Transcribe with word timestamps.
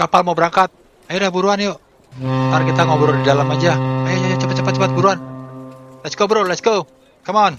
kapal 0.00 0.24
mau 0.24 0.32
berangkat. 0.32 0.72
Ayo 1.12 1.20
dah 1.20 1.28
buruan 1.28 1.60
yuk. 1.60 1.76
Ntar 2.24 2.64
kita 2.64 2.88
ngobrol 2.88 3.20
di 3.20 3.24
dalam 3.28 3.44
aja. 3.52 3.76
Ayo, 4.08 4.16
ayo, 4.32 4.36
cepat, 4.40 4.56
cepat, 4.56 4.72
cepat, 4.80 4.90
buruan. 4.96 5.18
Let's 6.00 6.16
go 6.16 6.24
bro, 6.24 6.48
let's 6.48 6.64
go. 6.64 6.88
Come 7.28 7.36
on. 7.36 7.52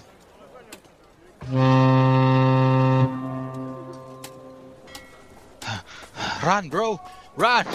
Run 6.41 6.73
bro, 6.73 6.97
run. 7.37 7.69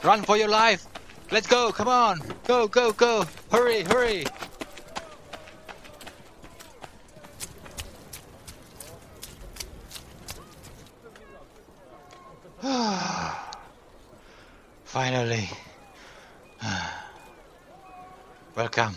Run 0.00 0.24
for 0.24 0.40
your 0.40 0.48
life. 0.48 0.88
Let's 1.28 1.44
go, 1.44 1.68
come 1.68 1.92
on. 1.92 2.24
Go, 2.48 2.64
go, 2.64 2.96
go. 2.96 3.28
Hurry, 3.52 3.84
hurry. 3.84 4.24
early. 15.22 15.48
Ah. 16.62 17.12
Welcome. 18.56 18.96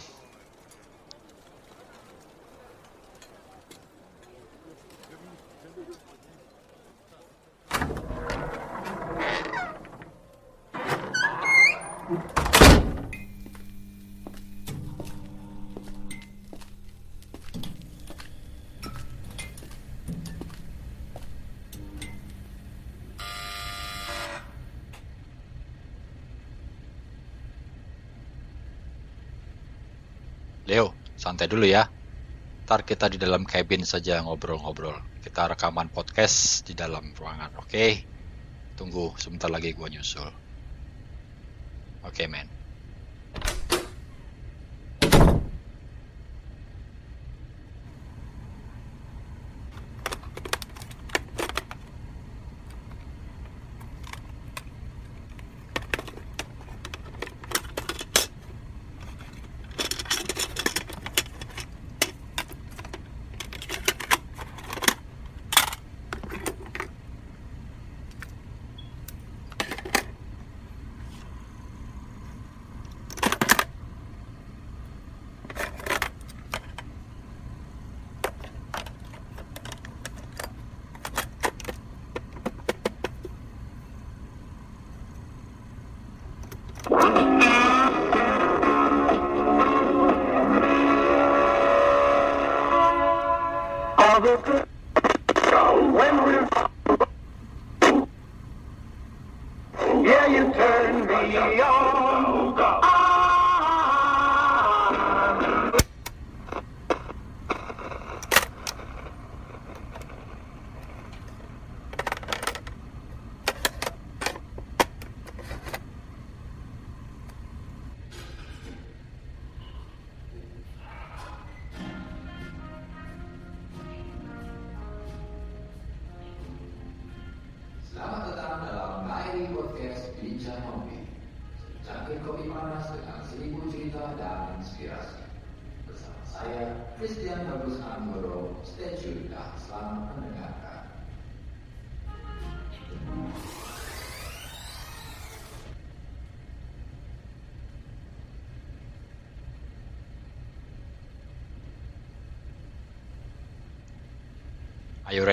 Santai 31.45 31.53
dulu 31.61 31.65
ya. 31.69 31.85
Ntar 32.65 32.81
kita 32.89 33.05
di 33.13 33.17
dalam 33.21 33.45
cabin 33.45 33.85
saja 33.85 34.17
ngobrol-ngobrol. 34.25 34.97
Kita 35.21 35.45
rekaman 35.53 35.93
podcast 35.93 36.65
di 36.65 36.73
dalam 36.73 37.13
ruangan, 37.13 37.53
oke? 37.61 37.85
Tunggu, 38.77 39.13
sebentar 39.21 39.49
lagi 39.53 39.69
gua 39.77 39.87
nyusul. 39.93 40.29
Oke, 42.01 42.25
men. 42.27 42.54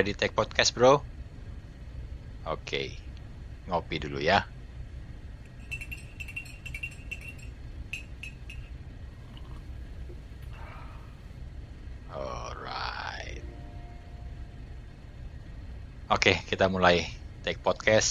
Ready 0.03 0.19
take 0.19 0.35
podcast, 0.35 0.75
bro? 0.75 0.99
Oke, 2.43 2.99
ngopi 3.71 4.03
dulu 4.03 4.19
ya. 4.19 4.43
Alright. 12.11 13.47
Oke, 16.11 16.43
kita 16.51 16.67
mulai 16.67 17.07
take 17.47 17.63
podcast 17.63 18.11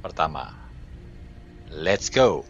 pertama. 0.00 0.56
Let's 1.68 2.08
go. 2.08 2.48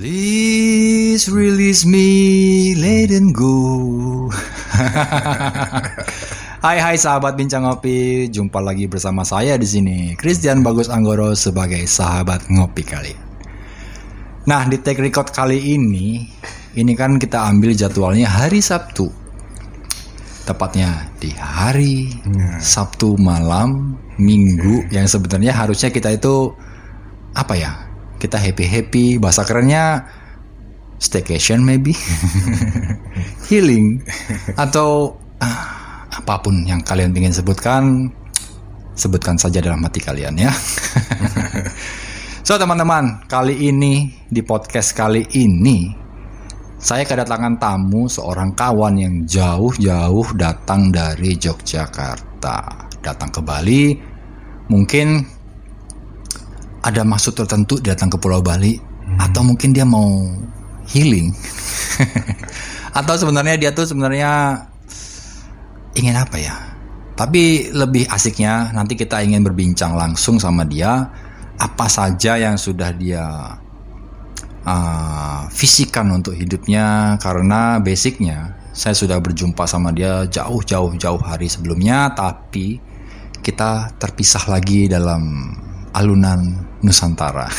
Please 0.00 1.28
release 1.28 1.84
me, 1.84 2.72
let 2.80 3.12
go. 3.36 3.53
hai 6.64 6.78
hai 6.78 6.96
sahabat 6.96 7.34
bincang 7.34 7.66
ngopi, 7.66 8.30
jumpa 8.30 8.62
lagi 8.62 8.86
bersama 8.86 9.26
saya 9.26 9.58
di 9.58 9.66
sini, 9.66 9.98
Christian 10.14 10.62
Bagus 10.62 10.88
Anggoro 10.88 11.34
sebagai 11.34 11.82
sahabat 11.84 12.46
ngopi 12.50 12.82
kalian. 12.86 13.20
Nah 14.44 14.62
di 14.68 14.76
take 14.78 15.00
record 15.00 15.32
kali 15.32 15.56
ini, 15.74 16.28
ini 16.76 16.92
kan 16.94 17.16
kita 17.16 17.48
ambil 17.48 17.72
jadwalnya 17.72 18.28
hari 18.28 18.60
Sabtu, 18.60 19.08
tepatnya 20.44 21.08
di 21.16 21.32
hari 21.32 22.12
Sabtu 22.60 23.16
malam 23.16 23.96
Minggu 24.14 24.86
yang 24.94 25.10
sebenarnya 25.10 25.50
harusnya 25.50 25.90
kita 25.90 26.14
itu 26.14 26.54
apa 27.34 27.54
ya? 27.58 27.72
Kita 28.22 28.38
happy 28.38 28.64
happy, 28.64 29.06
bahasa 29.18 29.42
kerennya 29.42 30.06
staycation 30.98 31.62
maybe, 31.62 31.92
healing. 33.48 34.02
Atau 34.54 35.18
ah, 35.42 36.06
apa 36.10 36.40
pun 36.40 36.64
yang 36.64 36.80
kalian 36.82 37.14
ingin 37.14 37.34
sebutkan, 37.34 38.10
sebutkan 38.94 39.36
saja 39.36 39.58
dalam 39.58 39.82
hati 39.82 40.00
kalian 40.00 40.38
ya. 40.38 40.52
so 42.46 42.54
teman-teman, 42.56 43.26
kali 43.26 43.68
ini 43.68 44.10
di 44.30 44.40
podcast 44.42 44.94
kali 44.94 45.26
ini 45.34 46.04
saya 46.84 47.08
kedatangan 47.08 47.56
tamu 47.56 48.04
seorang 48.12 48.52
kawan 48.52 49.00
yang 49.00 49.14
jauh-jauh 49.24 50.36
datang 50.36 50.92
dari 50.92 51.32
Yogyakarta, 51.40 52.58
datang 53.00 53.32
ke 53.32 53.40
Bali. 53.40 53.96
Mungkin 54.68 55.24
ada 56.84 57.00
maksud 57.00 57.32
tertentu 57.32 57.80
datang 57.80 58.12
ke 58.12 58.20
Pulau 58.20 58.44
Bali, 58.44 58.76
atau 59.16 59.40
mungkin 59.40 59.72
dia 59.72 59.88
mau 59.88 60.28
healing, 60.90 61.32
atau 62.98 63.14
sebenarnya 63.16 63.56
dia 63.56 63.70
tuh 63.70 63.88
sebenarnya 63.88 64.64
ingin 65.96 66.16
apa 66.16 66.36
ya? 66.38 66.54
Tapi 67.14 67.70
lebih 67.70 68.10
asiknya 68.10 68.74
nanti 68.74 68.98
kita 68.98 69.22
ingin 69.22 69.46
berbincang 69.46 69.94
langsung 69.94 70.42
sama 70.42 70.66
dia 70.66 71.06
apa 71.54 71.86
saja 71.86 72.34
yang 72.34 72.58
sudah 72.58 72.90
dia 72.90 73.22
uh, 74.66 75.46
fisikan 75.54 76.10
untuk 76.10 76.34
hidupnya 76.34 77.14
karena 77.22 77.78
basicnya 77.78 78.58
saya 78.74 78.98
sudah 78.98 79.22
berjumpa 79.22 79.62
sama 79.70 79.94
dia 79.94 80.26
jauh-jauh 80.26 80.98
jauh 80.98 81.22
hari 81.22 81.46
sebelumnya 81.46 82.10
tapi 82.10 82.82
kita 83.44 83.94
terpisah 84.00 84.50
lagi 84.50 84.90
dalam 84.90 85.54
alunan 85.94 86.64
Nusantara. 86.82 87.48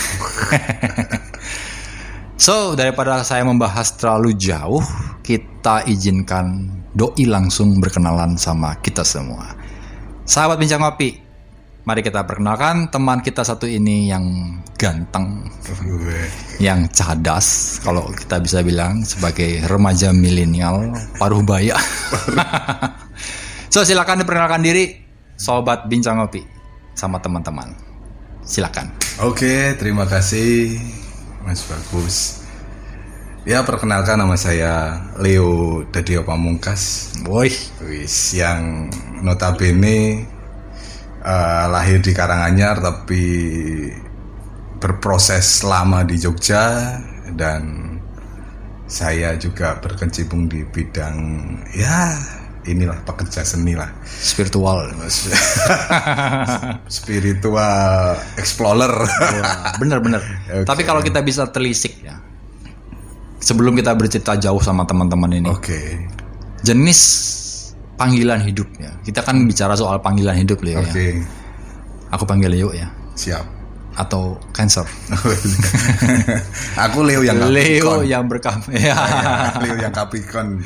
so, 2.35 2.75
daripada 2.75 3.23
saya 3.23 3.43
membahas 3.43 3.95
terlalu 3.95 4.35
jauh, 4.35 4.83
kita 5.23 5.87
izinkan 5.87 6.69
doi 6.95 7.27
langsung 7.27 7.79
berkenalan 7.83 8.39
sama 8.39 8.79
kita 8.79 9.03
semua. 9.03 9.55
Sahabat 10.23 10.57
Bincang 10.57 10.81
Kopi, 10.81 11.19
mari 11.85 12.01
kita 12.01 12.23
perkenalkan 12.23 12.89
teman 12.89 13.19
kita 13.21 13.43
satu 13.43 13.67
ini 13.67 14.09
yang 14.09 14.57
ganteng, 14.79 15.47
yang 16.57 16.87
cadas, 16.91 17.79
kalau 17.83 18.09
kita 18.15 18.41
bisa 18.41 18.59
bilang 18.65 19.03
sebagai 19.05 19.63
remaja 19.67 20.15
milenial 20.15 20.95
paruh 21.19 21.43
baya. 21.43 21.77
so, 23.73 23.83
silakan 23.83 24.23
diperkenalkan 24.23 24.63
diri, 24.63 24.97
Sobat 25.35 25.85
Bincang 25.91 26.23
Kopi, 26.23 26.41
sama 26.95 27.19
teman-teman. 27.19 27.75
Silakan. 28.45 28.93
Oke, 29.25 29.73
terima 29.79 30.05
kasih 30.05 31.04
Mas 31.45 31.61
Bagus. 31.69 32.41
Ya, 33.45 33.61
perkenalkan 33.61 34.17
nama 34.17 34.33
saya 34.33 34.97
Leo 35.21 35.85
Dadio 35.93 36.25
Pamungkas. 36.25 37.13
Woi, 37.29 37.53
Wis 37.85 38.33
yang 38.33 38.89
notabene 39.21 40.25
eh, 41.21 41.65
lahir 41.69 42.01
di 42.01 42.09
Karanganyar 42.17 42.81
tapi 42.81 43.23
berproses 44.81 45.61
lama 45.61 46.01
di 46.01 46.17
Jogja 46.17 46.97
dan 47.37 47.93
saya 48.89 49.37
juga 49.37 49.77
berkecimpung 49.77 50.49
di 50.49 50.65
bidang 50.65 51.17
ya 51.73 52.17
inilah 52.65 52.97
pekerja 53.05 53.45
seni 53.45 53.77
lah 53.77 53.89
spiritual. 54.05 54.89
spiritual 56.97 58.17
explorer 58.37 58.93
Wah, 59.05 59.77
bener-bener. 59.77 60.21
Oke. 60.61 60.65
Tapi 60.65 60.81
kalau 60.83 61.01
kita 61.05 61.21
bisa 61.21 61.45
telisik 61.49 62.01
ya, 62.01 62.17
sebelum 63.37 63.77
kita 63.77 63.93
bercerita 63.93 64.33
jauh 64.37 64.61
sama 64.61 64.85
teman-teman 64.89 65.29
ini, 65.37 65.49
oke 65.49 65.79
jenis 66.65 66.99
panggilan 67.95 68.41
hidupnya. 68.41 68.89
Kita 69.05 69.21
kan 69.21 69.37
bicara 69.45 69.77
soal 69.77 70.01
panggilan 70.01 70.41
hidup 70.41 70.65
Leo 70.65 70.81
oke 70.81 70.97
ya. 70.97 71.21
Aku 72.13 72.25
panggil 72.25 72.49
Leo 72.53 72.69
ya, 72.73 72.89
siap 73.13 73.45
atau 73.95 74.35
Cancer. 74.51 74.83
aku 76.85 76.99
Leo 77.07 77.23
yang 77.23 77.39
Leo 77.47 78.03
Capricorn. 78.03 78.11
yang 78.11 78.23
berkam. 78.27 78.59
Ya. 78.75 78.95
Leo 79.63 79.75
yang 79.79 79.93
Capricorn 79.95 80.59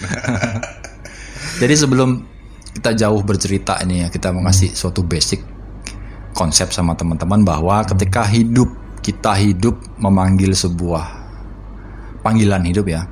Jadi 1.60 1.76
sebelum 1.76 2.24
kita 2.72 2.96
jauh 2.96 3.20
bercerita 3.20 3.76
ini 3.84 4.08
ya, 4.08 4.08
kita 4.08 4.32
mau 4.32 4.48
ngasih 4.48 4.72
suatu 4.72 5.04
basic 5.04 5.44
konsep 6.32 6.72
sama 6.72 6.96
teman-teman 6.96 7.44
bahwa 7.44 7.84
ketika 7.84 8.24
hidup 8.24 8.72
kita 9.04 9.36
hidup 9.36 9.76
memanggil 10.00 10.56
sebuah 10.56 11.04
panggilan 12.24 12.64
hidup 12.64 12.88
ya, 12.88 13.04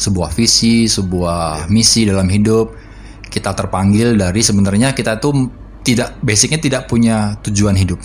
sebuah 0.00 0.32
visi, 0.32 0.88
sebuah 0.88 1.68
misi 1.68 2.08
dalam 2.08 2.24
hidup, 2.32 2.72
kita 3.28 3.52
terpanggil 3.52 4.16
dari 4.16 4.40
sebenarnya 4.40 4.96
kita 4.96 5.20
tuh 5.20 5.52
tidak 5.84 6.24
basicnya 6.24 6.56
tidak 6.56 6.82
punya 6.88 7.36
tujuan 7.44 7.76
hidup. 7.76 8.00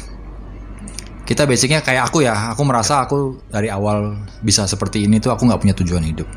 Kita 1.23 1.47
basicnya 1.47 1.79
kayak 1.79 2.11
aku 2.11 2.27
ya, 2.27 2.51
aku 2.51 2.67
merasa 2.67 3.07
aku 3.07 3.39
dari 3.47 3.71
awal 3.71 4.27
bisa 4.43 4.67
seperti 4.67 5.07
ini 5.07 5.23
tuh 5.23 5.31
aku 5.31 5.47
nggak 5.47 5.59
punya 5.63 5.75
tujuan 5.75 6.03
hidup. 6.03 6.27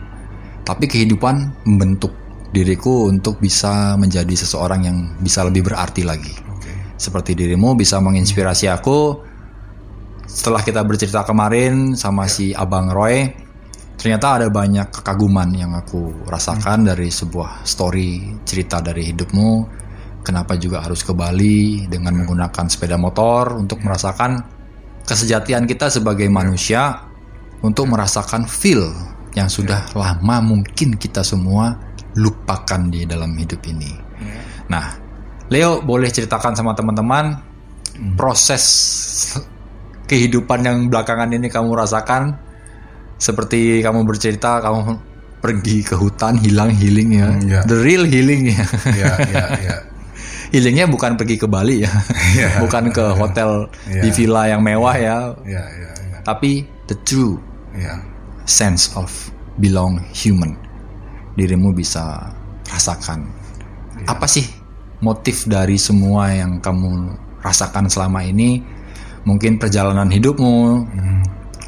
Tapi 0.63 0.87
kehidupan 0.87 1.67
membentuk 1.67 2.30
diriku 2.51 3.07
untuk 3.07 3.39
bisa 3.39 3.95
menjadi 3.95 4.35
seseorang 4.35 4.81
yang 4.83 4.99
bisa 5.23 5.47
lebih 5.47 5.71
berarti 5.71 6.03
lagi. 6.03 6.35
oke 6.51 6.99
Seperti 6.99 7.39
dirimu 7.39 7.79
bisa 7.79 8.03
menginspirasi 8.03 8.67
aku. 8.67 9.23
Setelah 10.31 10.63
kita 10.63 10.87
bercerita 10.87 11.27
kemarin 11.27 11.99
sama 11.99 12.31
si 12.31 12.55
Abang 12.55 12.95
Roy, 12.95 13.27
ternyata 13.99 14.39
ada 14.39 14.47
banyak 14.47 14.95
kekaguman 14.95 15.51
yang 15.51 15.75
aku 15.75 16.27
rasakan 16.31 16.87
dari 16.87 17.11
sebuah 17.11 17.67
story 17.67 18.39
cerita 18.47 18.79
dari 18.79 19.11
hidupmu. 19.11 19.83
Kenapa 20.23 20.55
juga 20.55 20.85
harus 20.85 21.03
ke 21.03 21.11
Bali 21.17 21.89
dengan 21.91 22.15
menggunakan 22.23 22.69
sepeda 22.71 22.95
motor 22.95 23.59
untuk 23.59 23.83
merasakan 23.83 24.39
kesejatian 25.09 25.67
kita 25.67 25.91
sebagai 25.91 26.29
manusia 26.31 27.09
untuk 27.65 27.91
merasakan 27.91 28.47
feel 28.47 28.93
yang 29.35 29.51
sudah 29.51 29.91
lama 29.95 30.43
mungkin 30.43 30.95
kita 30.95 31.27
semua 31.27 31.90
lupakan 32.19 32.81
di 32.91 33.07
dalam 33.07 33.35
hidup 33.37 33.61
ini. 33.69 33.93
Nah, 34.71 34.87
Leo 35.51 35.83
boleh 35.83 36.11
ceritakan 36.11 36.55
sama 36.55 36.75
teman-teman 36.75 37.35
proses 38.15 38.65
kehidupan 40.07 40.63
yang 40.63 40.79
belakangan 40.91 41.31
ini 41.31 41.47
kamu 41.51 41.75
rasakan 41.75 42.35
seperti 43.21 43.85
kamu 43.85 44.07
bercerita 44.07 44.63
kamu 44.65 44.97
pergi 45.41 45.83
ke 45.85 45.95
hutan 45.97 46.39
hilang 46.39 46.71
healing 46.71 47.11
ya. 47.17 47.29
Hmm, 47.31 47.43
ya. 47.47 47.61
The 47.67 47.77
real 47.83 48.05
healing 48.07 48.51
ya. 48.51 48.65
ya 48.95 49.13
ya 49.29 49.47
ya 49.61 49.77
Healingnya 50.51 50.91
bukan 50.91 51.15
pergi 51.15 51.39
ke 51.39 51.47
Bali 51.47 51.87
ya. 51.87 51.93
Ya. 52.35 52.51
bukan 52.63 52.91
ke 52.91 53.05
hotel 53.15 53.71
Ya. 53.87 54.03
di 54.03 54.11
villa 54.11 54.51
yang 54.51 54.63
mewah 54.63 54.95
ya, 54.99 55.17
ya 55.47 55.63
ya 55.63 55.91
ya 55.95 56.19
tapi 56.21 56.69
the 56.87 56.97
true 57.09 57.41
ya 57.73 57.97
sense 58.45 58.93
of 58.95 59.09
belong 59.57 59.99
human 60.13 60.53
dirimu 61.35 61.75
bisa 61.75 62.33
rasakan. 62.71 63.27
Apa 64.07 64.27
sih 64.27 64.47
motif 65.03 65.45
dari 65.47 65.77
semua 65.77 66.31
yang 66.33 66.63
kamu 66.63 67.17
rasakan 67.43 67.91
selama 67.91 68.25
ini? 68.25 68.63
Mungkin 69.25 69.61
perjalanan 69.61 70.09
hidupmu 70.09 70.57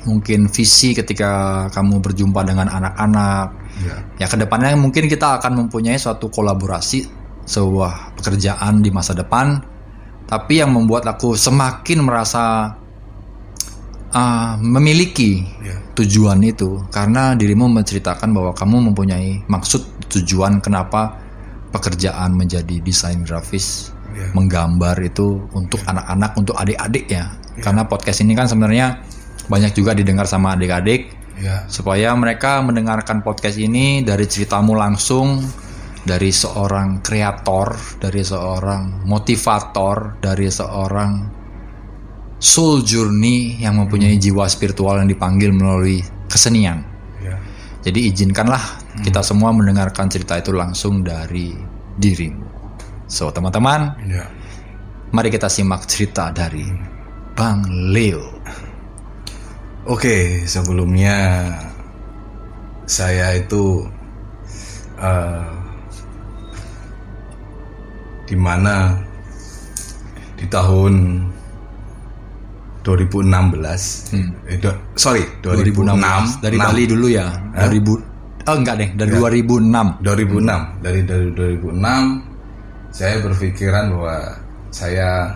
mungkin 0.02 0.50
visi 0.50 0.94
ketika 0.94 1.66
kamu 1.70 2.02
berjumpa 2.02 2.42
dengan 2.42 2.66
anak-anak. 2.66 3.46
Ya 3.82 3.96
ya 4.18 4.26
ke 4.26 4.36
depannya 4.38 4.74
mungkin 4.74 5.06
kita 5.06 5.38
akan 5.40 5.66
mempunyai 5.66 5.96
suatu 5.98 6.28
kolaborasi 6.28 7.06
sebuah 7.46 8.18
pekerjaan 8.18 8.82
di 8.82 8.90
masa 8.90 9.14
depan. 9.14 9.62
Tapi 10.26 10.64
yang 10.64 10.72
membuat 10.72 11.04
aku 11.04 11.36
semakin 11.36 11.98
merasa 12.02 12.72
ah, 14.12 14.56
memiliki 14.60 15.44
Ya. 15.60 15.76
tujuan 15.96 16.40
itu. 16.44 16.80
Karena 16.88 17.32
dirimu 17.36 17.68
menceritakan 17.68 18.32
bahwa 18.32 18.52
kamu 18.52 18.92
mempunyai 18.92 19.44
maksud 19.48 20.08
tujuan 20.12 20.60
kenapa 20.60 21.16
pekerjaan 21.72 22.36
menjadi 22.36 22.80
desain 22.84 23.24
grafis 23.24 23.90
Ya. 24.12 24.28
menggambar 24.36 25.00
itu 25.00 25.40
untuk 25.56 25.80
anak-anak 25.88 26.36
untuk 26.36 26.52
adik-adik 26.60 27.08
ya. 27.08 27.32
Karena 27.64 27.88
podcast 27.88 28.20
ini 28.20 28.36
kan 28.36 28.44
sebenarnya 28.44 29.00
banyak 29.48 29.72
juga 29.72 29.96
didengar 29.96 30.28
sama 30.28 30.52
adik-adik. 30.52 31.16
Ya. 31.40 31.64
Supaya 31.66 32.12
mereka 32.12 32.60
mendengarkan 32.60 33.24
podcast 33.24 33.56
ini 33.56 34.04
dari 34.04 34.28
ceritamu 34.28 34.76
langsung 34.76 35.40
dari 36.04 36.28
seorang 36.28 37.00
kreator, 37.00 37.72
dari 38.02 38.20
seorang 38.20 39.06
motivator, 39.08 40.20
dari 40.20 40.50
seorang 40.52 41.41
soul 42.42 42.82
journey 42.82 43.62
yang 43.62 43.78
mempunyai 43.78 44.18
jiwa 44.18 44.50
spiritual 44.50 44.98
yang 44.98 45.06
dipanggil 45.06 45.54
melalui 45.54 46.02
kesenian. 46.26 46.82
ya 47.22 47.38
Jadi 47.86 48.10
izinkanlah 48.10 48.82
kita 49.06 49.22
semua 49.22 49.54
mendengarkan 49.54 50.10
cerita 50.10 50.34
itu 50.42 50.50
langsung 50.50 51.06
dari 51.06 51.54
dirimu. 51.94 52.42
So 53.06 53.30
teman-teman, 53.30 53.94
ya 54.10 54.26
mari 55.14 55.30
kita 55.30 55.46
simak 55.46 55.86
cerita 55.86 56.34
dari 56.34 56.66
Bang 57.38 57.62
Leo. 57.94 58.42
Oke, 59.86 60.42
sebelumnya 60.48 61.46
saya 62.88 63.38
itu 63.38 63.86
eh, 64.98 65.52
di 68.26 68.36
mana 68.38 68.98
di 70.38 70.46
tahun 70.50 70.94
2016, 72.82 74.12
eh, 74.46 74.58
do- 74.58 74.78
sorry 74.94 75.22
2006 75.40 76.42
dari 76.42 76.56
enam. 76.58 76.68
Bali 76.70 76.84
dulu 76.86 77.06
ya. 77.08 77.26
2000 77.54 77.94
Oh 78.42 78.58
enggak 78.58 78.74
deh, 78.74 78.90
dari 78.98 79.10
2006. 79.14 80.02
2006 80.02 80.82
dari 80.82 81.00
dari 81.06 81.30
2006 81.30 82.26
saya 82.90 83.22
berpikiran 83.22 83.94
bahwa 83.94 84.16
saya 84.74 85.30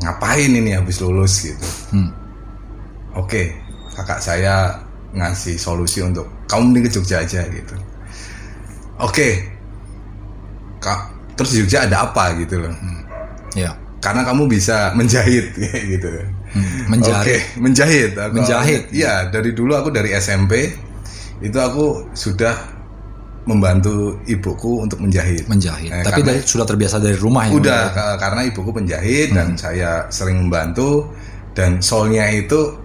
ngapain 0.00 0.50
ini 0.50 0.70
habis 0.70 1.02
lulus 1.02 1.42
gitu. 1.42 1.66
Hmm. 1.90 2.10
Oke, 3.18 3.52
kakak 3.92 4.22
saya 4.22 4.70
ngasih 5.12 5.58
solusi 5.58 6.00
untuk 6.00 6.24
kamu 6.48 6.72
mending 6.72 6.84
ke 6.88 6.90
Jogja 6.94 7.20
aja 7.20 7.42
gitu. 7.44 7.74
Oke, 9.02 9.50
kak, 10.78 11.10
terus 11.34 11.52
Jogja 11.52 11.84
ada 11.90 12.06
apa 12.06 12.32
gitu 12.38 12.62
loh? 12.62 12.72
Ya. 13.52 13.74
Karena 14.00 14.22
kamu 14.24 14.46
bisa 14.46 14.94
menjahit 14.94 15.52
gitu. 15.92 16.08
Hmm, 16.52 16.84
menjahit. 16.86 17.24
Oke, 17.24 17.36
menjahit. 17.58 18.10
Aku- 18.14 18.34
Menjahit. 18.34 18.82
Iya, 18.90 19.28
dari 19.28 19.50
dulu 19.50 19.72
aku 19.72 19.88
dari 19.88 20.12
SMP 20.12 20.68
itu 21.40 21.56
aku 21.56 22.12
sudah 22.12 22.52
membantu 23.42 23.94
ibuku 24.24 24.80
untuk 24.80 25.00
menjahit. 25.00 25.48
menjahit. 25.48 25.90
Eh, 25.90 26.00
Tapi 26.00 26.20
karena- 26.20 26.38
dari, 26.38 26.40
sudah 26.44 26.62
terbiasa 26.62 26.96
dari 26.96 27.16
rumah 27.16 27.44
ya. 27.44 27.52
Udah 27.52 27.82
ka- 27.90 28.16
karena 28.16 28.40
ibuku 28.44 28.70
penjahit 28.70 29.32
dan 29.32 29.56
saya 29.56 30.06
sering 30.08 30.38
membantu 30.40 31.10
dan 31.52 31.80
soalnya 31.80 32.28
itu 32.28 32.78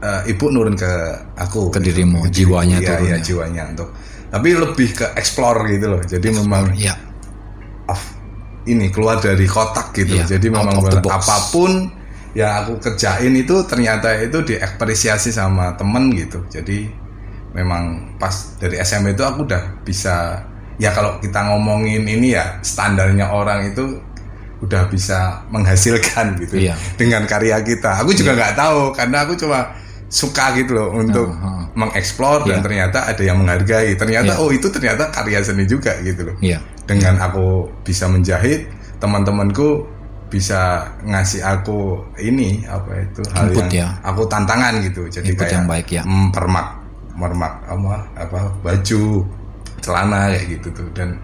eh, 0.00 0.22
ibu 0.26 0.48
nurun 0.48 0.72
ke 0.74 0.88
aku 1.36 1.68
Ke 1.68 1.76
dirimu, 1.78 2.24
jiwanya 2.26 2.80
iya, 2.80 2.88
turun 2.88 3.04
iya, 3.04 3.14
ya. 3.14 3.20
jiwanya 3.20 3.62
untuk 3.68 3.88
tapi 4.26 4.48
lebih 4.54 4.96
ke 4.96 5.06
explore 5.12 5.68
gitu 5.68 5.86
loh 5.86 6.00
jadi 6.00 6.24
memang 6.32 6.72
Iya. 6.72 6.96
off 7.84 8.16
ini 8.64 8.88
keluar 8.88 9.20
dari 9.20 9.44
kotak 9.44 9.92
gitu 9.92 10.16
Iya, 10.16 10.24
jadi 10.26 10.46
memang 10.48 10.72
apa 11.04 11.36
pun 11.52 11.92
yang 12.32 12.62
aku 12.62 12.78
kerjain 12.78 13.34
itu 13.34 13.56
ternyata 13.66 14.14
itu 14.16 14.38
diapresiasi 14.40 15.30
sama 15.30 15.74
temen 15.74 16.14
gitu 16.14 16.38
jadi 16.46 16.86
memang 17.50 18.14
pas 18.16 18.30
dari 18.56 18.78
SMP 18.78 19.12
itu 19.12 19.26
aku 19.26 19.42
udah 19.42 19.82
bisa 19.82 20.38
ya 20.78 20.94
kalau 20.94 21.18
kita 21.18 21.42
ngomongin 21.50 22.06
ini 22.06 22.38
ya 22.38 22.62
standarnya 22.62 23.26
orang 23.26 23.74
itu 23.74 23.98
udah 24.62 24.86
bisa 24.86 25.42
menghasilkan 25.50 26.34
gitu 26.46 26.70
Iya. 26.70 26.78
dengan 26.94 27.26
karya 27.26 27.58
kita 27.60 27.98
aku 27.98 28.14
juga 28.14 28.38
nggak 28.38 28.54
tahu 28.54 28.80
karena 28.94 29.26
aku 29.26 29.34
cuma 29.34 29.74
suka 30.06 30.54
gitu 30.54 30.74
loh 30.74 30.90
untuk 30.94 31.26
Uh-huh. 31.30 31.62
mengeksplor 31.74 32.42
dan 32.44 32.58
Iya. 32.58 32.64
ternyata 32.66 32.98
ada 33.06 33.22
yang 33.22 33.38
menghargai 33.42 33.94
ternyata 33.94 34.34
Iya. 34.34 34.42
oh 34.42 34.50
itu 34.50 34.66
ternyata 34.70 35.10
karya 35.10 35.42
seni 35.42 35.66
juga 35.66 35.98
gitu 36.02 36.30
loh 36.30 36.36
Iya. 36.38 36.58
dengan 36.86 37.18
aku 37.18 37.66
bisa 37.82 38.06
menjahit 38.06 38.70
teman-temanku 39.02 39.86
bisa 40.30 40.86
ngasih 41.02 41.42
aku 41.42 42.06
ini 42.22 42.62
apa 42.64 43.02
itu 43.02 43.20
hal 43.34 43.50
Input 43.50 43.66
yang 43.68 43.70
ya. 43.74 43.88
aku 44.06 44.22
tantangan 44.30 44.78
gitu 44.86 45.10
jadi 45.10 45.26
Input 45.34 45.42
kayak 45.42 45.54
yang 45.58 45.66
baik 45.66 45.88
ya. 45.90 46.02
mm, 46.06 46.30
permak 46.30 46.68
mermak 47.18 47.54
apa 47.66 48.06
apa 48.16 48.40
baju 48.62 49.02
celana 49.82 50.30
kayak 50.32 50.46
gitu 50.56 50.68
tuh 50.72 50.88
dan 50.94 51.18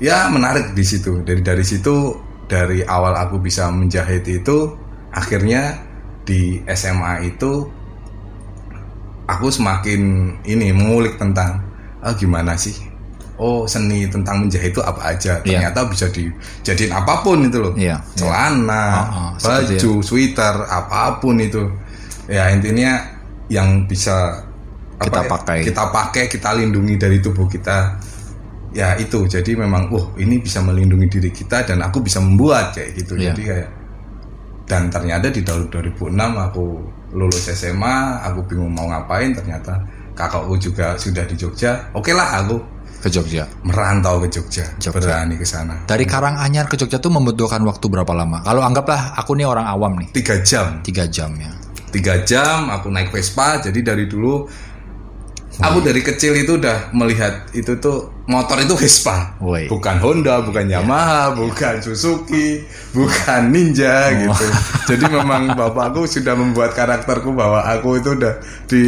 ya 0.00 0.26
menarik 0.32 0.72
di 0.72 0.82
situ 0.82 1.20
dari 1.22 1.44
dari 1.44 1.62
situ 1.62 2.16
dari 2.48 2.80
awal 2.82 3.14
aku 3.14 3.38
bisa 3.38 3.68
menjahit 3.68 4.24
itu 4.24 4.74
akhirnya 5.12 5.84
di 6.24 6.64
SMA 6.72 7.28
itu 7.28 7.68
aku 9.28 9.46
semakin 9.52 10.00
ini 10.48 10.72
mengulik 10.72 11.20
tentang 11.20 11.60
ah 12.00 12.14
gimana 12.16 12.56
sih 12.56 12.74
oh 13.38 13.64
seni 13.70 14.10
tentang 14.10 14.44
menjahit 14.44 14.74
itu 14.74 14.82
apa 14.82 15.14
aja? 15.14 15.38
Iya. 15.46 15.70
ternyata 15.70 15.86
bisa 15.86 16.06
dijadiin 16.10 16.92
apa 16.92 17.22
pun 17.22 17.46
itu 17.46 17.58
loh. 17.62 17.72
Iya, 17.78 17.96
celana 18.18 18.86
Oh, 18.90 19.06
oh, 19.06 19.30
seperti 19.38 19.78
baju 19.78 19.92
sweater 20.02 20.54
apa 20.66 21.22
pun 21.22 21.38
itu. 21.38 21.62
Ya 22.28 22.50
intinya 22.52 22.98
yang 23.48 23.86
bisa 23.88 24.44
Kita 24.98 25.22
ya, 25.22 25.30
pakai. 25.30 25.58
kita 25.62 25.82
pakai 25.94 26.24
kita 26.26 26.58
lindungi 26.58 26.98
dari 26.98 27.22
tubuh 27.22 27.46
kita. 27.46 27.94
Ya 28.74 28.98
itu. 28.98 29.24
Jadi 29.30 29.54
memang 29.54 29.88
wah 29.88 30.10
ini 30.18 30.42
bisa 30.42 30.58
melindungi 30.60 31.06
diri 31.08 31.30
kita 31.30 31.62
dan 31.64 31.78
aku 31.86 32.02
bisa 32.02 32.18
membuat 32.18 32.74
kayak 32.74 32.98
gitu. 32.98 33.14
Iya. 33.16 33.32
jadi 33.32 33.42
kayak 33.46 33.68
dan 34.68 34.92
ternyata 34.92 35.32
di 35.32 35.40
tahun 35.40 35.72
2006 35.72 36.12
aku 36.20 36.64
lulus 37.16 37.48
SMA 37.56 38.20
aku 38.20 38.44
bingung 38.44 38.68
mau 38.76 38.84
ngapain 38.84 39.32
ternyata 39.32 39.80
kakakku 40.12 40.60
juga 40.60 40.92
sudah 40.98 41.24
di 41.24 41.38
Jogja. 41.38 41.88
Oke 41.96 42.12
lah 42.12 42.44
aku 42.44 42.60
Ke 42.98 43.08
Jogja. 43.08 43.46
merantau 43.62 44.18
ke 44.22 44.28
Jogja, 44.28 44.66
Jogja. 44.82 44.90
berani 44.98 45.38
ke 45.38 45.46
sana 45.46 45.86
Dari 45.86 46.02
Karanganyar 46.02 46.66
ke 46.66 46.74
Jogja 46.74 46.98
tuh 46.98 47.14
membutuhkan 47.14 47.62
waktu 47.62 47.86
berapa 47.86 48.10
lama? 48.10 48.42
Kalau 48.42 48.62
anggaplah 48.66 49.14
aku 49.14 49.38
nih 49.38 49.46
orang 49.46 49.66
awam 49.70 50.02
nih, 50.02 50.10
tiga 50.10 50.42
jam 50.42 50.82
tiga 50.82 51.06
jam 51.06 51.30
ya. 51.38 51.54
tiga 51.88 52.20
jam 52.26 52.68
aku 52.68 52.92
naik 52.92 53.08
Vespa 53.08 53.64
jadi 53.64 53.80
dari 53.80 54.04
dulu 54.04 54.44
aku 55.60 55.78
dari 55.80 56.00
kecil 56.00 56.34
itu 56.34 56.54
udah 56.54 56.90
melihat 56.92 57.50
itu 57.50 57.74
tuh 57.76 58.14
motor 58.24 58.58
itu 58.58 58.74
Vespa 58.74 59.34
Woi. 59.38 59.66
bukan 59.66 59.98
Honda 59.98 60.38
bukan 60.38 60.64
Yamaha 60.64 61.34
bukan 61.34 61.80
Suzuki 61.80 62.62
bukan 62.92 63.50
Ninja 63.50 64.08
Oh. 64.08 64.14
gitu 64.24 64.46
jadi 64.86 65.04
memang 65.10 65.52
bapakku 65.52 66.04
sudah 66.04 66.32
membuat 66.32 66.72
karakterku 66.72 67.32
bahwa 67.32 67.60
aku 67.64 67.98
itu 67.98 68.14
udah 68.14 68.34
di 68.64 68.84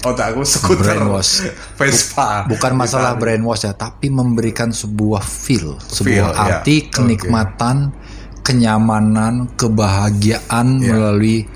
otakku 0.00 0.42
skuter 0.42 0.94
Brainwash. 0.94 1.48
Vespa 1.74 2.44
Bukan 2.46 2.72
masalah 2.74 3.14
brainwash 3.14 3.64
ya, 3.64 3.72
tapi 3.72 4.06
memberikan 4.06 4.70
sebuah 4.70 5.22
feel, 5.22 5.74
sebuah 5.80 6.04
Feel, 6.06 6.28
ya. 6.28 6.42
arti, 6.60 6.76
Oke. 6.84 6.90
kenikmatan, 6.92 7.76
kenyamanan, 8.44 9.48
kebahagiaan 9.54 10.66
Ya. 10.78 10.92
melalui 10.92 11.46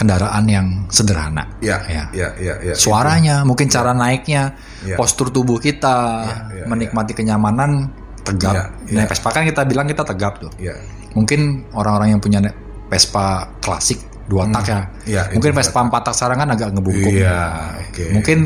kendaraan 0.00 0.44
yang 0.48 0.66
sederhana. 0.88 1.44
ya 1.60 1.76
Ya. 1.84 2.08
ya 2.10 2.28
ya 2.40 2.54
ya, 2.62 2.72
Suaranya, 2.72 3.44
mungkin 3.44 3.68
cara 3.68 3.92
naiknya, 3.92 4.56
Ya. 4.80 4.96
postur 4.96 5.28
tubuh 5.28 5.60
kita, 5.60 6.24
Ya, 6.24 6.36
ya, 6.56 6.64
menikmati 6.64 7.12
kenyamanan, 7.12 7.92
tegap. 8.24 8.54
Ya, 8.56 8.64
ya. 8.88 8.96
Naik 8.96 9.12
Vespa 9.12 9.28
kan 9.28 9.44
kita 9.44 9.68
bilang 9.68 9.84
kita 9.84 10.00
tegap 10.00 10.40
tuh. 10.40 10.48
ya 10.56 10.72
Mungkin 11.12 11.68
orang-orang 11.76 12.16
yang 12.16 12.20
punya 12.22 12.40
Vespa 12.88 13.44
klasik 13.60 14.00
dua 14.24 14.46
tak 14.48 14.64
ya. 14.64 14.80
Itu 15.04 15.36
Mungkin 15.36 15.52
Vespa 15.52 15.78
empat 15.82 16.02
tak 16.06 16.14
sekarang 16.16 16.38
kan 16.38 16.48
agak 16.50 16.68
ngebungkuk. 16.72 17.12
Iya, 17.12 17.40
oke. 17.82 18.04
Mungkin 18.14 18.38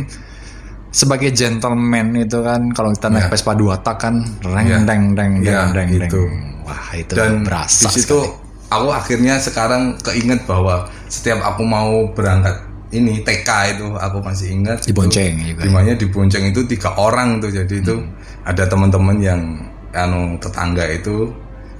sebagai 0.89 1.31
gentleman 1.31 2.15
itu 2.17 2.39
kan 2.41 2.71
kalau 2.73 2.91
kita 2.91 3.09
naik 3.09 3.29
Iya. 3.29 3.31
Vespa 3.31 3.53
dua 3.55 3.75
tak 3.79 3.97
kan 4.01 4.15
reng 4.43 4.67
Iya. 4.67 4.79
deng 4.83 5.03
deng 5.13 5.33
deng 5.39 5.45
Iya, 5.45 5.61
deng 5.71 5.89
deng. 5.93 6.11
gitu. 6.11 6.23
Wah, 6.65 6.89
itu 6.97 7.13
dan 7.13 7.45
berasa 7.45 7.85
di 7.85 8.01
situ 8.01 8.17
sekali. 8.17 8.44
Aku 8.75 8.89
akhirnya 8.91 9.39
sekarang 9.39 9.95
keinget 10.03 10.43
bahwa 10.45 10.87
setiap 11.07 11.41
aku 11.43 11.63
mau 11.63 12.11
berangkat 12.13 12.55
ini 12.95 13.23
TK 13.27 13.49
itu 13.75 13.87
aku 13.99 14.19
masih 14.23 14.55
ingat 14.55 14.87
Dibonceng 14.87 15.35
itu, 15.43 15.51
juga. 15.55 15.63
di 15.67 15.71
mana 15.71 15.93
dibonceng 15.99 16.45
itu 16.51 16.61
tiga 16.67 16.95
orang 16.95 17.43
tuh 17.43 17.51
jadi 17.51 17.75
itu 17.83 17.95
Hmm. 17.99 18.15
ada 18.47 18.65
teman-teman 18.69 19.17
yang 19.19 19.41
anu 19.95 20.37
tetangga 20.39 20.85
itu 20.91 21.31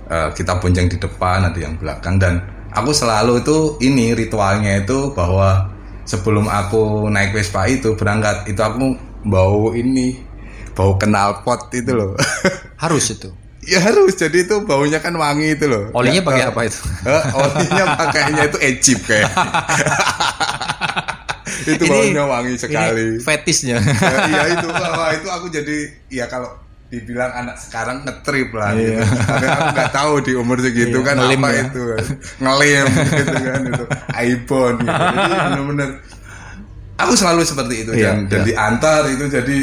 eh, 0.09 0.29
kita 0.35 0.59
bonceng 0.59 0.87
di 0.91 0.97
depan 0.99 1.47
ada 1.51 1.59
yang 1.59 1.75
belakang 1.79 2.19
dan 2.19 2.43
aku 2.71 2.91
selalu 2.91 3.43
itu 3.43 3.59
ini 3.83 4.15
ritualnya 4.15 4.83
itu 4.83 5.15
bahwa 5.15 5.71
sebelum 6.05 6.47
aku 6.47 7.07
naik 7.11 7.35
Vespa 7.35 7.67
itu 7.67 7.95
berangkat 7.95 8.47
itu 8.51 8.59
aku 8.59 8.95
bau 9.25 9.71
ini 9.73 10.19
bau 10.75 10.99
knalpot 10.99 11.71
itu 11.71 11.95
loh 11.95 12.13
Harus 12.83 13.15
itu. 13.15 13.31
Ya 13.65 13.81
harus, 13.81 14.13
jadi 14.15 14.45
itu 14.45 14.57
baunya 14.65 15.01
kan 15.01 15.15
wangi 15.17 15.57
itu 15.57 15.65
loh. 15.69 15.89
Olinya 15.97 16.21
Ya, 16.21 16.27
pakai 16.27 16.43
eh, 16.45 16.49
apa 16.53 16.61
itu? 16.69 16.79
eh, 17.13 17.23
olinya 17.33 17.85
pakainya 17.97 18.43
itu 18.49 18.59
ejip 18.61 19.01
kayak. 19.09 19.31
itu 21.65 21.85
baunya 21.89 22.23
wangi 22.25 22.55
sekali. 22.61 23.17
Ini 23.17 23.25
fetisnya. 23.25 23.77
Ya, 23.81 24.17
iya 24.29 24.43
itu, 24.59 24.67
wah, 24.69 25.11
itu 25.13 25.29
aku 25.29 25.47
jadi 25.49 25.77
ya 26.13 26.29
kalau 26.29 26.53
dibilang 26.93 27.33
anak 27.35 27.57
sekarang 27.59 28.05
ngetrip 28.05 28.55
lah 28.55 28.71
gitu. 28.77 29.01
Karena 29.03 29.49
aku 29.51 29.67
nggak 29.75 29.93
tahu 29.93 30.13
di 30.23 30.33
umur 30.39 30.57
segitu 30.63 30.99
Iya, 31.01 31.07
kan 31.07 31.15
ngelim 31.19 31.41
apa 31.43 31.49
ya. 31.51 31.65
itu 31.67 31.83
ngelim 32.39 32.87
gitu 33.11 33.37
kan 33.43 33.61
itu 33.67 33.85
iPhone 34.15 34.77
gitu. 34.79 34.95
Jadi 34.95 35.35
bener-bener 35.43 35.91
aku 36.95 37.13
selalu 37.19 37.43
seperti 37.43 37.75
itu 37.83 37.91
Iya, 37.99 38.15
dan, 38.15 38.17
dan 38.31 38.41
iya. 38.41 38.47
diantar 38.47 39.03
itu 39.11 39.25
jadi 39.27 39.59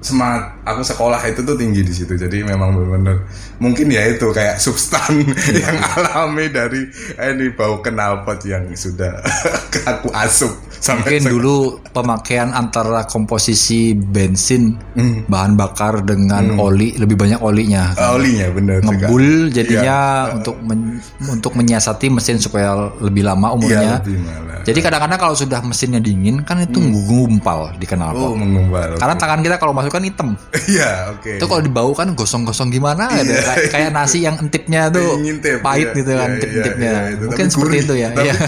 semangat 0.00 0.59
aku 0.62 0.82
sekolah 0.82 1.20
itu 1.24 1.40
tuh 1.40 1.54
tinggi 1.54 1.80
di 1.80 1.90
situ 1.90 2.12
jadi 2.12 2.42
memang 2.42 2.72
benar-benar 2.72 3.16
mungkin 3.56 3.88
ya 3.88 4.04
itu 4.06 4.28
kayak 4.28 4.56
substan 4.56 5.24
Iya, 5.50 5.66
yang 5.66 5.76
alami 5.96 6.46
dari 6.46 6.82
ini 7.16 7.50
bau 7.50 7.78
knalpot 7.78 8.44
yang 8.44 8.68
sudah 8.70 9.18
aku 9.90 10.12
asup 10.12 10.52
sampai 10.72 11.16
Mungkin 11.16 11.22
sek- 11.22 11.32
dulu 11.34 11.56
pemakaian 11.90 12.50
antara 12.50 13.04
komposisi 13.04 13.92
bensin 13.92 14.76
Hmm. 14.90 15.24
bahan 15.24 15.54
bakar 15.54 16.02
dengan 16.02 16.56
oli 16.58 16.92
lebih 16.92 17.14
banyak 17.14 17.38
olinya. 17.38 17.94
Ah, 17.94 18.12
olinya 18.12 18.50
benar 18.50 18.80
juga. 18.80 19.06
Ngebul 19.06 19.26
jadinya 19.48 19.98
Iya. 20.26 20.34
untuk 20.34 20.56
men- 20.60 20.98
untuk 21.22 21.52
menyiasati 21.54 22.10
mesin 22.10 22.36
supaya 22.36 22.74
lebih 22.98 23.22
lama 23.22 23.48
Iya, 23.48 23.54
umurnya. 23.54 23.92
lebih 23.98 24.18
malah. 24.20 24.60
Jadi 24.60 24.78
kadang-kadang 24.78 25.16
kalau 25.18 25.32
sudah 25.32 25.60
mesinnya 25.62 25.98
dingin 25.98 26.42
kan 26.42 26.60
itu 26.60 26.76
ngumpal 26.76 27.72
di 27.74 27.86
oh 27.86 27.90
knalpot. 27.90 28.36
mengumpal 28.36 28.90
Karena 28.98 29.14
tangan 29.14 29.40
kita 29.40 29.56
kalau 29.56 29.72
masuk 29.72 29.88
kan 29.90 30.02
hitam. 30.02 30.28
iya 30.74 30.90
oke 31.10 31.30
Itu 31.38 31.44
kalau 31.44 31.62
dibau 31.62 31.90
kan 31.92 32.08
gosong-gosong 32.12 32.68
gimana 32.68 33.08
gitu. 33.20 33.32
Iya, 33.32 33.42
Kayak, 33.44 33.66
kayak 33.72 33.90
nasi 33.94 34.18
yang 34.22 34.36
entipnya 34.36 34.88
tuh 34.88 35.18
Ngintip, 35.18 35.58
pahit 35.60 35.88
iya, 35.90 35.98
gitu 35.98 36.10
kan 36.12 36.28
iya, 36.28 36.34
entip-entipnya. 36.36 36.90
iya, 36.90 37.00
iya, 37.00 37.14
itu. 37.14 37.24
Mungkin 37.30 37.46
Tapi 37.46 37.54
seperti 37.54 37.70
gurih, 37.70 37.86
itu 37.86 37.94
ya. 37.96 38.08
Iya. 38.14 38.34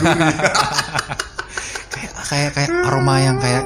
kayak 1.93 2.13
kayak 2.29 2.51
kayak 2.57 2.71
aroma 2.89 3.15
yang 3.21 3.37
kayak 3.39 3.65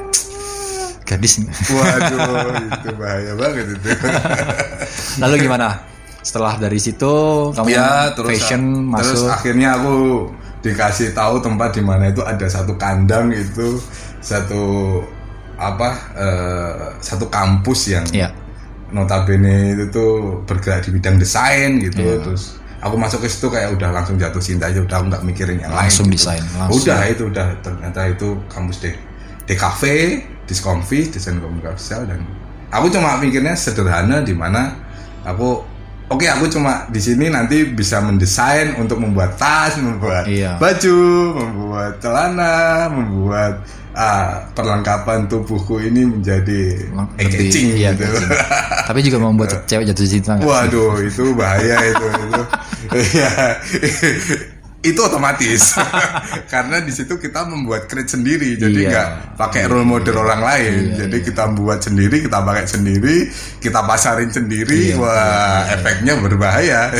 gadis. 1.07 1.39
waduh 1.71 2.51
itu 2.67 2.89
bahaya 2.99 3.31
banget 3.39 3.65
itu 3.79 3.87
Lalu 5.23 5.35
gimana? 5.47 5.79
Setelah 6.19 6.59
dari 6.59 6.75
situ 6.75 7.13
kamu 7.55 7.71
ya 7.71 8.11
terus 8.11 8.35
fashion 8.35 8.91
terus 8.91 9.23
masuk 9.23 9.31
akhirnya 9.31 9.79
aku 9.79 10.27
dikasih 10.59 11.15
tahu 11.15 11.39
tempat 11.39 11.71
di 11.71 11.79
mana 11.79 12.11
itu 12.11 12.19
ada 12.19 12.43
satu 12.51 12.75
kandang 12.75 13.31
itu 13.31 13.79
satu 14.19 14.99
apa 15.57 15.89
eh, 16.13 16.73
satu 16.99 17.27
kampus 17.27 17.91
yang 17.91 18.05
Iya. 18.09 18.29
notabene 18.87 19.73
itu 19.73 19.85
tuh 19.89 20.11
bergerak 20.45 20.85
di 20.85 20.93
bidang 20.93 21.17
desain 21.17 21.75
gitu 21.77 21.99
Iya. 21.99 22.23
terus 22.23 22.55
aku 22.77 22.95
masuk 22.95 23.19
ke 23.19 23.27
situ 23.27 23.49
kayak 23.49 23.73
udah 23.73 23.89
langsung 23.91 24.15
jatuh 24.15 24.39
cinta 24.39 24.69
aja 24.69 24.79
udah 24.79 24.99
nggak 25.03 25.21
mikirin 25.23 25.59
yang 25.59 25.73
Langsung 25.73 26.05
lain 26.05 26.13
gitu. 26.13 26.29
desain, 26.29 26.43
langsung. 26.55 26.77
udah 26.79 26.99
itu 27.05 27.23
udah 27.25 27.47
ternyata 27.59 27.99
itu 28.07 28.27
kampus 28.47 28.77
deh 28.79 28.95
DKV 29.43 29.81
Disconfi 30.45 31.09
desain 31.09 31.35
komunikasi 31.35 32.05
dan 32.05 32.21
aku 32.69 32.87
cuma 32.87 33.17
mikirnya 33.17 33.51
sederhana 33.53 34.21
di 34.21 34.31
mana 34.31 34.71
aku 35.23 35.59
oke 36.07 36.23
aku 36.23 36.47
cuma 36.47 36.87
di 36.87 37.01
sini 37.01 37.27
nanti 37.27 37.67
bisa 37.67 37.99
mendesain 37.99 38.77
untuk 38.77 38.95
membuat 38.97 39.35
tas 39.35 39.75
membuat 39.75 40.23
Iya. 40.23 40.55
baju 40.55 40.99
membuat 41.35 41.99
celana 41.99 42.55
membuat 42.87 43.59
ah, 43.97 44.45
perlengkapan 44.53 45.25
tubuhku 45.25 45.81
ini 45.81 46.05
menjadi 46.05 46.85
engaging 47.17 47.73
iya, 47.73 47.91
gitu 47.97 48.05
engaging. 48.05 48.29
Tapi 48.85 48.99
juga 49.01 49.17
membuat 49.17 49.49
cewek 49.69 49.89
jatuh 49.89 50.05
cinta? 50.05 50.33
Waduh, 50.37 51.01
itu 51.01 51.33
bahaya 51.33 51.77
itu. 51.81 52.05
itu. 52.05 52.41
Iya. 52.93 53.29
itu 54.77 55.01
otomatis 55.03 55.73
karena 56.53 56.79
di 56.79 56.93
situ 56.93 57.17
kita 57.17 57.43
membuat 57.43 57.89
crate 57.89 58.13
sendiri 58.13 58.55
jadi 58.55 58.77
Iya. 58.77 58.87
nggak 58.87 59.09
pakai 59.35 59.65
role 59.67 59.83
model 59.83 60.21
orang 60.21 60.39
lain 60.39 60.73
Iya, 60.93 60.95
jadi 61.03 61.17
iya. 61.17 61.25
kita 61.27 61.43
buat 61.57 61.81
sendiri 61.81 62.23
kita 62.23 62.39
pakai 62.45 62.65
sendiri 62.69 63.15
kita 63.59 63.83
pasarin 63.83 64.29
sendiri 64.31 64.93
Iya, 64.93 65.01
wah 65.01 65.65
efeknya 65.73 66.21
berbahaya 66.21 66.93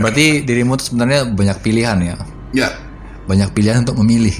Berarti 0.00 0.46
dirimu 0.46 0.78
tuh 0.78 0.94
sebenarnya 0.94 1.26
banyak 1.26 1.58
pilihan 1.60 1.98
ya, 2.00 2.16
ya 2.54 2.68
banyak 3.24 3.50
pilihan 3.56 3.80
untuk 3.84 3.96
memilih. 4.04 4.36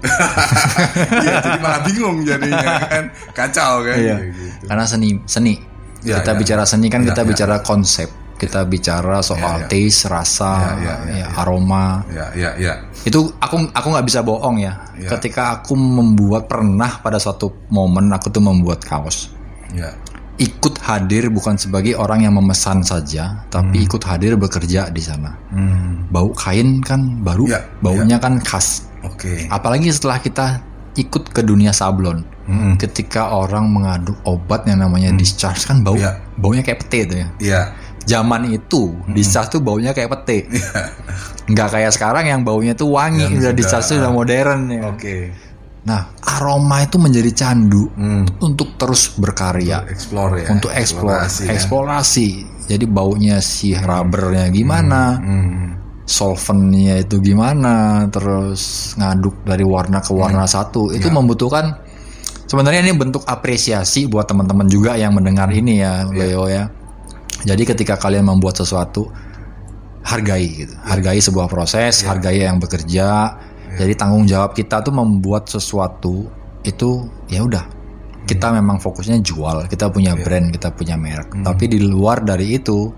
Iya, 1.24 1.34
jadi 1.40 1.58
malah 1.60 1.80
bingung 1.82 2.16
jadinya 2.22 2.76
kan 2.82 3.04
kacau 3.32 3.84
kan 3.84 3.96
Iya. 3.96 4.16
Gitu. 4.24 4.64
Karena 4.66 4.84
seni, 4.84 5.08
seni. 5.24 5.54
Ya, 6.00 6.16
kita 6.20 6.32
ya. 6.32 6.38
bicara 6.38 6.64
seni 6.64 6.88
kan 6.88 7.04
Ya, 7.04 7.12
kita 7.12 7.22
ya. 7.22 7.28
bicara 7.28 7.56
konsep, 7.60 8.08
kita 8.36 8.64
bicara 8.64 9.20
soal 9.20 9.60
Ya, 9.60 9.64
ya. 9.64 9.68
taste, 9.68 10.08
rasa, 10.08 10.52
Ya, 10.52 10.56
ya, 10.56 10.72
ya, 10.72 10.94
ya, 11.04 11.16
ya. 11.20 11.26
aroma. 11.36 11.86
ya 12.08 12.26
ya 12.32 12.50
ya 12.56 12.72
Itu 13.02 13.28
aku 13.36 13.68
aku 13.68 13.86
nggak 13.90 14.06
bisa 14.06 14.20
bohong 14.20 14.56
ya. 14.58 14.80
Ya. 14.96 15.08
Ketika 15.10 15.60
aku 15.60 15.76
membuat 15.76 16.48
pernah 16.48 17.00
pada 17.00 17.16
suatu 17.16 17.52
momen 17.68 18.08
aku 18.08 18.28
tuh 18.28 18.40
membuat 18.40 18.80
kaos. 18.80 19.32
ya 19.70 19.92
Ikut 20.40 20.80
hadir 20.80 21.28
bukan 21.28 21.60
sebagai 21.60 21.92
orang 21.94 22.24
yang 22.24 22.32
memesan 22.32 22.80
saja, 22.80 23.44
tapi 23.52 23.84
ikut 23.84 24.00
hadir 24.08 24.40
bekerja 24.40 24.88
di 24.88 25.04
sana. 25.04 25.36
Hmm, 25.52 26.08
Bau 26.08 26.32
kain 26.32 26.80
kan 26.80 27.20
baru, 27.20 27.44
Ya, 27.44 27.60
baunya 27.84 28.16
kan 28.16 28.40
khas. 28.40 28.88
Oke 29.02 29.48
Apalagi 29.48 29.88
setelah 29.88 30.18
kita 30.18 30.46
ikut 30.92 31.30
ke 31.30 31.40
dunia 31.40 31.70
sablon. 31.70 32.26
Hmm. 32.44 32.74
Ketika 32.74 33.30
orang 33.30 33.70
mengaduk 33.70 34.18
obat 34.24 34.66
yang 34.66 34.82
namanya 34.82 35.14
discharge 35.14 35.64
kan 35.64 35.80
bau 35.80 35.94
Ya. 35.94 36.18
baunya 36.34 36.60
kayak 36.60 36.82
pete 36.82 36.98
itu 37.06 37.14
ya. 37.16 37.28
Iya. 37.38 37.60
Zaman 38.02 38.50
itu 38.50 38.90
Hmm. 38.90 39.14
discharge 39.14 39.54
tuh 39.54 39.62
baunya 39.62 39.94
kayak 39.94 40.10
pete. 40.18 40.50
Nggak 41.50 41.68
kayak 41.70 41.90
sekarang 41.94 42.26
yang 42.26 42.42
baunya 42.42 42.74
tuh 42.74 42.90
wangi 42.90 43.22
Yang 43.22 43.38
udah 43.40 43.52
discharge 43.54 43.94
udah 43.94 44.10
modern 44.10 44.60
ya. 44.66 44.82
Oke. 44.86 45.16
Nah, 45.80 46.12
aroma 46.20 46.84
itu 46.84 47.00
menjadi 47.00 47.30
candu 47.32 47.88
Hmm. 47.96 48.28
untuk 48.42 48.76
terus 48.76 49.16
berkarya, 49.16 49.88
Explore 49.88 50.44
ya. 50.44 50.48
untuk 50.52 50.68
eksplorasi, 50.68 50.76
Eksplorasi 50.76 51.42
ya. 51.46 51.50
eksplorasi. 51.56 52.28
Jadi 52.68 52.84
baunya 52.84 53.36
si 53.40 53.72
rubbernya 53.72 54.44
gimana, 54.52 55.16
Hmm. 55.16 55.79
Solventnya 56.10 56.98
itu 57.06 57.22
gimana, 57.22 58.02
terus 58.10 58.92
ngaduk 58.98 59.46
dari 59.46 59.62
warna 59.62 60.02
ke 60.02 60.10
warna 60.10 60.42
Hmm. 60.42 60.54
satu, 60.58 60.90
itu 60.90 61.06
Ya. 61.06 61.14
membutuhkan 61.14 61.78
sebenarnya 62.50 62.82
ini 62.82 62.98
bentuk 62.98 63.22
apresiasi 63.30 64.10
buat 64.10 64.26
teman-teman 64.26 64.66
juga 64.66 64.98
yang 64.98 65.14
mendengar 65.14 65.46
Hmm. 65.54 65.60
ini 65.62 65.86
ya, 65.86 66.02
Leo 66.10 66.50
ya. 66.50 66.66
Jadi 67.46 67.62
ketika 67.62 67.94
kalian 67.94 68.26
membuat 68.26 68.58
sesuatu, 68.58 69.06
hargai 70.02 70.66
gitu, 70.66 70.74
Ya. 70.74 70.98
hargai 70.98 71.22
sebuah 71.22 71.46
proses, 71.46 72.02
hargai 72.02 72.42
yang 72.42 72.58
bekerja. 72.58 73.38
Ya. 73.70 73.86
Jadi 73.86 73.94
tanggung 73.94 74.26
jawab 74.26 74.50
kita 74.58 74.82
tuh 74.82 74.90
membuat 74.90 75.46
sesuatu 75.46 76.26
itu 76.66 77.06
ya 77.30 77.46
udah. 77.46 77.64
Kita 78.26 78.52
memang 78.52 78.82
fokusnya 78.82 79.22
jual, 79.22 79.70
kita 79.70 79.88
punya 79.88 80.12
Ya. 80.12 80.20
brand, 80.20 80.50
kita 80.52 80.74
punya 80.74 80.98
merek. 80.98 81.32
Hmm. 81.32 81.46
Tapi 81.46 81.70
di 81.70 81.78
luar 81.80 82.20
dari 82.26 82.58
itu, 82.58 82.90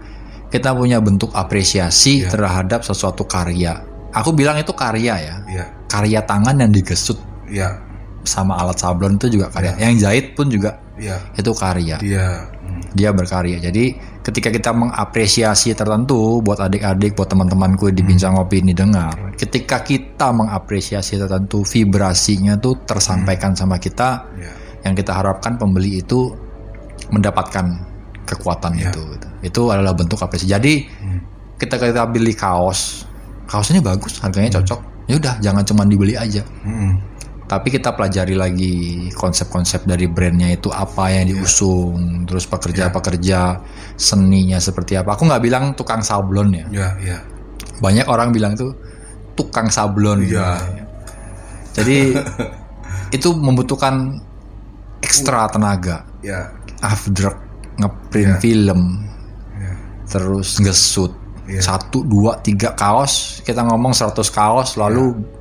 kita 0.52 0.76
punya 0.76 1.00
bentuk 1.00 1.32
apresiasi 1.32 2.22
Ya. 2.22 2.28
terhadap 2.28 2.84
sesuatu 2.84 3.24
karya. 3.24 3.80
Aku 4.12 4.36
bilang 4.36 4.60
itu 4.60 4.76
karya 4.76 5.14
ya. 5.16 5.36
Iya. 5.48 5.64
Karya 5.88 6.20
tangan 6.28 6.60
yang 6.60 6.68
digesut 6.68 7.16
Iya. 7.48 7.80
sama 8.22 8.60
alat 8.60 8.76
sablon 8.76 9.16
itu 9.16 9.40
juga 9.40 9.48
karya. 9.48 9.72
Yang 9.80 9.94
jahit 10.04 10.26
pun 10.36 10.46
juga 10.52 10.76
Iya. 11.00 11.16
itu 11.34 11.50
karya. 11.56 11.96
Dia 11.98 12.26
hmm. 12.52 12.92
Dia 12.92 13.08
berkarya. 13.16 13.56
Jadi 13.56 13.96
ketika 14.20 14.52
kita 14.52 14.70
mengapresiasi 14.76 15.72
tertentu 15.72 16.44
buat 16.44 16.60
adik-adik, 16.60 17.16
buat 17.16 17.32
teman-temanku 17.32 17.88
di 17.88 18.04
bincang 18.04 18.36
ngopi 18.36 18.60
ini 18.60 18.76
dengar, 18.76 19.32
ketika 19.40 19.80
kita 19.80 20.28
mengapresiasi 20.28 21.16
tertentu, 21.16 21.64
vibrasinya 21.64 22.60
tuh 22.60 22.76
tersampaikan 22.84 23.56
sama 23.56 23.80
kita, 23.80 24.28
Iya. 24.36 24.52
yang 24.84 24.94
kita 24.94 25.16
harapkan 25.16 25.56
pembeli 25.56 26.04
itu 26.04 26.36
mendapatkan 27.08 27.91
kekuatan 28.24 28.72
Iya. 28.76 28.90
itu. 28.90 29.02
gitu. 29.16 29.28
Itu 29.42 29.62
adalah 29.68 29.92
bentuk 29.92 30.18
apresiasi. 30.18 30.50
Jadi 30.50 30.72
Hmm. 31.00 31.20
kita 31.56 31.76
kita 31.76 32.06
beli 32.06 32.32
kaos, 32.32 33.06
kaos 33.46 33.70
ini 33.70 33.78
bagus, 33.78 34.18
harganya 34.18 34.58
cocok. 34.58 34.80
Ya 35.06 35.18
udah, 35.18 35.34
jangan 35.38 35.62
cuma 35.62 35.82
dibeli 35.82 36.14
aja. 36.14 36.42
Hmm. 36.62 36.98
Tapi 37.42 37.68
kita 37.68 37.92
pelajari 37.92 38.32
lagi 38.32 38.74
konsep-konsep 39.12 39.84
dari 39.84 40.08
brandnya 40.08 40.48
itu 40.48 40.72
apa 40.72 41.12
yang 41.12 41.28
diusung, 41.28 42.24
terus 42.24 42.48
pekerja-pekerja 42.48 43.60
seninya 43.94 44.56
seperti 44.56 44.96
apa. 44.96 45.12
Aku 45.12 45.28
nggak 45.28 45.42
bilang 45.42 45.64
tukang 45.76 46.00
sablon 46.00 46.48
ya. 46.54 46.64
Iya. 46.72 46.88
Iya. 47.02 47.18
Banyak 47.82 48.06
orang 48.08 48.32
bilang 48.32 48.56
tuh 48.56 48.72
tukang 49.36 49.68
sablon. 49.68 50.24
Iya. 50.24 50.64
Jadi 51.76 52.16
itu 53.16 53.28
membutuhkan 53.36 54.16
ekstra 55.02 55.44
tenaga. 55.52 56.08
Afdruk 56.80 57.51
ngeprint 57.74 58.32
Iya. 58.32 58.38
film, 58.38 58.80
Iya. 59.54 59.72
terus 60.06 60.58
ngesut 60.58 61.12
Iya. 61.44 61.60
satu 61.60 62.02
dua 62.02 62.38
tiga 62.38 62.72
kaos. 62.72 63.40
Kita 63.40 63.62
ngomong 63.62 63.90
100 63.90 64.28
kaos, 64.28 64.76
lalu 64.76 65.12
Iya. 65.12 65.40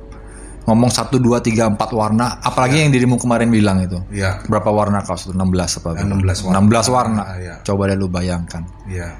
ngomong 0.62 0.90
satu 0.90 1.18
dua 1.18 1.38
tiga 1.38 1.66
empat 1.66 1.90
warna. 1.90 2.38
Apalagi 2.38 2.82
yang 2.82 2.90
dirimu 2.90 3.16
kemarin 3.16 3.48
bilang 3.48 3.78
itu. 3.78 3.98
Iya. 4.10 4.42
Berapa 4.46 4.70
warna 4.70 5.00
kaos 5.00 5.26
itu? 5.26 5.32
16 5.32 5.78
apa? 5.78 5.94
Eh, 5.94 6.02
16 6.02 6.38
warna. 6.42 6.54
16 6.58 6.86
warna. 6.88 7.22
Ah, 7.24 7.36
iya. 7.38 7.54
Coba 7.62 7.86
deh 7.86 7.96
lu 7.96 8.06
bayangkan. 8.06 8.62
Iya. 8.86 9.10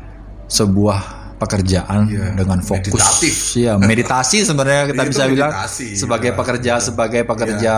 Sebuah 0.46 1.00
pekerjaan 1.38 2.06
Iya. 2.06 2.38
dengan 2.38 2.62
fokus 2.62 2.94
Meditatif. 2.94 3.34
ya 3.58 3.74
meditasi 3.74 4.46
sebenarnya 4.46 4.94
kita 4.94 5.02
Itu 5.02 5.10
bisa 5.10 5.22
bilang 5.26 5.50
meditasi, 5.50 5.86
sebagai 5.98 6.30
iya. 6.30 6.38
pekerja 6.38 6.72
sebagai 6.78 7.20
pekerja 7.26 7.74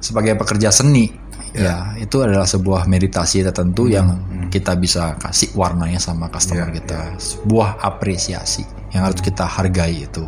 sebagai 0.00 0.32
pekerja 0.32 0.68
seni 0.72 1.12
ya 1.50 1.94
itu 1.98 2.22
adalah 2.22 2.46
sebuah 2.46 2.86
meditasi 2.86 3.42
tertentu 3.42 3.86
yang 3.86 4.14
kita 4.48 4.74
bisa 4.74 5.18
kasih 5.18 5.50
warnanya 5.54 5.98
sama 5.98 6.30
customer 6.30 6.70
Iya, 6.70 6.74
kita 6.78 7.00
sebuah 7.18 7.78
apresiasi 7.80 8.62
yang 8.90 9.06
harus 9.06 9.18
kita 9.18 9.46
hargai 9.46 10.06
itu 10.06 10.26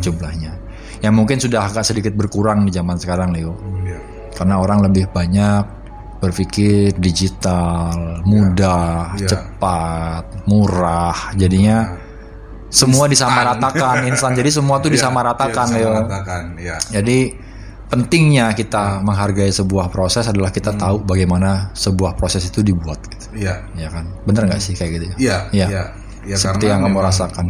jumlahnya 0.00 0.56
yang 1.00 1.12
mungkin 1.12 1.36
sudah 1.36 1.68
agak 1.68 1.84
sedikit 1.84 2.16
berkurang 2.16 2.64
di 2.64 2.72
zaman 2.72 2.96
sekarang 2.96 3.32
Leo 3.32 3.52
Iya. 3.84 3.98
karena 4.32 4.56
orang 4.56 4.80
lebih 4.80 5.12
banyak 5.12 5.84
berpikir 6.16 6.96
digital, 6.96 8.24
mudah, 8.24 9.12
Ya. 9.20 9.28
cepat, 9.28 10.24
murah. 10.48 11.36
Jadinya 11.36 12.00
semua 12.72 13.04
disamaratakan 13.06 14.08
instan. 14.08 14.32
Jadi 14.32 14.48
semua 14.48 14.80
tuh 14.80 14.88
Iya, 14.88 14.94
disamaratakan 15.04 15.66
Leo. 15.68 15.92
disamaratakan, 15.92 16.42
Iya. 16.56 16.76
Jadi 16.80 17.18
pentingnya 17.84 18.50
kita 18.52 19.00
menghargai 19.00 19.50
sebuah 19.50 19.88
proses 19.88 20.26
adalah 20.26 20.50
kita 20.50 20.74
Hmm. 20.74 20.80
tahu 20.80 20.96
bagaimana 21.04 21.70
sebuah 21.72 22.16
proses 22.16 22.42
itu 22.44 22.60
dibuat 22.60 22.98
gitu. 23.06 23.26
Iya. 23.36 23.54
Ya 23.76 23.88
kan? 23.92 24.08
Bener 24.24 24.48
nggak 24.48 24.60
sih 24.60 24.74
kayak 24.74 24.90
gitu? 24.98 25.04
Iya, 25.20 25.48
Iya. 25.52 25.66
iya. 25.68 25.84
Ya, 26.24 26.36
Seperti 26.40 26.72
yang 26.72 26.80
kamu 26.80 27.04
rasakan. 27.04 27.46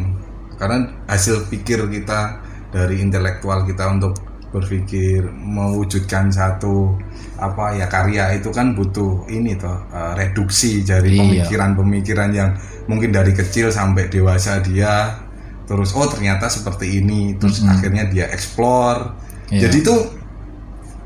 Karena 0.59 0.79
hasil 1.07 1.47
pikir 1.47 1.87
kita 1.87 2.43
dari 2.75 2.99
intelektual 2.99 3.63
kita 3.63 3.87
untuk 3.89 4.19
berpikir 4.51 5.27
mewujudkan 5.35 6.31
satu 6.31 6.95
apa 7.35 7.75
ya 7.75 7.87
karya 7.87 8.39
itu 8.39 8.51
kan 8.51 8.75
butuh 8.75 9.27
ini 9.27 9.55
toh 9.55 9.75
eh, 9.91 10.13
reduksi 10.15 10.83
dari 10.83 11.19
Iya. 11.19 11.47
pemikiran-pemikiran 11.47 12.31
yang 12.31 12.51
mungkin 12.87 13.11
dari 13.11 13.35
kecil 13.35 13.75
sampai 13.75 14.07
dewasa 14.07 14.63
dia 14.63 15.19
terus 15.67 15.91
oh 15.91 16.07
ternyata 16.07 16.47
seperti 16.47 17.03
ini 17.03 17.35
terus 17.35 17.67
akhirnya 17.67 18.07
dia 18.07 18.31
explore 18.31 19.11
Iya. 19.51 19.67
jadi 19.67 19.79
tuh 19.83 19.99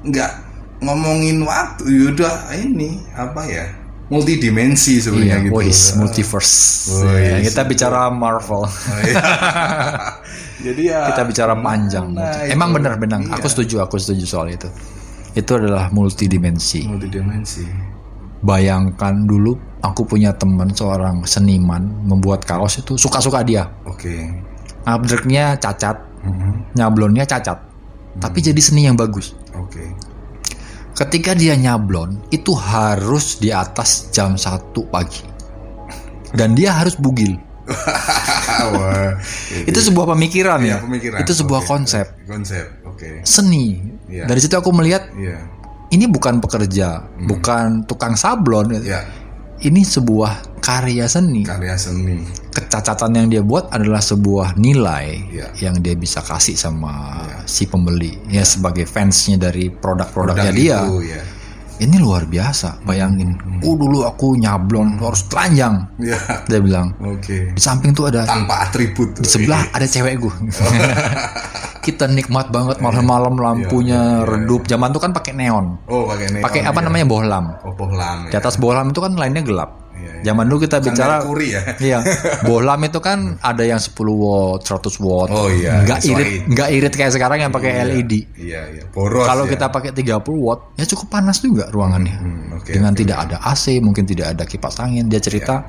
nggak 0.03 0.33
ngomongin 0.79 1.43
waktu 1.43 1.83
yaudah 1.91 2.55
ini 2.55 3.03
apa 3.13 3.43
ya 3.45 3.67
multidimensi 4.09 5.03
sebenarnya 5.03 5.37
Iya, 5.37 5.45
gitu 5.45 5.59
wis, 5.59 5.81
multiverse. 5.95 6.57
Wis. 7.05 7.29
Ya, 7.29 7.39
kita 7.45 7.63
bicara 7.65 8.09
Marvel. 8.09 8.65
jadi 10.65 10.83
ya 10.83 11.01
kita 11.13 11.23
bicara 11.25 11.53
panjang. 11.55 12.17
Nah, 12.17 12.49
Emang 12.49 12.73
itu. 12.73 12.77
benar-benar. 12.81 13.21
Iya. 13.21 13.37
Aku 13.37 13.47
setuju, 13.47 13.85
aku 13.85 14.01
setuju 14.01 14.25
soal 14.25 14.49
itu. 14.49 14.65
Itu 15.35 15.55
adalah 15.55 15.93
multidimensi. 15.93 16.89
multidimensi 16.89 17.69
Bayangkan 18.39 19.27
dulu 19.27 19.59
aku 19.83 20.07
punya 20.07 20.31
teman 20.33 20.71
seorang 20.71 21.27
seniman 21.27 21.83
membuat 22.07 22.47
kaos 22.47 22.79
itu 22.79 22.95
suka-suka 22.95 23.43
dia. 23.43 23.67
oke 23.83 24.15
Abstraknya 24.87 25.59
cacat, 25.59 26.01
Mhm. 26.25 26.73
nyablonnya 26.75 27.23
cacat. 27.23 27.61
Tapi 28.17 28.39
jadi 28.41 28.59
seni 28.59 28.87
yang 28.87 28.97
bagus. 28.97 29.37
Oke. 29.59 29.85
Ketika 30.95 31.31
dia 31.31 31.55
nyablon 31.55 32.27
itu 32.29 32.51
harus 32.53 33.39
di 33.39 33.55
atas 33.55 34.11
jam 34.11 34.35
1 34.35 34.75
pagi. 34.91 35.23
Dan 36.29 36.53
dia 36.53 36.75
harus 36.75 36.99
bugil. 36.99 37.39
Wah, 38.75 39.15
itu 39.71 39.79
sebuah 39.79 40.17
pemikiran 40.17 40.59
Iya, 40.59 40.77
ya. 40.77 40.77
pemikiran. 40.83 41.19
itu 41.21 41.33
sebuah 41.33 41.63
Oke, 41.63 41.69
konsep. 41.69 42.07
Konsep, 42.25 42.67
oke. 42.83 43.23
seni. 43.23 43.77
Iya. 44.09 44.25
dari 44.25 44.41
situ 44.41 44.57
aku 44.57 44.73
melihat 44.73 45.05
Iya, 45.13 45.37
ini 45.91 46.09
bukan 46.09 46.41
pekerja 46.41 47.05
bukan 47.23 47.85
tukang 47.85 48.17
sablon. 48.17 48.73
Hmm. 48.73 48.83
Ini 49.61 49.83
sebuah 49.83 50.61
karya 50.63 51.09
seni 51.09 51.43
Karya 51.43 51.75
seni. 51.75 52.23
kecacatan 52.53 53.15
yang 53.15 53.27
dia 53.31 53.43
buat 53.43 53.71
adalah 53.71 54.03
sebuah 54.03 54.59
nilai 54.59 55.07
Iya. 55.31 55.47
yang 55.63 55.81
dia 55.81 55.95
bisa 55.95 56.21
kasih 56.21 56.55
sama 56.55 57.23
si 57.47 57.65
pembeli 57.65 58.19
ya 58.29 58.45
sebagai 58.45 58.85
fansnya 58.85 59.39
dari 59.41 59.71
produk-produknya 59.71 60.51
Produk 60.51 60.59
dia 60.59 60.79
itu, 60.85 60.97
ya. 61.09 61.23
Ini 61.79 61.97
luar 61.97 62.25
biasa 62.25 62.83
bayangin 62.83 63.35
oh 63.61 63.75
dulu 63.75 64.03
aku 64.03 64.35
nyablon 64.35 64.99
harus 64.99 65.23
telanjang 65.27 65.87
Iya. 65.97 66.19
dia 66.45 66.59
bilang 66.59 66.95
Oke. 67.01 67.51
di 67.51 67.61
samping 67.61 67.91
tuh 67.91 68.07
ada 68.07 68.23
Tanpa 68.25 68.65
atribut. 68.65 69.15
di 69.15 69.25
sebelah 69.25 69.63
ada 69.75 69.85
cewek 69.85 70.19
gue 70.19 70.35
kita 71.81 72.05
nikmat 72.07 72.51
banget 72.51 72.79
malam-malam 72.79 73.35
lampunya 73.35 73.97
Iya, 73.97 74.19
iya, 74.19 74.29
redup 74.29 74.63
zaman 74.65 74.91
tuh 74.91 75.01
kan 75.01 75.11
pakai 75.11 75.33
neon 75.33 75.81
Oh, 75.87 76.05
pakai 76.05 76.27
neon. 76.31 76.45
pakai 76.45 76.61
apa 76.63 76.79
ya. 76.79 76.85
namanya 76.85 77.07
bohlam 77.07 77.45
Oh, 77.63 77.73
bohlam. 77.73 78.29
di 78.29 78.37
atas 78.37 78.55
bohlam 78.57 78.91
itu 78.91 79.01
kan 79.01 79.15
lainnya 79.15 79.41
gelap 79.41 79.88
Iya, 79.99 80.11
iya. 80.19 80.23
zaman 80.31 80.45
dulu 80.47 80.59
kita 80.63 80.79
bicara 80.79 81.19
merkuri 81.19 81.49
ya. 81.55 81.63
Iya, 81.79 81.99
bohlam 82.49 82.81
itu 82.87 82.99
kan 83.03 83.37
ada 83.43 83.63
yang 83.67 83.83
10 83.83 83.93
watt, 83.99 84.63
100 84.63 84.99
watt. 85.03 85.29
Oh 85.35 85.51
iya, 85.51 85.83
nggak 85.83 86.01
irit, 86.07 86.27
nyesuaiin. 86.27 86.43
nggak 86.55 86.69
irit 86.79 86.93
kayak 86.95 87.13
sekarang 87.15 87.39
yang 87.43 87.53
pakai 87.53 87.71
Iya, 87.75 87.83
LED. 87.85 88.13
Iya, 88.39 88.61
iya. 88.73 88.83
Boros. 88.91 89.27
Kalau 89.27 89.45
ya. 89.45 89.51
kita 89.55 89.67
pakai 89.69 89.91
30 89.93 90.23
watt, 90.39 90.61
ya 90.79 90.85
cukup 90.87 91.07
panas 91.11 91.39
juga 91.43 91.67
ruangannya. 91.69 92.17
Hmm, 92.17 92.57
oke, 92.63 92.71
Dengan 92.71 92.93
oke, 92.95 93.01
tidak 93.03 93.19
ada 93.29 93.37
AC, 93.43 93.79
mungkin 93.83 94.07
tidak 94.07 94.39
ada 94.39 94.45
kipas 94.47 94.79
angin. 94.79 95.07
Dia 95.11 95.21
cerita 95.21 95.67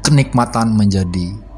kenikmatan 0.00 0.72
menjadi 0.76 1.49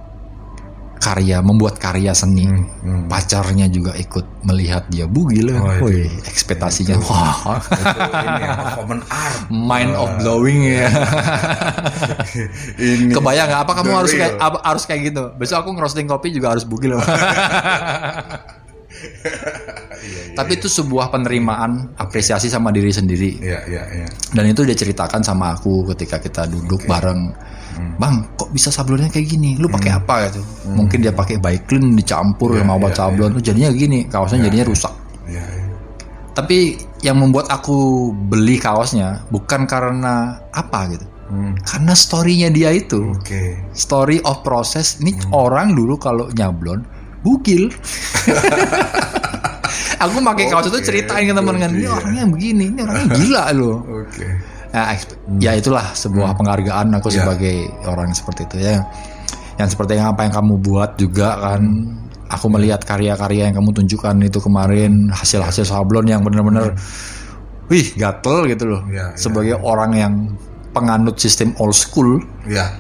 karya, 1.03 1.43
membuat 1.43 1.83
karya 1.83 2.15
seni. 2.15 2.47
hmm. 2.47 3.11
Pacarnya 3.11 3.67
juga 3.67 3.99
ikut 3.99 4.47
melihat 4.47 4.87
dia 4.87 5.11
bugil. 5.11 5.51
Waduh. 5.51 5.83
Wih, 5.83 6.07
ekspektasinya 6.31 6.95
wah, 7.03 7.59
Itu 7.59 8.01
ini 8.23 8.43
ya, 8.47 8.51
art. 9.11 9.51
mind 9.51 9.93
of 9.99 10.11
blowing 10.23 10.63
ya. 10.63 10.87
Ini. 12.79 13.11
Kebayang 13.11 13.51
nggak? 13.51 13.63
Apa 13.67 13.73
kamu 13.83 13.91
harus 13.99 14.13
real. 14.15 14.39
kayak 14.39 14.63
harus 14.63 14.83
kayak 14.87 15.01
gitu? 15.11 15.23
Besok 15.37 15.67
aku 15.67 15.71
ngerosting 15.75 16.07
kopi 16.07 16.31
juga 16.31 16.55
harus 16.55 16.63
bugil. 16.63 16.97
Tapi 20.33 20.59
itu 20.59 20.67
sebuah 20.67 21.13
penerimaan, 21.13 21.95
apresiasi 21.95 22.49
sama 22.49 22.75
diri 22.75 22.91
sendiri. 22.91 23.39
Iya, 23.39 23.61
iya, 23.69 23.83
iya. 23.95 24.07
Dan 24.33 24.51
itu 24.51 24.65
dia 24.65 24.75
ceritakan 24.75 25.23
sama 25.23 25.55
aku 25.55 25.87
ketika 25.95 26.19
kita 26.19 26.49
duduk 26.49 26.83
bareng. 26.85 27.31
Hmm. 27.73 27.97
Bang, 27.97 28.15
kok 28.37 28.53
bisa 28.53 28.69
sablonnya 28.69 29.09
kayak 29.09 29.33
gini? 29.33 29.57
Lu 29.57 29.71
pakai 29.71 29.97
apa 29.97 30.29
gitu? 30.29 30.43
Mungkin 30.69 31.01
dia 31.01 31.13
pakai 31.15 31.41
Baiklin 31.41 31.97
dicampur 31.97 32.53
Iya, 32.53 32.67
sama 32.67 32.73
obat 32.77 32.93
iya, 32.93 32.99
sablon 33.01 33.31
tuh 33.33 33.43
jadinya 33.43 33.71
gini, 33.73 33.99
kaosnya 34.09 34.45
jadinya 34.45 34.67
rusak. 34.69 34.93
Iya, 35.25 35.41
iya. 35.41 35.65
Tapi 36.33 36.59
yang 37.01 37.21
membuat 37.21 37.49
aku 37.49 38.09
beli 38.29 38.57
kaosnya 38.57 39.25
bukan 39.29 39.65
karena 39.69 40.41
apa 40.53 40.89
gitu. 40.91 41.07
Hmm, 41.33 41.57
Karena 41.65 41.97
story-nya 41.97 42.53
dia 42.53 42.69
itu. 42.77 43.17
Oke. 43.17 43.57
story 43.73 44.21
of 44.21 44.45
process 44.45 45.01
ini 45.01 45.17
Hmm. 45.17 45.33
orang 45.33 45.69
dulu 45.73 45.97
kalau 45.97 46.29
nyablon 46.29 46.85
bugil 47.23 47.71
aku 50.03 50.19
pakai 50.21 50.45
kaos 50.51 50.67
itu 50.69 50.77
Oke, 50.77 50.85
ceritain 50.85 51.25
ke 51.25 51.33
teman 51.33 51.57
kan 51.57 51.71
ini 51.71 51.87
iya. 51.87 51.91
orangnya 51.95 52.25
begini 52.27 52.65
ini 52.69 52.81
orangnya 52.83 53.07
gila 53.15 53.45
loh 53.55 53.77
Oke. 54.03 54.27
nah, 54.73 54.93
ya 55.39 55.53
itulah 55.55 55.87
sebuah 55.95 56.35
penghargaan 56.35 56.87
aku 56.93 57.09
Hmm. 57.09 57.15
Ya. 57.15 57.19
sebagai 57.25 57.57
orang 57.87 58.09
seperti 58.13 58.41
itu 58.45 58.57
ya 58.61 58.83
yang 59.57 59.69
seperti 59.69 59.95
yang 59.95 60.11
apa 60.11 60.27
yang 60.27 60.35
kamu 60.35 60.55
buat 60.59 60.91
juga 60.97 61.39
kan 61.39 61.63
aku 62.27 62.47
melihat 62.49 62.81
karya-karya 62.83 63.47
yang 63.47 63.55
kamu 63.55 63.71
tunjukkan 63.77 64.17
itu 64.23 64.39
kemarin 64.41 65.13
hasil-hasil 65.13 65.69
sablon 65.69 66.09
yang 66.09 66.25
benar-benar 66.25 66.73
wih 67.69 67.93
gatel 67.95 68.49
gitu 68.49 68.65
loh 68.67 68.81
Hmm. 68.83 68.93
Ya, 68.93 69.07
sebagai 69.15 69.55
orang 69.61 69.93
yang 69.95 70.13
penganut 70.73 71.17
sistem 71.17 71.53
old 71.57 71.73
school 71.73 72.21
Iya. 72.43 72.75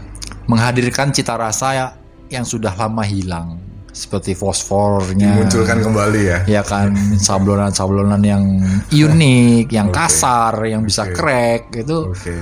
menghadirkan 0.48 1.12
cita 1.12 1.36
rasa 1.36 1.92
yang 2.26 2.42
sudah 2.42 2.72
lama 2.72 3.04
hilang 3.04 3.60
seperti 3.92 4.32
fosfornya 4.32 5.36
Dimunculkan 5.36 5.84
kembali 5.84 6.20
ya. 6.24 6.38
ya 6.48 6.62
kan 6.64 6.96
sablonan-sablonan 7.20 8.24
yang 8.24 8.44
unik 8.88 9.68
yang 9.68 9.92
Oke. 9.92 10.00
kasar 10.00 10.56
yang 10.64 10.80
bisa 10.80 11.04
Oke. 11.04 11.12
crack 11.12 11.62
itu 11.76 12.08
Oke. 12.08 12.34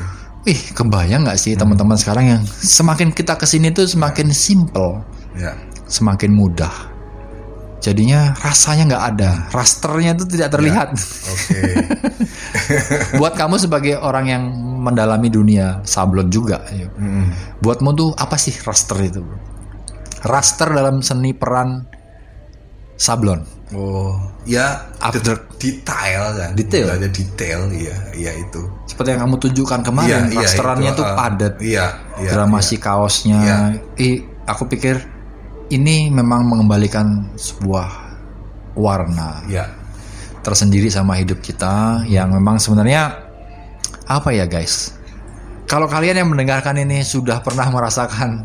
ih 0.47 0.61
kebayang 0.71 1.27
nggak 1.27 1.35
sih 1.35 1.59
teman-teman 1.59 1.99
sekarang 1.99 2.39
yang 2.39 2.43
semakin 2.47 3.11
kita 3.11 3.35
ke 3.35 3.45
sini 3.45 3.75
tuh 3.75 3.85
semakin 3.85 4.31
simple 4.31 5.03
Ya. 5.35 5.59
semakin 5.87 6.31
mudah 6.31 6.71
jadinya 7.81 8.31
rasanya 8.39 8.95
nggak 8.95 9.05
ada 9.11 9.31
rasternya 9.51 10.13
itu 10.15 10.31
tidak 10.31 10.55
terlihat 10.55 10.89
Oke. 11.27 11.61
buat 13.19 13.35
kamu 13.35 13.57
sebagai 13.59 13.99
orang 13.99 14.27
yang 14.29 14.43
mendalami 14.81 15.29
dunia 15.29 15.81
sablon 15.83 16.29
juga 16.29 16.61
ya. 16.73 16.89
Hmm. 16.95 17.33
Buatmu 17.61 17.91
tuh 17.93 18.11
apa 18.17 18.37
sih 18.37 18.53
raster 18.65 18.97
itu? 19.01 19.21
bro? 19.21 19.37
Raster 20.21 20.69
dalam 20.69 21.01
seni 21.01 21.33
peran 21.33 21.89
sablon. 23.01 23.41
Oh, 23.71 24.19
ya 24.45 24.91
After 24.99 25.47
detail 25.57 26.35
kan. 26.35 26.51
Detail? 26.59 26.91
Ada 26.99 27.07
detail, 27.07 27.71
iya, 27.71 27.97
iya 28.19 28.33
itu. 28.35 28.67
seperti 28.91 29.15
yang 29.15 29.23
kamu 29.31 29.37
tunjukkan 29.39 29.81
kemarin, 29.87 30.27
Iya, 30.27 30.35
iya, 30.35 30.41
rasterannya 30.43 30.91
itu, 30.93 30.99
tuh 30.99 31.07
uh, 31.07 31.15
padat. 31.15 31.55
Iya, 31.63 31.87
iya. 32.21 32.31
Gramasi 32.35 32.77
kaosnya. 32.83 33.39
Iya. 33.41 33.57
Ih, 33.97 34.27
aku 34.45 34.67
pikir 34.67 34.99
ini 35.71 36.11
memang 36.11 36.45
mengembalikan 36.51 37.31
sebuah 37.39 37.89
warna 38.75 39.47
Iya. 39.47 39.71
tersendiri 40.43 40.91
sama 40.91 41.15
hidup 41.17 41.39
kita 41.39 42.03
yang 42.11 42.35
memang 42.35 42.59
sebenarnya 42.59 43.13
apa 44.05 44.35
ya 44.35 44.51
guys? 44.51 44.99
Kalau 45.71 45.87
kalian 45.87 46.19
yang 46.27 46.29
mendengarkan 46.35 46.75
ini 46.83 47.07
sudah 47.07 47.39
pernah 47.47 47.71
merasakan 47.71 48.43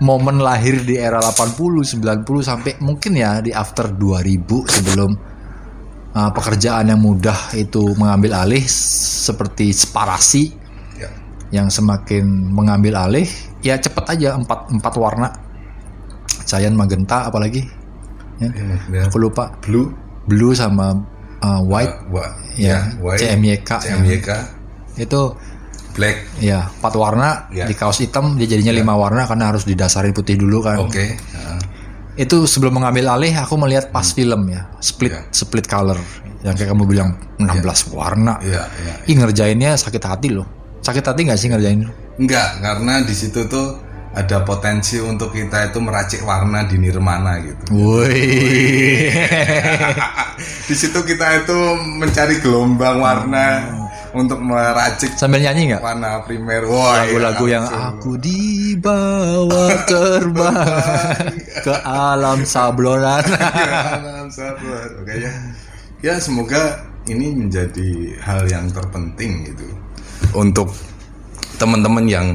momen 0.00 0.40
lahir 0.40 0.80
di 0.80 0.96
era 0.96 1.20
80, 1.20 1.84
90 2.00 2.24
sampai 2.40 2.72
mungkin 2.80 3.12
ya 3.14 3.38
di 3.38 3.52
after 3.52 3.92
2000 3.92 4.40
sebelum 4.66 5.10
uh, 6.10 6.30
pekerjaan 6.32 6.88
yang 6.88 7.00
mudah 7.00 7.36
itu 7.52 7.92
mengambil 7.94 8.40
alih 8.40 8.64
seperti 8.66 9.70
separasi 9.70 10.56
Ya. 10.96 11.08
yang 11.52 11.68
semakin 11.68 12.24
mengambil 12.52 13.00
alih 13.00 13.24
ya 13.60 13.76
cepet 13.76 14.04
aja 14.10 14.36
empat 14.36 14.68
empat 14.68 14.94
warna. 14.96 15.28
Giant 16.44 16.74
magenta 16.74 17.24
apalagi 17.24 17.62
ya, 18.36 18.48
Ya. 18.88 19.06
aku 19.06 19.16
lupa. 19.16 19.52
Blue, 19.62 19.92
blue 20.26 20.52
sama 20.52 20.96
uh, 21.40 21.60
white. 21.62 21.92
Uh, 22.08 22.20
wa- 22.20 22.34
ya, 22.56 22.90
white, 23.00 23.20
CMYK, 23.22 23.70
CMYK, 23.80 24.28
itu 24.98 25.20
black. 25.92 26.16
ya 26.38 26.70
empat 26.70 26.94
warna 26.94 27.28
Ya. 27.48 27.64
di 27.64 27.74
kaos 27.74 27.98
hitam 27.98 28.34
dia 28.34 28.46
jadinya 28.46 28.72
lima 28.72 28.94
warna 28.94 29.24
karena 29.24 29.48
harus 29.48 29.62
didasari 29.62 30.10
putih 30.10 30.34
dulu 30.34 30.60
kan 30.60 30.78
Oke. 30.80 31.16
Nah, 31.32 31.58
itu 32.14 32.44
sebelum 32.44 32.76
mengambil 32.76 33.10
alih 33.10 33.32
aku 33.34 33.54
melihat 33.56 33.88
pas 33.88 34.06
film 34.06 34.46
ya 34.46 34.68
split 34.78 35.10
Ya. 35.10 35.22
split 35.30 35.64
color 35.64 35.98
yang 36.40 36.54
kayak 36.54 36.70
kamu 36.70 36.84
bilang 36.84 37.10
16 37.36 37.90
warna 37.90 38.40
Iya, 38.40 38.64
iya. 38.66 38.94
ih 39.04 39.16
ngerjainnya 39.16 39.74
sakit 39.74 40.00
hati 40.00 40.28
loh 40.30 40.48
sakit 40.80 41.02
hati 41.02 41.20
nggak 41.24 41.36
sih 41.36 41.48
ngerjain 41.48 41.84
Enggak, 42.16 42.60
karena 42.60 43.00
di 43.00 43.12
situ 43.12 43.44
tuh 43.44 43.80
ada 44.10 44.42
potensi 44.42 44.98
untuk 44.98 45.30
kita 45.30 45.70
itu 45.70 45.78
meracik 45.78 46.20
warna 46.20 46.66
di 46.66 46.76
nirmana 46.76 47.38
gitu. 47.40 47.62
woi 47.70 48.26
Di 50.66 50.74
situ 50.74 50.98
kita 51.00 51.26
itu 51.38 51.58
mencari 51.96 52.38
gelombang 52.38 52.98
warna 52.98 53.46
untuk 54.10 54.42
meracik 54.42 55.14
sambil 55.14 55.38
nyanyi 55.40 55.74
nggak 55.74 55.82
warna 55.82 56.22
primer. 56.26 56.66
Wah, 56.66 57.06
iya, 57.06 57.14
lagu-lagu 57.14 57.44
yang 57.46 57.64
aku 57.66 58.18
dibawa 58.18 59.66
terbang 59.90 61.30
ke 61.62 61.74
alam 61.84 62.42
sablonan 62.42 63.22
Alam 63.22 64.26
sabar. 64.30 64.88
Oke 64.98 65.14
ya. 65.14 65.32
Ya 66.00 66.14
semoga 66.16 66.80
ini 67.06 67.32
menjadi 67.36 68.16
hal 68.24 68.48
yang 68.48 68.68
terpenting 68.70 69.52
gitu 69.52 69.66
untuk 70.32 70.72
teman-teman 71.56 72.04
yang 72.08 72.28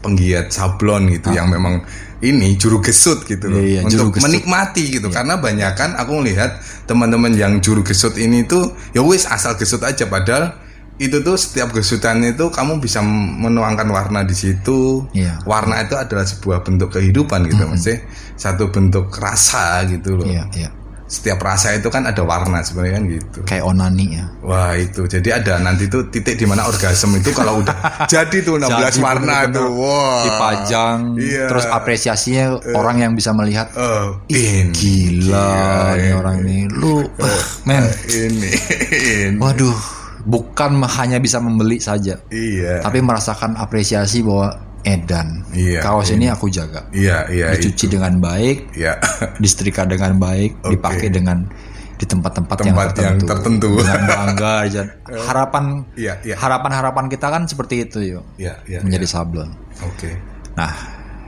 penggiat 0.00 0.50
sablon 0.50 1.12
gitu 1.12 1.30
yang 1.30 1.46
memang 1.46 1.84
ini 2.22 2.54
juru 2.54 2.78
gesut 2.78 3.26
gitu 3.26 3.50
loh 3.50 3.58
Ah. 3.58 3.66
Iya, 3.66 3.80
iya, 3.82 3.86
untuk 3.86 4.14
gesut. 4.14 4.24
menikmati 4.26 4.84
gitu 4.94 5.10
karena 5.10 5.38
banyak 5.38 5.74
kan 5.74 5.94
aku 5.98 6.22
melihat 6.22 6.58
teman-teman 6.86 7.34
yang 7.34 7.58
juru 7.58 7.82
gesut 7.82 8.14
ini 8.16 8.46
tuh 8.46 8.72
ya 8.94 9.02
wis 9.02 9.26
asal 9.26 9.58
gesut 9.58 9.82
aja 9.82 10.06
padahal 10.06 10.54
itu 11.02 11.18
tuh 11.18 11.34
setiap 11.34 11.74
gesutan 11.74 12.22
itu 12.22 12.46
kamu 12.46 12.78
bisa 12.78 13.02
menuangkan 13.02 13.88
warna 13.88 14.22
di 14.22 14.32
situ 14.32 15.02
Iya. 15.10 15.42
warna 15.42 15.82
itu 15.82 15.94
adalah 15.94 16.22
sebuah 16.22 16.62
bentuk 16.62 16.94
kehidupan 16.94 17.50
gitu 17.50 17.66
maksudnya 17.66 18.06
satu 18.34 18.70
bentuk 18.70 19.10
rasa 19.12 19.82
gitu 19.84 20.14
loh 20.16 20.24
iya 20.24 20.46
iya 20.54 20.70
setiap 21.02 21.44
rasa 21.44 21.76
itu 21.76 21.92
kan 21.92 22.08
ada 22.08 22.24
warna 22.24 22.64
sebenarnya 22.64 22.94
kan 22.96 23.04
gitu. 23.04 23.38
Kayak 23.44 23.68
onani 23.68 24.16
ya. 24.16 24.24
Wah 24.40 24.72
itu 24.72 25.04
jadi 25.04 25.44
ada 25.44 25.60
nanti 25.60 25.84
tuh 25.84 26.08
titik 26.08 26.40
di 26.40 26.48
mana 26.48 26.64
orgasme 26.64 27.20
itu 27.20 27.36
kalau 27.36 27.60
udah 27.60 27.76
jadi 28.08 28.32
tuh 28.40 28.56
16 28.56 28.64
Jadi 28.64 28.96
warna 28.96 29.44
bener-bener 29.44 29.52
tuh. 29.52 29.68
Wah. 29.76 30.24
Dipajang, 30.24 30.98
Iya. 31.20 31.52
terus 31.52 31.68
apresiasinya 31.68 32.44
orang 32.72 32.96
yang 32.98 33.12
bisa 33.12 33.36
melihat. 33.36 33.68
Eh, 33.76 34.08
Ih, 34.32 34.48
ini 34.64 34.72
gila 34.72 35.52
ini. 36.00 36.10
orang 36.16 36.36
ini. 36.40 36.58
Lu, 36.72 37.04
ah, 37.20 37.44
men. 37.68 37.84
ini, 38.08 38.48
ini. 39.28 39.36
Waduh, 39.36 39.76
bukan 40.22 40.78
hanya 40.86 41.18
bisa 41.18 41.38
membeli 41.38 41.78
saja, 41.78 42.18
Iya. 42.28 42.80
tapi 42.80 42.98
merasakan 42.98 43.54
apresiasi 43.54 44.22
bahwa 44.22 44.54
edan. 44.82 45.46
Iya, 45.54 45.78
Kaos 45.78 46.10
ini 46.10 46.26
aku 46.26 46.46
jaga. 46.46 46.86
Iya, 46.90 47.26
iya. 47.30 47.54
Dicuci 47.54 47.86
dengan 47.86 48.18
baik, 48.18 48.74
Iya. 48.74 48.98
disetrika 49.42 49.86
dengan 49.86 50.18
baik, 50.18 50.58
Oke. 50.62 50.74
dipakai 50.74 51.08
dengan 51.10 51.46
di 51.94 52.06
tempat-tempat 52.10 52.56
yang 52.66 52.74
Tempat 52.74 52.88
yang 52.98 53.14
tertentu. 53.14 53.26
tertentu. 53.30 53.70
Dengan 53.78 54.02
bangga 54.10 54.52
aja. 54.66 54.82
Harapan 55.22 55.64
Iya, 55.94 56.14
iya. 56.26 56.34
harapan-harapan 56.34 57.06
kita 57.06 57.30
kan 57.30 57.46
seperti 57.46 57.86
itu 57.86 57.98
yuk. 58.18 58.24
Iya, 58.38 58.58
iya. 58.66 58.78
menjadi 58.82 59.06
iya. 59.06 59.14
sablon. 59.14 59.50
Oke. 59.86 60.10
Nah, 60.58 60.72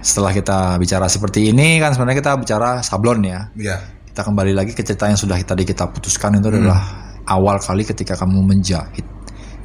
setelah 0.03 0.35
kita 0.35 0.75
bicara 0.77 1.07
seperti 1.07 1.55
ini 1.55 1.79
kan 1.79 1.95
sebenarnya 1.95 2.19
kita 2.19 2.33
bicara 2.35 2.83
sablon 2.83 3.23
ya. 3.23 3.55
Iya. 3.55 3.77
Kita 4.11 4.27
kembali 4.27 4.51
lagi 4.51 4.75
ke 4.75 4.83
cerita 4.83 5.07
yang 5.07 5.15
sudah 5.15 5.39
tadi 5.47 5.63
kita 5.63 5.87
putuskan 5.91 6.35
Hmm. 6.35 6.43
itu 6.43 6.49
adalah 6.59 7.04
awal 7.27 7.57
kali 7.57 7.83
ketika 7.83 8.15
kamu 8.15 8.41
menjahit. 8.41 9.05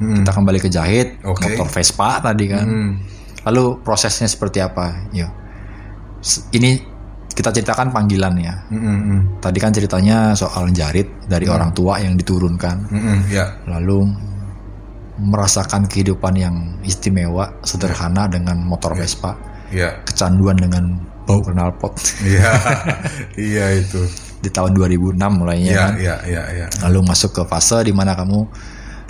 Kita 0.00 0.32
kembali 0.32 0.56
ke 0.58 0.66
jahit, 0.66 1.20
Hmm. 1.20 1.30
Oke. 1.30 1.44
motor 1.46 1.68
Vespa 1.68 2.20
tadi 2.20 2.48
kan. 2.48 2.64
Hmm. 2.64 2.90
Lalu 3.42 3.80
prosesnya 3.80 4.24
seperti 4.24 4.58
apa? 4.58 5.08
S- 6.18 6.48
Ini 6.50 6.80
kita 7.30 7.48
ceritakan 7.50 7.88
panggilan 7.88 8.32
ya. 8.36 8.54
Hmm, 8.66 8.76
hmm, 8.76 9.00
hmm. 9.00 9.20
Tadi 9.38 9.56
kan 9.56 9.70
ceritanya 9.70 10.32
soal 10.32 10.68
jarit 10.70 11.04
dari 11.24 11.44
orang 11.46 11.72
tua 11.72 11.96
yang 11.96 12.16
diturunkan. 12.16 12.76
Hmm, 12.86 12.96
hmm. 12.98 13.18
Iya. 13.28 13.44
Lalu 13.66 13.98
merasakan 15.20 15.84
kehidupan 15.84 16.32
yang 16.34 16.56
istimewa, 16.80 17.52
sederhana 17.60 18.24
dengan 18.24 18.56
motor 18.58 18.96
Vespa. 18.96 19.36
Iya. 19.70 20.02
kecanduan 20.02 20.58
dengan 20.58 20.98
bau 21.22 21.38
knalpot 21.40 21.94
Iya. 22.26 22.50
Iya 23.38 23.66
itu. 23.78 24.02
Di 24.40 24.48
tahun 24.48 24.72
2006 24.72 25.16
mulainya 25.30 25.70
Iya, 25.70 25.80
kan. 25.84 25.92
iya, 26.00 26.16
iya, 26.24 26.42
iya. 26.56 26.66
Lalu 26.88 27.00
masuk 27.06 27.30
ke 27.36 27.42
fase 27.44 27.84
di 27.84 27.92
mana 27.92 28.16
kamu 28.16 28.48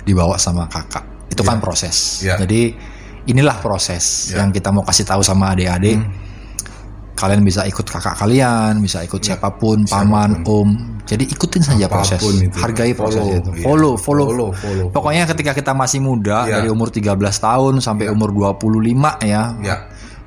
dibawa 0.03 0.35
sama 0.35 0.67
kakak. 0.67 1.31
Itu 1.31 1.41
kan 1.41 1.63
proses. 1.63 2.19
Iya. 2.21 2.35
Jadi 2.35 2.75
inilah 3.25 3.63
proses 3.63 4.29
Iya. 4.29 4.43
yang 4.43 4.51
kita 4.51 4.69
mau 4.69 4.83
kasih 4.83 5.07
tahu 5.07 5.23
sama 5.23 5.55
adik-adik. 5.55 5.97
Hmm. 5.97 6.11
Kalian 7.11 7.45
bisa 7.45 7.63
ikut 7.63 7.85
kakak 7.85 8.17
kalian, 8.17 8.81
bisa 8.81 9.05
ikut 9.05 9.21
siapa 9.21 9.53
pun, 9.53 9.85
paman, 9.85 10.41
om. 10.41 10.69
Jadi 11.05 11.29
ikutin 11.29 11.61
saja 11.61 11.85
Iya. 11.85 11.87
Apa 11.87 12.01
pun 12.01 12.17
proses. 12.17 12.41
itu. 12.41 12.57
Hargai 12.57 12.91
proses 12.97 13.21
Follow, 13.21 13.37
itu. 13.37 13.51
iya. 13.53 13.63
Follow, 13.63 13.93
follow, 13.95 14.27
Follow, 14.27 14.49
follow. 14.51 14.87
Pokoknya 14.89 15.23
ketika 15.29 15.51
kita 15.53 15.71
masih 15.71 16.01
muda 16.01 16.43
Iya. 16.43 16.59
dari 16.59 16.67
umur 16.73 16.89
13 16.89 17.13
tahun 17.37 17.77
sampai 17.79 18.09
umur 18.09 18.33
25 18.33 19.21
ya, 19.21 19.53
Iya. 19.61 19.75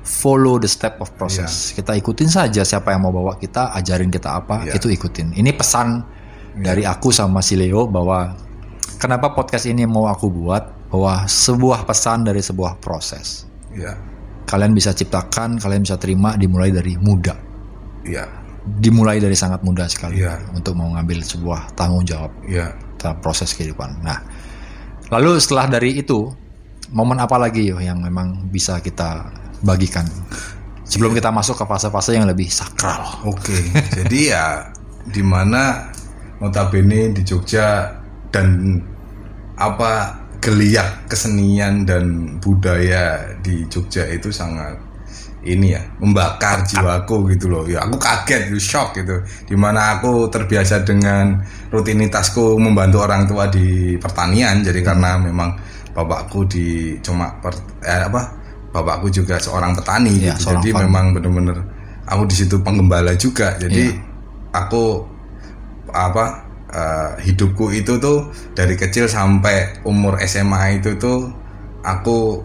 Follow 0.05 0.61
the 0.61 0.69
step 0.69 1.01
of 1.01 1.09
process. 1.17 1.73
Kita 1.73 1.97
ikutin 1.97 2.29
saja 2.29 2.61
siapa 2.61 2.93
yang 2.93 3.09
mau 3.09 3.11
bawa 3.11 3.35
kita, 3.35 3.73
ajarin 3.73 4.13
kita 4.13 4.37
apa, 4.37 4.69
Iya. 4.69 4.77
itu 4.77 4.87
ikutin. 4.93 5.33
Ini 5.33 5.51
pesan 5.57 6.05
dari 6.55 6.85
aku 6.85 7.09
sama 7.09 7.41
si 7.41 7.57
Leo 7.57 7.89
bahwa 7.89 8.37
kenapa 9.01 9.33
podcast 9.33 9.65
ini 9.65 9.83
mau 9.83 10.05
aku 10.05 10.29
buat 10.29 10.87
bahwa 10.87 11.25
sebuah 11.25 11.83
pesan 11.83 12.23
dari 12.23 12.39
sebuah 12.39 12.77
proses. 12.79 13.49
Iya. 13.73 13.97
Kalian 14.45 14.77
bisa 14.77 14.93
ciptakan, 14.93 15.57
kalian 15.57 15.81
bisa 15.81 15.97
terima 15.97 16.37
dimulai 16.37 16.69
dari 16.69 16.95
muda. 17.01 17.33
Iya. 18.05 18.29
Dimulai 18.65 19.17
dari 19.17 19.33
sangat 19.33 19.65
muda 19.65 19.89
sekali 19.89 20.21
Iya. 20.21 20.37
untuk 20.53 20.77
mau 20.77 20.85
ngambil 20.93 21.25
sebuah 21.25 21.73
tanggung 21.73 22.05
jawab 22.05 22.29
Iya. 22.45 22.77
dalam 23.01 23.17
proses 23.25 23.57
kehidupan. 23.57 24.05
Nah, 24.05 24.21
lalu 25.09 25.41
setelah 25.41 25.65
dari 25.67 25.97
itu, 25.97 26.29
momen 26.93 27.17
apa 27.17 27.41
lagi 27.41 27.65
yo 27.73 27.81
yang 27.81 27.97
memang 27.99 28.47
bisa 28.53 28.77
kita 28.79 29.33
bagikan. 29.63 30.07
Sebelum 30.85 31.17
kita 31.17 31.33
masuk 31.33 31.57
ke 31.61 31.65
fase-fase 31.65 32.13
yang 32.13 32.29
lebih 32.29 32.47
sakral? 32.47 33.25
Oke, 33.25 33.57
jadi 33.97 34.19
ya 34.31 34.45
di 35.05 35.21
mana 35.25 35.89
notabene 36.37 37.09
di 37.13 37.21
Jogja 37.25 37.89
dan 38.29 38.77
apa 39.57 40.23
geliat 40.43 41.09
kesenian 41.09 41.89
dan 41.89 42.37
budaya 42.37 43.33
di 43.41 43.65
Jogja 43.65 44.05
itu 44.05 44.29
sangat 44.29 44.77
ini 45.45 45.77
ya 45.77 45.81
membakar 46.01 46.65
jiwaku 46.65 47.33
gitu 47.37 47.49
loh. 47.49 47.63
Ya 47.69 47.85
aku 47.85 48.01
kaget 48.01 48.49
gitu 48.49 48.61
shock 48.61 48.97
gitu. 48.97 49.21
Di 49.45 49.55
mana 49.57 49.97
aku 49.97 50.27
terbiasa 50.29 50.81
dengan 50.81 51.39
rutinitasku 51.69 52.57
membantu 52.57 53.05
orang 53.05 53.29
tua 53.29 53.45
di 53.47 53.95
pertanian. 54.01 54.65
Jadi 54.65 54.81
karena 54.81 55.21
memang 55.21 55.53
bapakku 55.93 56.49
di 56.49 56.97
cuma 56.99 57.37
per, 57.39 57.53
eh, 57.85 58.03
apa 58.09 58.44
bapakku 58.75 59.07
juga 59.07 59.39
seorang 59.39 59.71
petani 59.71 60.19
Ya, 60.19 60.35
gitu. 60.35 60.51
seorang 60.51 60.59
jadi 60.59 60.69
memang 60.83 61.05
bener-bener 61.15 61.57
aku 62.03 62.27
di 62.27 62.35
situ 62.35 62.59
penggembala 62.59 63.15
juga. 63.15 63.55
Jadi 63.55 63.87
Iya. 63.87 63.95
aku 64.51 65.07
apa 65.95 66.43
eh, 66.75 67.11
hidupku 67.23 67.71
itu 67.71 67.95
tuh 67.95 68.27
dari 68.51 68.75
kecil 68.75 69.07
sampai 69.07 69.79
umur 69.87 70.19
SMA 70.19 70.83
itu 70.83 70.91
tuh 70.99 71.31
aku 71.81 72.43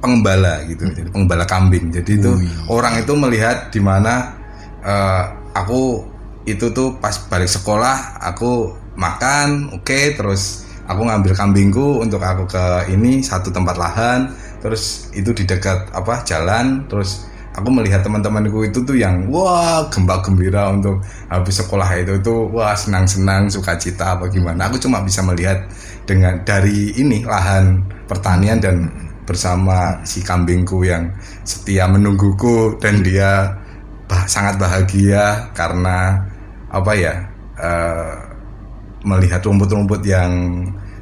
pengembala 0.00 0.64
gitu. 0.64 0.88
Jadi 0.88 1.08
pengembala 1.12 1.44
kambing. 1.44 1.92
Jadi 1.92 2.16
itu 2.16 2.32
orang 2.68 3.00
itu 3.00 3.12
melihat 3.12 3.68
di 3.68 3.80
mana 3.80 4.32
eh, 4.80 5.24
aku 5.52 6.08
itu 6.44 6.72
tuh 6.72 6.96
pas 7.00 7.16
balik 7.28 7.48
sekolah 7.48 8.20
aku 8.20 8.68
makan 9.00 9.72
oke 9.72 10.00
terus 10.12 10.64
aku 10.84 11.08
ngambil 11.08 11.32
kambingku 11.32 12.04
untuk 12.04 12.20
aku 12.20 12.44
ke 12.44 12.92
ini 12.92 13.24
satu 13.24 13.48
tempat 13.48 13.80
lahan 13.80 14.28
terus 14.64 15.12
itu 15.12 15.36
di 15.36 15.44
dekat 15.44 15.92
apa 15.92 16.24
jalan. 16.24 16.88
Terus 16.88 17.28
aku 17.52 17.68
melihat 17.68 18.00
teman-temanku 18.00 18.64
itu 18.64 18.80
tuh 18.80 18.96
yang 18.96 19.28
wah 19.28 19.84
gembak 19.92 20.24
gembira 20.24 20.72
untuk 20.72 21.04
habis 21.28 21.60
sekolah 21.60 21.88
itu. 22.00 22.16
Tuh 22.24 22.48
wah 22.48 22.72
senang 22.72 23.04
senang 23.04 23.52
sukacita 23.52 24.16
apa 24.16 24.32
gimana. 24.32 24.72
Aku 24.72 24.80
cuma 24.80 25.04
bisa 25.04 25.20
melihat 25.20 25.68
dengan 26.08 26.40
dari 26.48 26.96
ini 26.96 27.20
lahan 27.28 27.84
pertanian 28.08 28.64
dan 28.64 28.88
bersama 29.28 30.00
si 30.04 30.20
kambingku 30.24 30.84
yang 30.84 31.12
setia 31.44 31.88
menungguku 31.88 32.76
dan 32.80 33.00
dia 33.04 33.56
bah- 34.04 34.28
sangat 34.28 34.60
bahagia 34.60 35.48
karena 35.56 36.20
apa 36.68 36.92
ya 36.92 37.14
eh, 37.56 38.12
melihat 39.04 39.40
rumput-rumput 39.44 40.00
yang 40.04 40.32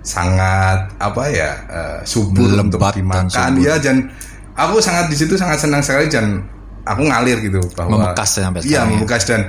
sangat 0.03 0.99
apa 0.99 1.23
ya 1.29 1.51
eh, 1.65 1.99
subur 2.03 2.51
untuk 2.53 2.77
Lebat 2.77 2.93
dan 2.93 2.99
dimakan 2.99 3.27
subur. 3.55 3.63
ya 3.63 3.75
dan 3.79 3.97
aku 4.53 4.77
sangat 4.79 5.07
di 5.07 5.17
situ 5.17 5.35
sangat 5.35 5.59
senang 5.59 5.81
sekali 5.81 6.07
dan 6.07 6.43
aku 6.83 7.03
ngalir 7.03 7.39
gitu 7.41 7.63
bahwa 7.73 8.11
Membekas 8.11 8.29
sampai 8.37 8.61
iya 8.61 8.83
sekarang 8.83 8.83
ya. 8.85 8.93
membekas 8.93 9.23
dan 9.25 9.41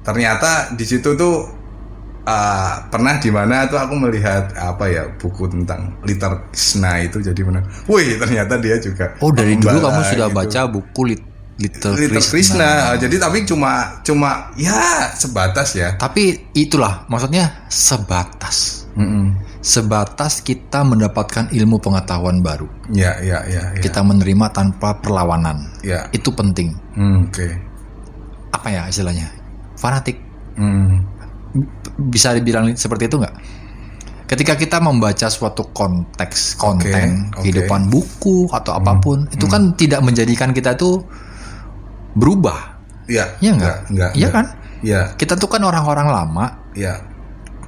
ternyata 0.00 0.50
di 0.72 0.84
situ 0.84 1.12
tuh 1.12 1.34
uh, 2.22 2.72
pernah 2.88 3.16
di 3.16 3.28
mana 3.28 3.68
tuh 3.68 3.76
aku 3.76 3.92
melihat 3.94 4.48
apa 4.56 4.84
ya 4.86 5.04
buku 5.12 5.44
tentang 5.46 6.00
liter 6.02 6.48
Krishna 6.48 7.00
itu 7.00 7.20
jadi 7.20 7.36
benar 7.38 7.62
wih 7.84 8.16
ternyata 8.16 8.56
dia 8.56 8.76
juga 8.76 9.12
Oh 9.20 9.28
dari 9.28 9.54
dulu 9.54 9.76
kamu 9.78 10.00
sudah 10.02 10.26
gitu. 10.26 10.36
baca 10.36 10.60
buku 10.66 11.02
Lit- 11.06 11.28
Little, 11.60 11.92
Little 11.92 12.24
Krishna. 12.24 12.32
Krishna. 12.32 12.70
jadi 12.96 13.16
tapi 13.20 13.44
cuma 13.44 14.00
cuma 14.00 14.48
ya 14.56 14.80
sebatas 15.12 15.76
ya 15.76 15.92
Tapi 15.94 16.48
itulah 16.56 17.04
maksudnya 17.04 17.68
sebatas. 17.68 18.88
Sebatas 19.60 20.40
kita 20.40 20.80
mendapatkan 20.80 21.52
ilmu 21.52 21.76
pengetahuan 21.78 22.40
baru. 22.40 22.64
ya 22.88 23.12
ya 23.20 23.44
ya 23.44 23.76
ya 23.76 23.80
Kita 23.80 24.00
menerima 24.00 24.48
tanpa 24.50 24.96
perlawanan. 24.96 25.68
ya 25.80 26.08
Itu 26.10 26.32
penting. 26.32 26.72
Hmm, 26.96 27.28
oke 27.28 27.48
Apa 28.50 28.66
ya 28.66 28.82
istilahnya? 28.88 29.28
Fanatik. 29.76 30.16
Hmm, 30.56 31.04
bisa 32.08 32.32
dibilang 32.32 32.72
seperti 32.72 33.06
itu 33.06 33.20
nggak? 33.20 33.36
Ketika 34.26 34.54
kita 34.54 34.78
membaca 34.78 35.26
suatu 35.26 35.68
konteks 35.70 36.56
konten 36.56 36.88
oke. 37.28 37.36
Hmm. 37.36 37.42
kehidupan 37.42 37.80
buku 37.86 38.48
atau 38.48 38.72
apa 38.74 38.96
pun, 38.96 39.28
itu 39.28 39.44
kan 39.44 39.74
tidak 39.74 40.00
menjadikan 40.00 40.50
kita 40.50 40.72
tuh 40.72 41.04
berubah. 42.12 42.80
ya 43.06 43.26
Iya 43.38 43.50
nggak? 43.54 43.76
enggak 43.90 44.10
Iya 44.14 44.28
kan? 44.30 44.46
ya 44.80 45.00
Kita 45.14 45.36
tuh 45.36 45.46
kan 45.46 45.60
orang-orang 45.60 46.08
lama. 46.08 46.46
ya 46.72 46.96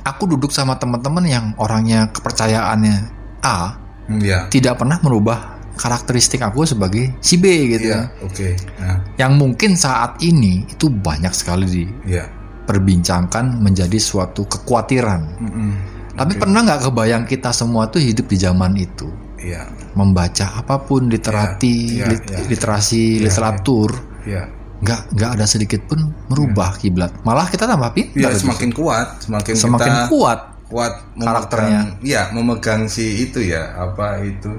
Aku 0.03 0.27
duduk 0.27 0.51
sama 0.51 0.75
teman-teman 0.77 1.23
yang 1.25 1.47
orangnya 1.57 2.11
kepercayaannya 2.11 2.97
A, 3.43 3.79
Hmm, 4.03 4.19
ya 4.19 4.51
tidak 4.51 4.83
pernah 4.83 4.99
merubah 4.99 5.62
karakteristik 5.79 6.43
aku 6.43 6.67
sebagai 6.67 7.15
si 7.23 7.38
B 7.38 7.71
gitu. 7.71 7.95
ya. 7.95 8.11
oke. 8.19 8.49
Nah, 8.83 8.99
Yang 9.15 9.33
mungkin 9.38 9.71
saat 9.79 10.19
ini 10.21 10.67
itu 10.67 10.91
banyak 10.91 11.31
sekali 11.31 11.87
ya 12.05 12.27
diperbincangkan 12.62 13.59
menjadi 13.59 13.99
suatu 13.99 14.47
kekhawatiran. 14.47 15.23
Mm-mm. 15.38 15.71
Tapi 16.15 16.38
pernah 16.38 16.62
nggak 16.62 16.88
kebayang 16.88 17.25
kita 17.27 17.51
semua 17.51 17.88
tuh 17.88 17.99
hidup 17.99 18.29
di 18.29 18.37
zaman 18.37 18.77
itu, 18.77 19.09
ya 19.37 19.67
membaca 19.93 20.57
apa 20.57 20.79
pun 20.79 21.09
literati, 21.09 21.99
Ya, 21.99 22.07
ya, 22.07 22.09
lit- 22.15 22.29
ya. 22.29 22.38
literasi, 22.49 23.19
Ya, 23.19 23.29
literatur, 23.29 23.91
ya 24.25 24.43
nggak 24.83 25.01
nggak 25.14 25.31
ada 25.33 25.47
sedikit 25.47 25.81
pun 25.87 25.99
merubah 26.27 26.75
kiblat. 26.75 27.14
Malah 27.23 27.47
kita 27.47 27.64
tambah 27.64 27.90
pintar. 27.90 28.31
Justru. 28.31 28.51
semakin 28.51 28.71
kuat, 28.71 29.09
semakin, 29.21 29.53
semakin 29.55 29.87
kita 29.88 30.09
kuat. 30.09 30.40
kuat 30.66 30.92
memegang- 31.12 31.27
karakternya. 31.29 31.81
Iya, 32.01 32.23
memegang 32.33 32.83
si 32.87 33.05
itu 33.23 33.38
ya, 33.40 33.77
apa 33.79 34.18
itu 34.18 34.51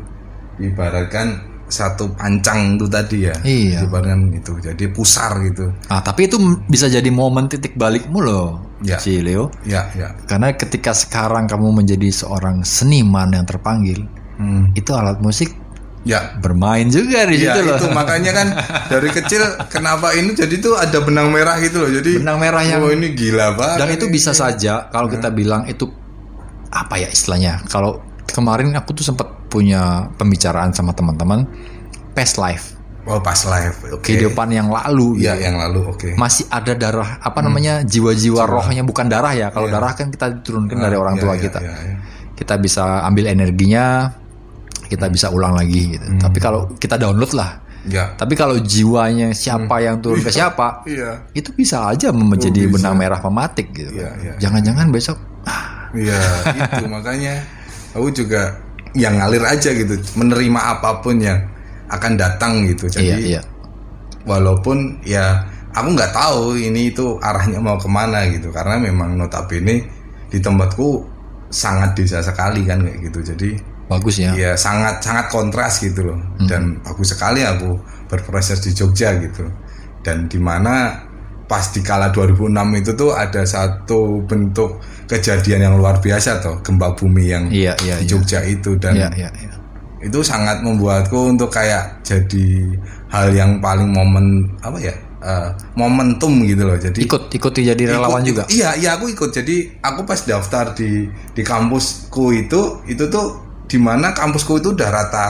ibaratkan 0.58 1.28
satu 1.66 2.14
pancang 2.14 2.78
itu 2.78 2.86
tadi 2.86 3.18
ya. 3.24 3.36
Iya. 3.42 3.80
Ibaratkan 3.84 4.30
itu. 4.32 4.54
Jadi 4.60 4.84
pusar 4.88 5.42
gitu. 5.42 5.74
Ah, 5.88 6.00
tapi 6.00 6.28
itu 6.28 6.38
bisa 6.68 6.86
jadi 6.86 7.10
momen 7.10 7.50
titik 7.50 7.74
balikmu 7.74 8.22
loh, 8.22 8.62
Ya. 8.80 9.02
si 9.02 9.18
Leo. 9.20 9.50
Ya, 9.64 9.90
ya. 9.92 10.14
Karena 10.24 10.54
ketika 10.54 10.94
sekarang 10.94 11.50
kamu 11.50 11.74
menjadi 11.76 12.14
seorang 12.14 12.62
seniman 12.62 13.34
yang 13.34 13.44
terpanggil, 13.44 14.06
Hmm. 14.34 14.70
itu 14.74 14.92
alat 14.92 15.18
musik 15.18 15.50
Ya. 16.04 16.36
bermain 16.36 16.88
juga 16.88 17.24
di 17.24 17.39
Ya 17.39 17.56
situ 17.56 17.63
loh. 17.63 17.80
itu 17.80 17.88
makanya 17.89 18.32
kan 18.32 18.48
dari 18.88 19.08
kecil 19.08 19.39
kenapa 19.68 20.12
ini 20.12 20.32
jadi 20.32 20.52
tuh 20.58 20.76
ada 20.76 21.00
benang 21.00 21.32
merah 21.32 21.56
gitu 21.58 21.80
loh. 21.80 21.89
Jadi 21.89 22.20
Benang 22.20 22.38
merah 22.38 22.60
yang 22.60 22.84
oh 22.84 22.92
ini 22.92 23.12
gila 23.12 23.56
banget. 23.56 23.78
dan 23.80 23.88
itu 23.89 24.06
bisa 24.08 24.32
saja 24.32 24.88
kalau 24.88 25.08
kita 25.08 25.28
bilang 25.30 25.63
itu 25.63 25.88
apa 26.70 26.98
ya 26.98 27.08
istilahnya. 27.08 27.63
Kalau 27.66 28.04
kemarin 28.26 28.74
aku 28.74 28.92
tuh 28.94 29.06
sempat 29.06 29.48
punya 29.48 30.12
pembicaraan 30.13 30.72
sama 30.72 30.92
teman-teman 30.92 31.46
past 32.12 32.36
life, 32.36 32.74
Oh 33.04 33.20
pas 33.20 33.36
live. 33.38 33.76
Oke. 33.94 34.04
kehidupan 34.06 34.48
yang 34.50 34.68
lalu. 34.68 35.20
Iya 35.20 35.36
gitu. 35.36 35.44
yang 35.46 35.56
lalu 35.58 35.80
oke. 35.86 36.08
Masih 36.16 36.48
ada 36.48 36.72
darah 36.74 37.20
apa 37.20 37.39
namanya 37.39 37.84
jiwa-jiwa 37.84 38.44
rohnya 38.44 38.80
bukan 38.82 39.06
darah 39.06 39.32
ya. 39.32 39.48
Kalau 39.50 39.68
Iya. 39.68 39.76
darah 39.76 39.92
kan 39.92 40.08
kita 40.08 40.36
diturunkan 40.36 40.74
dari 40.74 40.96
orang 40.96 41.16
Iya, 41.16 41.22
tua 41.22 41.34
iya, 41.34 41.42
kita. 41.42 41.60
iya, 41.60 41.76
iya. 41.80 41.96
Kita 42.34 42.56
bisa 42.58 43.04
ambil 43.04 43.28
energinya, 43.28 44.08
kita 44.94 45.10
bisa 45.10 45.34
ulang 45.34 45.58
lagi 45.58 45.98
gitu. 45.98 46.06
Tapi 46.22 46.38
kalau 46.38 46.70
kita 46.78 47.02
download 47.02 47.34
lah. 47.34 47.66
Ya. 47.84 48.16
Tapi 48.16 48.38
kalau 48.40 48.56
jiwanya 48.64 49.36
siapa 49.36 49.84
yang 49.84 50.00
turun 50.00 50.24
ke 50.24 50.32
siapa, 50.32 50.88
Iya. 50.88 51.28
itu 51.36 51.52
bisa 51.52 51.92
aja 51.92 52.16
menjadi 52.16 52.64
bisa. 52.70 52.80
benang 52.80 52.96
merah 52.96 53.20
pematik 53.20 53.76
gitu. 53.76 53.92
Iya, 54.00 54.10
iya, 54.24 54.34
Jangan-jangan 54.40 54.88
besok 54.88 55.20
ah, 55.44 55.92
Iya 55.92 56.18
itu 56.74 56.86
makanya 56.90 57.44
aku 57.94 58.10
juga 58.10 58.58
yang 58.98 59.18
ngalir 59.18 59.46
aja 59.46 59.70
gitu 59.74 59.98
menerima 60.18 60.60
apa 60.78 61.02
pun 61.02 61.18
yang 61.22 61.38
akan 61.90 62.14
datang 62.18 62.66
gitu 62.66 62.90
iya 62.98 63.18
jadi 63.18 63.22
iya. 63.38 63.42
walaupun 64.26 65.02
ya 65.06 65.46
aku 65.74 65.94
nggak 65.94 66.14
tahu 66.14 66.58
ini 66.58 66.94
itu 66.94 67.18
arahnya 67.22 67.62
mau 67.62 67.78
ke 67.78 67.90
mana 67.90 68.26
gitu 68.30 68.50
karena 68.50 68.82
memang 68.82 69.18
notabene 69.18 69.86
di 70.30 70.38
tempatku 70.42 71.06
sangat 71.54 71.94
desa 71.94 72.26
sekali 72.26 72.66
kan 72.66 72.82
kayak 72.82 72.98
gitu 73.10 73.34
jadi 73.34 73.50
Bagus 73.86 74.15
ya. 74.17 74.32
ya 74.34 74.52
sangat 74.54 75.00
sangat 75.00 75.28
kontras 75.28 75.78
gitu 75.78 76.02
loh 76.06 76.19
Hmm. 76.39 76.48
dan 76.48 76.62
bagus 76.80 77.12
sekali 77.12 77.41
aku 77.41 77.76
berproses 78.06 78.60
di 78.60 78.72
Jogja 78.72 79.12
gitu 79.17 79.43
dan 80.02 80.26
di 80.26 80.38
mana 80.38 81.04
pas 81.43 81.69
di 81.69 81.80
kala 81.80 82.08
2006 82.08 82.50
itu 82.76 82.91
tuh 82.93 83.12
ada 83.12 83.43
satu 83.43 84.24
bentuk 84.24 84.80
kejadian 85.06 85.60
yang 85.62 85.76
luar 85.76 86.00
biasa 86.00 86.39
tuh 86.39 86.56
gempa 86.60 86.93
bumi 86.93 87.24
yang 87.28 87.43
Iya 87.48 87.76
iya 87.82 87.96
di 88.00 88.06
iya. 88.06 88.10
Jogja 88.10 88.39
itu 88.41 88.74
dan 88.76 88.96
Iya 88.96 89.10
iya 89.13 89.30
iya. 89.36 89.52
itu 90.02 90.19
sangat 90.19 90.60
membuatku 90.60 91.15
untuk 91.30 91.48
kayak 91.48 92.02
jadi 92.02 92.48
hal 93.08 93.32
yang 93.32 93.60
paling 93.60 93.88
momen 93.88 94.26
apa 94.60 94.76
ya 94.78 94.96
eh, 95.19 95.50
momentum 95.74 96.43
gitu 96.43 96.63
loh 96.63 96.76
jadi 96.76 97.00
Ikut 97.02 97.28
ikut 97.30 97.52
jadi 97.54 97.84
relawan 97.86 98.19
Ikut- 98.19 98.28
juga. 98.28 98.43
Iya, 98.48 98.76
iya 98.76 98.89
aku 98.93 99.08
ikut. 99.08 99.32
Jadi 99.32 99.80
aku 99.80 100.04
pas 100.04 100.19
daftar 100.19 100.72
di 100.74 101.08
di 101.30 101.39
kampusku 101.41 102.32
itu 102.34 102.84
itu 102.86 103.08
tuh 103.08 103.39
di 103.65 103.78
mana 103.78 104.12
kampusku 104.12 104.58
itu 104.58 104.71
udah 104.71 104.89
rata 104.89 105.28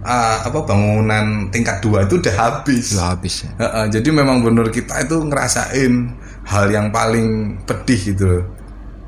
uh, 0.00 0.36
apa 0.42 0.58
bangunan 0.64 1.48
tingkat 1.48 1.78
dua 1.80 2.04
itu 2.04 2.18
udah 2.18 2.34
habis. 2.34 2.94
Sudah 2.94 3.12
habis 3.12 3.44
ya. 3.44 3.50
Heeh, 3.58 3.84
jadi 3.92 4.08
memang 4.10 4.40
bener 4.40 4.68
kita 4.68 5.00
itu 5.00 5.20
ngerasain 5.20 5.92
hal 6.42 6.66
yang 6.68 6.88
paling 6.88 7.58
pedih 7.62 8.00
gitu 8.14 8.24
loh. 8.26 8.44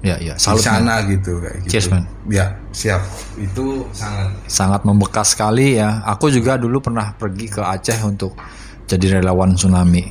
Iya. 0.04 0.37
Di 0.37 0.37
Salut 0.37 0.60
man. 0.60 0.68
sana 0.84 0.94
gitu 1.08 1.40
kayak 1.40 1.56
gitu. 1.64 1.70
Cheers, 1.72 1.88
man. 1.88 2.04
Ya, 2.28 2.46
siap. 2.70 3.00
Itu 3.34 3.88
sangat 3.90 4.28
Sangat 4.44 4.80
membekas 4.84 5.32
sekali 5.32 5.80
ya. 5.80 6.04
Aku 6.04 6.28
juga 6.28 6.60
dulu 6.60 6.76
pernah 6.78 7.16
pergi 7.16 7.48
ke 7.48 7.64
Aceh 7.64 7.96
untuk 8.04 8.37
jadi 8.84 9.16
relawan 9.18 9.56
tsunami. 9.56 10.04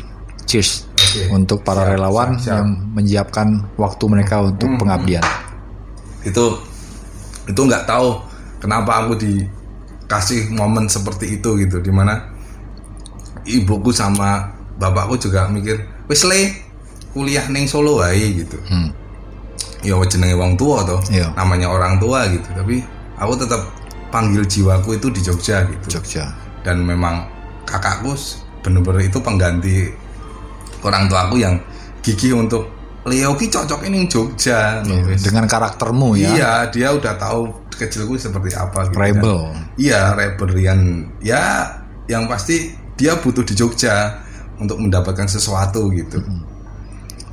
Cheers 0.50 0.90
Oke. 0.98 1.22
untuk 1.30 1.62
para 1.62 1.86
Siap, 1.86 1.92
relawan 1.94 2.30
siap, 2.34 2.42
siap. 2.42 2.54
yang 2.58 2.68
menyiapkan 2.90 3.48
waktu 3.78 4.04
mereka 4.10 4.42
untuk 4.42 4.66
Hmm, 4.66 4.82
pengabdian. 4.82 5.22
itu 6.24 6.46
itu 7.46 7.62
nggak 7.62 7.86
tahu 7.86 8.18
kenapa 8.64 9.04
aku 9.04 9.20
dikasih 9.20 10.48
momen 10.56 10.88
seperti 10.88 11.36
itu 11.36 11.60
gitu 11.60 11.84
di 11.84 11.92
mana 11.92 12.32
ibuku 13.44 13.92
sama 13.92 14.56
bapakku 14.80 15.20
juga 15.20 15.52
mikir 15.52 15.84
wis 16.08 16.24
le 16.24 16.56
kuliah 17.12 17.44
neng 17.52 17.68
Solo 17.68 18.00
wae 18.00 18.40
gitu 18.40 18.56
Hmm. 18.72 18.90
ya 19.84 20.00
jenenge 20.08 20.40
wong 20.40 20.56
tua 20.56 20.88
toh 20.88 21.04
Iya. 21.12 21.36
namanya 21.36 21.68
orang 21.68 22.00
tua 22.00 22.24
gitu 22.32 22.48
tapi 22.56 22.80
aku 23.20 23.36
tetap 23.36 23.68
panggil 24.10 24.48
jiwaku 24.48 24.96
itu 24.96 25.12
di 25.12 25.20
Jogja 25.20 25.68
gitu 25.68 26.00
Jogja. 26.00 26.32
dan 26.64 26.80
memang 26.82 27.28
kakakku 27.68 28.16
bener-bener 28.64 29.12
itu 29.12 29.20
pengganti 29.20 29.92
orang 30.88 31.12
tuaku 31.12 31.36
yang 31.44 31.60
gigih 32.00 32.40
untuk 32.40 32.72
Leo 33.04 33.36
ki 33.36 33.52
cocok 33.52 33.84
ini 33.84 34.08
Jogja 34.08 34.80
wis. 35.04 35.28
Dengan 35.28 35.44
karaktermu 35.44 36.16
ya. 36.16 36.30
Iya, 36.32 36.52
dia 36.72 36.88
udah 36.96 37.20
tahu 37.20 37.52
kecilku 37.74 38.16
seperti 38.16 38.54
apa 38.54 38.88
gitu. 38.88 38.98
Rebel. 38.98 39.40
kan. 39.52 39.64
Iya, 39.76 40.02
rebellion. 40.14 40.80
Ya, 41.20 41.70
yang 42.06 42.26
pasti 42.28 42.72
dia 42.96 43.18
butuh 43.18 43.42
di 43.42 43.54
Jogja 43.54 44.22
untuk 44.62 44.78
mendapatkan 44.78 45.26
sesuatu 45.26 45.90
gitu. 45.92 46.22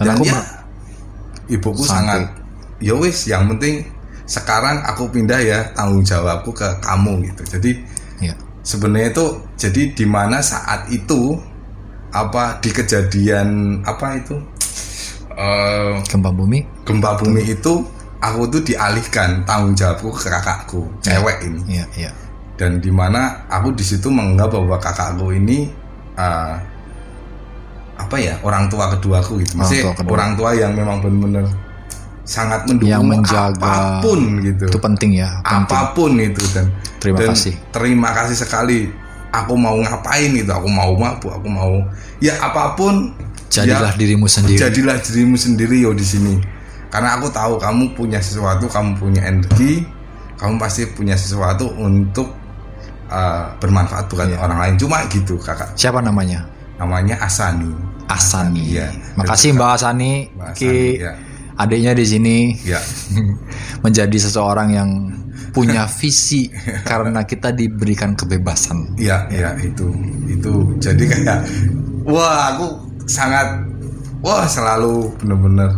Dan 0.00 0.04
Dan, 0.04 0.16
aku 0.16 0.24
ya, 0.24 0.40
ibuku 1.50 1.82
sangat 1.84 2.32
ya 2.80 2.96
wis, 2.96 3.28
yang 3.28 3.44
penting 3.52 3.84
sekarang 4.24 4.80
aku 4.86 5.10
pindah 5.10 5.36
ya 5.42 5.58
tanggung 5.74 6.00
jawabku 6.00 6.54
ke 6.54 6.68
kamu 6.80 7.28
gitu. 7.28 7.42
Jadi 7.58 7.70
Iya. 8.20 8.34
sebenarnya 8.62 9.12
itu 9.12 9.26
jadi 9.56 9.82
di 9.92 10.06
mana 10.06 10.40
saat 10.40 10.88
itu 10.88 11.36
apa 12.10 12.58
di 12.58 12.68
kejadian 12.68 13.80
apa 13.82 14.18
itu 14.18 14.36
eh, 15.30 15.94
Gempa 16.04 16.30
bumi. 16.30 16.64
gempa 16.84 17.16
bumi 17.16 17.42
itu 17.46 17.84
aku 18.20 18.40
tuh 18.48 18.60
dialihkan 18.62 19.42
tanggung 19.42 19.72
jawabku 19.72 20.12
ke 20.12 20.28
kakakku 20.28 20.84
cewek 21.00 21.40
ini 21.42 21.60
Iya 21.70 21.84
iya. 21.96 22.10
dan 22.54 22.76
di 22.76 22.88
mana 22.88 23.44
aku 23.46 23.72
di 23.72 23.80
situ 23.80 24.06
menganggap 24.06 24.52
bahwa 24.52 24.76
kakakku 24.76 25.32
ini 25.32 25.72
eh, 26.14 26.54
apa 27.96 28.16
ya 28.16 28.36
orang 28.40 28.64
tua 28.66 28.88
keduaku 28.90 29.40
gitu 29.40 29.52
Orang 29.54 29.60
Maksudnya 29.60 29.82
tua 29.82 29.94
kedua. 29.94 30.12
orang 30.14 30.30
tua 30.34 30.50
yang 30.52 30.72
memang 30.72 30.96
benar-benar 30.98 31.46
sangat 32.22 32.64
mendukung 32.64 32.88
Yang 32.88 33.04
menjaga. 33.06 33.60
apa 33.60 34.00
pun 34.00 34.20
gitu 34.40 34.64
Itu 34.66 34.78
penting 34.78 35.10
ya. 35.16 35.28
Penting. 35.42 35.68
apa 35.68 35.80
pun 35.92 36.10
itu 36.16 36.42
dan 36.50 36.66
Terima 36.96 37.16
dan 37.18 37.28
kasih. 37.32 37.54
terima 37.70 38.10
kasih 38.12 38.36
sekali 38.38 38.78
aku 39.30 39.52
mau 39.54 39.76
ngapain 39.76 40.30
gitu 40.30 40.48
aku 40.48 40.66
mau 40.66 40.92
mabuk 40.92 41.28
aku 41.30 41.46
mau 41.46 41.80
ya 42.18 42.36
apa 42.38 42.74
pun 42.74 43.12
Jadilah 43.48 43.90
ya, 43.90 43.98
dirimu 43.98 44.26
sendiri. 44.26 44.58
jadilah 44.58 44.96
dirimu 44.96 45.34
sendiri 45.34 45.76
yo 45.80 45.90
di 45.90 46.02
sini 46.02 46.34
karena 46.90 47.16
aku 47.16 47.30
tahu 47.30 47.54
kamu 47.56 47.94
punya 47.94 48.18
sesuatu 48.18 48.66
kamu 48.66 48.98
punya 48.98 49.22
energi 49.24 49.86
kamu 50.36 50.58
pasti 50.58 50.84
punya 50.90 51.14
sesuatu 51.14 51.70
untuk 51.78 52.34
uh, 53.08 53.54
bermanfaat 53.56 54.10
bukan 54.10 54.34
Iya. 54.34 54.38
orang 54.42 54.58
lain 54.58 54.74
cuma 54.76 55.06
gitu 55.08 55.38
kakak 55.38 55.70
Siapa 55.74 56.02
namanya? 56.02 56.44
namanya 56.76 57.16
Asani 57.20 57.70
Asani. 58.10 58.74
Iya. 58.74 58.90
Makasih 59.14 59.54
Mbak 59.54 59.70
Asani. 59.78 60.12
Mbak 60.34 60.48
Ki 60.58 60.66
Asani, 60.66 60.98
ya. 60.98 61.12
adiknya 61.54 61.92
di 61.94 62.02
sini 62.02 62.36
ya 62.66 62.80
menjadi 63.86 64.16
seseorang 64.18 64.68
yang 64.74 64.90
punya 65.54 65.86
visi 65.86 66.50
karena 66.90 67.22
kita 67.22 67.54
diberikan 67.54 68.18
kebebasan. 68.18 68.98
Iya, 68.98 69.30
iya 69.30 69.54
itu 69.62 69.94
itu 70.26 70.52
jadi 70.82 71.02
kayak 71.06 71.38
wah 72.02 72.54
aku 72.54 72.66
sangat 73.06 73.62
wah 74.22 74.46
selalu 74.46 75.10
bener-bener 75.22 75.70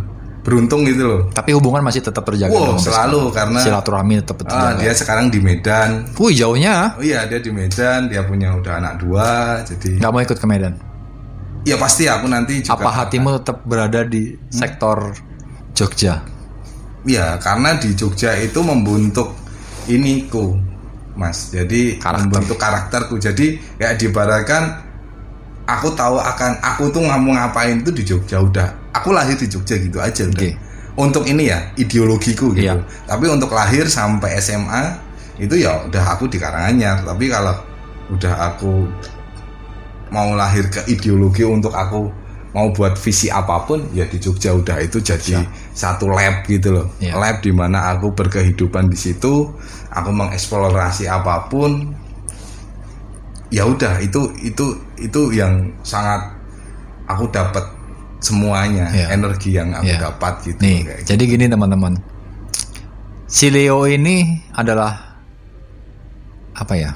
beruntung 0.42 0.82
gitu 0.82 1.02
loh. 1.02 1.20
Tapi 1.30 1.50
hubungan 1.52 1.80
masih 1.80 2.02
tetap 2.02 2.22
terjaga. 2.22 2.50
Wow, 2.50 2.74
dong, 2.74 2.78
selalu 2.78 3.18
sekarang. 3.22 3.32
karena 3.32 3.58
silaturahmi 3.62 4.14
tetap 4.18 4.36
Ah, 4.36 4.44
terjaga. 4.44 4.78
dia 4.78 4.92
sekarang 4.92 5.26
di 5.28 5.38
Medan. 5.38 5.88
Wih 6.12 6.34
jauhnya, 6.34 6.74
Oh 6.92 7.00
iya 7.00 7.22
dia 7.24 7.38
di 7.38 7.48
Medan, 7.48 8.10
dia 8.10 8.22
punya 8.22 8.50
udah 8.52 8.74
anak 8.76 8.94
dua, 8.98 9.30
jadi 9.62 9.96
nggak 9.96 10.10
mau 10.10 10.20
ikut 10.20 10.34
ke 10.34 10.46
Medan. 10.46 10.74
ya 11.62 11.78
pasti 11.78 12.04
aku 12.04 12.26
nanti 12.26 12.58
juga 12.58 12.74
Apa 12.74 12.90
hatimu 12.92 13.38
tetap 13.38 13.62
berada 13.62 14.02
di 14.02 14.34
Hmm? 14.34 14.50
sektor 14.50 15.14
Jogja? 15.72 16.26
Ya 17.02 17.38
karena 17.38 17.74
di 17.74 17.94
Jogja 17.94 18.34
itu 18.34 18.58
membentuk 18.60 19.38
iniku, 19.86 20.58
Mas. 21.12 21.50
Jadi 21.50 21.96
Karakter. 21.96 22.18
membentuk 22.24 22.56
karakterku. 22.56 23.14
Jadi 23.16 23.62
kayak 23.76 23.94
diibaratkan 23.96 24.62
aku 25.64 25.90
tahu 25.92 26.18
akan 26.18 26.58
aku 26.60 26.90
tuh 26.90 26.98
mau 27.00 27.30
ngapain 27.32 27.78
itu 27.78 27.90
di 27.90 28.02
Jogja 28.02 28.38
udah. 28.38 28.81
Aku 28.92 29.12
lahir 29.12 29.36
di 29.40 29.48
Jogja 29.48 29.80
gitu 29.80 29.98
aja 30.00 30.28
udah. 30.28 30.36
Oke. 30.36 30.50
Untuk 30.92 31.24
ini 31.24 31.48
ya 31.48 31.72
ideologiku 31.80 32.52
gitu. 32.52 32.68
Iya. 32.68 32.84
Tapi 33.08 33.24
untuk 33.32 33.48
lahir 33.56 33.88
sampai 33.88 34.36
SMA 34.40 34.82
itu 35.40 35.56
ya 35.56 35.88
udah 35.88 36.04
aku 36.12 36.28
di 36.28 36.36
Karanganyar. 36.36 37.00
Tapi 37.04 37.32
kalau 37.32 37.56
udah 38.12 38.34
aku 38.52 38.84
mau 40.12 40.36
lahir 40.36 40.68
ke 40.68 40.84
ideologi 40.92 41.40
untuk 41.48 41.72
aku 41.72 42.12
mau 42.52 42.68
buat 42.68 43.00
visi 43.00 43.32
apa 43.32 43.64
pun 43.64 43.80
ya 43.96 44.04
di 44.04 44.20
Jogja 44.20 44.52
udah 44.52 44.76
itu 44.84 45.00
jadi 45.00 45.40
satu 45.72 46.12
lab 46.12 46.44
gitu 46.44 46.68
loh 46.76 46.86
Iya. 47.00 47.16
lab 47.16 47.40
di 47.40 47.48
mana 47.48 47.96
aku 47.96 48.12
berkehidupan 48.12 48.92
di 48.92 48.98
situ 49.00 49.48
aku 49.88 50.10
mengeksplorasi 50.12 51.08
apa 51.08 51.48
pun 51.48 51.96
ya 53.48 53.64
udah 53.64 54.04
itu 54.04 54.28
itu 54.44 54.76
itu 55.00 55.20
yang 55.32 55.72
sangat 55.80 56.28
aku 57.08 57.24
dapat 57.32 57.64
semuanya 58.22 58.88
Iya. 58.88 59.06
energi 59.12 59.50
yang 59.52 59.68
aku 59.74 59.84
Iya. 59.84 59.98
dapat 60.00 60.32
gitu 60.42 60.58
Nih, 60.62 60.78
kayak 60.80 60.96
gitu. 61.02 61.06
jadi 61.10 61.22
gini 61.26 61.44
teman-teman. 61.46 61.92
Si 63.26 63.48
Leo 63.48 63.84
ini 63.84 64.42
adalah 64.52 65.18
apa 66.52 66.74
ya? 66.74 66.90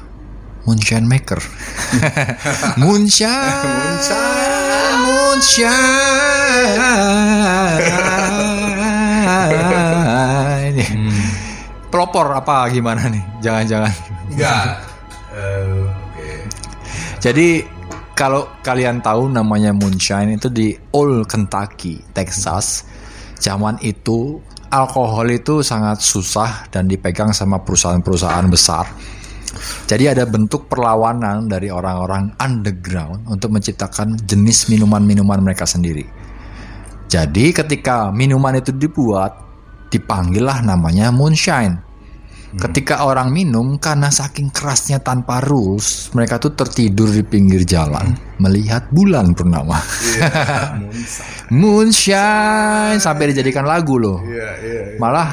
Moonshine 0.62 1.04
maker. 1.04 1.38
moonshine. 2.80 3.26
Moonshine. 5.02 6.06
Pelopor 11.90 12.26
apa 12.34 12.66
gimana 12.68 13.08
nih? 13.08 13.22
Jangan-jangan. 13.40 13.92
enggak 14.26 14.82
Eh, 15.30 15.86
oke 15.86 16.28
Jadi 17.22 17.62
kalau 18.16 18.48
kalian 18.64 19.04
tahu 19.04 19.28
namanya 19.28 19.76
moonshine 19.76 20.40
itu 20.40 20.48
di 20.48 20.72
Old 20.96 21.28
Kentucky, 21.28 22.00
Texas. 22.16 22.88
Zaman 23.36 23.76
itu 23.84 24.40
alkohol 24.72 25.28
itu 25.36 25.60
sangat 25.60 26.00
susah 26.00 26.64
dan 26.72 26.88
dipegang 26.88 27.36
sama 27.36 27.60
perusahaan-perusahaan 27.60 28.48
besar. 28.48 28.88
Jadi 29.84 30.08
ada 30.08 30.24
bentuk 30.24 30.64
perlawanan 30.72 31.44
dari 31.44 31.68
orang-orang 31.68 32.32
underground 32.40 33.28
untuk 33.28 33.52
menciptakan 33.52 34.16
jenis 34.24 34.72
minuman-minuman 34.72 35.44
mereka 35.44 35.68
sendiri. 35.68 36.08
Jadi 37.06 37.52
ketika 37.52 38.10
minuman 38.10 38.58
itu 38.58 38.72
dibuat, 38.72 39.36
dipanggillah 39.92 40.64
namanya 40.64 41.12
moonshine. 41.12 41.85
Ketika 42.56 43.04
orang 43.04 43.36
minum 43.36 43.76
karena 43.76 44.08
saking 44.08 44.48
kerasnya 44.48 44.96
tanpa 44.96 45.44
rules, 45.44 46.08
mereka 46.16 46.40
tuh 46.40 46.56
tertidur 46.56 47.12
di 47.12 47.20
pinggir 47.20 47.68
jalan 47.68 48.16
melihat 48.40 48.88
bulan 48.88 49.36
purnama. 49.36 49.76
Iya, 49.76 50.24
moonshine. 50.80 51.52
Moonshine 51.52 52.96
sampai 52.96 53.36
dijadikan 53.36 53.68
lagu 53.68 54.00
loh. 54.00 54.24
Iya, 54.24 54.48
iya, 54.64 54.80
iya. 54.88 54.96
Malah 54.96 55.28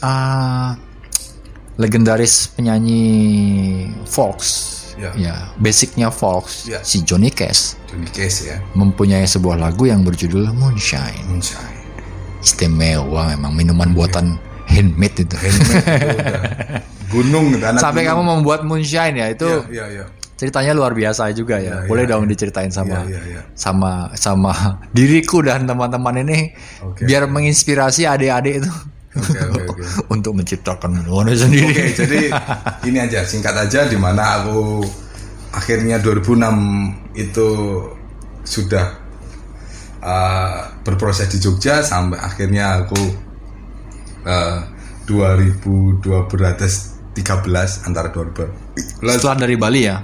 ah, 0.00 0.72
legendaris 1.76 2.52
penyanyi 2.56 3.04
Fox, 4.08 4.38
Ya. 4.96 5.08
ya 5.16 5.34
basicnya 5.56 6.12
Fox, 6.12 6.68
Ya. 6.68 6.78
si 6.84 7.00
Johnny 7.00 7.32
Cash 7.32 7.80
Johnny 7.88 8.06
Cash 8.12 8.44
ya 8.44 8.60
mempunyai 8.76 9.24
sebuah 9.24 9.56
lagu 9.56 9.88
yang 9.88 10.04
berjudul 10.04 10.52
Moonshine. 10.52 11.26
moonshine 11.32 11.80
Istimewa 12.44 13.32
memang 13.32 13.56
minuman 13.56 13.88
buatan 13.96 14.36
handmade 14.72 15.16
itu. 15.20 15.36
Handmade 15.36 15.76
itu 15.76 16.08
udah 16.16 16.40
gunung 17.12 17.46
anak 17.60 17.78
Sampai 17.78 18.02
kamu 18.02 18.16
gunung. 18.18 18.40
membuat 18.40 18.60
moonshine 18.64 19.20
ya 19.20 19.26
itu 19.28 19.44
Iya, 19.68 19.68
iya, 19.68 19.86
iya. 19.92 20.04
ceritanya 20.34 20.72
luar 20.72 20.96
biasa 20.96 21.28
juga 21.32 21.60
ya. 21.60 21.84
Iya, 21.84 21.88
Boleh 21.88 22.08
iya, 22.08 22.12
dong 22.16 22.24
iya. 22.24 22.30
diceritain 22.32 22.72
sama 22.72 23.04
Iya, 23.04 23.20
iya, 23.20 23.20
iya. 23.36 23.40
sama 23.52 24.08
sama 24.16 24.52
diriku 24.96 25.44
dan 25.44 25.68
teman-teman 25.68 26.24
ini 26.24 26.56
Oke. 26.80 27.04
biar 27.04 27.28
menginspirasi 27.28 28.08
adik-adik 28.08 28.64
itu 28.64 28.72
Oke, 29.12 29.36
oke, 29.44 29.62
oke. 29.76 29.82
untuk 30.16 30.32
menciptakan 30.32 31.04
minuman 31.04 31.36
sendiri. 31.36 31.68
Oke, 31.68 31.84
jadi 31.92 32.20
ini 32.88 32.96
aja 32.96 33.20
singkat 33.28 33.52
aja 33.52 33.84
di 33.84 34.00
mana 34.00 34.40
aku 34.40 34.80
akhirnya 35.52 36.00
2006 36.00 36.40
itu 37.20 37.48
sudah 38.40 38.86
uh, 40.00 40.52
berproses 40.80 41.28
di 41.28 41.38
Jogja 41.38 41.84
sampai 41.84 42.16
akhirnya 42.18 42.80
aku 42.82 42.96
uh, 44.24 44.58
2002 45.06 46.02
beratas 46.30 46.96
13 47.12 47.88
antara 47.88 48.08
2000 48.08 49.04
Setelah 49.04 49.36
dari 49.44 49.56
Bali 49.58 49.84
ya. 49.84 50.00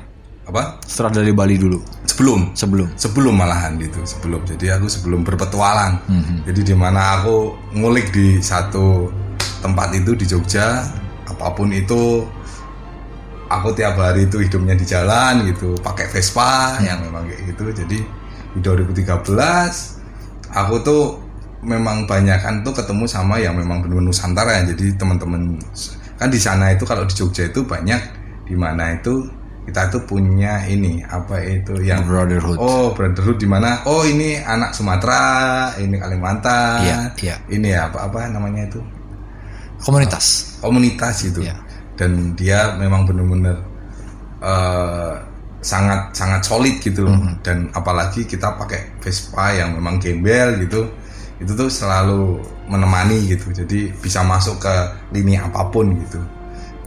apa? 0.49 0.81
Setelah 0.85 1.21
dari 1.21 1.33
Bali 1.33 1.57
dulu? 1.61 1.79
Sebelum. 2.09 2.57
Sebelum. 2.57 2.89
sebelum 2.97 3.35
malahan 3.37 3.77
gitu 3.79 4.01
sebelum. 4.03 4.43
Jadi 4.49 4.73
aku 4.75 4.89
sebelum 4.91 5.23
berpetualang. 5.23 6.03
Mhm. 6.09 6.37
jadi 6.51 6.61
di 6.73 6.75
mana 6.75 7.21
aku 7.21 7.55
ngulik 7.77 8.11
di 8.11 8.41
satu 8.43 9.13
tempat 9.63 9.95
itu 9.95 10.15
di 10.19 10.25
Jogja 10.27 10.83
apa 11.29 11.53
pun 11.53 11.69
itu 11.71 12.25
aku 13.49 13.69
tiap 13.77 13.97
hari 14.01 14.25
itu 14.27 14.41
hidupnya 14.41 14.75
di 14.77 14.85
jalan 14.89 15.45
gitu 15.47 15.77
pakai 15.81 16.09
Vespa 16.11 16.81
yang 16.83 17.05
memang 17.07 17.29
kayak 17.29 17.55
gitu. 17.55 17.65
Jadi 17.73 17.99
di 18.57 18.61
2013 18.65 19.23
aku 20.53 20.75
tuh 20.81 21.03
memang 21.63 22.07
banyak 22.07 22.39
kan 22.39 22.63
tuh 22.63 22.71
ketemu 22.71 23.05
sama 23.09 23.39
yang 23.43 23.59
memang 23.59 23.83
benar-benar 23.83 24.15
Nusantara 24.15 24.63
ya 24.63 24.63
jadi 24.75 24.95
teman-teman 24.95 25.59
kan 26.19 26.29
di 26.31 26.39
sana 26.39 26.75
itu 26.75 26.87
kalau 26.87 27.03
di 27.07 27.15
Jogja 27.15 27.51
itu 27.51 27.67
banyak 27.67 27.99
di 28.47 28.55
mana 28.55 28.95
itu 28.95 29.27
kita 29.69 29.93
tuh 29.93 30.01
punya 30.09 30.65
ini 30.65 31.05
apa 31.05 31.45
itu 31.45 31.77
yang 31.85 32.01
Brotherhood. 32.09 32.57
Oh, 32.57 32.97
brotherhood 32.97 33.37
di 33.37 33.45
mana? 33.45 33.85
Oh, 33.85 34.01
ini 34.01 34.41
anak 34.41 34.73
Sumatera, 34.73 35.77
ini 35.77 36.01
Kalimantan. 36.01 36.89
Iya, 36.89 36.99
iya. 37.21 37.37
Ini 37.53 37.77
apa 37.77 38.09
apa 38.09 38.33
namanya 38.33 38.65
itu? 38.65 38.81
Komunitas. 39.85 40.57
Komunitas 40.65 41.21
itu. 41.29 41.45
Iya. 41.45 41.61
Dan 42.01 42.33
dia 42.33 42.81
memang 42.81 43.05
benar-benar 43.05 43.61
eh, 44.41 45.15
sangat 45.61 46.17
sangat 46.17 46.49
solid 46.49 46.81
gitu 46.81 47.05
loh. 47.05 47.21
Mhm. 47.21 47.45
Dan 47.45 47.69
apalagi 47.77 48.25
kita 48.25 48.57
pakai 48.57 48.97
Vespa 49.05 49.53
yang 49.53 49.77
memang 49.77 50.01
gembel 50.01 50.65
gitu. 50.65 50.89
Itu 51.39 51.55
tuh 51.55 51.71
selalu 51.71 52.43
menemani 52.67 53.31
gitu. 53.31 53.55
Jadi 53.55 53.95
bisa 53.99 54.27
masuk 54.27 54.59
ke 54.59 54.75
lini 55.15 55.39
apa 55.39 55.67
pun 55.71 55.95
gitu. 56.03 56.19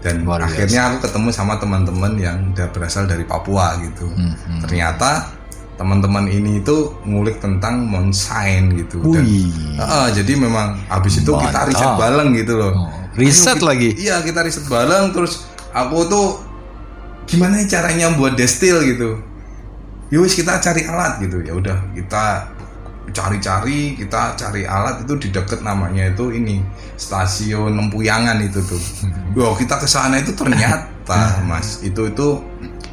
Dan 0.02 0.26
Luar 0.26 0.42
biasa. 0.42 0.50
akhirnya 0.50 0.82
aku 0.92 0.98
ketemu 1.08 1.30
sama 1.30 1.54
teman-teman 1.62 2.14
yang 2.18 2.38
udah 2.52 2.68
berasal 2.74 3.06
dari 3.06 3.22
Papua 3.24 3.78
gitu. 3.80 4.10
Mhm. 4.10 4.66
Ternyata 4.66 5.30
teman-teman 5.78 6.30
ini 6.30 6.62
itu 6.62 6.94
ngulik 7.06 7.42
tentang 7.42 7.86
moonshine 7.90 8.70
gitu. 8.82 9.02
Dan. 9.02 9.26
Heeh, 9.78 10.08
jadi 10.22 10.34
memang 10.38 10.78
habis 10.90 11.22
itu 11.22 11.32
kita 11.34 11.66
Mantap. 11.66 11.70
riset 11.70 11.92
bareng 11.98 12.30
gitu 12.38 12.54
loh. 12.58 12.74
Oh, 12.76 12.90
riset 13.18 13.58
Ayo, 13.58 13.66
lagi? 13.66 13.90
Iya, 13.98 14.22
kita 14.22 14.46
riset 14.46 14.66
bareng 14.70 15.10
terus 15.10 15.46
aku 15.74 16.06
tuh 16.06 16.28
gimana 17.26 17.62
caranya 17.66 18.14
buat 18.14 18.38
destil 18.38 18.82
gitu. 18.86 19.22
Yowis 20.12 20.36
kita 20.36 20.60
cari 20.60 20.84
alat 20.86 21.24
gitu. 21.24 21.40
Ya 21.42 21.56
udah, 21.56 21.78
kita 21.96 22.51
cari-cari, 23.12 23.96
kita 23.96 24.36
cari 24.36 24.64
alat 24.66 25.04
itu 25.06 25.14
di 25.16 25.28
deket 25.32 25.62
namanya 25.62 26.12
itu 26.12 26.32
ini 26.32 26.60
stasiun 26.96 27.76
Lempuyangan 27.78 28.40
itu 28.44 28.60
tuh. 28.64 28.82
Wow, 29.38 29.56
kita 29.56 29.80
ke 29.80 29.88
sana 29.88 30.20
itu 30.20 30.36
ternyata 30.36 31.40
Mas, 31.50 31.80
itu 31.84 32.12
itu 32.12 32.28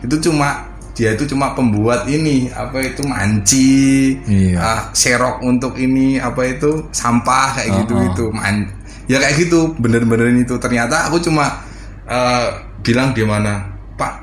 itu 0.07 0.17
cuma 0.31 0.71
dia 0.95 1.15
itu 1.15 1.27
cuma 1.31 1.55
pembuat 1.55 2.07
ini 2.11 2.51
apa 2.51 2.83
itu 2.83 3.07
manci, 3.07 4.19
Iya. 4.27 4.59
ah, 4.59 4.81
serok 4.91 5.43
untuk 5.47 5.79
ini 5.79 6.19
apa 6.19 6.43
itu 6.47 6.91
sampah 6.91 7.55
kayak 7.55 7.71
gitu 7.87 7.95
Uh-uh. 7.95 8.09
itu 8.11 8.25
man 8.35 8.67
ya 9.07 9.23
kayak 9.23 9.47
gitu 9.47 9.79
bener-bener 9.79 10.35
itu 10.35 10.59
ternyata 10.59 11.07
aku 11.07 11.23
cuma 11.23 11.63
eh, 12.11 12.51
bilang 12.83 13.15
di 13.15 13.23
mana 13.23 13.63
Pak 13.95 14.15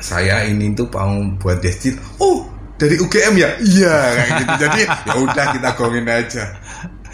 saya 0.00 0.44
ini 0.48 0.72
tuh 0.72 0.88
mau 0.92 1.20
buat 1.36 1.60
destil 1.60 2.00
oh 2.16 2.45
dari 2.76 2.96
UGM 2.96 3.34
ya 3.34 3.50
iya 3.58 3.94
kayak 4.12 4.28
gitu 4.36 4.52
jadi 4.60 4.80
ya 5.02 5.14
udah 5.18 5.44
kita 5.50 5.68
gongin 5.74 6.06
aja 6.06 6.44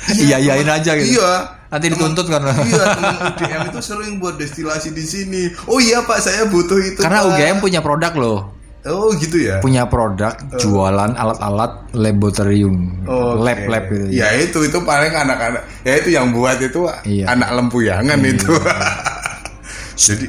Iya 0.03 0.37
iyain 0.37 0.67
aja 0.67 0.93
gitu. 0.93 1.15
iya 1.17 1.33
Nanti 1.71 1.87
dituntut 1.89 2.27
kan. 2.27 2.43
iya 2.61 2.85
teman 2.91 3.15
UGM 3.33 3.61
itu 3.71 3.81
sering 3.81 4.19
buat 4.19 4.35
destilasi 4.35 4.91
di 4.91 5.03
sini 5.03 5.43
oh 5.65 5.79
iya 5.79 6.03
Pak 6.03 6.19
saya 6.19 6.45
butuh 6.45 6.77
itu 6.77 6.99
Karena 6.99 7.23
Pak." 7.23 7.31
UGM 7.33 7.57
punya 7.61 7.81
produk 7.81 8.13
loh. 8.13 8.39
oh 8.83 9.15
gitu 9.15 9.39
ya 9.39 9.63
Punya 9.63 9.87
produk 9.87 10.35
jualan 10.59 11.15
alat-alat 11.15 11.95
laboratorium, 11.95 13.07
Oke. 13.07 13.39
lab-lab 13.41 13.85
gitu. 13.87 14.11
Ya 14.11 14.35
itu 14.35 14.59
itu 14.61 14.79
paling 14.83 15.15
anak-anak. 15.15 15.63
Ya 15.81 16.03
itu 16.03 16.11
yang 16.11 16.35
buat 16.35 16.59
itu 16.59 16.91
Iya. 17.07 17.31
anak 17.31 17.55
lempuyangan 17.55 18.19
itu. 18.21 18.51
Jadi 19.95 20.27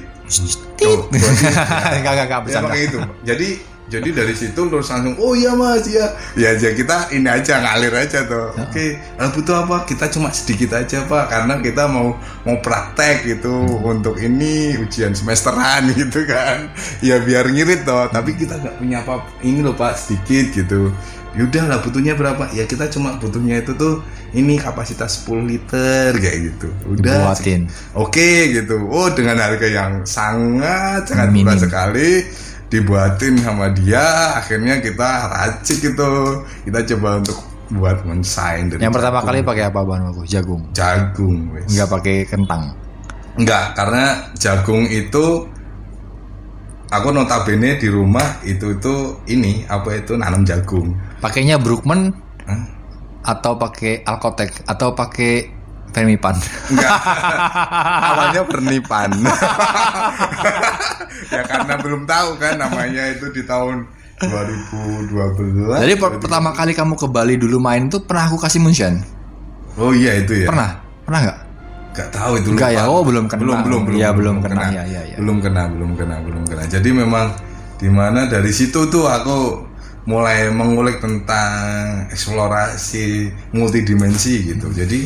tuh, 0.77 1.09
berarti- 1.09 1.49
Enggak 1.97 2.11
enggak 2.13 2.25
enggak 2.45 2.71
ya 2.71 2.83
itu. 2.85 2.99
Jadi 3.25 3.47
jadi 3.91 4.09
dari 4.15 4.31
situ 4.31 4.57
terus 4.71 4.87
langsung 4.87 5.19
oh 5.19 5.35
iya 5.35 5.51
mas 5.59 5.83
ya 5.85 6.15
ya 6.39 6.55
aja 6.55 6.71
kita 6.71 7.11
ini 7.11 7.27
aja 7.27 7.59
ngalir 7.59 7.91
aja 7.91 8.23
tuh. 8.23 8.55
Oke 8.55 8.95
eh, 8.95 9.29
butuh 9.35 9.67
apa 9.67 9.83
kita 9.83 10.07
cuma 10.07 10.31
sedikit 10.31 10.79
aja 10.79 11.03
pak 11.03 11.27
karena 11.27 11.59
kita 11.59 11.91
mau 11.91 12.15
mau 12.47 12.57
praktek 12.63 13.27
gitu 13.27 13.53
untuk 13.83 14.15
ini 14.23 14.79
ujian 14.79 15.11
semesteran 15.11 15.91
gitu 15.99 16.23
kan. 16.23 16.71
Ya 17.03 17.19
biar 17.19 17.51
ngirit 17.51 17.83
toh. 17.83 18.07
Tapi 18.07 18.39
kita 18.39 18.55
nggak 18.63 18.75
punya 18.79 19.03
apa 19.03 19.27
ini 19.43 19.59
loh 19.59 19.75
pak 19.75 19.99
sedikit 19.99 20.63
gitu. 20.63 20.89
Yaudah 21.33 21.65
lah 21.65 21.79
butuhnya 21.81 22.13
berapa? 22.13 22.53
Ya 22.53 22.69
kita 22.69 22.87
cuma 22.93 23.17
butuhnya 23.17 23.65
itu 23.65 23.73
tuh 23.73 24.05
ini 24.37 24.53
kapasitas 24.61 25.25
10 25.25 25.49
liter 25.49 26.13
kayak 26.13 26.37
gitu. 26.53 26.69
Udah. 26.87 27.33
Oke 27.97 28.53
gitu. 28.53 28.85
Oh 28.87 29.09
dengan 29.11 29.41
harga 29.41 29.65
yang 29.67 30.05
sangat 30.07 31.09
sangat 31.09 31.33
Minim. 31.33 31.49
murah 31.49 31.59
sekali 31.59 32.09
dibuatin 32.73 33.37
sama 33.37 33.69
dia 33.69 34.33
akhirnya 34.33 34.81
kita 34.81 35.29
racik 35.29 35.93
itu 35.93 36.09
kita 36.65 36.79
coba 36.95 37.21
untuk 37.21 37.37
buat 37.69 38.01
mensain 38.01 38.69
dari 38.73 38.81
Yang 38.81 38.93
pertama 38.97 39.17
jagung. 39.21 39.27
kali 39.29 39.39
pakai 39.45 39.63
apa 39.69 39.79
bahan 39.85 40.01
baku? 40.09 40.21
Jagung. 40.25 40.61
jagung 40.73 41.37
wes. 41.53 41.69
Nggak 41.69 41.89
pakai 41.89 42.15
kentang. 42.25 42.63
Enggak, 43.33 43.73
karena 43.73 44.05
jagung 44.37 44.85
itu 44.89 45.25
aku 46.93 47.07
notabene 47.09 47.81
di 47.81 47.89
rumah 47.89 48.37
itu 48.45 48.77
itu 48.77 49.17
ini 49.25 49.65
apa 49.65 49.97
itu 49.97 50.13
nanam 50.13 50.45
jagung. 50.45 50.93
Pakainya 51.17 51.57
Brookman 51.57 52.13
Hah? 52.45 52.61
atau 53.23 53.57
pakai 53.57 54.05
Alkotek 54.05 54.67
atau 54.69 54.93
pakai 54.93 55.49
Enggak. 55.93 56.91
Awalnya 58.03 58.41
pernipan. 58.49 59.09
ya 61.33 61.41
karena 61.45 61.73
belum 61.77 62.01
tahu 62.03 62.29
kan 62.37 62.57
namanya 62.57 63.13
itu 63.13 63.29
di 63.29 63.43
tahun 63.45 63.85
2012. 64.17 65.83
Jadi 65.83 65.93
per- 65.97 66.19
pertama 66.19 66.49
kali 66.51 66.73
kamu 66.73 66.93
ke 66.95 67.07
Bali 67.07 67.35
dulu 67.37 67.57
main 67.59 67.87
tuh 67.87 68.03
pernah 68.03 68.27
aku 68.27 68.37
kasih 68.41 68.59
munchen? 68.59 69.03
Oh 69.77 69.93
iya 69.93 70.17
itu 70.17 70.45
ya. 70.45 70.47
Pernah? 70.49 70.69
Pernah 71.05 71.19
nggak? 71.29 71.39
Gak 71.93 72.09
tahu 72.09 72.33
itu 72.41 72.47
Enggak 72.57 72.71
lupa. 72.73 72.81
ya? 72.81 72.89
Oh, 72.89 73.01
belum 73.05 73.25
kena. 73.29 73.39
Belum 73.41 73.57
belum 73.61 73.81
belum. 73.85 73.97
Iya, 74.01 74.09
belum 74.13 74.35
kena. 74.41 74.63
Iya, 74.73 74.83
iya, 74.89 75.01
iya. 75.13 75.17
Belum 75.21 75.37
kena, 75.41 75.63
belum 75.69 75.91
kena, 75.93 76.15
belum 76.25 76.43
kena. 76.49 76.63
Jadi 76.65 76.89
memang 76.89 77.27
di 77.77 77.89
mana 77.89 78.25
dari 78.25 78.49
situ 78.49 78.89
tuh 78.89 79.05
aku 79.05 79.69
mulai 80.03 80.51
mengulik 80.51 80.99
tentang 80.99 82.09
eksplorasi 82.09 83.29
multidimensi 83.53 84.33
gitu. 84.55 84.73
Jadi 84.73 85.05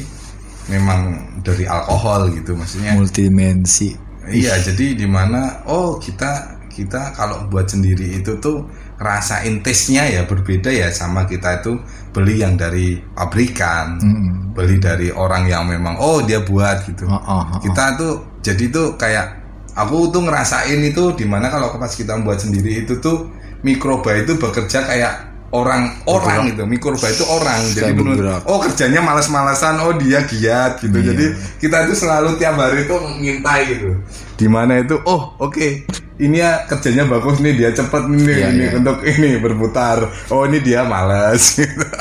memang 0.67 0.99
dari 1.43 1.63
alkohol 1.67 2.31
gitu 2.31 2.55
maksudnya. 2.55 2.95
Multidimensi. 2.95 3.95
Iya, 4.27 4.59
jadi 4.59 4.95
di 4.99 5.07
mana 5.07 5.63
oh 5.71 5.95
kita 5.95 6.59
kita 6.67 7.15
kalau 7.17 7.49
buat 7.49 7.65
sendiri 7.65 8.21
itu 8.21 8.37
tuh 8.37 8.67
rasain 9.01 9.65
taste-nya 9.65 10.05
ya 10.09 10.21
berbeda 10.29 10.69
ya 10.69 10.93
sama 10.93 11.25
kita 11.25 11.63
itu 11.63 11.73
beli 12.13 12.45
yang 12.45 12.53
dari 12.53 13.01
pabrikan, 13.17 13.97
Mm-mm. 13.97 14.53
beli 14.53 14.77
dari 14.77 15.09
orang 15.09 15.49
yang 15.49 15.65
memang 15.65 15.97
oh 15.97 16.21
dia 16.21 16.43
buat 16.43 16.85
gitu. 16.85 17.09
Oh, 17.09 17.17
oh, 17.17 17.41
oh, 17.41 17.59
Kita 17.63 17.97
tuh 17.97 18.13
jadi 18.45 18.69
tuh 18.69 18.93
kayak 18.93 19.25
aku 19.73 20.09
tuh 20.13 20.21
ngerasain 20.25 20.81
itu 20.81 21.13
di 21.17 21.25
mana 21.25 21.49
kalau 21.49 21.73
pas 21.77 21.93
kita 21.93 22.17
buat 22.21 22.37
sendiri 22.41 22.85
itu 22.85 22.97
tuh 23.01 23.29
mikroba 23.61 24.13
itu 24.17 24.37
bekerja 24.37 24.85
kayak 24.85 25.13
orang 25.49 25.95
orang 26.03 26.51
gitu 26.51 26.63
mikroba 26.63 27.07
itu 27.07 27.23
orang 27.23 27.61
jadi 27.71 27.91
Kayak 27.91 27.95
bener 27.95 28.15
bergerak. 28.15 28.41
oh 28.45 28.59
kerjanya 28.59 28.99
malas-malasan 28.99 29.79
oh 29.79 29.95
dia 29.95 30.19
giat 30.21 30.77
gitu 30.77 30.97
Iya. 30.97 31.07
jadi 31.11 31.25
kita 31.57 31.77
itu 31.87 31.93
selalu 31.95 32.35
tiap 32.35 32.55
hari 32.55 32.83
itu 32.83 32.95
ngintai 33.23 33.61
gitu 33.69 33.89
di 34.35 34.47
mana 34.47 34.77
itu 34.77 34.99
oh 35.03 35.39
oke 35.39 35.87
ini 36.17 36.37
ya 36.37 36.67
kerjanya 36.67 37.07
bagus 37.07 37.39
nih 37.39 37.53
dia 37.55 37.69
cepet 37.71 38.03
nih 38.05 38.27
Iya, 38.27 38.47
ini 38.49 38.63
iya. 38.65 38.71
untuk 38.75 38.97
ini 39.01 39.29
berputar 39.37 39.97
oh 40.27 40.43
ini 40.43 40.59
dia 40.59 40.83
malas 40.83 41.55
gitu. 41.55 41.83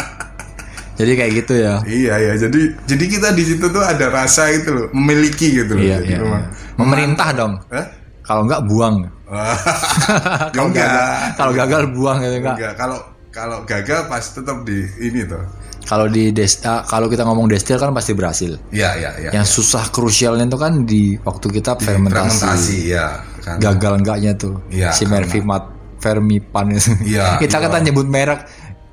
Jadi 0.97 1.13
kayak 1.13 1.33
gitu 1.37 1.55
ya. 1.61 1.75
iya 1.85 2.17
ya 2.17 2.33
jadi 2.41 2.73
jadi 2.89 3.05
kita 3.05 3.29
di 3.31 3.45
situ 3.45 3.69
tuh 3.69 3.85
ada 3.85 4.09
rasa 4.09 4.49
itu 4.49 4.73
loh 4.73 4.89
memiliki 4.97 5.53
gitu 5.55 5.77
loh 5.77 5.85
Iya, 5.85 6.01
Jadi 6.01 6.09
iya. 6.09 6.25
iya. 6.25 6.41
Memerintah 6.75 7.29
dong. 7.37 7.61
Hah? 7.69 7.85
Kalau 8.25 8.49
enggak 8.49 8.65
buang. 8.65 9.05
Kalau 10.57 10.67
enggak. 10.67 10.89
gagal, 10.89 11.37
kalau 11.37 11.53
gagal 11.53 11.83
buang 11.93 12.17
gitu 12.19 12.35
enggak. 12.41 12.57
Enggak, 12.57 12.73
kalau 12.81 12.99
kalau 13.37 13.69
gagal 13.69 14.09
pasti 14.09 14.41
tetap 14.41 14.65
di 14.65 14.81
ini 14.97 15.21
tuh. 15.29 15.45
Kalau 15.87 16.09
di 16.09 16.33
desta, 16.33 16.83
kalau 16.89 17.07
kita 17.07 17.23
ngomong 17.23 17.47
destil 17.47 17.77
kan 17.77 17.93
pasti 17.93 18.17
berhasil. 18.17 18.57
Iya, 18.73 18.91
iya, 18.97 19.11
iya. 19.23 19.31
Yang 19.37 19.61
susah 19.61 19.93
krusialnya 19.93 20.49
itu 20.49 20.59
kan 20.59 20.83
di 20.89 21.15
waktu 21.21 21.47
kita 21.61 21.79
fermentasi. 21.79 22.17
fermentasi 22.17 22.79
ya 22.97 23.07
kan. 23.45 23.61
Gagal 23.61 23.93
enggaknya 24.03 24.33
tuh. 24.35 24.59
Iya, 24.73 24.91
si 24.97 25.05
Mervimat 25.07 25.69
Fermipan 26.01 26.75
itu. 26.75 26.91
Iya, 27.05 27.37
kita 27.45 27.61
iya. 27.61 27.65
kata 27.69 27.77
nyebut 27.85 28.09
merek. 28.09 28.41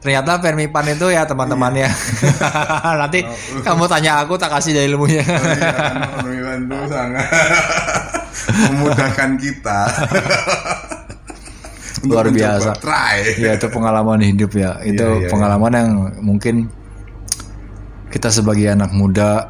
Ternyata 0.03 0.43
Fermipan 0.43 0.85
itu 0.91 1.07
ya 1.07 1.23
teman-temannya. 1.23 1.87
Nanti 3.01 3.23
kamu 3.63 3.87
tanya 3.87 4.27
aku 4.27 4.35
tak 4.35 4.51
kasih 4.59 4.75
dari 4.75 4.91
ilmunya. 4.91 5.23
Oh, 5.23 5.39
iya, 5.39 5.71
Pemilan 6.19 6.59
itu 6.67 6.77
sangat 6.91 7.27
memudahkan 8.51 9.31
kita. 9.39 9.79
Luar 12.04 12.28
biasa. 12.28 12.76
Try. 12.78 13.39
ya 13.39 13.51
itu 13.56 13.68
pengalaman 13.72 14.20
hidup 14.20 14.51
ya. 14.54 14.76
Itu 14.84 15.04
Iya, 15.04 15.24
iya, 15.24 15.30
pengalaman 15.32 15.72
yang 15.72 15.89
mungkin 16.20 16.68
kita 18.08 18.30
sebagai 18.30 18.70
anak 18.70 18.91
muda 18.93 19.49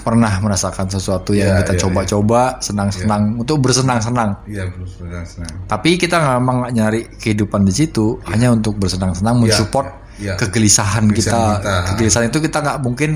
pernah 0.00 0.30
merasakan 0.38 0.86
sesuatu 0.86 1.34
yang 1.34 1.50
Iya, 1.50 1.58
kita 1.66 1.72
iya, 1.74 1.80
coba-coba 1.82 2.40
senang-senang 2.62 3.42
untuk 3.42 3.58
bersenang-senang. 3.58 4.38
Iya, 4.46 4.70
terus 4.70 5.02
senang. 5.02 5.50
Tapi 5.66 5.98
kita 5.98 6.38
memang 6.38 6.70
nyari 6.70 7.10
kehidupan 7.18 7.66
di 7.66 7.74
situ 7.74 8.22
hanya 8.30 8.54
untuk 8.54 8.78
bersenang-senang, 8.78 9.42
mensupport 9.42 9.90
iya. 10.22 10.38
kegelisahan 10.38 11.10
Kegelisahan 11.10 11.58
kita. 11.58 11.58
kita. 11.58 11.74
Kegelisahan 11.90 12.26
itu 12.30 12.38
kita 12.38 12.58
nggak 12.62 12.78
mungkin 12.86 13.10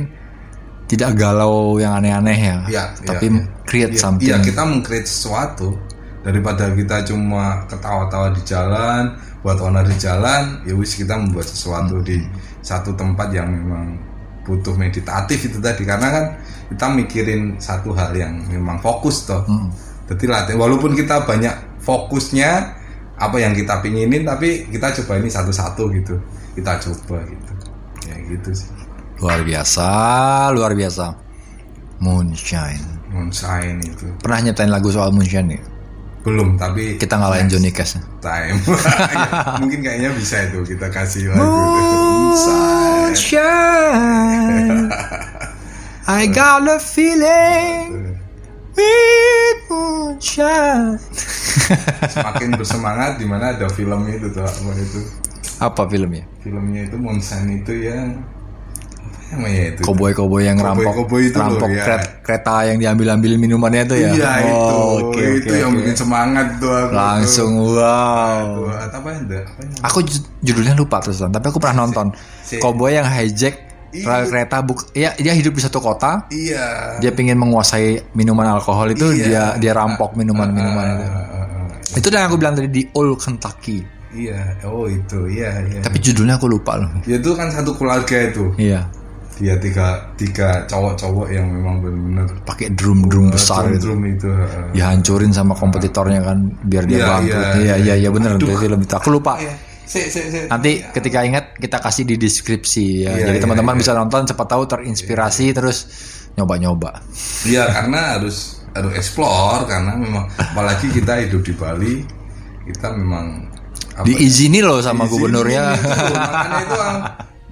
tidak 0.89 1.21
galau 1.21 1.77
yang 1.79 1.95
aneh-aneh 1.95 2.39
ya, 2.41 2.59
Iya, 2.67 2.85
tapi 3.07 3.29
iya, 3.29 3.39
iya. 3.39 3.63
create 3.69 3.95
Iya, 3.95 4.01
something. 4.03 4.27
Iya, 4.27 4.37
kita 4.43 4.63
meng-create 4.67 5.07
sesuatu 5.07 5.77
daripada 6.29 6.69
kita 6.77 7.09
cuma 7.09 7.65
ketawa-tawa 7.65 8.37
di 8.37 8.45
jalan, 8.45 9.17
buat 9.41 9.57
owner 9.65 9.89
di 9.89 9.97
jalan, 9.97 10.61
ya 10.69 10.77
wis 10.77 10.93
kita 10.93 11.17
membuat 11.17 11.49
sesuatu 11.49 12.05
di 12.05 12.21
satu 12.61 12.93
tempat 12.93 13.33
yang 13.33 13.49
memang 13.49 13.97
butuh 14.45 14.77
meditatif 14.77 15.49
itu 15.49 15.57
tadi 15.57 15.89
karena 15.89 16.09
kan 16.13 16.25
kita 16.69 16.87
mikirin 16.93 17.57
satu 17.57 17.97
hal 17.97 18.13
yang 18.13 18.45
memang 18.45 18.77
fokus 18.85 19.25
toh. 19.25 19.41
Hmm. 19.49 19.73
Jadi 20.05 20.25
latih 20.29 20.57
walaupun 20.61 20.93
kita 20.93 21.25
banyak 21.25 21.81
fokusnya 21.81 22.77
apa 23.17 23.37
yang 23.41 23.57
kita 23.57 23.81
pinginin 23.81 24.29
tapi 24.29 24.69
kita 24.69 24.93
coba 25.01 25.25
ini 25.25 25.33
satu-satu 25.33 25.83
gitu. 25.97 26.21
Kita 26.53 26.77
coba 26.77 27.25
gitu. 27.25 27.53
Ya 28.05 28.17
gitu 28.29 28.51
sih. 28.53 28.69
Luar 29.25 29.41
biasa, 29.41 29.89
luar 30.53 30.77
biasa. 30.77 31.09
Moonshine. 32.05 32.85
Moonshine 33.09 33.81
itu. 33.81 34.07
Pernah 34.21 34.49
nyetain 34.53 34.69
lagu 34.69 34.93
soal 34.93 35.09
Moonshine 35.09 35.57
nih? 35.57 35.78
Belum 36.23 36.59
tapi 36.59 36.99
Kita 36.99 37.15
ngalahin 37.17 37.47
Johnny 37.47 37.71
Cash. 37.71 37.97
time. 38.19 38.59
Ya, 38.69 39.57
Mungkin 39.63 39.81
kayaknya 39.81 40.11
bisa 40.13 40.47
itu 40.47 40.63
kita 40.67 40.91
kasih 40.91 41.31
lagu 41.31 41.47
Moonshine. 43.59 44.91
I 46.09 46.25
got 46.27 46.65
a 46.65 46.79
feeling 46.81 48.17
with 48.73 49.59
moonshine. 49.69 50.97
Semakin 52.15 52.57
bersemangat 52.57 53.21
di 53.21 53.27
mana 53.29 53.53
ada 53.53 53.69
film 53.69 54.09
itu 54.09 54.33
tuh 54.33 54.41
apa 54.41 54.73
itu. 54.75 55.01
Apa 55.59 55.83
filmnya? 55.85 56.25
Filmnya 56.41 56.87
itu 56.87 56.97
Moonshine 56.97 57.61
itu 57.61 57.73
yang 57.85 58.23
itu? 59.29 59.81
Koboi-koboi 59.81 60.43
yang 60.43 60.57
rampok, 60.57 60.89
Koboi-koboi 60.89 61.23
itu 61.27 61.37
loh, 61.37 61.45
rampok 61.53 61.69
ya. 61.69 61.85
keret- 61.85 62.11
kereta 62.21 62.55
yang 62.65 62.79
diambil-ambil 62.79 63.33
minumannya 63.37 63.83
itu 63.85 63.95
ya? 63.95 64.09
Iya 64.11 64.33
itu. 64.43 64.73
Oh, 64.73 64.89
oke, 65.05 65.23
itu 65.37 65.47
oke, 65.47 65.57
yang 65.57 65.71
oke. 65.71 65.79
bikin 65.79 65.95
semangat 65.95 66.47
tuh 66.57 66.73
aku. 66.73 66.93
Langsung 66.93 67.51
tuh. 67.55 67.69
wow. 67.77 68.45
Tuh, 68.49 68.67
apa 68.73 69.09
ya? 69.11 69.19
Apa 69.45 69.61
ya? 69.61 69.79
Aku 69.85 69.99
ju- 70.03 70.25
judulnya 70.43 70.75
lupa 70.75 70.97
terusan, 70.99 71.29
tapi 71.29 71.47
aku 71.47 71.59
pernah 71.59 71.85
nonton. 71.85 72.11
si- 72.41 72.57
Koboi 72.57 72.95
yang 72.95 73.05
hijack 73.05 73.55
Iya. 73.89 74.05
rel 74.05 74.25
kereta 74.29 74.61
buk, 74.61 74.93
iya 74.93 75.17
dia 75.17 75.33
hidup 75.33 75.53
di 75.53 75.63
satu 75.63 75.81
kota, 75.81 76.29
Iya. 76.29 77.01
dia 77.01 77.09
pengen 77.09 77.37
menguasai 77.37 78.13
minuman 78.13 78.45
alkohol 78.51 78.93
itu 78.93 79.09
Iya. 79.11 79.25
dia 79.25 79.43
dia 79.59 79.73
rampok 79.73 80.13
minuman-minuman 80.13 80.87
itu. 80.95 81.05
Ah, 81.05 81.17
ah, 81.17 81.47
ah. 81.65 81.97
Itu 81.97 82.07
yang 82.09 82.29
aku 82.29 82.37
bilang 82.37 82.53
tadi 82.53 82.69
di 82.69 82.85
Old 82.93 83.17
Kentucky. 83.17 83.81
Iya, 84.09 84.61
oh 84.65 84.89
itu, 84.89 85.29
iya, 85.29 85.61
iya. 85.65 85.81
Tapi 85.81 86.01
judulnya 86.01 86.37
aku 86.37 86.49
lupa 86.49 86.77
loh. 86.77 86.89
Ya 87.05 87.17
itu 87.17 87.33
kan 87.33 87.49
satu 87.49 87.77
keluarga 87.77 88.17
itu. 88.25 88.53
Iya, 88.57 88.89
Dia 89.39 89.55
tiga 89.57 89.87
tiga 90.15 90.67
cowok-cowok 90.67 91.27
yang 91.31 91.47
memang 91.47 91.79
benar-benar 91.79 92.27
pakai 92.43 92.75
drum-drum 92.75 93.31
besar 93.31 93.71
itu. 93.71 93.87
drum 93.87 94.03
itu. 94.03 94.27
heeh. 94.27 94.75
Dihancurin 94.75 95.31
sama 95.31 95.55
kompetitornya 95.55 96.21
kan 96.21 96.39
biar 96.61 96.85
dia 96.85 96.99
Iya, 96.99 97.07
bangkrut. 97.09 97.39
iya, 97.39 97.55
Iya, 97.55 97.75
iya, 97.79 97.95
iya 97.97 98.09
Aduh. 98.11 98.35
itu 98.37 98.59
film 98.59 98.79
itu. 98.83 98.95
Aku 98.95 99.09
lupa. 99.09 99.39
Iya. 99.39 99.55
Si, 99.89 100.05
si, 100.05 100.21
si. 100.29 100.41
Nanti 100.45 100.85
ketika 100.85 101.23
ingat 101.23 101.57
kita 101.57 101.79
kasih 101.79 102.05
di 102.05 102.15
deskripsi 102.15 103.09
ya. 103.09 103.15
Iya, 103.15 103.25
Jadi 103.25 103.39
iya, 103.39 103.43
teman-teman 103.43 103.73
iya. 103.73 103.81
bisa 103.81 103.93
nonton 103.95 104.27
cepat 104.27 104.47
tahu 104.47 104.63
terinspirasi 104.67 105.47
terus 105.51 105.79
nyoba-nyoba. 106.35 107.01
Iya, 107.43 107.65
karena 107.73 108.19
harus 108.19 108.61
harus 108.75 108.93
explore 108.93 109.65
karena 109.65 109.97
memang 109.97 110.29
apalagi 110.37 110.93
kita 110.93 111.25
hidup 111.25 111.41
di 111.41 111.55
Bali, 111.55 111.95
kita 112.67 112.93
memang 112.93 113.49
apa 113.97 114.05
ya, 114.05 114.13
Diizini 114.13 114.61
loh 114.61 114.79
sama 114.79 115.09
gubernurnya. 115.09 115.73
itu. 115.73 116.15
makanya 116.15 116.59
itu 116.63 116.77
ah, 116.77 116.95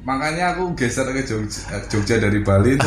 makanya 0.06 0.54
aku 0.54 0.70
geser 0.78 1.10
ke 1.10 1.26
Jogja, 1.26 1.66
Jogja 1.90 2.16
dari 2.22 2.38
Bali 2.40 2.78
itu 2.78 2.86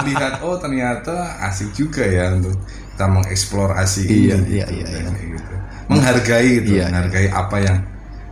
melihat 0.00 0.38
oh 0.46 0.54
ternyata 0.54 1.34
asik 1.42 1.74
juga 1.74 2.06
ya 2.06 2.30
untuk 2.38 2.54
kita 2.94 3.10
mengeksplorasi 3.10 4.02
Iya, 4.06 4.36
ini 4.38 4.62
iya, 4.62 4.64
gitu, 4.70 4.72
iya, 4.78 4.84
kan, 4.86 4.94
iya. 4.94 5.10
kayak 5.10 5.28
gitu. 5.34 5.52
menghargai 5.90 6.48
gitu 6.62 6.68
Iya, 6.70 6.78
iya. 6.78 6.84
menghargai 6.86 7.28
apa 7.28 7.56
yang 7.58 7.76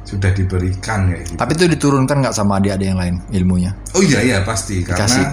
sudah 0.07 0.30
diberikan 0.32 1.11
kayak 1.11 1.22
gitu 1.26 1.36
Tapi 1.36 1.53
itu 1.53 1.64
diturunkan 1.66 2.16
nggak 2.22 2.32
sama 2.32 2.62
adik-adik 2.62 2.86
yang 2.89 3.01
lain 3.03 3.14
ilmunya? 3.34 3.74
oh 3.93 4.03
iya 4.07 4.20
iya 4.22 4.39
pasti 4.47 4.86
Dikasih. 4.86 4.95
karena 4.95 5.24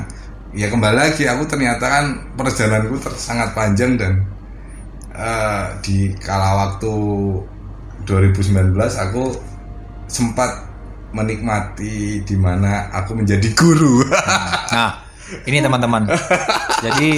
ya 0.56 0.68
kembali 0.74 0.96
lagi 0.98 1.24
aku 1.30 1.44
ternyata 1.46 1.86
kan 1.86 2.06
perjalananku 2.34 2.98
ter- 3.06 3.22
sangat 3.22 3.54
panjang 3.54 4.02
dan 4.02 4.14
eh, 5.14 5.66
di 5.86 6.10
kala 6.18 6.58
waktu 6.66 6.92
2019 8.04 8.74
aku 8.76 9.24
sempat 10.06 10.65
menikmati 11.16 12.20
di 12.22 12.36
mana 12.36 12.92
aku 12.92 13.16
menjadi 13.16 13.48
guru. 13.56 14.04
Nah, 14.76 15.00
ini 15.48 15.64
teman-teman. 15.64 16.12
Jadi 16.84 17.16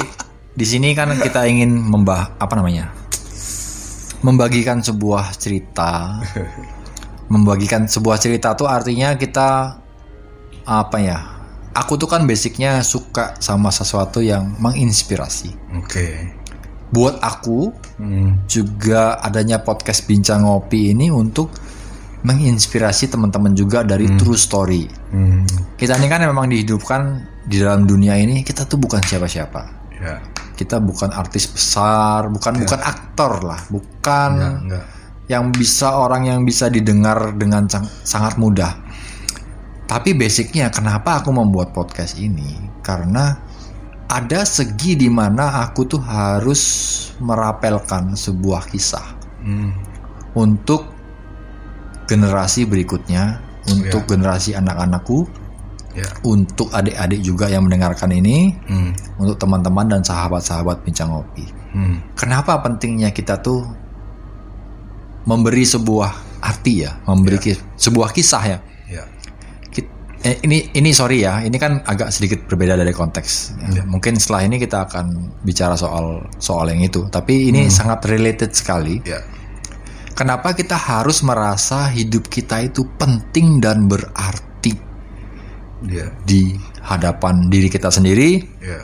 di 0.54 0.66
sini 0.66 0.93
kan 0.93 1.10
kita 1.18 1.50
ingin 1.50 1.74
membah 1.74 2.38
apa 2.38 2.54
namanya? 2.54 2.93
Membagikan 4.22 4.86
sebuah 4.86 5.34
cerita. 5.34 6.22
Membagikan 7.28 7.89
sebuah 7.89 8.22
cerita 8.22 8.54
tuh 8.54 8.70
artinya 8.70 9.18
kita 9.18 9.82
apa 10.64 10.98
ya? 11.02 11.20
Aku 11.74 11.93
tuh 11.98 12.10
kan 12.10 12.26
basicnya 12.26 12.82
suka 12.82 13.38
sama 13.38 13.70
sesuatu 13.70 14.22
yang 14.22 14.58
menginspirasi. 14.58 15.78
Oke. 15.78 16.34
Buat 16.89 17.20
aku 17.20 17.74
Hmm. 17.98 18.45
juga 18.45 19.18
adanya 19.20 19.58
podcast 19.58 20.06
bincang 20.06 20.45
ngopi 20.45 20.93
ini 20.93 21.10
untuk 21.10 21.50
menginspirasi 22.24 23.09
teman-teman 23.09 23.53
juga 23.53 23.86
dari 23.86 24.09
true 24.18 24.38
story. 24.38 24.89
Hmm. 25.13 25.45
Kita 25.78 25.97
ini 25.97 26.07
kan 26.09 26.26
memang 26.26 26.49
dihidupkan 26.49 27.01
di 27.45 27.61
dalam 27.61 27.86
dunia 27.86 28.18
ini 28.18 28.41
kita 28.41 28.65
tuh 28.65 28.82
bukan 28.82 28.99
siapa-siapa. 28.99 29.61
Ya. 30.01 30.18
Kita 30.57 30.82
bukan 30.82 31.13
artis 31.13 31.45
besar, 31.45 32.26
bukan 32.28 32.65
bukan 32.65 32.82
aktor 32.82 33.45
lah, 33.45 33.61
bukan 33.70 34.30
Enggak, 34.34 34.53
enggak. 34.65 34.84
yang 35.30 35.43
bisa 35.53 35.93
orang 35.93 36.26
yang 36.26 36.41
bisa 36.41 36.65
didengar 36.68 37.38
dengan 37.38 37.70
sang- 37.70 37.89
sangat 38.01 38.41
mudah. 38.41 38.74
Tapi 39.86 40.18
basicnya 40.18 40.68
kenapa 40.68 41.22
aku 41.22 41.30
membuat 41.32 41.72
podcast 41.72 42.18
ini? 42.18 42.57
Karena 42.82 43.38
ada 44.09 44.41
segi 44.43 44.97
di 44.97 45.07
mana 45.07 45.61
aku 45.63 45.86
tuh 45.86 46.01
harus 46.01 46.61
merapelkan 47.22 48.18
sebuah 48.18 48.68
kisah 48.68 49.07
Hmm. 49.45 49.72
untuk 50.34 50.97
generasi 52.08 52.64
berikutnya, 52.64 53.43
untuk 53.68 54.08
Ya. 54.08 54.10
generasi 54.16 54.55
anak-anakku, 54.55 55.28
Ya. 55.93 56.08
untuk 56.24 56.72
adik-adik 56.72 57.20
juga 57.20 57.51
yang 57.51 57.68
mendengarkan 57.68 58.10
ini, 58.16 58.55
Hmm. 58.66 58.95
untuk 59.20 59.36
teman-teman 59.38 59.91
dan 59.91 60.01
sahabat-sahabat 60.01 60.88
bincang 60.88 61.12
ngopi. 61.12 61.43
Hmm. 61.76 61.99
Kenapa 62.16 62.64
pentingnya 62.64 63.12
kita 63.12 63.43
tuh 63.43 63.68
memberi 65.28 65.68
sebuah 65.68 66.39
arti 66.39 66.88
ya, 66.88 66.95
memberi 67.03 67.38
ki- 67.38 67.62
sebuah 67.76 68.16
kisah 68.16 68.43
ya. 68.47 68.60
Ya. 68.88 69.03
Eh, 70.26 70.34
ini 70.49 70.74
ini 70.74 70.89
sorry 70.97 71.22
ya, 71.22 71.45
ini 71.45 71.62
kan 71.62 71.86
agak 71.86 72.10
sedikit 72.10 72.41
berbeda 72.49 72.74
dari 72.74 72.89
konteks. 72.89 73.53
Ya. 73.70 73.86
Mungkin 73.86 74.18
setelah 74.18 74.49
ini 74.49 74.58
kita 74.58 74.89
akan 74.89 75.38
bicara 75.45 75.78
soal 75.78 76.26
soal 76.41 76.74
yang 76.74 76.82
itu, 76.82 77.05
tapi 77.14 77.53
ini 77.53 77.70
sangat 77.70 78.01
related 78.10 78.49
sekali. 78.49 78.97
Ya. 79.05 79.22
Kenapa 80.18 80.57
kita 80.57 80.74
harus 80.74 81.22
merasa 81.22 81.93
hidup 81.93 82.26
kita 82.26 82.65
itu 82.65 82.82
penting 82.97 83.61
dan 83.61 83.86
berarti 83.86 84.74
Ya. 85.86 86.09
di 86.26 86.57
hadapan 86.82 87.53
diri 87.53 87.70
kita 87.70 87.93
sendiri, 87.93 88.41
Ya. 88.57 88.82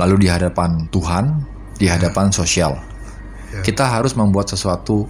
lalu 0.00 0.24
di 0.24 0.28
hadapan 0.32 0.88
Tuhan, 0.88 1.44
di 1.76 1.84
hadapan 1.84 2.32
sosial. 2.32 2.80
Ya. 3.52 3.60
Kita 3.60 3.84
harus 3.84 4.16
membuat 4.16 4.48
sesuatu 4.48 5.04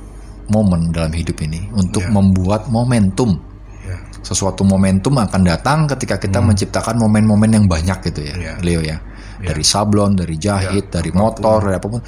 momen 0.50 0.90
dalam 0.90 1.14
hidup 1.14 1.38
ini 1.38 1.70
untuk 1.70 2.02
Ya. 2.02 2.10
membuat 2.10 2.66
momentum. 2.66 3.38
Ya. 3.86 4.02
Sesuatu 4.26 4.66
momentum 4.66 5.14
akan 5.14 5.46
datang 5.46 5.86
ketika 5.86 6.18
kita 6.18 6.42
menciptakan 6.42 6.98
momen-momen 6.98 7.46
yang 7.54 7.66
banyak 7.70 8.10
gitu 8.10 8.26
ya, 8.26 8.34
Ya. 8.34 8.54
Leo 8.58 8.82
ya. 8.82 8.98
Ya. 9.38 9.54
Dari 9.54 9.62
sablon, 9.62 10.18
dari 10.18 10.34
jahit, 10.34 10.90
Ya, 10.90 10.98
dari 10.98 11.14
apa 11.14 11.16
pun. 11.16 11.22
motor, 11.30 11.58
dari 11.62 11.76
apa 11.78 11.88
pun. 11.88 12.02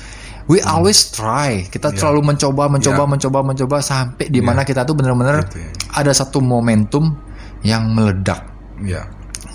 We 0.50 0.58
always 0.62 1.10
try. 1.10 1.66
Kita 1.66 1.94
Ya. 1.94 1.98
selalu 2.02 2.34
mencoba, 2.34 2.66
mencoba, 2.66 3.04
Ya. 3.04 3.10
mencoba, 3.10 3.38
mencoba 3.46 3.76
sampai 3.78 4.26
di 4.26 4.42
mana 4.42 4.66
kita 4.66 4.82
tuh 4.82 4.98
benar-benar 4.98 5.46
Gitu 5.46 5.62
ya. 5.62 5.70
ada 6.02 6.10
satu 6.10 6.42
momentum 6.42 7.14
yang 7.62 7.90
meledak. 7.94 8.42
Ya. 8.82 9.06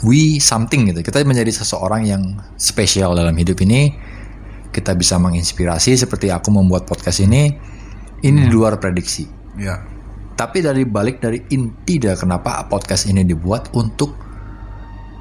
We 0.05 0.37
something 0.37 0.87
gitu. 0.87 1.03
Kita 1.03 1.19
menjadi 1.25 1.49
seseorang 1.51 2.05
yang 2.05 2.23
spesial 2.55 3.17
dalam 3.17 3.33
hidup 3.35 3.57
ini. 3.65 3.97
Kita 4.69 4.93
bisa 4.93 5.17
menginspirasi 5.17 5.97
seperti 5.97 6.29
aku 6.29 6.53
membuat 6.53 6.85
podcast 6.85 7.19
ini. 7.19 7.49
Ini 8.21 8.45
di 8.45 8.51
luar 8.53 8.77
prediksi. 8.77 9.25
Ya. 9.57 9.81
Tapi 10.37 10.61
dari 10.61 10.85
balik 10.85 11.17
dari 11.17 11.41
inti 11.49 11.97
dari 11.97 12.13
kenapa 12.13 12.61
podcast 12.69 13.09
ini 13.09 13.25
dibuat 13.25 13.73
untuk 13.73 14.13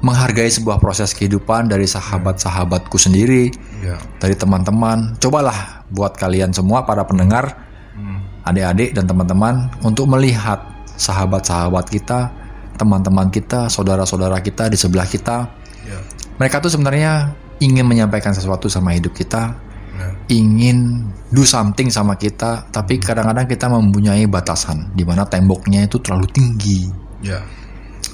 menghargai 0.01 0.49
sebuah 0.49 0.77
proses 0.77 1.13
kehidupan 1.17 1.69
dari 1.71 1.89
sahabat-sahabatku 1.89 2.97
sendiri, 3.01 3.49
Ya. 3.81 3.97
dari 4.21 4.37
teman-teman. 4.37 5.17
Cobalah 5.17 5.85
buat 5.89 6.13
kalian 6.17 6.53
semua 6.53 6.85
para 6.85 7.01
pendengar, 7.07 7.65
Hmm. 7.97 8.21
adik-adik 8.45 8.93
dan 8.93 9.09
teman-teman 9.09 9.73
untuk 9.81 10.05
melihat 10.05 10.61
sahabat-sahabat 10.97 11.89
kita, 11.89 12.29
teman-teman 12.77 13.33
kita, 13.33 13.69
saudara-saudara 13.73 14.37
kita 14.41 14.69
di 14.69 14.77
sebelah 14.77 15.09
kita. 15.09 15.49
Ya. 15.85 15.97
Mereka 16.37 16.61
tuh 16.61 16.69
sebenarnya 16.69 17.33
ingin 17.57 17.89
menyampaikan 17.89 18.37
sesuatu 18.37 18.69
sama 18.69 18.93
hidup 18.93 19.17
kita, 19.17 19.57
Ya. 19.97 20.13
ingin 20.29 21.09
do 21.33 21.41
something 21.41 21.89
sama 21.89 22.13
kita, 22.13 22.69
tapi 22.69 23.01
kadang-kadang 23.01 23.49
kita 23.49 23.65
mempunyai 23.65 24.29
batasan 24.29 24.93
di 24.93 25.01
mana 25.01 25.25
temboknya 25.25 25.89
itu 25.89 25.97
terlalu 25.97 26.29
tinggi. 26.29 26.85
Ya. 27.25 27.41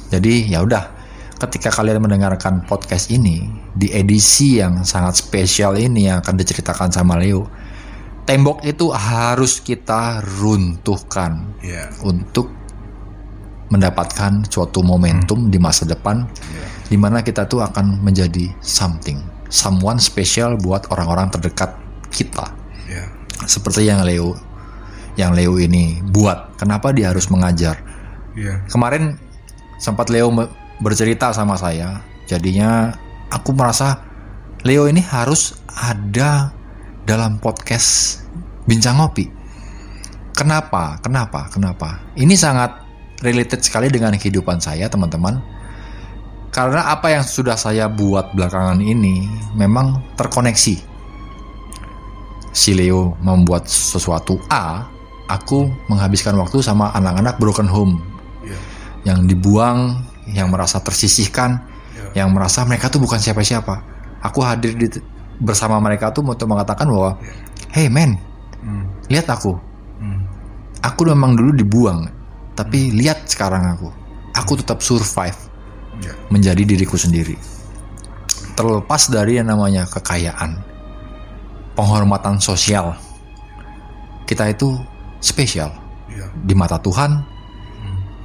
Jadi 0.07 0.47
ya 0.47 0.63
udah, 0.63 0.92
ketika 1.43 1.69
kalian 1.75 1.99
mendengarkan 1.99 2.63
podcast 2.63 3.11
ini 3.11 3.43
di 3.75 3.91
edisi 3.91 4.63
yang 4.63 4.87
sangat 4.87 5.19
spesial 5.19 5.75
ini 5.75 6.07
yang 6.07 6.23
akan 6.23 6.39
diceritakan 6.39 6.89
sama 6.89 7.19
Leo, 7.19 7.47
tembok 8.23 8.63
itu 8.63 8.87
harus 8.89 9.59
kita 9.59 10.23
runtuhkan 10.39 11.59
Ya. 11.59 11.91
untuk 12.07 12.47
mendapatkan 13.73 14.45
suatu 14.47 14.85
momentum 14.85 15.49
di 15.49 15.57
masa 15.57 15.83
depan 15.83 16.23
Ya. 16.53 16.65
di 16.87 16.97
mana 16.99 17.25
kita 17.25 17.49
tuh 17.49 17.59
akan 17.65 17.99
menjadi 18.05 18.53
something, 18.61 19.19
someone 19.49 19.97
special 19.99 20.55
buat 20.61 20.87
orang-orang 20.93 21.33
terdekat 21.33 21.75
kita. 22.13 22.53
Ya. 22.87 23.09
Seperti 23.43 23.89
yang 23.89 24.05
Leo 24.05 24.37
yang 25.13 25.33
Leo 25.37 25.57
ini 25.61 26.01
buat. 26.09 26.57
Kenapa 26.57 26.89
dia 26.89 27.13
harus 27.13 27.29
mengajar? 27.29 27.81
Ya. 28.33 28.65
Kemarin 28.69 29.17
sempat 29.77 30.09
Leo 30.09 30.31
bercerita 30.81 31.29
sama 31.35 31.59
saya, 31.59 32.01
jadinya 32.25 32.93
aku 33.29 33.53
merasa 33.53 34.01
Leo 34.63 34.87
ini 34.87 35.03
harus 35.03 35.59
ada 35.67 36.55
dalam 37.03 37.35
podcast 37.43 38.23
Bincang 38.63 38.95
Ngopi. 38.95 39.27
Kenapa? 40.31 40.97
Kenapa? 41.03 41.51
Kenapa? 41.51 41.99
Ini 42.15 42.31
sangat 42.39 42.79
related 43.19 43.59
sekali 43.59 43.91
dengan 43.91 44.15
kehidupan 44.15 44.63
saya, 44.63 44.87
teman-teman. 44.87 45.43
Karena 46.53 46.95
apa 46.95 47.11
yang 47.11 47.25
sudah 47.27 47.59
saya 47.59 47.91
buat 47.91 48.31
belakangan 48.31 48.79
ini 48.79 49.27
memang 49.57 50.15
terkoneksi. 50.15 50.75
Si 52.53 52.71
Leo 52.71 53.17
membuat 53.19 53.65
sesuatu 53.67 54.37
A, 54.47 54.85
aku 55.27 55.67
menghabiskan 55.89 56.37
waktu 56.37 56.61
sama 56.61 56.93
anak-anak 56.93 57.35
broken 57.41 57.67
home 57.67 57.99
Ya. 58.43 58.59
yang 59.07 59.23
dibuang, 59.23 60.03
yang 60.33 60.49
merasa 60.49 60.81
tersisihkan, 60.81 61.61
Ya. 61.93 62.25
yang 62.25 62.33
merasa 62.33 62.65
mereka 62.65 62.89
tuh 62.89 62.97
bukan 62.99 63.21
siapa-siapa. 63.21 63.85
Aku 64.25 64.41
hadir 64.41 64.73
di 64.73 64.89
bersama 65.37 65.77
mereka 65.77 66.09
tuh 66.09 66.25
untuk 66.25 66.49
mengatakan 66.49 66.89
bahwa, 66.89 67.17
hey 67.73 67.87
man, 67.89 68.17
Hmm. 68.63 68.89
lihat 69.11 69.29
aku, 69.29 69.53
Hmm. 70.01 70.25
aku 70.81 71.05
memang 71.13 71.37
dulu 71.37 71.53
dibuang, 71.53 72.09
tapi 72.57 72.89
lihat 72.95 73.29
sekarang 73.29 73.77
aku, 73.77 73.89
aku 74.33 74.57
tetap 74.57 74.81
survive 74.81 75.37
Ya. 76.01 76.13
menjadi 76.33 76.65
diriku 76.65 76.97
sendiri. 76.97 77.37
Terlepas 78.57 79.09
dari 79.09 79.37
yang 79.37 79.49
namanya 79.49 79.85
kekayaan, 79.89 80.61
penghormatan 81.77 82.37
sosial, 82.37 82.97
kita 84.29 84.49
itu 84.49 84.77
spesial 85.21 85.73
Ya. 86.09 86.29
di 86.33 86.53
mata 86.53 86.77
Tuhan, 86.77 87.25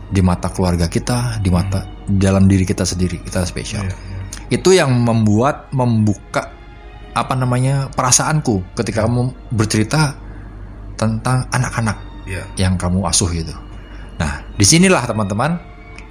di 0.08 0.20
mata 0.24 0.48
keluarga 0.48 0.88
kita, 0.88 1.40
di 1.40 1.52
mata 1.52 1.84
dalam 2.08 2.48
diri 2.48 2.64
kita 2.64 2.84
sendiri 2.84 3.20
kita 3.20 3.44
spesial. 3.44 3.84
Ya. 3.84 3.92
Ya. 3.92 4.18
Itu 4.48 4.72
yang 4.72 4.92
membuat 5.04 5.68
membuka 5.76 6.52
apa 7.12 7.34
namanya 7.34 7.92
perasaanku 7.92 8.76
ketika 8.78 9.04
kamu 9.04 9.34
bercerita 9.52 10.16
tentang 10.98 11.46
anak-anak 11.52 12.08
Ya. 12.28 12.44
yang 12.60 12.76
kamu 12.76 13.08
asuh 13.08 13.32
itu. 13.32 13.56
Nah, 14.20 14.44
di 14.60 14.60
sinilah 14.60 15.08
teman-teman, 15.08 15.56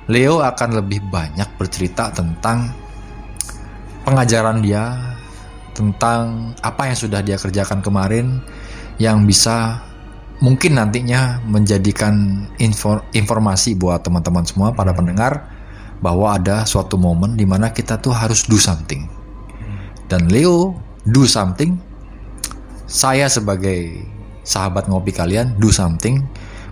Leo 0.09 0.41
akan 0.41 0.81
lebih 0.81 1.05
banyak 1.13 1.45
bercerita 1.61 2.09
tentang 2.09 2.73
pengajaran 4.01 4.65
dia, 4.65 4.97
tentang 5.77 6.57
apa 6.65 6.89
yang 6.89 6.97
sudah 6.97 7.21
dia 7.21 7.37
kerjakan 7.37 7.85
kemarin, 7.85 8.41
yang 8.97 9.29
bisa 9.29 9.77
mungkin 10.38 10.77
nantinya 10.77 11.41
menjadikan 11.45 12.45
info- 12.61 13.05
informasi 13.13 13.73
buat 13.73 14.05
teman-teman 14.05 14.45
semua 14.45 14.73
para 14.73 14.93
pendengar 14.93 15.49
bahwa 15.97 16.38
ada 16.38 16.61
suatu 16.69 16.93
momen 16.97 17.33
di 17.33 17.45
mana 17.45 17.73
kita 17.73 17.97
tuh 17.97 18.13
harus 18.13 18.45
do 18.45 18.57
something. 18.57 19.09
Dan 20.05 20.29
Leo 20.29 20.77
do 21.03 21.25
something. 21.25 21.77
Saya 22.88 23.27
sebagai 23.27 24.05
sahabat 24.47 24.88
ngopi 24.88 25.11
kalian 25.11 25.59
do 25.59 25.73
something 25.73 26.23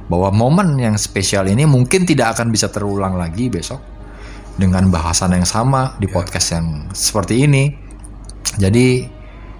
bahwa 0.07 0.29
momen 0.31 0.77
yang 0.79 0.95
spesial 0.95 1.49
ini 1.49 1.65
mungkin 1.65 2.05
tidak 2.05 2.37
akan 2.37 2.53
bisa 2.53 2.69
terulang 2.69 3.17
lagi 3.17 3.49
besok 3.49 3.81
dengan 4.55 4.87
bahasan 4.87 5.35
yang 5.35 5.43
sama 5.43 5.97
di 5.99 6.07
podcast 6.07 6.55
yang 6.55 6.87
seperti 6.95 7.43
ini. 7.43 7.73
Jadi 8.55 9.03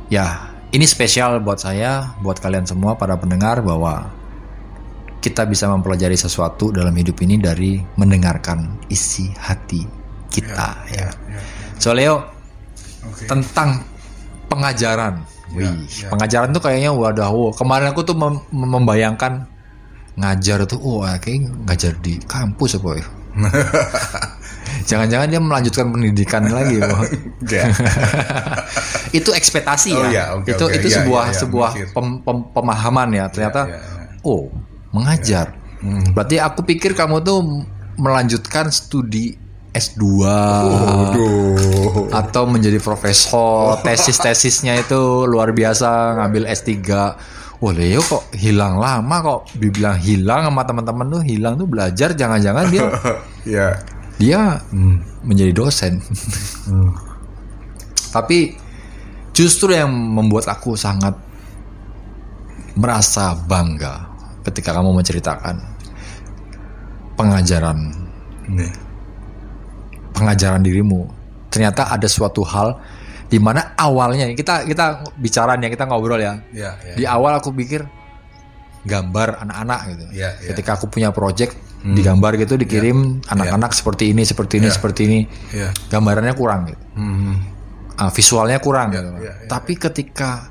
ya 0.08 0.55
ini 0.76 0.84
spesial 0.84 1.40
buat 1.40 1.64
saya, 1.64 2.20
buat 2.20 2.44
kalian 2.44 2.68
semua 2.68 3.00
para 3.00 3.16
pendengar 3.16 3.64
bahwa 3.64 4.12
kita 5.24 5.48
bisa 5.48 5.72
mempelajari 5.72 6.20
sesuatu 6.20 6.70
dalam 6.70 6.92
hidup 6.92 7.16
ini 7.24 7.40
dari 7.40 7.80
mendengarkan 7.96 8.84
isi 8.92 9.32
hati 9.40 9.88
kita 10.28 10.70
ya. 10.92 11.08
So 11.80 11.96
Leo 11.96 12.20
Oke. 13.08 13.24
tentang 13.26 13.88
pengajaran. 14.52 15.24
Ya, 15.56 15.72
Wih, 15.72 15.88
ya. 15.88 16.12
pengajaran 16.12 16.52
tuh 16.52 16.62
kayaknya 16.62 16.92
wadah 16.92 17.32
wow. 17.32 17.56
Kemarin 17.56 17.96
aku 17.96 18.04
tuh 18.04 18.18
mem- 18.18 18.44
membayangkan 18.52 19.48
ngajar 20.20 20.68
tuh 20.68 20.80
wah 20.84 21.16
kayak 21.18 21.48
ngajar 21.72 21.96
di 22.04 22.20
kampus 22.28 22.76
apa 22.76 22.90
ya. 23.00 23.08
Jangan-jangan 24.86 25.28
dia 25.28 25.42
melanjutkan 25.42 25.86
pendidikan 25.90 26.44
lagi, 26.48 26.78
Bro. 26.78 27.00
Ya. 27.54 27.70
itu 29.18 29.30
ekspektasi 29.32 29.94
Oh, 29.94 30.04
ya. 30.06 30.10
iya, 30.10 30.24
oke, 30.34 30.50
itu 30.50 30.64
oke. 30.66 30.76
itu 30.76 30.88
Iya, 30.90 30.98
sebuah 31.02 31.24
iya, 31.24 31.32
iya, 31.32 31.40
sebuah 31.40 31.70
pem- 31.94 32.20
pem- 32.22 32.48
pemahaman 32.52 33.10
ya. 33.14 33.26
Ternyata 33.30 33.62
iya, 33.68 33.78
iya. 33.80 34.22
oh, 34.22 34.50
mengajar. 34.92 35.48
Hmm. 35.80 36.12
Berarti 36.12 36.36
aku 36.38 36.64
pikir 36.64 36.94
kamu 36.94 37.22
tuh 37.22 37.40
melanjutkan 37.96 38.68
studi 38.70 39.38
S2 39.72 40.04
Waduh. 40.24 42.08
atau 42.12 42.44
menjadi 42.46 42.80
profesor. 42.80 43.76
Tesis-tesisnya 43.86 44.80
itu 44.80 45.02
luar 45.26 45.52
biasa 45.52 46.16
ngambil 46.18 46.48
S3. 46.50 46.72
Wah 47.56 47.72
Leo 47.72 48.04
kok 48.04 48.36
hilang 48.36 48.76
lama 48.78 49.16
kok 49.24 49.48
dibilang 49.56 49.96
hilang 49.96 50.44
sama 50.44 50.68
teman-teman 50.68 51.08
tuh 51.08 51.22
hilang 51.24 51.56
tuh 51.56 51.64
belajar 51.64 52.12
jangan-jangan 52.12 52.68
dia 52.68 52.84
ya. 53.48 53.68
Dia 54.16 54.64
Hmm. 54.72 55.04
menjadi 55.24 55.52
dosen. 55.52 56.00
Hmm. 56.66 56.92
Tapi 58.10 58.56
justru 59.36 59.76
yang 59.76 59.92
membuat 59.92 60.48
aku 60.48 60.74
sangat 60.74 61.14
merasa 62.76 63.36
bangga 63.36 64.08
ketika 64.44 64.76
kamu 64.76 64.96
menceritakan 64.96 65.60
pengajaran 67.16 67.78
Nih. 68.52 68.72
pengajaran 70.12 70.64
dirimu. 70.64 71.08
Ternyata 71.52 71.88
ada 71.92 72.08
suatu 72.08 72.44
hal 72.44 72.76
di 73.26 73.40
mana 73.40 73.74
awalnya 73.76 74.28
kita 74.36 74.64
kita 74.64 75.02
bicara 75.20 75.56
nih 75.56 75.72
kita 75.72 75.88
ngobrol 75.88 76.20
ya. 76.20 76.40
Ya, 76.52 76.76
ya. 76.84 76.94
Di 76.96 77.04
awal 77.08 77.40
aku 77.40 77.52
pikir 77.52 77.84
gambar 78.86 79.44
anak-anak 79.44 79.80
gitu. 79.92 80.06
Iya, 80.14 80.30
iya. 80.40 80.48
Ketika 80.54 80.78
aku 80.78 80.88
punya 80.88 81.10
project 81.10 81.56
digambar 81.86 82.34
gitu 82.36 82.58
dikirim 82.58 83.22
anak-anak 83.24 83.70
seperti 83.70 84.10
ini 84.10 84.26
seperti 84.26 84.58
ini 84.58 84.66
Iya. 84.66 84.74
seperti 84.74 85.02
ini. 85.06 85.20
Iya. 85.54 85.70
Gambarannya 85.88 86.34
kurang 86.34 86.66
gitu. 86.66 86.82
Hmm. 86.98 87.38
Ah, 87.96 88.10
visualnya 88.10 88.58
kurang 88.58 88.90
Iya, 88.90 88.98
gitu. 88.98 89.10
iya, 89.22 89.34
iya. 89.38 89.48
Tapi 89.48 89.74
ketika 89.78 90.50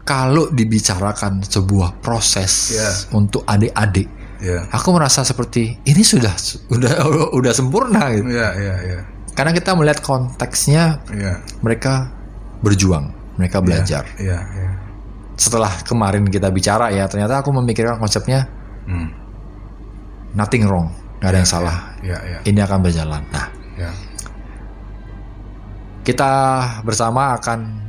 kalau 0.00 0.48
dibicarakan 0.48 1.44
sebuah 1.44 2.00
proses 2.00 2.72
Iya. 2.72 2.90
untuk 3.12 3.44
adik-adik, 3.44 4.08
Ya. 4.40 4.64
aku 4.68 4.88
merasa 4.92 5.20
seperti 5.20 5.80
ini 5.82 6.00
sudah 6.00 6.32
sudah 6.36 6.92
udah 7.38 7.52
sempurna 7.52 8.08
gitu. 8.12 8.28
Ya, 8.28 8.52
ya, 8.56 8.74
ya. 8.80 8.98
Karena 9.34 9.52
kita 9.52 9.74
melihat 9.74 10.00
konteksnya 10.00 11.04
Ya. 11.12 11.44
mereka 11.60 12.08
berjuang, 12.60 13.12
mereka 13.36 13.60
belajar. 13.60 14.08
Ya, 14.16 14.40
ya. 14.40 14.68
Setelah 15.34 15.82
kemarin 15.82 16.24
kita 16.24 16.48
bicara 16.48 16.88
ya, 16.88 17.04
ternyata 17.04 17.42
aku 17.42 17.50
memikirkan 17.52 17.98
konsepnya 17.98 18.46
Hmm. 18.84 19.23
Nothing 20.34 20.66
wrong, 20.66 20.90
nggak 21.18 21.30
ada 21.30 21.38
yang 21.40 21.48
salah. 21.48 21.76
Ya, 22.02 22.18
ya. 22.20 22.38
Ini 22.42 22.60
akan 22.62 22.78
berjalan. 22.82 23.22
Nah, 23.30 23.46
Ya. 23.74 23.90
kita 26.04 26.32
bersama 26.84 27.34
akan 27.34 27.80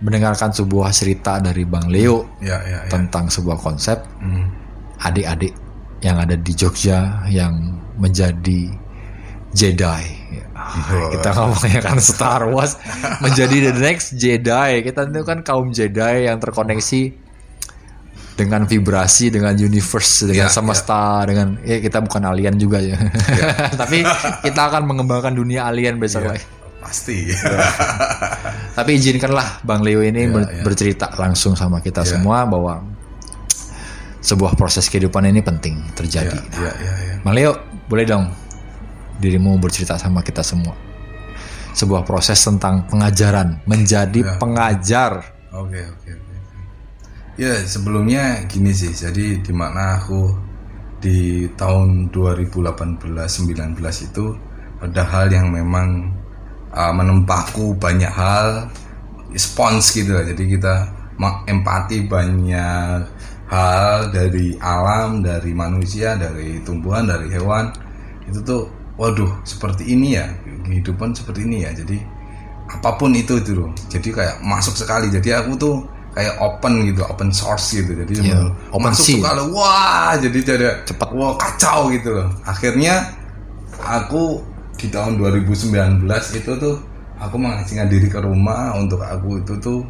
mendengarkan 0.00 0.48
sebuah 0.48 0.88
cerita 0.90 1.36
dari 1.38 1.68
Bang 1.68 1.92
Leo 1.92 2.24
Ya, 2.40 2.56
ya, 2.64 2.80
ya. 2.82 2.88
tentang 2.88 3.28
sebuah 3.28 3.60
konsep 3.60 4.00
Hmm. 4.16 4.48
adik-adik 4.98 5.52
yang 6.00 6.16
ada 6.16 6.32
di 6.34 6.52
Jogja 6.56 7.20
yang 7.28 7.76
menjadi 8.00 8.72
Jedi. 9.52 10.04
Wah. 10.56 11.10
Kita 11.12 11.36
ngomongnya 11.36 11.80
kan 11.84 11.98
Star 12.00 12.48
Wars 12.48 12.80
menjadi 13.24 13.68
the 13.68 13.74
next 13.76 14.16
Jedi. 14.16 14.80
Kita 14.80 15.04
itu 15.04 15.20
kan 15.20 15.44
kaum 15.44 15.68
Jedi 15.68 16.24
yang 16.30 16.40
terkoneksi 16.40 17.02
dengan 18.40 18.64
vibrasi, 18.64 19.28
dengan 19.28 19.52
universe, 19.52 20.24
dengan 20.24 20.48
Ya, 20.48 20.52
semesta, 20.52 21.20
dengan 21.28 21.60
ya 21.60 21.76
kita 21.76 22.00
bukan 22.00 22.24
alien 22.24 22.56
juga 22.56 22.80
ya. 22.80 22.96
Tapi 23.80 24.00
kita 24.40 24.60
akan 24.66 24.88
mengembangkan 24.88 25.32
dunia 25.32 25.68
alien 25.68 26.00
besok 26.00 26.24
Ya. 26.24 26.28
lagi. 26.32 26.44
Pasti. 26.80 27.28
Tapi 28.72 28.90
izinkanlah 28.96 29.60
Bang 29.60 29.84
Leo 29.84 30.00
ini 30.00 30.24
Ya, 30.24 30.32
ber- 30.32 30.48
ya. 30.48 30.62
bercerita 30.64 31.12
langsung 31.14 31.52
sama 31.52 31.78
kita 31.78 32.00
Ya. 32.00 32.16
semua 32.16 32.48
bahwa 32.48 32.80
sebuah 34.20 34.52
proses 34.52 34.88
kehidupan 34.88 35.24
ini 35.26 35.40
penting 35.40 35.76
Ya, 35.76 35.92
terjadi. 35.94 36.38
ya, 36.50 36.72
ya, 36.72 36.92
ya. 36.96 37.14
Bang 37.20 37.36
Leo, 37.36 37.52
boleh 37.84 38.04
dong 38.04 38.32
dirimu 39.16 39.60
bercerita 39.60 39.96
sama 39.96 40.20
kita 40.20 40.40
semua. 40.40 40.72
Sebuah 41.70 42.02
proses 42.02 42.36
tentang 42.36 42.88
pengajaran, 42.88 43.60
menjadi 43.62 44.24
Ya. 44.24 44.34
pengajar. 44.36 45.12
Oke, 45.52 45.84
oke, 45.84 46.10
oke. 46.10 46.29
Ya, 47.40 47.56
sebelumnya 47.64 48.44
gini 48.52 48.68
sih. 48.68 48.92
Jadi 48.92 49.40
di 49.40 49.52
mana 49.56 49.96
aku 49.96 50.28
di 51.00 51.48
tahun 51.56 52.12
2018-19 52.12 53.80
itu 53.80 54.26
ada 54.84 55.02
hal 55.08 55.32
yang 55.32 55.48
memang 55.48 56.12
uh, 56.68 56.92
menempahku 56.92 57.80
banyak 57.80 58.12
hal 58.12 58.68
spons 59.32 59.88
gitu 59.96 60.12
lah. 60.12 60.28
Jadi 60.28 60.52
kita 60.52 60.84
empati 61.48 62.04
banyak 62.04 63.08
hal 63.48 64.12
dari 64.12 64.60
alam, 64.60 65.24
dari 65.24 65.56
manusia, 65.56 66.20
dari 66.20 66.60
tumbuhan, 66.60 67.08
dari 67.08 67.32
hewan. 67.32 67.72
Itu 68.28 68.44
tuh 68.44 68.62
waduh, 69.00 69.40
seperti 69.48 69.96
ini 69.96 70.12
ya. 70.12 70.28
Kehidupan 70.68 71.16
seperti 71.16 71.48
ini 71.48 71.64
ya. 71.64 71.72
Jadi 71.72 72.20
apa 72.68 73.00
pun 73.00 73.10
itu 73.10 73.34
itu 73.42 73.50
loh 73.58 73.74
jadi 73.90 74.08
kayak 74.14 74.36
masuk 74.46 74.78
sekali 74.78 75.10
jadi 75.10 75.42
aku 75.42 75.58
tuh 75.58 75.82
kayak 76.10 76.34
open 76.38 76.72
gitu 76.84 77.00
open 77.02 77.30
source 77.30 77.70
gitu 77.72 77.94
jadi 77.96 78.12
Iya, 78.12 78.34
bener- 78.40 78.54
open 78.70 78.90
masuk 78.90 79.04
sea. 79.04 79.16
sekali 79.16 79.42
wah 79.50 80.10
jadi 80.16 80.38
tidak 80.40 80.74
Cepet. 80.84 81.08
wah 81.10 81.32
kacau 81.36 81.80
gitu 81.88 82.08
loh 82.12 82.28
akhirnya 82.42 82.94
aku 83.78 84.42
di 84.74 84.88
tahun 84.88 85.16
2019 85.16 86.02
itu 86.34 86.52
tuh 86.52 86.76
aku 87.16 87.36
mengasingkan 87.36 87.86
diri 87.86 88.06
ke 88.06 88.18
rumah 88.18 88.74
untuk 88.74 88.98
aku 88.98 89.38
itu 89.38 89.54
tuh 89.56 89.80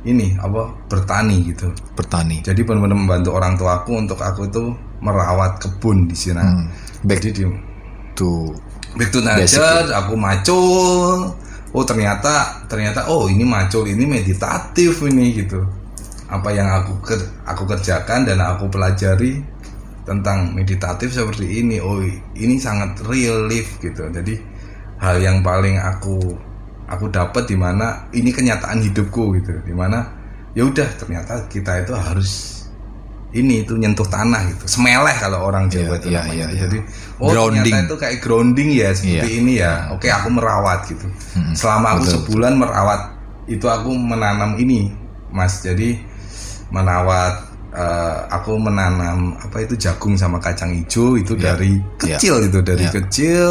ini 0.00 0.38
apa 0.38 0.70
bertani 0.86 1.42
gitu 1.44 1.68
Bertani. 1.92 2.40
jadi 2.40 2.62
benar-benar 2.62 2.96
membantu 2.96 3.30
orang 3.32 3.54
tuaku 3.54 3.98
untuk 3.98 4.16
aku 4.16 4.46
itu 4.46 4.64
merawat 4.98 5.58
kebun 5.58 6.06
di 6.06 6.16
sini 6.16 6.38
Hmm. 6.38 6.66
Back 7.00 7.20
jadi 7.20 7.30
di 7.32 7.44
to 8.14 8.50
Back 8.90 9.12
to 9.12 9.20
nature, 9.20 9.92
aku 9.92 10.16
macul. 10.16 11.30
Oh 11.76 11.84
ternyata 11.84 12.64
ternyata 12.64 13.12
oh 13.12 13.28
ini 13.28 13.44
macul 13.44 13.84
ini 13.84 14.08
meditatif 14.08 15.04
ini 15.04 15.36
gitu. 15.36 15.60
Apa 16.28 16.52
yang 16.52 16.68
aku 16.68 17.00
ker- 17.04 17.30
aku 17.44 17.64
kerjakan 17.68 18.28
dan 18.28 18.40
aku 18.40 18.68
pelajari 18.68 19.40
tentang 20.08 20.56
meditatif 20.56 21.12
seperti 21.12 21.60
ini. 21.60 21.76
Oh 21.80 22.00
ini 22.36 22.56
sangat 22.56 23.04
real 23.04 23.44
life 23.48 23.76
gitu. 23.80 24.08
Jadi 24.08 24.40
hal 24.98 25.20
yang 25.20 25.44
paling 25.44 25.76
aku 25.76 26.18
aku 26.88 27.12
dapat 27.12 27.44
di 27.44 27.56
mana 27.56 28.08
ini 28.16 28.32
kenyataan 28.32 28.80
hidupku 28.80 29.36
gitu. 29.40 29.52
Di 29.60 29.74
mana 29.76 30.04
ya 30.56 30.64
udah 30.64 30.88
ternyata 30.96 31.44
kita 31.52 31.84
itu 31.84 31.92
harus 31.92 32.57
ini 33.28 33.60
itu 33.60 33.76
nyentuh 33.76 34.08
tanah 34.08 34.40
gitu 34.48 34.64
semeleh 34.64 35.12
kalau 35.20 35.44
orang 35.44 35.68
Iya, 35.68 35.84
Jawa 35.84 35.94
itu 36.00 36.08
iya, 36.08 36.18
namanya 36.18 36.32
iya, 36.32 36.46
gitu. 36.46 36.54
iya. 36.56 36.62
jadi 36.64 36.78
oh 37.18 37.28
Grounding. 37.28 37.60
ternyata 37.68 37.84
itu 37.84 37.96
kayak 37.96 38.16
grounding 38.24 38.68
ya 38.72 38.88
seperti 38.96 39.12
Iya. 39.28 39.38
ini 39.38 39.52
ya 39.60 39.72
oke 39.92 40.06
aku 40.08 40.28
merawat 40.32 40.80
gitu 40.88 41.06
selama 41.52 41.86
aku 41.92 42.02
betul. 42.02 42.12
sebulan 42.16 42.52
merawat 42.56 43.00
itu 43.44 43.66
aku 43.66 43.90
menanam 43.92 44.56
ini 44.56 44.88
mas 45.28 45.60
jadi 45.60 46.00
merawat 46.68 47.34
eh, 47.68 48.16
aku 48.32 48.56
menanam 48.56 49.36
apa 49.36 49.60
itu 49.60 49.76
jagung 49.76 50.16
sama 50.16 50.40
kacang 50.40 50.72
hijau 50.72 51.16
itu 51.16 51.36
Iya. 51.36 51.52
dari 51.52 51.72
Iya. 51.76 52.16
kecil 52.16 52.34
gitu 52.48 52.58
dari 52.64 52.84
Iya. 52.84 52.92
kecil 52.96 53.48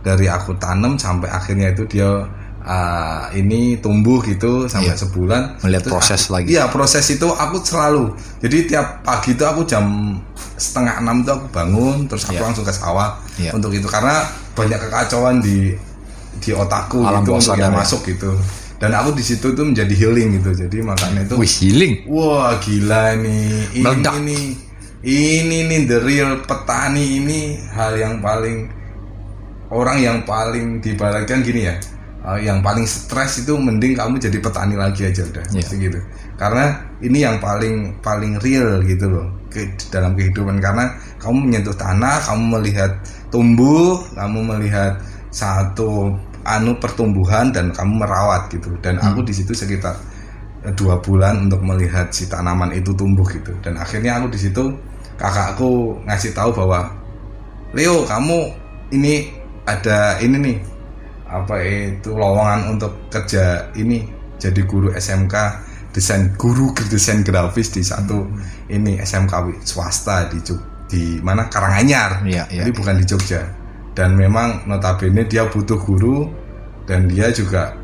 dari 0.00 0.26
aku 0.26 0.56
tanam 0.56 0.96
sampai 0.96 1.28
akhirnya 1.28 1.68
itu 1.72 1.84
dia 1.84 2.24
eh, 2.68 3.40
ini 3.40 3.80
tumbuh 3.80 4.20
gitu 4.20 4.68
sampai 4.68 4.92
Iya. 4.92 5.00
sebulan 5.00 5.42
Melihat 5.64 5.88
Terus 5.88 5.94
proses 5.96 6.20
aku- 6.22 6.32
lagi. 6.36 6.48
Iya 6.52 6.64
proses 6.68 7.04
itu 7.08 7.24
aku 7.26 7.56
selalu. 7.60 8.12
Jadi 8.38 8.68
tiap 8.68 9.00
pagi 9.00 9.32
itu 9.32 9.40
aku 9.42 9.64
jam 9.64 9.84
setengah 10.54 11.00
enam 11.00 11.24
itu 11.24 11.30
aku 11.32 11.46
bangun, 11.48 12.04
terus 12.04 12.28
aku 12.28 12.36
Iya. 12.36 12.44
langsung 12.44 12.62
ke 12.62 12.70
sawah 12.70 13.16
Iya. 13.36 13.56
untuk 13.56 13.72
itu 13.72 13.88
karena 13.88 14.20
banyak 14.52 14.76
kekacauan 14.78 15.40
di 15.40 15.72
di 16.38 16.50
otakku 16.52 17.02
Alam 17.02 17.24
gitu 17.24 17.34
untuk 17.34 17.48
sadar 17.50 17.62
yang 17.64 17.72
ya. 17.72 17.78
masuk 17.80 18.00
gitu. 18.04 18.30
Dan 18.78 18.94
aku 18.94 19.10
di 19.10 19.24
situ 19.24 19.50
tuh 19.50 19.64
menjadi 19.64 19.90
healing 19.90 20.38
gitu. 20.38 20.54
Jadi 20.54 20.78
makanya 20.80 21.26
itu 21.26 21.34
Wih, 21.34 21.50
healing. 21.50 21.94
wah 22.06 22.54
gila 22.60 23.16
nih. 23.16 23.50
Ini 23.74 23.82
Meledak. 23.82 24.14
ini 24.20 24.38
ini 25.02 25.58
nih 25.64 25.80
the 25.84 25.98
real 25.98 26.42
petani 26.44 27.18
ini 27.18 27.40
hal 27.70 27.94
yang 27.94 28.18
paling 28.18 28.70
orang 29.68 29.98
yang 29.98 30.18
paling 30.22 30.78
dibalikkan 30.78 31.40
gini 31.40 31.66
ya 31.66 31.74
uh, 32.28 32.38
yang 32.38 32.60
paling 32.60 32.84
stres 32.84 33.40
itu 33.40 33.56
mending 33.56 33.96
kamu 33.96 34.20
jadi 34.20 34.36
petani 34.36 34.76
lagi 34.76 35.08
aja 35.08 35.24
udah 35.24 35.44
Iya. 35.48 35.64
Mesti 35.64 35.74
gitu. 35.80 35.98
Karena 36.36 36.64
ini 37.00 37.24
yang 37.24 37.40
paling 37.40 38.04
paling 38.04 38.36
real 38.44 38.84
gitu 38.84 39.08
loh 39.08 39.26
ke, 39.48 39.72
dalam 39.88 40.12
kehidupan. 40.12 40.60
Karena 40.60 40.92
kamu 41.16 41.48
menyentuh 41.48 41.72
tanah 41.72 42.20
kamu 42.28 42.60
melihat 42.60 42.92
tumbuh 43.32 44.04
kamu 44.12 44.38
melihat 44.56 45.00
satu 45.32 46.12
anu 46.44 46.76
pertumbuhan 46.76 47.48
dan 47.48 47.72
kamu 47.72 48.04
merawat 48.04 48.52
gitu. 48.52 48.76
Dan 48.84 49.00
aku 49.00 49.24
di 49.24 49.32
situ 49.32 49.56
sekitar 49.56 49.96
eh, 50.68 50.72
dua 50.76 51.00
bulan 51.00 51.48
untuk 51.48 51.64
melihat 51.64 52.12
si 52.12 52.28
tanaman 52.28 52.76
itu 52.76 52.92
tumbuh 52.92 53.24
gitu. 53.32 53.56
Dan 53.64 53.80
akhirnya 53.80 54.20
aku 54.20 54.36
di 54.36 54.38
situ 54.38 54.68
kakakku 55.18 55.98
ngasih 56.06 56.36
tahu 56.36 56.52
bahwa 56.54 56.92
Leo 57.76 58.00
kamu 58.08 58.48
ini 58.96 59.28
ada 59.68 60.16
ini 60.24 60.36
nih 60.40 60.56
apa 61.28 61.60
itu 61.60 62.16
lowongan 62.16 62.72
untuk 62.76 63.12
kerja 63.12 63.68
ini 63.76 64.08
jadi 64.40 64.64
guru 64.64 64.90
SMK 64.96 65.34
desain 65.92 66.32
guru 66.36 66.72
desain 66.88 67.20
grafis 67.20 67.72
di 67.72 67.84
satu 67.84 68.24
ini 68.72 69.00
SMK 69.00 69.64
swasta 69.64 70.28
di 70.32 70.40
Jog- 70.40 70.78
di 70.88 71.20
mana? 71.20 71.46
Karanganyar. 71.52 72.24
Iya, 72.24 72.48
iya, 72.48 72.64
jadi 72.64 72.70
bukan 72.72 72.94
di 72.96 73.04
Jogja. 73.04 73.44
Dan 73.92 74.16
memang 74.16 74.64
notabene 74.64 75.28
dia 75.28 75.44
butuh 75.46 75.76
guru 75.76 76.30
dan 76.88 77.04
dia 77.10 77.28
juga 77.28 77.76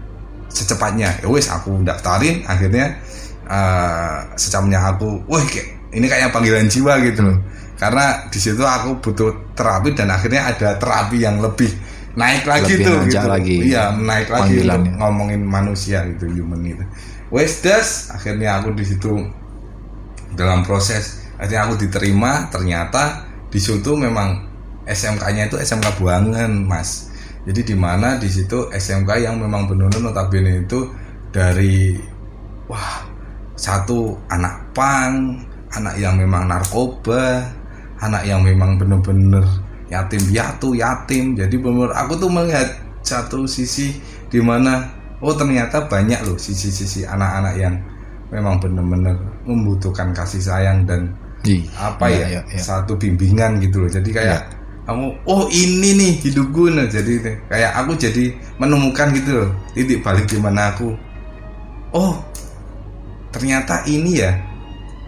secepatnya 0.48 1.18
ya 1.20 1.26
wes 1.26 1.50
aku 1.50 1.82
daftarin 1.82 2.46
akhirnya 2.46 2.94
eh 3.44 4.18
secamnya 4.38 4.94
aku 4.94 5.26
wah 5.26 5.42
ini 5.90 6.06
kayak 6.06 6.32
panggilan 6.32 6.70
jiwa 6.70 6.96
gitu 7.04 7.20
loh. 7.28 7.38
Karena 7.74 8.30
di 8.30 8.38
situ 8.38 8.62
aku 8.62 9.02
butuh 9.02 9.52
terapi 9.52 9.92
dan 9.92 10.08
akhirnya 10.14 10.54
ada 10.54 10.78
terapi 10.78 11.18
yang 11.20 11.42
lebih 11.42 11.68
naik 12.14 12.46
lagi 12.46 12.78
Lebih 12.78 12.86
tuh 12.86 12.98
gitu. 13.10 13.26
lagi. 13.26 13.56
Iya 13.70 13.84
naik 13.94 14.28
lagi 14.30 14.58
untuk 14.58 14.70
panggilannya. 14.70 14.92
ngomongin 15.02 15.42
manusia 15.42 15.98
gitu 16.14 16.30
human 16.30 16.62
itu 16.62 16.84
wes 17.34 17.58
das 17.66 18.14
akhirnya 18.14 18.62
aku 18.62 18.70
di 18.74 18.84
situ 18.86 19.26
dalam 20.34 20.66
proses. 20.66 21.24
Akhirnya 21.38 21.66
aku 21.66 21.74
diterima. 21.78 22.50
Ternyata 22.50 23.26
di 23.48 23.58
situ 23.62 23.94
memang 23.94 24.42
SMK-nya 24.84 25.48
itu 25.48 25.56
SMK 25.58 25.98
Buangan 25.98 26.50
mas. 26.66 27.10
Jadi 27.44 27.74
di 27.74 27.76
mana 27.76 28.16
di 28.18 28.28
situ 28.28 28.68
SMK 28.70 29.10
yang 29.20 29.36
memang 29.38 29.68
benar-benar 29.70 30.10
notabene 30.10 30.64
itu 30.64 30.90
dari 31.30 31.98
wah 32.70 33.04
satu 33.54 34.16
anak 34.30 34.74
pang 34.74 35.38
anak 35.74 35.94
yang 35.98 36.18
memang 36.18 36.46
narkoba 36.48 37.42
anak 38.02 38.22
yang 38.26 38.42
memang 38.42 38.78
benar-benar 38.78 39.44
yatim 39.94 40.22
piatu 40.26 40.74
yatim 40.74 41.38
jadi 41.38 41.54
benar 41.54 41.94
aku 41.94 42.18
tuh 42.18 42.30
melihat 42.30 42.66
satu 43.06 43.46
sisi 43.46 43.94
di 44.26 44.42
mana 44.42 44.90
oh 45.22 45.32
ternyata 45.38 45.86
banyak 45.86 46.26
loh 46.26 46.34
sisi-sisi 46.34 47.06
anak-anak 47.06 47.54
yang 47.54 47.74
memang 48.34 48.58
benar-benar 48.58 49.14
membutuhkan 49.46 50.10
kasih 50.10 50.42
sayang 50.42 50.82
dan 50.84 51.14
Di. 51.44 51.62
apa 51.78 52.08
Iya, 52.10 52.18
ya, 52.18 52.26
iya, 52.26 52.40
iya. 52.50 52.60
satu 52.60 52.96
bimbingan 52.98 53.62
gitu 53.62 53.84
loh 53.84 53.90
jadi 53.92 54.10
kayak 54.10 54.40
kamu 54.84 55.06
oh 55.24 55.46
ini 55.48 55.90
nih 55.96 56.12
hidupku 56.24 56.72
nah 56.72 56.84
jadi 56.88 57.40
kayak 57.48 57.72
aku 57.84 57.92
jadi 57.96 58.32
menemukan 58.58 59.12
gitu 59.14 59.30
loh 59.44 59.50
titik 59.72 60.00
balik 60.02 60.26
di 60.28 60.36
mana 60.40 60.72
aku 60.74 60.92
oh 61.94 62.20
ternyata 63.30 63.84
ini 63.86 64.24
ya 64.24 64.32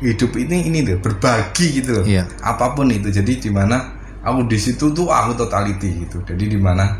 hidup 0.00 0.36
ini 0.36 0.68
ini 0.68 0.84
deh 0.84 1.00
berbagi 1.00 1.80
gitu 1.80 2.00
loh 2.00 2.04
Iya. 2.04 2.28
apa 2.44 2.76
pun 2.76 2.92
itu 2.92 3.08
jadi 3.08 3.32
di 3.40 3.48
mana 3.48 3.95
aku 4.26 4.50
di 4.50 4.58
situ 4.58 4.90
tuh 4.90 5.06
aku 5.06 5.38
totality 5.38 6.02
gitu. 6.02 6.18
Jadi 6.26 6.50
di 6.50 6.58
mana 6.58 6.98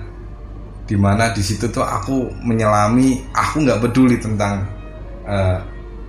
di 0.87 0.95
mana 0.95 1.35
di 1.35 1.43
situ 1.43 1.67
tuh 1.67 1.83
aku 1.83 2.31
menyelami 2.47 3.27
aku 3.35 3.67
nggak 3.67 3.83
peduli 3.83 4.23
tentang 4.23 4.63
eh, 5.27 5.59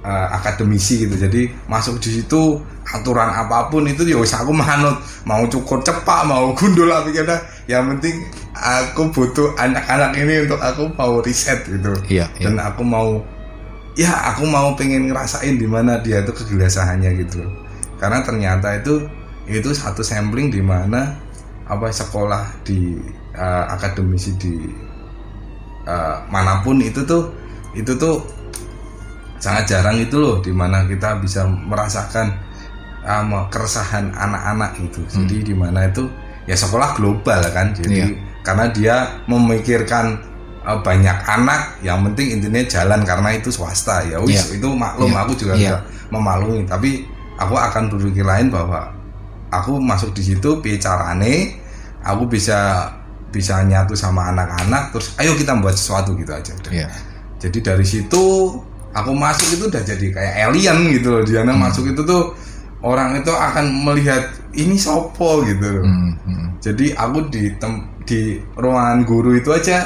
eh, 0.05 0.27
akademisi 0.29 1.09
gitu. 1.09 1.17
Jadi 1.17 1.49
masuk 1.65 1.97
di 1.97 2.21
situ 2.21 2.61
aturan 2.87 3.33
apa 3.33 3.67
pun 3.67 3.89
itu 3.89 4.05
ya 4.05 4.21
wis 4.21 4.37
aku 4.37 4.53
manut. 4.53 5.01
Mau 5.25 5.41
cukur 5.49 5.81
cepak 5.81 6.29
mau 6.29 6.53
gundul 6.53 6.93
apa 6.93 7.09
kira 7.09 7.41
yang 7.65 7.89
penting 7.97 8.21
aku 8.53 9.09
butuh 9.09 9.57
anak-anak 9.57 10.13
ini 10.21 10.45
untuk 10.45 10.61
aku 10.61 10.93
mau 10.93 11.17
riset 11.25 11.65
gitu. 11.65 11.97
Iya, 12.05 12.29
iya. 12.37 12.45
dan 12.45 12.61
aku 12.61 12.85
mau 12.85 13.25
ya 13.97 14.13
aku 14.29 14.45
mau 14.45 14.77
pengen 14.77 15.09
ngerasain 15.09 15.57
di 15.57 15.65
mana 15.65 15.97
dia 15.97 16.21
tuh 16.21 16.37
kegelisahannya 16.37 17.25
gitu. 17.25 17.41
Karena 17.97 18.21
ternyata 18.21 18.77
itu 18.77 19.09
itu 19.47 19.71
satu 19.71 20.03
sampling 20.03 20.47
di 20.47 20.59
mana 20.59 21.15
apa 21.65 21.87
sekolah 21.87 22.63
di 22.63 22.99
eh, 23.33 23.65
akademisi 23.67 24.35
di 24.35 24.53
eh, 25.83 26.15
mana 26.27 26.59
pun 26.61 26.79
itu 26.79 27.03
tuh 27.03 27.31
itu 27.73 27.91
tuh 27.95 28.23
sangat 29.37 29.69
jarang 29.69 29.97
itu 29.97 30.17
loh 30.17 30.41
di 30.41 30.49
mana 30.49 30.83
kita 30.83 31.17
bisa 31.17 31.45
merasakan 31.45 32.33
me- 33.23 33.47
keresahan 33.47 34.11
anak-anak 34.11 34.75
itu 34.81 34.99
jadi 35.07 35.37
di 35.45 35.55
mana 35.55 35.87
itu 35.87 36.09
ya 36.43 36.57
sekolah 36.57 36.97
global 36.97 37.39
kan 37.53 37.71
jadi 37.71 38.03
Iya. 38.03 38.07
karena 38.41 38.65
dia 38.73 38.95
memikirkan 39.29 40.17
eh, 40.65 40.79
banyak 40.81 41.17
anak 41.23 41.79
yang 41.79 42.03
penting 42.03 42.35
intinya 42.35 42.59
jalan 42.67 43.01
karena 43.05 43.29
itu 43.37 43.47
swasta 43.47 44.03
ya 44.03 44.17
wis 44.19 44.51
Iya. 44.51 44.59
itu 44.59 44.67
maklum 44.73 45.13
Iya. 45.13 45.19
aku 45.23 45.31
juga 45.37 45.53
Iya. 45.55 45.77
memaklumi 46.09 46.65
tapi 46.65 47.05
aku 47.37 47.53
akan 47.53 47.93
berpikir 47.93 48.25
lain 48.25 48.49
bahwa 48.49 48.89
aku 49.49 49.77
masuk 49.77 50.11
di 50.11 50.23
situ 50.23 50.59
piye 50.59 50.77
carane 50.77 51.57
aku 52.01 52.25
bisa 52.25 52.89
bisa 53.27 53.59
nyatu 53.61 53.93
sama 53.93 54.31
anak-anak 54.31 54.91
terus 54.91 55.13
ayo 55.17 55.35
kita 55.35 55.51
buat 55.57 55.75
sesuatu 55.75 56.15
gitu 56.15 56.31
aja 56.31 56.51
udah. 56.53 56.71
Iya. 56.71 56.87
jadi 57.37 57.57
dari 57.61 57.85
situ 57.85 58.23
aku 58.91 59.11
masuk 59.13 59.47
itu 59.53 59.63
udah 59.67 59.83
jadi 59.83 60.05
kayak 60.09 60.33
alien 60.47 60.77
gitu 60.89 61.07
loh 61.11 61.21
Diana 61.21 61.51
Hmm. 61.51 61.61
masuk 61.63 61.85
itu 61.87 62.01
tuh 62.01 62.33
orang 62.81 63.19
itu 63.19 63.29
akan 63.29 63.65
melihat 63.83 64.23
ini 64.53 64.73
sopo 64.73 65.43
gitu 65.43 65.79
loh 65.79 65.83
Hmm, 65.83 66.11
hmm. 66.23 66.47
jadi 66.59 66.95
aku 66.95 67.27
di 67.29 67.51
tem- 67.57 67.85
di 68.07 68.21
ruangan 68.55 69.03
guru 69.03 69.35
itu 69.35 69.51
aja 69.51 69.83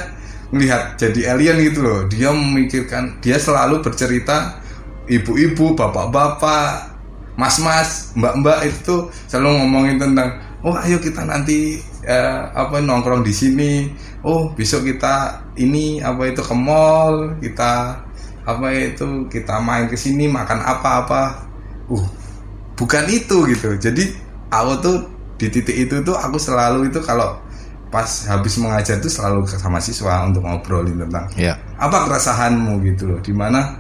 melihat 0.51 0.93
jadi 0.95 1.34
alien 1.34 1.57
gitu 1.64 1.82
loh 1.82 1.99
dia 2.05 2.30
memikirkan 2.30 3.18
dia 3.20 3.36
selalu 3.36 3.82
bercerita 3.82 4.62
ibu-ibu 5.07 5.74
bapak-bapak 5.74 6.91
mas-mas 7.40 8.12
mbak-mbak 8.16 8.68
itu 8.68 8.78
tuh 8.84 9.02
selalu 9.32 9.64
ngomongin 9.64 9.98
tentang 9.98 10.30
oh 10.62 10.76
ayo 10.84 11.00
kita 11.00 11.24
nanti 11.26 11.80
eh, 12.06 12.42
apa 12.54 12.82
nongkrong 12.82 13.24
di 13.26 13.34
sini. 13.34 13.74
Oh 14.22 14.54
besok 14.54 14.86
kita 14.86 15.42
ini 15.58 15.98
apa 16.04 16.30
itu 16.30 16.42
ke 16.46 16.54
mall 16.54 17.34
kita 17.42 17.98
apa 18.46 18.68
itu 18.74 19.26
kita 19.30 19.58
main 19.62 19.90
ke 19.90 19.98
sini 19.98 20.30
makan 20.30 20.62
apa-apa. 20.62 21.46
Uh 21.90 22.06
bukan 22.78 23.06
itu 23.10 23.46
gitu. 23.54 23.78
Jadi 23.78 24.10
aku 24.50 24.74
tuh 24.82 24.98
di 25.38 25.50
titik 25.50 25.74
itu 25.74 25.96
tuh 26.02 26.18
aku 26.18 26.38
selalu 26.38 26.90
itu 26.90 26.98
kalau 27.02 27.38
pas 27.94 28.08
habis 28.30 28.56
mengajar 28.58 28.98
tuh 29.04 29.12
selalu 29.12 29.46
sama 29.50 29.78
siswa 29.82 30.24
untuk 30.24 30.42
ngobrolin 30.48 30.96
tentang 31.02 31.28
Iya. 31.36 31.54
apa 31.78 32.08
keresahanmu 32.08 32.82
gitu 32.88 33.10
loh. 33.10 33.20
Di 33.22 33.34
mana 33.36 33.78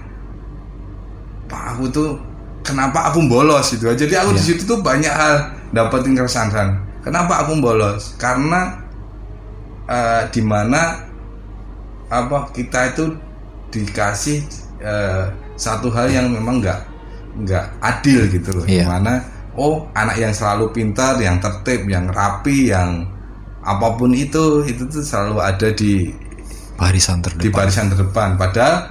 pak 1.49 1.77
aku 1.77 1.85
tuh 1.91 2.09
kenapa 2.61 3.09
aku 3.09 3.25
bolos 3.25 3.73
gitu 3.73 3.89
jadi 3.91 4.21
aku 4.21 4.33
di 4.33 4.41
Iya. 4.41 4.47
situ 4.53 4.61
tuh 4.65 4.79
banyak 4.79 5.09
hal 5.09 5.35
dapetin 5.71 6.13
keresahan 6.13 6.77
kenapa 7.01 7.41
aku 7.41 7.57
bolos 7.57 8.13
karena 8.15 8.77
eh, 9.85 10.23
di 10.29 10.41
mana 10.41 11.01
apa 12.07 12.51
kita 12.51 12.91
itu 12.91 13.05
dikasih 13.71 14.43
eh, 14.79 15.25
satu 15.55 15.87
hal 15.89 16.11
yang 16.11 16.27
memang 16.27 16.59
nggak 16.59 16.79
nggak 17.43 17.65
adil 17.79 18.27
gitu 18.27 18.49
loh 18.51 18.65
Iya. 18.67 18.83
di 18.83 18.87
mana 18.87 19.13
oh 19.55 19.87
anak 19.93 20.15
yang 20.15 20.31
selalu 20.31 20.71
pintar 20.71 21.15
yang 21.17 21.39
tertib 21.39 21.87
yang 21.87 22.07
rapi 22.07 22.71
yang 22.71 23.07
apa 23.61 23.93
pun 23.93 24.11
itu 24.11 24.65
itu 24.65 24.83
tuh 24.85 25.01
selalu 25.01 25.37
ada 25.39 25.69
di 25.71 26.09
Barisan 26.75 27.21
di 27.21 27.29
terdepan. 27.29 27.53
barisan 27.53 27.85
terdepan 27.93 28.29
padahal 28.35 28.89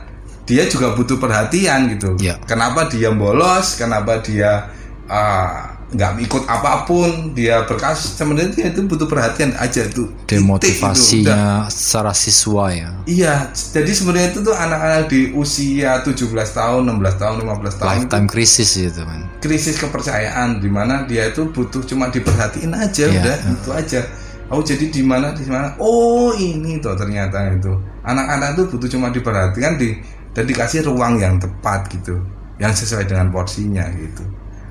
dia 0.51 0.67
juga 0.67 0.91
butuh 0.93 1.15
perhatian 1.17 1.87
gitu 1.89 2.19
Iya. 2.19 2.43
kenapa 2.43 2.91
dia 2.91 3.15
bolos 3.15 3.79
kenapa 3.79 4.19
dia 4.19 4.67
ah, 5.07 5.79
nggak 5.91 6.23
ikut 6.23 6.47
apa 6.47 6.87
pun 6.87 7.35
dia 7.35 7.67
berkas 7.67 8.15
sebenarnya 8.15 8.51
dia 8.53 8.67
itu 8.71 8.87
butuh 8.87 9.07
perhatian 9.07 9.51
aja 9.59 9.83
itu. 9.83 10.07
Demotivasinya 10.23 11.67
secara 11.67 12.15
siswa 12.15 12.71
ya. 12.71 12.91
iya 13.07 13.35
jadi 13.51 13.91
sebenarnya 13.91 14.31
itu 14.31 14.41
tuh 14.41 14.55
anak-anak 14.55 15.11
di 15.11 15.35
usia 15.35 15.99
17 16.01 16.15
tahun 16.31 16.83
16 16.95 16.95
tahun 17.17 17.35
15 17.43 17.43
tahun 17.43 17.67
itu 17.67 17.83
Lifetime 18.07 18.29
crisis 18.29 18.71
gitu 18.73 19.03
kan. 19.03 19.21
krisis 19.41 19.77
kepercayaan 19.77 20.59
di 20.59 20.71
mana 20.71 21.03
dia 21.05 21.27
itu 21.27 21.49
butuh 21.49 21.83
cuma 21.83 22.07
diperhatiin 22.07 22.71
aja 22.71 23.05
Iya. 23.07 23.19
udah 23.19 23.37
itu 23.51 23.71
aja 23.73 24.01
oh 24.47 24.63
jadi 24.63 24.87
di 24.87 25.03
mana 25.03 25.31
di 25.33 25.43
mana 25.45 25.75
oh 25.77 26.31
ini 26.33 26.79
tuh 26.79 26.95
ternyata 26.95 27.51
itu 27.51 27.75
anak-anak 28.03 28.55
tuh 28.55 28.65
butuh 28.69 28.89
cuma 28.89 29.11
diperhatikan 29.11 29.75
di 29.75 29.99
dan 30.31 30.45
dikasih 30.45 30.85
ruang 30.85 31.17
yang 31.17 31.37
tepat 31.37 31.89
gitu 31.89 32.19
yang 32.57 32.71
sesuai 32.71 33.05
dengan 33.05 33.29
porsinya 33.29 33.83
gitu 33.91 34.23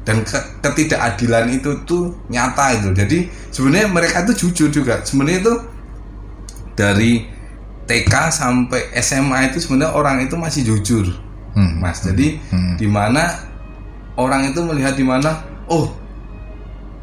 dan 0.02 0.24
ke- 0.24 0.48
ketidakadilan 0.60 1.52
itu 1.52 1.72
tuh 1.84 2.16
nyata 2.28 2.74
itu 2.74 2.90
jadi 2.94 3.18
sebenarnya 3.50 3.88
mereka 3.88 4.24
itu 4.24 4.48
jujur 4.48 4.70
juga 4.74 5.02
sebenarnya 5.02 5.40
itu 5.42 5.54
dari 6.74 7.28
TK 7.84 8.14
sampai 8.30 8.94
SMA 8.96 9.50
itu 9.50 9.58
sebenarnya 9.60 9.92
orang 9.92 10.18
itu 10.22 10.36
masih 10.36 10.64
jujur 10.66 11.08
Hmm. 11.50 11.82
mas 11.82 12.00
jadi 12.00 12.38
Hmm. 12.48 12.78
di 12.78 12.86
mana 12.86 13.26
orang 14.16 14.48
itu 14.48 14.62
melihat 14.62 14.94
di 14.94 15.02
mana 15.02 15.34
oh 15.66 15.90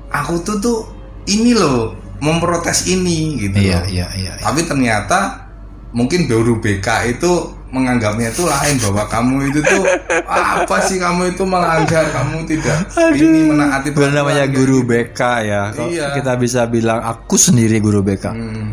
aku 0.09 0.38
tuh 0.40 0.57
tuh 0.57 0.78
ini 1.26 1.50
loh 1.50 1.92
memprotes 2.16 2.86
ini 2.86 3.36
gitu 3.38 3.59
Iya, 3.59 3.76
loh. 3.76 3.86
iya, 3.90 4.07
iya. 4.14 4.32
iya. 4.32 4.32
tapi 4.38 4.62
ternyata 4.62 5.50
mungkin 5.90 6.24
guru 6.24 6.62
BK 6.62 6.86
itu 7.11 7.32
menganggapnya 7.76 8.32
itu 8.32 8.42
lain 8.42 8.80
bahwa 8.80 9.04
kamu 9.04 9.36
itu 9.48 9.60
tuh 9.60 9.84
apa 10.56 10.76
sih 10.82 10.96
kamu 10.96 11.36
itu 11.36 11.44
melanggar 11.44 12.08
kamu 12.08 12.48
tidak 12.48 12.88
ini 13.12 13.52
menaati 13.52 13.92
Bukan 13.92 14.12
namanya 14.12 14.48
peraturan, 14.48 14.56
guru 14.56 14.78
BK 14.82 15.20
ya. 15.44 15.62
Kok 15.70 15.88
Iya. 15.88 16.06
kita 16.16 16.32
bisa 16.36 16.64
bilang 16.64 17.00
aku 17.00 17.36
sendiri 17.36 17.76
guru 17.78 18.00
BK. 18.00 18.24
gitu. 18.24 18.28
Hmm, 18.32 18.70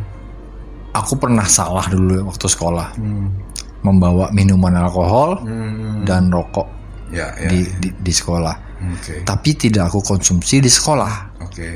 Aku 0.93 1.17
pernah 1.17 1.43
salah 1.43 1.89
dulu 1.89 2.29
waktu 2.29 2.45
sekolah 2.45 2.93
hmm, 2.95 3.27
membawa 3.81 4.29
minuman 4.29 4.77
alkohol 4.77 5.41
hmm. 5.41 6.05
dan 6.05 6.29
rokok 6.29 6.69
ya 7.09 7.33
ya 7.35 7.49
di, 7.49 7.65
di 7.81 7.89
di 7.91 8.13
sekolah. 8.13 8.53
oke 8.93 9.25
Tapi 9.25 9.49
tidak 9.53 9.89
aku 9.89 10.05
konsumsi 10.05 10.61
di 10.61 10.69
sekolah. 10.69 11.41
oke 11.41 11.69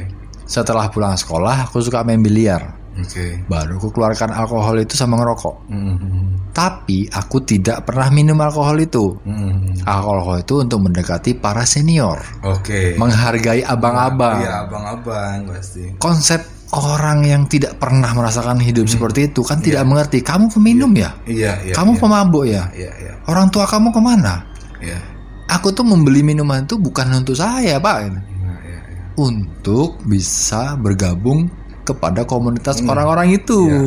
Setelah 0.45 0.87
pulang 0.87 1.17
sekolah 1.17 1.65
aku 1.65 1.81
suka 1.81 2.05
main 2.05 2.21
biliar. 2.21 2.76
Oke 2.97 3.25
Baru 3.45 3.77
aku 3.77 3.89
keluarkan 3.93 4.33
alkohol 4.33 4.81
itu 4.81 4.97
sama 4.97 5.17
ngerokok. 5.21 5.55
Hmm, 5.69 6.33
Tapi 6.51 7.05
aku 7.07 7.45
tidak 7.45 7.85
pernah 7.85 8.09
minum 8.09 8.37
alkohol 8.41 8.81
itu. 8.81 9.13
hmm. 9.21 9.85
Alkohol 9.85 10.41
itu 10.41 10.53
untuk 10.65 10.79
mendekati 10.83 11.37
para 11.37 11.63
senior, 11.63 12.17
oke 12.41 12.97
menghargai 12.97 13.61
abang-abang. 13.63 14.41
iya 14.41 14.65
abang-abang 14.65 15.47
pasti 15.53 15.93
Konsep 16.01 16.41
orang 16.75 17.23
yang 17.23 17.47
tidak 17.47 17.79
pernah 17.79 18.11
merasakan 18.11 18.59
hidup 18.59 18.91
seperti 18.91 19.31
itu 19.31 19.39
kan 19.45 19.63
tidak 19.63 19.87
mengerti. 19.87 20.19
Kamu 20.19 20.51
peminum 20.51 20.91
ya? 20.91 21.15
iya 21.23 21.55
iya 21.63 21.73
kamu 21.77 21.95
iya. 21.95 22.01
pemabuk 22.01 22.43
ya? 22.43 22.63
iya 22.75 22.91
iya 22.99 23.13
Orang 23.27 23.47
tua 23.53 23.63
kamu 23.63 23.93
ke 23.95 24.01
mana? 24.03 24.43
iya 24.83 24.99
Aku 25.47 25.71
tuh 25.71 25.87
membeli 25.87 26.27
minuman 26.27 26.67
itu 26.67 26.75
bukan 26.75 27.07
untuk 27.23 27.39
saya, 27.39 27.79
Pak. 27.79 27.97
Iya, 28.03 28.11
iya, 28.11 28.19
iya. 28.67 28.79
Untuk 29.15 29.95
bisa 30.03 30.75
bergabung 30.75 31.47
kepada 31.87 32.27
komunitas 32.27 32.83
Hmm. 32.83 32.91
orang-orang 32.91 33.31
itu. 33.31 33.59
Iya. 33.71 33.81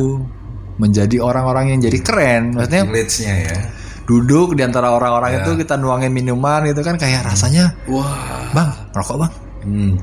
Menjadi 0.81 1.17
orang-orang 1.21 1.77
yang 1.77 1.79
jadi 1.85 1.99
keren. 2.01 2.57
Maksudnya 2.57 2.83
ya 3.21 3.57
duduk 4.01 4.57
di 4.57 4.65
antara 4.65 4.91
orang-orang 4.91 5.31
Ya. 5.31 5.39
itu 5.45 5.55
kita 5.55 5.77
nuangin 5.77 6.11
minuman 6.11 6.65
itu 6.67 6.81
kan 6.83 6.97
kayak 6.97 7.23
rasanya, 7.23 7.71
wah 7.87 8.49
"Bang, 8.51 8.73
rokok, 8.91 9.23
Bang." 9.23 9.33
hmm. 9.63 9.93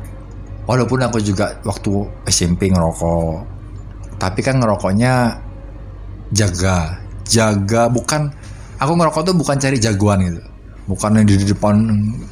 Walaupun 0.65 1.01
aku 1.03 1.19
juga 1.21 1.57
waktu 1.65 1.93
SMP 2.25 2.73
ngerokok, 2.73 3.37
tapi 4.17 4.41
kan 4.41 4.61
ngerokoknya 4.61 5.37
jaga, 6.31 7.01
jaga 7.25 7.89
bukan 7.89 8.29
aku 8.77 8.93
ngerokok 8.97 9.23
tuh 9.29 9.37
bukan 9.37 9.57
cari 9.57 9.77
jagoan 9.77 10.25
gitu. 10.25 10.43
Bukan 10.89 11.20
yang 11.20 11.28
di 11.28 11.36
depan 11.45 11.84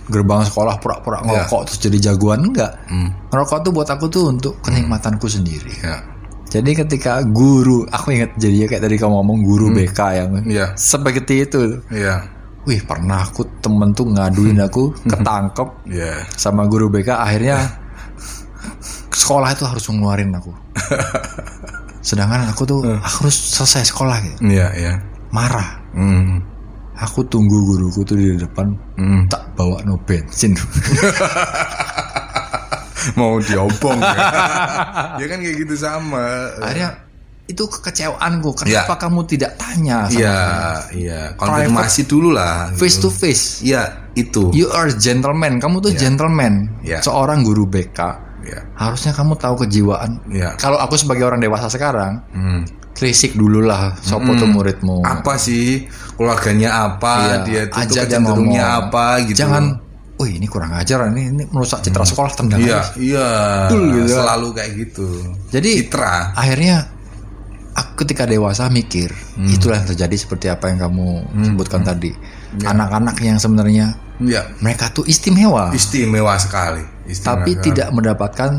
gerbang 0.09 0.41
sekolah 0.41 0.81
pura-pura 0.81 1.21
ngerokok 1.21 1.61
terus 1.69 1.79
jadi 1.79 1.99
jagoan 2.11 2.41
enggak. 2.49 2.73
Hmm. 2.89 3.13
Ngerokok 3.29 3.59
tuh 3.61 3.73
buat 3.73 3.85
aku 3.87 4.09
tuh 4.09 4.33
untuk 4.33 4.57
kenikmatanku 4.65 5.29
sendiri. 5.29 5.73
ya 5.85 6.01
Jadi 6.47 6.73
ketika 6.73 7.21
guru, 7.27 7.85
aku 7.91 8.17
ingat 8.17 8.33
jadinya 8.41 8.65
kayak 8.65 8.83
tadi 8.87 8.97
kamu 8.97 9.13
ngomong 9.13 9.39
guru 9.45 9.67
BK 9.77 9.99
yang 10.15 10.31
Iya. 10.49 10.67
seperti 10.73 11.45
itu. 11.45 11.85
iya. 11.93 12.25
Wih, 12.65 12.81
pernah 12.83 13.23
aku 13.23 13.45
temen 13.61 13.93
tuh 13.93 14.09
ngaduin 14.09 14.59
aku 14.59 14.91
ketangkep 15.13 15.69
iya. 15.87 16.25
sama 16.33 16.65
guru 16.65 16.89
BK 16.89 17.13
akhirnya 17.13 17.61
sekolah 19.21 19.53
itu 19.53 19.65
harus 19.69 19.85
ngeluarin 19.85 20.33
aku. 20.33 20.51
Sedangkan 22.07 22.47
aku 22.49 22.63
tuh 22.65 22.81
aku 22.95 23.27
harus 23.27 23.37
selesai 23.37 23.91
sekolah 23.91 24.17
gitu. 24.25 24.39
Iya 24.47 24.67
iya. 24.79 24.93
Marah. 25.35 25.83
Hmm. 25.93 26.41
Aku 26.97 27.21
tunggu 27.25 27.53
guruku 27.67 28.01
tuh 28.03 28.17
di 28.17 28.35
depan 28.35 28.73
Hmm. 28.97 29.29
tak 29.29 29.53
bawa 29.53 29.85
no 29.85 30.01
bensin. 30.01 30.57
Mau 33.15 33.39
diobong 33.39 34.01
ya. 34.03 34.19
ya 35.21 35.27
kan 35.27 35.39
kayak 35.39 35.57
gitu 35.63 35.75
sama. 35.79 36.51
Akhirnya 36.59 36.91
itu 37.47 37.63
kekecewaanku. 37.63 38.51
Kenapa 38.59 38.99
kamu 38.99 39.23
tidak 39.25 39.55
tanya 39.55 40.11
iya 40.11 40.39
iya 40.91 41.21
konfirmasi 41.37 42.03
dulu 42.05 42.35
lah. 42.35 42.75
face 42.75 42.99
to 42.99 43.07
face 43.07 43.63
iya 43.63 44.11
itu. 44.13 44.51
You 44.51 44.75
are 44.75 44.91
gentleman. 44.91 45.63
Kamu 45.63 45.79
tuh 45.79 45.95
gentleman. 45.95 46.67
Iya. 46.83 46.99
seorang 47.01 47.47
guru 47.47 47.69
BK 47.69 48.01
iya 48.43 48.63
harusnya 48.75 49.11
kamu 49.11 49.39
tahu 49.39 49.55
kejiwaan. 49.63 50.19
Iya 50.27 50.59
kalau 50.59 50.79
aku 50.79 50.99
sebagai 50.99 51.23
orang 51.23 51.39
dewasa 51.39 51.71
sekarang 51.71 52.19
Hmm. 52.35 52.67
Telisik 52.97 53.37
dulu 53.37 53.61
lah. 53.61 53.93
Sopo 54.01 54.33
tuh 54.35 54.49
muridmu? 54.49 55.05
Apa 55.05 55.37
sih? 55.37 55.85
Keluarganya 56.17 56.89
apa? 56.89 57.15
Iya, 57.21 57.37
dia 57.45 57.61
itu 57.69 57.75
ajak 57.77 57.93
dia 57.93 58.03
kecenderungnya 58.09 58.65
ngomong. 58.65 58.83
apa 58.89 59.05
gitu. 59.29 59.37
Jangan 59.45 59.65
oh 60.17 60.25
ini 60.25 60.47
kurang 60.49 60.73
ajar 60.73 61.13
ini 61.13 61.29
ini 61.29 61.43
merusak 61.53 61.85
citra 61.85 62.09
sekolah 62.09 62.33
tendang 62.33 62.65
iya 62.65 62.81
aja." 62.81 62.97
iya. 62.97 63.29
Betul 63.69 63.85
gitu. 64.01 64.17
selalu 64.17 64.49
kayak 64.57 64.71
gitu. 64.81 65.09
Jadi 65.53 65.71
citra. 65.85 66.33
akhirnya 66.33 66.77
aku 67.77 67.93
ketika 68.03 68.25
dewasa 68.25 68.73
mikir 68.73 69.13
Hmm. 69.37 69.53
itulah 69.53 69.77
yang 69.77 69.89
terjadi 69.93 70.17
seperti 70.17 70.49
apa 70.49 70.73
yang 70.73 70.81
kamu 70.81 71.09
sebutkan 71.53 71.85
tadi. 71.85 72.09
Anak-anak 72.65 73.21
yang 73.21 73.37
sebenarnya 73.37 73.93
iya. 74.17 74.49
mereka 74.65 74.89
tuh 74.89 75.05
istimewa. 75.05 75.69
Istimewa 75.77 76.33
sekali. 76.41 76.81
Istimewa 77.05 77.29
tapi 77.45 77.51
sekali. 77.53 77.65
tidak 77.69 77.89
mendapatkan 77.93 78.51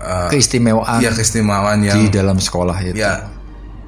Eh, 0.00 0.28
keistimewaan 0.32 0.96
iya 1.04 1.12
keistimewaan 1.12 1.84
yang 1.84 1.92
di 1.92 2.08
dalam 2.08 2.40
sekolah 2.40 2.72
itu. 2.80 2.96
Ya 2.96 3.20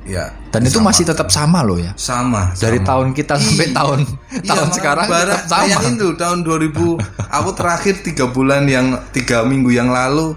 ya 0.05 0.35
dan 0.49 0.61
itu 0.63 0.77
sama. 0.77 0.91
masih 0.91 1.05
tetap 1.05 1.29
sama 1.29 1.63
loh 1.63 1.77
ya 1.77 1.95
sama 1.95 2.51
dari 2.55 2.77
sama. 2.77 2.89
tahun 2.89 3.07
kita 3.13 3.35
sampai 3.37 3.65
Iya. 3.65 3.75
tahun 3.75 4.01
Iya, 4.03 4.43
tahun 4.45 4.59
malah 4.61 4.75
sekarang 4.75 5.07
barat 5.07 5.39
tetap 5.39 5.49
sama 5.49 5.67
kayak 5.79 5.93
itu 5.93 6.09
tahun 6.13 6.39
2000 6.43 7.31
aku 7.31 7.51
terakhir 7.53 7.95
tiga 8.03 8.25
bulan 8.27 8.63
yang 8.67 8.87
tiga 9.11 9.43
minggu 9.43 9.71
yang 9.71 9.89
lalu 9.89 10.35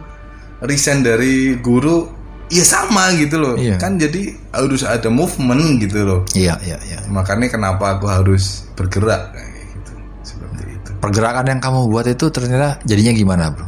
resign 0.61 1.01
dari 1.01 1.33
guru 1.57 2.05
ya 2.47 2.61
sama 2.61 3.09
gitu 3.13 3.35
loh 3.35 3.57
Iya. 3.57 3.75
kan 3.75 3.97
jadi 3.97 4.37
harus 4.51 4.81
ada 4.81 5.09
movement 5.09 5.81
gitu 5.81 5.99
loh 5.99 6.21
iya 6.31 6.61
iya 6.61 6.77
iya 6.85 7.01
makanya 7.07 7.49
kenapa 7.49 7.97
aku 7.97 8.05
harus 8.05 8.69
bergerak 8.73 9.33
kayak 9.33 9.49
gitu 9.73 9.93
seperti 10.23 10.63
itu 10.69 10.89
pergerakan 10.95 11.45
yang 11.47 11.57
kamu 11.57 11.89
buat 11.89 12.05
itu 12.05 12.29
ternyata 12.29 12.77
jadinya 12.83 13.11
gimana 13.11 13.49
bro 13.49 13.65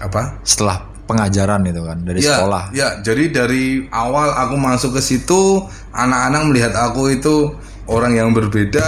apa 0.00 0.42
setelah 0.42 0.89
pengajaran 1.10 1.66
itu 1.66 1.82
kan 1.82 1.98
dari 2.06 2.20
ya, 2.22 2.38
sekolah. 2.38 2.62
ya 2.70 2.88
jadi 3.02 3.24
dari 3.34 3.90
awal 3.90 4.30
aku 4.30 4.54
masuk 4.54 4.94
ke 4.94 5.02
situ 5.02 5.66
anak-anak 5.90 6.42
melihat 6.46 6.72
aku 6.78 7.10
itu 7.10 7.58
orang 7.90 8.14
yang 8.14 8.30
berbeda 8.30 8.86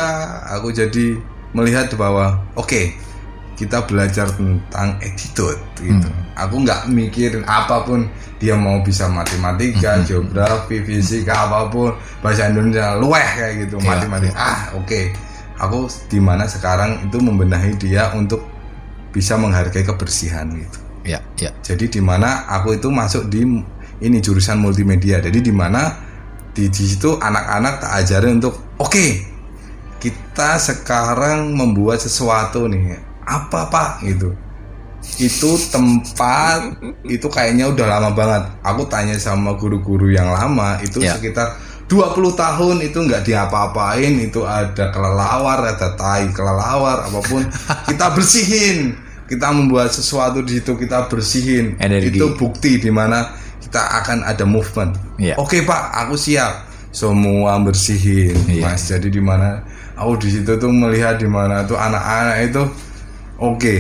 aku 0.54 0.70
jadi 0.70 1.18
melihat 1.52 1.90
bahwa 1.98 2.38
oke 2.54 2.94
kita 3.52 3.84
belajar 3.86 4.26
tentang 4.34 4.98
attitude 4.98 5.60
gitu. 5.78 6.08
Aku 6.34 6.64
nggak 6.66 6.90
mikirin 6.90 7.46
apa 7.46 7.84
pun 7.86 8.10
dia 8.42 8.58
mau 8.58 8.82
bisa 8.82 9.06
matematika 9.06 10.02
geografi 10.02 10.82
fisika 10.82 11.46
apa 11.46 11.70
pun 11.70 11.94
bahasa 12.24 12.50
Indonesia 12.50 12.98
luweh 12.98 13.22
kayak 13.38 13.54
gitu 13.68 13.76
Iya, 13.78 13.86
matematika 13.86 14.34
ah 14.34 14.60
oke. 14.74 15.14
Aku 15.62 15.86
di 16.10 16.18
mana 16.18 16.50
sekarang 16.50 17.06
itu 17.06 17.22
membenahi 17.22 17.78
dia 17.78 18.10
untuk 18.18 18.42
bisa 19.14 19.38
menghargai 19.38 19.86
kebersihan 19.86 20.50
gitu 20.58 20.81
ya 21.02 21.18
ya 21.38 21.50
jadi 21.66 21.90
di 21.90 22.00
mana 22.00 22.46
aku 22.46 22.78
itu 22.78 22.88
masuk 22.90 23.26
di 23.26 23.42
ini 24.02 24.18
jurusan 24.18 24.58
multimedia. 24.58 25.22
Jadi 25.22 25.38
di 25.40 25.54
mana 25.54 25.94
di, 26.52 26.66
di 26.68 26.84
situ 26.84 27.16
anak-anak 27.16 27.80
tak 27.80 27.92
ajarin 28.02 28.42
untuk 28.42 28.58
oke 28.82 29.06
kita 30.02 30.58
sekarang 30.58 31.54
membuat 31.54 32.02
sesuatu 32.02 32.66
nih. 32.66 32.98
Apa 33.22 33.70
pak 33.70 34.02
gitu? 34.02 34.34
Itu 35.22 35.54
tempat 35.70 36.82
itu 37.14 37.26
kayaknya 37.30 37.70
udah 37.70 37.86
lama 37.86 38.10
banget. 38.10 38.42
Aku 38.66 38.90
tanya 38.90 39.14
sama 39.22 39.54
guru-guru 39.54 40.10
yang 40.10 40.26
lama 40.34 40.82
itu 40.82 40.98
Ya. 40.98 41.14
sekitar 41.14 41.54
20 41.86 42.34
tahun 42.34 42.76
itu 42.82 42.98
nggak 43.04 43.22
diapa-apain 43.22 44.16
itu 44.18 44.42
ada 44.42 44.88
kelelawar 44.90 45.60
ada 45.76 45.92
tai 45.92 46.24
kelelawar 46.32 47.04
apa 47.04 47.20
pun 47.20 47.44
kita 47.90 48.16
bersihin 48.16 48.96
kita 49.28 49.48
membuat 49.54 49.90
sesuatu 49.94 50.42
di 50.44 50.60
situ 50.60 50.76
kita 50.76 51.06
bersihin. 51.08 51.76
Energi. 51.78 52.18
itu 52.18 52.26
bukti 52.36 52.78
di 52.78 52.90
mana 52.92 53.32
kita 53.62 53.80
akan 54.02 54.26
ada 54.26 54.44
movement. 54.44 54.92
Iya. 55.18 55.38
oke 55.38 55.64
pak 55.64 55.82
aku 56.06 56.14
siap. 56.18 56.68
Semua 56.92 57.56
bersihin 57.64 58.36
Iya. 58.44 58.68
mas. 58.68 58.84
Jadi 58.84 59.08
di 59.08 59.22
mana 59.22 59.64
aku 59.96 60.20
di 60.20 60.28
situ 60.28 60.52
tuh 60.60 60.68
melihat 60.68 61.16
di 61.16 61.24
mana 61.24 61.64
tuh 61.64 61.80
anak-anak 61.80 62.36
itu 62.44 62.62
oke. 63.40 63.74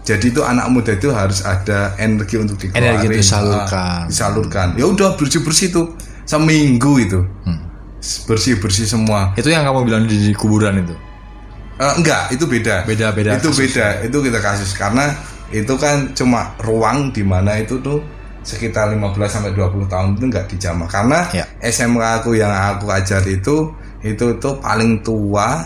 Jadi 0.00 0.32
itu 0.32 0.40
anak 0.40 0.72
muda 0.72 0.96
itu 0.96 1.12
harus 1.12 1.44
ada 1.44 1.92
energi 2.00 2.40
untuk 2.40 2.56
dikeluarin. 2.56 2.80
Energi 2.96 3.06
itu 3.12 3.18
disalurkan. 3.20 3.76
Ah, 3.76 4.00
disalurkan. 4.08 4.66
Ya 4.80 4.88
udah 4.88 5.12
bersih 5.20 5.44
bersih 5.44 5.68
tuh. 5.68 5.86
Seminggu 6.24 6.96
itu. 6.96 7.20
Hmm. 7.44 7.68
bersih 8.00 8.56
bersih 8.56 8.88
semua. 8.88 9.36
Itu 9.36 9.52
yang 9.52 9.60
kamu 9.68 9.84
bilang 9.84 10.08
di 10.08 10.32
kuburan 10.32 10.80
itu 10.80 10.96
Eh, 11.80 11.92
enggak, 11.96 12.28
itu 12.28 12.44
beda. 12.44 12.84
Beda- 12.84 13.08
beda 13.10 13.40
Itu 13.40 13.48
kasus. 13.48 13.58
beda. 13.72 14.04
Itu 14.04 14.20
kita 14.20 14.38
kasus 14.38 14.76
karena 14.76 15.16
itu 15.48 15.74
kan 15.80 16.12
cuma 16.12 16.52
ruang 16.60 17.08
di 17.08 17.24
mana 17.24 17.56
itu 17.56 17.80
tuh 17.80 18.04
sekitar 18.44 18.92
15 18.92 19.32
sampai 19.32 19.56
20 19.56 19.88
tahun 19.88 20.12
itu 20.14 20.24
enggak 20.28 20.46
dijamah. 20.52 20.84
Karena 20.84 21.24
Ya. 21.32 21.48
SMK 21.64 22.20
aku 22.20 22.36
yang 22.36 22.52
aku 22.52 22.84
ajar 22.92 23.24
itu 23.24 23.72
itu 24.04 24.26
tuh 24.36 24.60
paling 24.60 25.00
tua 25.00 25.64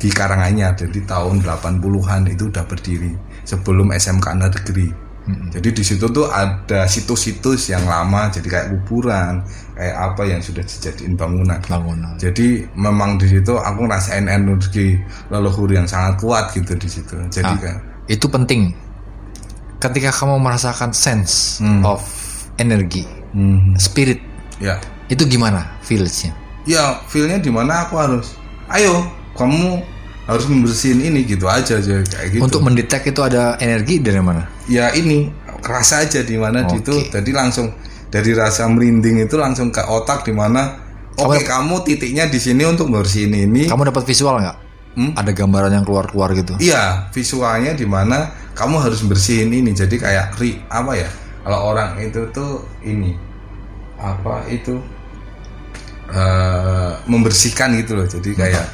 di 0.00 0.08
Karanganyar. 0.08 0.72
Jadi 0.80 1.04
tahun 1.04 1.44
80-an 1.44 2.24
itu 2.32 2.48
udah 2.48 2.64
berdiri 2.64 3.12
sebelum 3.44 3.92
SMK 3.92 4.32
negeri. 4.40 4.88
Jadi 5.50 5.68
di 5.74 5.82
situ 5.84 6.06
tuh 6.10 6.26
ada 6.30 6.86
situs-situs 6.86 7.70
yang 7.70 7.82
lama 7.84 8.30
jadi 8.30 8.46
kayak 8.46 8.66
kuburan, 8.74 9.42
kayak 9.74 9.96
apa 9.96 10.22
yang 10.28 10.40
sudah 10.40 10.62
dijadiin 10.62 11.14
bangunan. 11.18 11.58
bangunan 11.66 12.12
Jadi 12.18 12.64
memang 12.76 13.18
di 13.18 13.26
situ 13.26 13.54
aku 13.56 13.86
ngerasain 13.86 14.26
energi 14.28 14.98
leluhur 15.28 15.70
yang 15.70 15.86
sangat 15.88 16.20
kuat 16.20 16.52
gitu 16.54 16.72
di 16.76 16.88
situ. 16.88 17.16
Jadi 17.30 17.46
Nah, 17.46 17.58
kan 17.58 17.76
itu 18.06 18.26
penting 18.26 18.74
ketika 19.80 20.10
kamu 20.12 20.36
merasakan 20.42 20.90
sense 20.92 21.62
Hmm. 21.62 21.80
of 21.86 22.02
energi 22.60 23.06
hmm, 23.32 23.78
spirit 23.80 24.20
ya, 24.60 24.76
itu 25.08 25.24
gimana 25.24 25.64
feelsnya 25.80 26.34
ya 26.68 27.00
feelnya 27.08 27.40
di 27.40 27.48
mana 27.48 27.88
aku 27.88 27.96
harus, 27.96 28.36
ayo 28.68 29.08
kamu 29.38 29.80
harus 30.30 30.46
membersihin 30.46 31.02
ini 31.02 31.26
gitu 31.26 31.50
aja 31.50 31.82
aja 31.82 32.06
kayak 32.06 32.38
gitu. 32.38 32.42
untuk 32.46 32.62
mendetek 32.62 33.02
itu 33.10 33.18
ada 33.20 33.58
energi 33.58 33.98
dari 33.98 34.22
mana 34.22 34.46
ya 34.70 34.94
ini 34.94 35.26
kerasa 35.60 36.08
aja 36.08 36.24
di 36.24 36.40
mana 36.40 36.64
di 36.64 36.80
itu. 36.80 36.94
Jadi 37.12 37.30
langsung 37.36 37.68
dari 38.08 38.32
rasa 38.32 38.64
merinding 38.66 39.28
itu 39.28 39.36
langsung 39.36 39.68
ke 39.68 39.84
otak 39.84 40.24
di 40.24 40.32
mana. 40.32 40.88
Oke 41.20 41.44
kamu 41.44 41.84
titiknya 41.84 42.32
di 42.32 42.40
sini 42.40 42.64
untuk 42.64 42.88
membersihin 42.88 43.28
ini. 43.36 43.68
kamu 43.68 43.92
dapat 43.92 44.08
visual 44.08 44.40
nggak 44.40 44.58
Hmm? 44.90 45.14
ada 45.14 45.30
gambaran 45.30 45.70
yang 45.70 45.86
keluar 45.86 46.10
keluar 46.10 46.34
gitu 46.34 46.58
Iya, 46.58 47.06
visualnya 47.14 47.78
di 47.78 47.86
mana 47.86 48.26
kamu 48.58 48.82
harus 48.82 49.06
bersihin 49.06 49.54
ini. 49.54 49.70
Jadi 49.70 49.94
kayak 50.00 50.34
ri 50.40 50.58
apa 50.66 50.98
ya? 50.98 51.06
Kalau 51.46 51.70
orang 51.70 51.94
itu 52.02 52.26
tuh 52.34 52.66
ini 52.82 53.14
apa 54.02 54.42
itu 54.50 54.74
eh 56.10 56.92
membersihkan 57.06 57.78
gitu 57.78 57.94
loh. 57.94 58.06
Jadi 58.08 58.34
kayak 58.34 58.66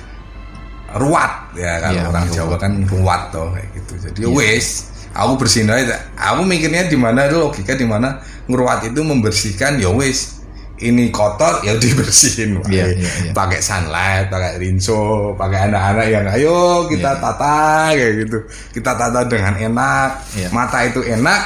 ruat 0.97 1.33
ya 1.55 1.79
kan 1.81 1.91
Iya, 1.95 2.03
orang. 2.09 2.25
Jawa 2.33 2.57
kan 2.57 2.73
ruat 2.85 3.23
toh 3.31 3.53
kayak 3.53 3.69
gitu. 3.77 3.93
Jadi 4.11 4.21
wes 4.29 4.67
aku 5.13 5.33
bersihin 5.41 5.69
aja. 5.69 5.97
Aku 6.17 6.45
mikirnya 6.45 6.89
di 6.89 6.97
mana 6.97 7.29
itu 7.29 7.41
logika 7.41 7.73
di 7.73 7.87
mana 7.89 8.21
ngeruat 8.47 8.85
itu 8.85 9.01
membersihkan 9.01 9.81
ya 9.81 9.89
wes 9.93 10.37
ini 10.77 11.09
kotor 11.09 11.65
ya 11.65 11.73
dibersihin. 11.81 12.61
Iya, 12.69 12.85
iya, 12.93 13.11
iya. 13.25 13.33
pakai 13.33 13.65
sunlight, 13.65 14.29
pakai 14.29 14.61
rinso, 14.61 15.33
pakai 15.33 15.73
anak-anak 15.73 16.07
yang 16.13 16.25
ayo 16.29 16.85
kita 16.85 17.17
Iya. 17.17 17.21
tata 17.23 17.57
kayak 17.97 18.13
gitu. 18.25 18.39
Kita 18.77 18.93
tata 18.93 19.25
dengan 19.25 19.57
enak. 19.57 20.09
Iya. 20.37 20.49
Mata 20.53 20.85
itu 20.85 21.01
enak, 21.01 21.41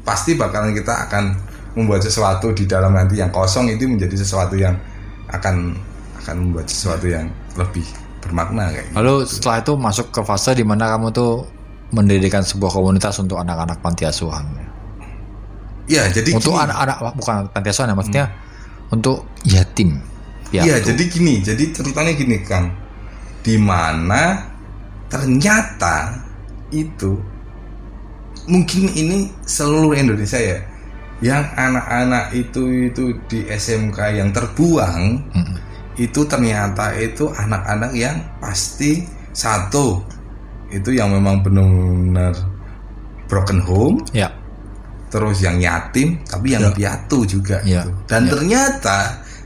pasti 0.00 0.32
bakalan 0.32 0.72
kita 0.72 1.08
akan 1.08 1.24
membuat 1.76 2.02
sesuatu 2.02 2.56
di 2.56 2.64
dalam 2.64 2.96
nanti 2.96 3.20
yang 3.20 3.28
kosong 3.28 3.68
itu 3.68 3.84
menjadi 3.84 4.16
sesuatu 4.16 4.56
yang 4.56 4.74
akan 5.28 5.76
akan 6.24 6.34
membuat 6.40 6.66
sesuatu 6.66 7.04
yang 7.06 7.28
lebih 7.60 7.84
bermakna 8.20 8.70
kayak 8.70 8.84
gitu. 8.88 8.94
lalu 8.96 9.14
setelah 9.26 9.56
itu 9.60 9.72
masuk 9.76 10.06
ke 10.12 10.20
fase 10.22 10.50
di 10.52 10.64
mana 10.64 10.88
kamu 10.92 11.10
tuh 11.10 11.44
mendirikan 11.90 12.44
sebuah 12.44 12.70
komunitas 12.70 13.18
untuk 13.18 13.40
anak-anak 13.40 13.80
panti 13.80 14.06
asuhan 14.06 14.46
Iya, 15.90 16.06
jadi 16.14 16.38
untuk 16.38 16.54
anak-anak 16.54 17.18
bukan 17.18 17.36
panti 17.50 17.68
asuhan 17.74 17.90
ya 17.90 17.96
maksudnya 17.98 18.26
untuk 18.94 19.26
yatim 19.42 19.98
Iya, 20.50 20.78
piatu. 20.78 20.94
jadi 20.94 21.02
gini, 21.06 21.34
jadi 21.42 21.64
ceritanya 21.70 22.12
gini 22.14 22.36
Kang. 22.42 22.74
Di 23.42 23.54
mana 23.54 24.50
ternyata 25.06 26.18
itu 26.74 27.14
mungkin 28.46 28.90
ini 28.90 29.30
seluruh 29.46 29.94
Indonesia 29.94 30.38
ya. 30.42 30.58
Yang 31.22 31.44
anak-anak 31.54 32.24
itu 32.34 32.62
itu 32.90 33.04
di 33.30 33.46
SMK 33.46 33.98
yang 34.18 34.34
terbuang 34.34 35.22
Mm-mm. 35.30 35.56
Itu 36.00 36.24
ternyata 36.24 36.96
itu 36.96 37.28
anak-anak 37.28 37.92
yang 37.92 38.16
pasti 38.40 39.04
satu 39.36 40.00
itu 40.72 40.96
yang 40.96 41.12
memang 41.12 41.44
benar-benar 41.44 42.32
broken 43.28 43.60
home 43.60 44.00
ya 44.16 44.32
terus 45.12 45.42
yang 45.44 45.60
yatim 45.60 46.16
tapi 46.24 46.54
yang 46.56 46.70
Ya. 46.70 46.72
piatu 46.72 47.18
juga 47.28 47.60
Ya. 47.66 47.84
gitu. 47.84 47.90
dan 48.08 48.26
Ya. 48.26 48.30
ternyata 48.32 48.98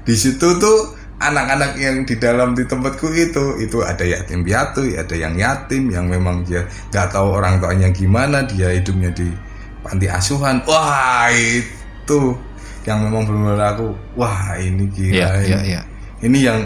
di 0.04 0.14
situ 0.14 0.60
tuh 0.60 0.94
anak-anak 1.18 1.80
yang 1.80 2.04
di 2.04 2.14
dalam 2.20 2.52
di 2.52 2.68
tempatku 2.68 3.08
itu 3.10 3.56
itu 3.58 3.80
ada 3.80 4.04
yatim 4.04 4.44
piatu 4.44 4.84
ada 4.84 5.16
yang 5.16 5.34
yatim 5.34 5.88
yang 5.88 6.04
memang 6.06 6.44
dia 6.44 6.62
nggak 6.92 7.08
tahu 7.10 7.40
orang 7.40 7.56
tuanya 7.58 7.88
gimana 7.90 8.44
dia 8.44 8.68
hidupnya 8.70 9.08
di 9.16 9.32
panti 9.80 10.04
asuhan 10.06 10.60
wah 10.68 11.32
itu 11.32 12.36
yang 12.84 13.00
memang 13.00 13.24
benar-benar 13.24 13.72
aku 13.72 13.88
wah 14.20 14.52
ini 14.60 14.84
gila 14.92 15.16
ya 15.16 15.28
ini, 15.40 15.48
ya 15.48 15.60
ya 15.80 15.82
ini 16.24 16.48
yang 16.48 16.64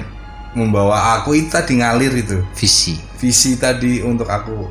membawa 0.55 1.19
aku 1.19 1.35
itu 1.35 1.51
tadi 1.51 1.83
ngalir 1.83 2.15
itu. 2.15 2.39
Visi. 2.55 2.95
Visi 3.19 3.59
tadi 3.59 3.99
untuk 4.01 4.31
aku 4.31 4.71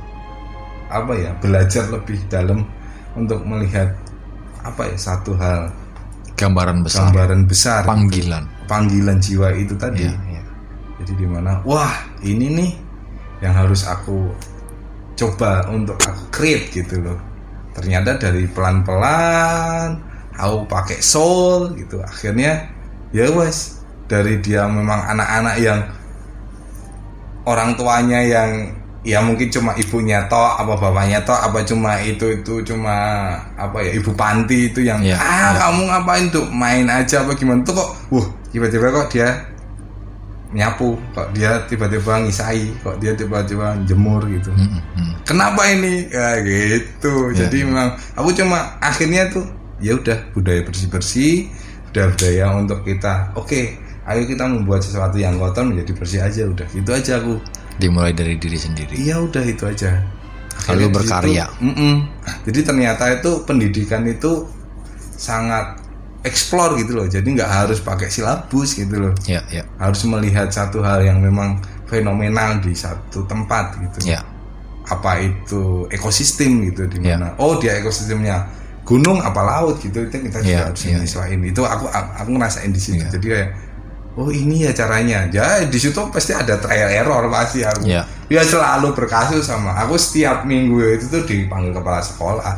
apa 0.88 1.12
ya 1.20 1.36
belajar 1.44 1.92
lebih 1.92 2.16
dalam 2.32 2.64
untuk 3.12 3.44
melihat 3.44 3.92
apa 4.64 4.88
ya 4.88 4.96
satu 4.96 5.36
hal. 5.36 5.68
Gambaran 6.40 6.88
besar. 6.88 7.12
Gambaran 7.12 7.42
besar. 7.44 7.82
Panggilan. 7.84 8.48
Panggilan 8.72 9.20
jiwa 9.20 9.52
itu 9.60 9.76
tadi. 9.76 10.08
Ya, 10.08 10.16
ya. 10.32 10.44
jadi 11.04 11.14
di 11.20 11.28
mana 11.28 11.60
wah 11.68 12.08
ini 12.24 12.48
nih 12.56 12.72
yang 13.44 13.54
harus 13.54 13.84
aku 13.84 14.32
coba 15.20 15.68
untuk 15.68 16.00
aku 16.00 16.24
create 16.32 16.72
gitu 16.72 17.04
loh. 17.04 17.20
Ternyata 17.76 18.18
dari 18.18 18.48
pelan-pelan 18.48 20.00
aku 20.40 20.64
pakai 20.72 21.04
soul 21.04 21.76
gitu. 21.76 22.00
Akhirnya 22.00 22.72
ya 23.12 23.28
wes 23.34 23.77
dari 24.08 24.40
dia 24.40 24.66
memang 24.66 25.04
anak-anak 25.08 25.56
yang 25.60 25.80
orang 27.48 27.76
tuanya 27.76 28.20
yang 28.24 28.50
ya 29.08 29.24
mungkin 29.24 29.48
cuma 29.48 29.72
ibunya 29.80 30.20
toh 30.28 30.60
apa 30.60 30.76
bapaknya 30.76 31.24
toh 31.24 31.36
apa 31.36 31.64
cuma 31.64 31.96
itu 32.04 32.28
itu 32.40 32.60
cuma 32.66 32.92
apa 33.56 33.80
ya 33.80 33.96
ibu 33.96 34.12
panti 34.12 34.68
itu 34.68 34.84
yang 34.84 35.00
Ya, 35.00 35.16
ah 35.16 35.56
ya. 35.56 35.72
kamu 35.72 35.82
ngapain 35.88 36.26
tuh 36.28 36.44
main 36.52 36.84
aja 36.92 37.24
apa 37.24 37.32
gimana 37.32 37.64
tuh 37.64 37.72
kok 37.78 37.90
wah 38.12 38.28
tiba-tiba 38.52 38.92
kok 38.92 39.08
dia 39.08 39.48
nyapu 40.52 41.00
kok 41.16 41.32
dia 41.32 41.60
tiba-tiba 41.68 42.24
ngisai 42.24 42.72
kok 42.84 43.00
dia 43.00 43.16
tiba-tiba 43.16 43.80
jemur 43.88 44.24
gitu 44.28 44.52
Mm, 44.52 44.76
mm, 44.76 44.82
mm. 45.00 45.12
kenapa 45.24 45.62
ini 45.72 46.08
ya 46.12 46.40
gitu 46.44 47.32
Ya, 47.32 47.48
jadi 47.48 47.64
ya. 47.64 47.66
memang 47.68 47.88
aku 48.16 48.30
cuma 48.36 48.76
akhirnya 48.80 49.32
tuh 49.32 49.48
ya 49.80 49.96
udah 49.96 50.20
budaya 50.36 50.68
bersih 50.68 50.88
bersih 50.92 51.34
udah 51.92 52.12
budaya 52.12 52.46
untuk 52.60 52.84
kita 52.84 53.32
oke 53.40 53.87
ayo 54.08 54.24
kita 54.24 54.48
membuat 54.48 54.82
sesuatu 54.82 55.20
yang 55.20 55.36
kotor 55.36 55.68
menjadi 55.68 55.92
bersih 55.94 56.22
aja 56.24 56.48
udah 56.48 56.68
gitu 56.72 56.90
aja 56.92 57.20
aku. 57.20 57.38
Dimulai 57.78 58.16
dari 58.16 58.40
diri 58.40 58.56
sendiri. 58.56 58.96
Iya 58.96 59.20
udah 59.22 59.44
itu 59.44 59.64
aja. 59.64 60.02
Lalu 60.68 60.90
berkarya. 60.90 61.46
situ, 61.60 61.70
mm-mm. 61.70 61.96
jadi 62.50 62.60
ternyata 62.66 63.04
itu 63.14 63.46
pendidikan 63.46 64.02
itu 64.04 64.50
sangat 65.14 65.78
explore 66.24 66.76
gitu 66.82 66.98
loh. 66.98 67.06
Jadi 67.06 67.28
nggak 67.38 67.48
harus 67.48 67.80
pakai 67.80 68.10
silabus 68.10 68.74
gitu 68.74 68.96
loh. 68.98 69.14
Ya 69.30 69.46
ya. 69.48 69.64
Harus 69.78 70.02
melihat 70.04 70.50
satu 70.50 70.82
hal 70.82 71.06
yang 71.06 71.22
memang 71.22 71.62
fenomenal 71.86 72.58
di 72.60 72.74
satu 72.74 73.24
tempat 73.26 73.78
gitu. 73.80 74.12
Ya. 74.12 74.26
Apa 74.88 75.20
itu 75.20 75.86
ekosistem 75.92 76.64
gitu 76.68 76.88
di 76.88 77.04
Ya. 77.04 77.16
mana. 77.20 77.36
Oh 77.38 77.60
dia 77.60 77.78
ekosistemnya 77.78 78.48
gunung 78.82 79.20
apa 79.22 79.40
laut 79.44 79.78
gitu. 79.80 80.04
Itu 80.08 80.16
kita 80.20 80.42
juga 80.42 80.52
Ya, 80.52 80.64
harus 80.72 80.82
ya. 80.84 80.98
menyesuaikan. 80.98 81.40
Itu 81.44 81.62
aku 81.64 81.86
aku 81.92 82.30
ngerasain 82.34 82.72
di 82.74 82.82
situ. 82.82 83.04
Ya. 83.04 83.12
jadi 83.14 83.28
kayak 83.30 83.50
oh 84.18 84.34
ini 84.34 84.66
ya 84.66 84.74
caranya. 84.74 85.30
Ya 85.30 85.62
di 85.64 85.78
situ 85.78 85.96
pasti 86.10 86.34
ada 86.34 86.58
trial 86.58 86.90
error 86.90 87.30
pasti 87.30 87.62
aku. 87.62 87.86
Ya. 87.86 88.04
ya 88.28 88.42
selalu 88.44 88.92
berkasus 88.92 89.48
sama 89.48 89.72
aku 89.78 89.96
setiap 89.96 90.44
minggu 90.44 90.82
itu 90.98 91.06
tuh 91.08 91.24
dipanggil 91.24 91.72
kepala 91.72 92.02
sekolah. 92.02 92.54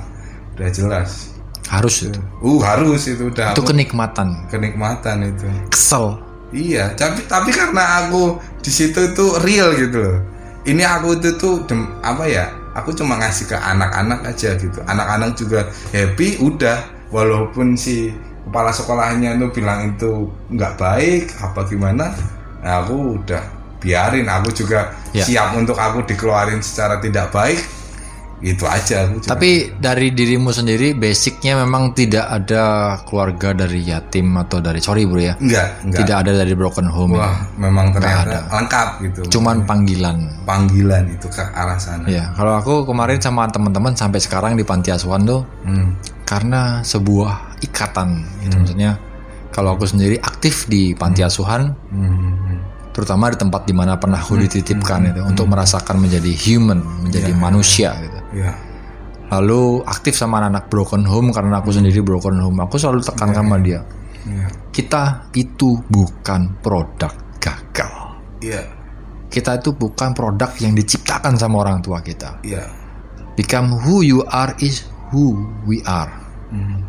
Udah 0.55 0.69
jelas. 0.71 1.35
Harus 1.69 2.01
itu? 2.01 2.17
Uh 2.41 2.57
harus 2.65 3.05
itu 3.05 3.29
udah 3.29 3.53
itu 3.53 3.61
aku- 3.61 3.69
kenikmatan? 3.69 4.49
Kenikmatan 4.49 5.29
itu. 5.29 5.45
Kesel? 5.69 6.17
Iya, 6.49 6.97
tapi 6.97 7.21
tapi 7.29 7.53
karena 7.53 8.01
aku 8.01 8.41
di 8.65 8.71
situ 8.73 9.13
itu 9.13 9.25
real 9.45 9.77
gitu 9.77 10.01
loh. 10.01 10.17
Ini 10.65 10.81
aku 10.81 11.21
itu 11.21 11.37
tuh 11.37 11.61
dem- 11.69 11.93
apa 12.01 12.25
ya? 12.25 12.49
Aku 12.73 12.89
cuma 12.93 13.21
ngasih 13.21 13.45
ke 13.45 13.57
anak-anak 13.57 14.25
aja 14.25 14.57
gitu. 14.57 14.81
Anak-anak 14.89 15.37
juga 15.37 15.69
happy 15.93 16.41
udah. 16.41 16.97
Walaupun 17.09 17.73
si 17.73 18.13
kepala 18.49 18.69
sekolahnya 18.69 19.35
itu 19.35 19.47
bilang 19.53 19.79
itu 19.87 20.25
nggak 20.49 20.73
baik 20.75 21.23
apa 21.39 21.59
gimana. 21.63 22.09
Nah, 22.59 22.81
aku 22.81 23.15
udah 23.17 23.41
biarin 23.77 24.27
aku 24.27 24.51
juga 24.51 24.91
Ya. 25.09 25.23
siap 25.23 25.53
untuk 25.53 25.73
aku 25.73 26.03
dikeluarin 26.03 26.59
secara 26.59 26.97
tidak 26.97 27.29
baik. 27.29 27.61
Itu 28.39 28.63
aja 28.63 29.03
aku 29.03 29.19
Tapi 29.21 29.75
dari 29.75 30.15
dirimu 30.15 30.47
sendiri 30.49 30.95
basicnya 30.95 31.59
memang 31.59 31.91
tidak 31.91 32.23
ada 32.23 32.63
keluarga 33.03 33.51
dari 33.53 33.83
yatim 33.83 34.31
atau 34.33 34.57
dari 34.57 34.79
sorry 34.79 35.03
bro 35.03 35.19
ya. 35.19 35.35
enggak, 35.35 35.83
enggak. 35.83 35.99
Tidak 35.99 36.15
ada 36.17 36.31
dari 36.33 36.53
broken 36.53 36.87
home. 36.87 37.13
ya. 37.13 37.19
Wah, 37.19 37.35
memang 37.59 37.91
ternyata 37.91 38.47
lengkap 38.49 38.87
gitu. 39.03 39.19
Cuman 39.29 39.67
panggilan. 39.67 40.23
panggilan 40.43 41.03
itu 41.09 41.27
ke 41.27 41.43
arah 41.43 41.75
sana. 41.75 42.07
Ya, 42.07 42.31
kalau 42.31 42.55
aku 42.55 42.87
kemarin 42.87 43.19
sama 43.19 43.43
teman-teman 43.45 43.91
sampai 43.93 44.17
sekarang 44.17 44.55
di 44.55 44.63
panti 44.63 44.87
asuhan 44.89 45.27
tuh 45.27 45.43
Hmm. 45.61 45.99
karena 46.23 46.79
sebuah 46.79 47.48
ikatan 47.61 48.25
gitu 48.43 48.55
maksudnya. 48.59 48.91
Kalau 49.49 49.73
aku 49.75 49.89
sendiri 49.89 50.21
aktif 50.21 50.69
di 50.69 50.93
panti 50.93 51.25
asuhan, 51.25 51.73
Hmm. 51.89 52.61
terutama 52.93 53.33
di 53.33 53.37
tempat 53.37 53.65
di 53.65 53.73
mana 53.73 53.97
pernah 53.97 54.21
aku 54.21 54.37
dititipkan 54.37 55.09
itu 55.09 55.21
untuk 55.25 55.49
merasakan 55.49 55.97
menjadi 55.97 56.29
human, 56.35 56.79
menjadi 57.05 57.31
manusia 57.33 57.97
gitu. 57.97 58.19
Ya. 58.45 58.53
Lalu 59.29 59.85
aktif 59.85 60.17
sama 60.17 60.41
anak-anak 60.41 60.65
broken 60.73 61.03
home 61.05 61.29
karena 61.29 61.61
aku 61.61 61.69
sendiri 61.69 62.01
broken 62.01 62.41
home. 62.41 62.65
Aku 62.65 62.81
selalu 62.81 63.05
tekan 63.05 63.29
sama 63.29 63.61
dia. 63.61 63.85
Ya. 64.25 64.49
Kita 64.73 65.29
itu 65.37 65.77
bukan 65.85 66.57
produk 66.65 67.13
gagal. 67.37 67.93
Iya. 68.41 68.63
Kita 69.29 69.61
itu 69.61 69.69
bukan 69.77 70.17
produk 70.17 70.49
yang 70.57 70.73
diciptakan 70.73 71.37
sama 71.37 71.61
orang 71.61 71.85
tua 71.85 72.01
kita. 72.01 72.41
Iya. 72.41 72.65
Become 73.37 73.77
who 73.85 74.01
you 74.01 74.25
are 74.33 74.57
is 74.59 74.89
who 75.13 75.37
we 75.69 75.85
are. 75.85 76.09
Hmm. 76.49 76.88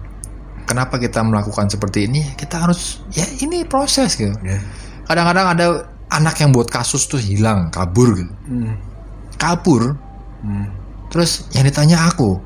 Kenapa 0.64 0.96
kita 0.96 1.20
melakukan 1.20 1.68
seperti 1.68 2.08
ini? 2.08 2.24
Kita 2.34 2.64
harus 2.64 3.04
ya 3.12 3.26
ini 3.44 3.62
proses 3.68 4.16
gitu. 4.16 4.32
Ya. 4.40 4.58
Kadang-kadang 5.04 5.46
ada 5.52 5.66
anak 6.10 6.40
yang 6.42 6.50
buat 6.50 6.72
kasus 6.72 7.06
tuh 7.06 7.20
hilang, 7.20 7.68
kabur 7.68 8.16
gitu. 8.16 8.32
Hmm. 8.48 8.74
Kabur. 9.36 9.94
Hmm. 10.40 10.66
Terus 11.12 11.46
yang 11.52 11.68
ditanya 11.68 12.06
aku, 12.08 12.38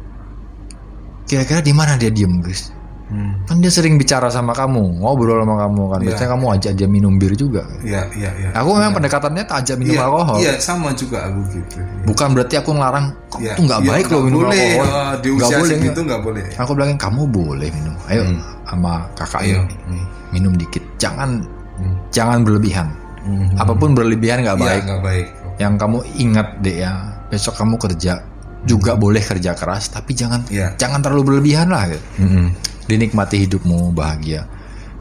kira-kira 1.30 1.62
di 1.62 1.70
mana 1.70 1.94
dia 1.94 2.10
diem, 2.10 2.42
guys? 2.42 2.73
Hmm. 3.04 3.36
Kan 3.44 3.60
dia 3.60 3.68
sering 3.68 3.94
bicara 3.94 4.32
sama 4.32 4.50
kamu, 4.50 4.98
ngobrol 4.98 5.44
sama 5.44 5.60
kamu 5.60 5.82
kan. 5.86 5.98
Iya. 6.00 6.06
Biasanya 6.08 6.30
kamu 6.32 6.46
ajak 6.56 6.72
dia 6.72 6.88
minum 6.88 7.14
bir 7.14 7.32
juga. 7.32 7.62
Iya, 7.84 8.08
iya, 8.16 8.30
iya. 8.32 8.48
Aku 8.56 8.72
memang 8.72 8.92
pendekatannya 8.92 9.44
tak 9.44 9.56
ajak 9.60 9.76
minum 9.76 9.92
Iya, 9.92 10.02
alkohol. 10.02 10.36
Iya, 10.40 10.52
sama 10.56 10.88
juga 10.92 11.28
aku 11.28 11.40
gitu. 11.52 11.76
Bukan 12.04 12.28
berarti 12.32 12.54
aku 12.56 12.70
ngelarang, 12.72 13.06
Iya, 13.36 13.52
tuh 13.54 13.62
nggak 13.62 13.80
iya, 13.80 13.88
baik 13.92 14.06
loh 14.08 14.22
minum 14.24 14.40
boleh. 14.42 14.56
alkohol. 14.56 14.88
Oh, 14.88 15.12
di 15.14 15.28
usia 15.30 15.56
boleh, 15.60 15.68
segitu 15.70 16.00
nggak. 16.00 16.20
boleh. 16.22 16.44
Aku 16.56 16.70
bilangin 16.72 16.96
kamu 16.96 17.22
boleh 17.26 17.68
minum. 17.70 17.94
Ayo 18.08 18.22
sama 18.64 18.92
kakak 19.12 19.42
Ayo. 19.42 19.60
ini 19.60 19.74
Hmm. 19.84 20.04
minum 20.30 20.52
dikit. 20.54 20.84
Jangan 20.96 21.30
Hmm. 21.76 21.94
jangan 22.08 22.40
berlebihan. 22.40 22.88
Hmm. 23.20 23.52
Apa 23.54 23.72
pun 23.72 23.92
berlebihan 23.92 24.40
nggak 24.40 24.56
Iya, 24.56 24.64
baik. 24.64 24.82
nggak 24.82 25.02
baik. 25.02 25.26
Yang 25.54 25.74
kamu 25.76 25.98
ingat 26.18 26.48
deh 26.60 26.76
ya, 26.80 26.92
besok 27.28 27.54
kamu 27.54 27.76
kerja 27.76 28.24
juga 28.64 28.96
boleh 28.96 29.20
kerja 29.20 29.52
keras, 29.52 29.92
tapi 29.92 30.16
jangan 30.16 30.40
Iya. 30.48 30.72
jangan 30.74 30.98
terlalu 30.98 31.22
berlebihan 31.30 31.68
lah. 31.68 31.84
Gitu. 31.86 32.00
Hmm. 32.18 32.48
Dinikmati 32.84 33.36
hidupmu 33.40 33.90
bahagia. 33.90 34.44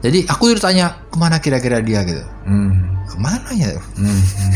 Jadi 0.00 0.24
aku 0.24 0.52
ditanya 0.52 0.92
ke 1.08 1.16
mana 1.16 1.36
kira-kira 1.38 1.80
dia 1.80 2.04
gitu. 2.04 2.24
Hmm. 2.44 3.00
Ke 3.04 3.16
mana 3.16 3.48
ya? 3.52 3.72
Hmm. 3.96 4.04
Hmm. 4.04 4.52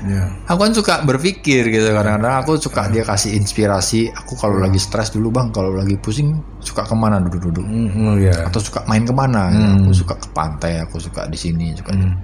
Ya. 0.00 0.24
Aku 0.48 0.56
kan 0.58 0.72
suka 0.72 1.04
berpikir 1.04 1.68
gitu 1.68 1.92
kadang-kadang 1.92 2.40
aku 2.40 2.56
suka 2.56 2.88
dia 2.88 3.04
kasih 3.04 3.36
inspirasi. 3.36 4.08
Aku 4.10 4.32
kalau 4.32 4.56
lagi 4.56 4.80
stres 4.80 5.12
dulu 5.12 5.28
bang, 5.28 5.52
kalau 5.52 5.72
lagi 5.72 5.92
pusing 5.96 6.40
suka 6.56 6.84
ke 6.84 6.96
mana 6.96 7.20
duduk-duduk 7.20 7.60
Hmm. 7.60 7.88
Oh, 8.06 8.16
ya. 8.16 8.32
atau 8.48 8.56
suka 8.58 8.80
main 8.86 9.04
ke 9.04 9.12
mana? 9.12 9.52
gitu. 9.52 9.60
Hmm. 9.60 9.76
Aku 9.78 9.92
suka 9.94 10.14
ke 10.16 10.28
pantai, 10.32 10.80
aku 10.80 10.96
suka 10.96 11.28
di 11.28 11.36
sini, 11.36 11.76
suka. 11.76 11.92
Hmm. 11.92 12.16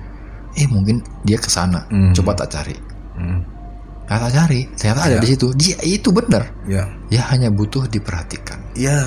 Eh 0.57 0.65
mungkin 0.67 1.05
dia 1.21 1.37
ke 1.37 1.49
sana. 1.49 1.85
Hmm. 1.89 2.17
Coba 2.17 2.33
tak 2.33 2.49
cari. 2.51 2.77
Hmm. 3.13 3.45
Nah, 4.07 4.19
tak 4.23 4.33
cari, 4.33 4.61
ternyata 4.73 5.01
ada 5.03 5.17
Ya. 5.17 5.21
di 5.21 5.29
situ. 5.29 5.47
Dia 5.53 5.77
itu 5.83 6.09
benar. 6.09 6.49
Ya. 6.65 6.89
Dia 7.13 7.29
hanya 7.29 7.53
butuh 7.53 7.85
diperhatikan. 7.85 8.57
Iya. 8.73 9.05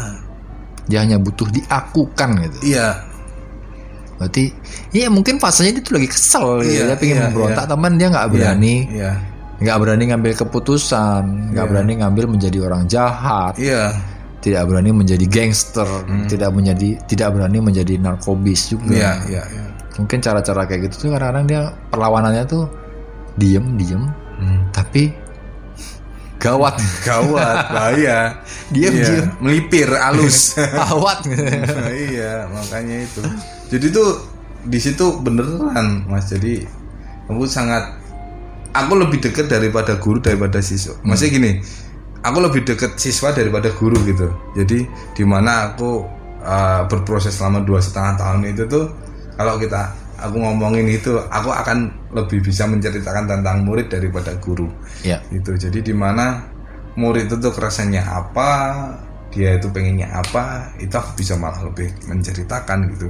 Dia 0.90 1.06
hanya 1.06 1.22
butuh 1.22 1.46
diakukan 1.48 2.30
gitu. 2.50 2.74
Iya. 2.74 3.06
Berarti, 4.20 4.52
ya 4.92 5.08
mungkin 5.08 5.40
fasenya 5.40 5.80
dia 5.80 5.84
tuh 5.86 5.96
lagi 5.96 6.10
kesel 6.12 6.60
gitu. 6.66 6.76
Iya, 6.76 6.84
dia 6.92 6.98
pengen 7.00 7.16
iya, 7.16 7.24
memberontak, 7.32 7.66
iya. 7.66 7.72
teman 7.72 7.92
dia 7.96 8.08
nggak 8.12 8.28
berani. 8.30 8.76
Iya. 8.92 9.14
nggak 9.60 9.76
berani 9.76 10.04
ngambil 10.08 10.32
keputusan, 10.40 11.52
nggak 11.52 11.66
Iya. 11.68 11.72
berani 11.76 11.94
ngambil 12.00 12.26
menjadi 12.32 12.58
orang 12.64 12.88
jahat, 12.88 13.60
Iya. 13.60 13.92
tidak 14.40 14.72
berani 14.72 14.96
menjadi 14.96 15.26
gangster, 15.28 15.84
tidak 16.32 16.56
menjadi 16.56 16.96
tidak 17.12 17.36
berani 17.36 17.60
menjadi 17.60 18.00
narkobis 18.00 18.72
juga. 18.72 18.96
Iya, 18.96 19.12
iya, 19.28 19.44
iya. 19.52 19.64
Mungkin 20.00 20.24
cara-cara 20.24 20.64
kayak 20.64 20.88
gitu 20.88 20.96
tuh 20.96 21.08
kadang-kadang 21.12 21.44
dia 21.44 21.62
perlawanannya 21.92 22.44
tuh 22.48 22.72
diem 23.36 23.76
diem, 23.76 24.04
Hmm. 24.40 24.64
tapi 24.72 25.12
gawat, 26.40 26.76
Gawat, 27.04 27.58
bahaya. 27.70 28.40
Diam, 28.72 28.96
Iya, 28.96 29.06
diam. 29.06 29.28
Melipir, 29.44 29.92
halus. 29.92 30.56
gawat. 30.80 31.28
Nah, 31.28 31.92
iya, 31.92 32.48
makanya 32.48 33.04
itu. 33.04 33.22
Jadi 33.70 33.86
tuh 33.92 34.10
di 34.66 34.80
situ 34.80 35.20
beneran, 35.20 36.08
Mas. 36.08 36.32
Jadi 36.32 36.64
aku 37.28 37.44
sangat 37.44 38.00
aku 38.72 38.94
lebih 38.98 39.20
dekat 39.20 39.52
daripada 39.52 40.00
guru 40.00 40.24
daripada 40.24 40.64
siswa. 40.64 40.96
Maksudnya 41.04 41.32
gini, 41.36 41.52
aku 42.24 42.38
lebih 42.40 42.62
dekat 42.66 42.96
siswa 42.96 43.36
daripada 43.36 43.70
guru 43.76 44.00
gitu. 44.08 44.32
Jadi 44.56 44.88
di 45.16 45.24
mana 45.28 45.74
aku 45.74 46.08
uh, 46.44 46.82
berproses 46.88 47.36
selama 47.36 47.64
dua 47.68 47.84
setengah 47.84 48.16
tahun 48.20 48.42
itu 48.48 48.64
tuh 48.68 48.86
kalau 49.36 49.56
kita 49.60 49.92
aku 50.22 50.38
ngomongin 50.40 50.88
itu, 50.88 51.16
aku 51.30 51.50
akan 51.52 51.92
lebih 52.14 52.44
bisa 52.44 52.68
menceritakan 52.68 53.26
tentang 53.28 53.64
murid 53.64 53.88
daripada 53.92 54.36
guru. 54.38 54.68
Ya, 55.04 55.24
itu 55.32 55.56
jadi 55.56 55.80
di 55.80 55.94
mana 55.96 56.44
murid 57.00 57.32
itu 57.32 57.36
tuh 57.40 57.54
rasanya 57.56 58.04
apa 58.04 58.50
dia 59.30 59.56
itu 59.56 59.70
pengennya 59.70 60.10
apa 60.10 60.74
itu 60.82 60.92
aku 60.92 61.22
bisa 61.22 61.38
malah 61.38 61.62
lebih 61.64 61.90
menceritakan 62.10 62.92
gitu. 62.98 63.10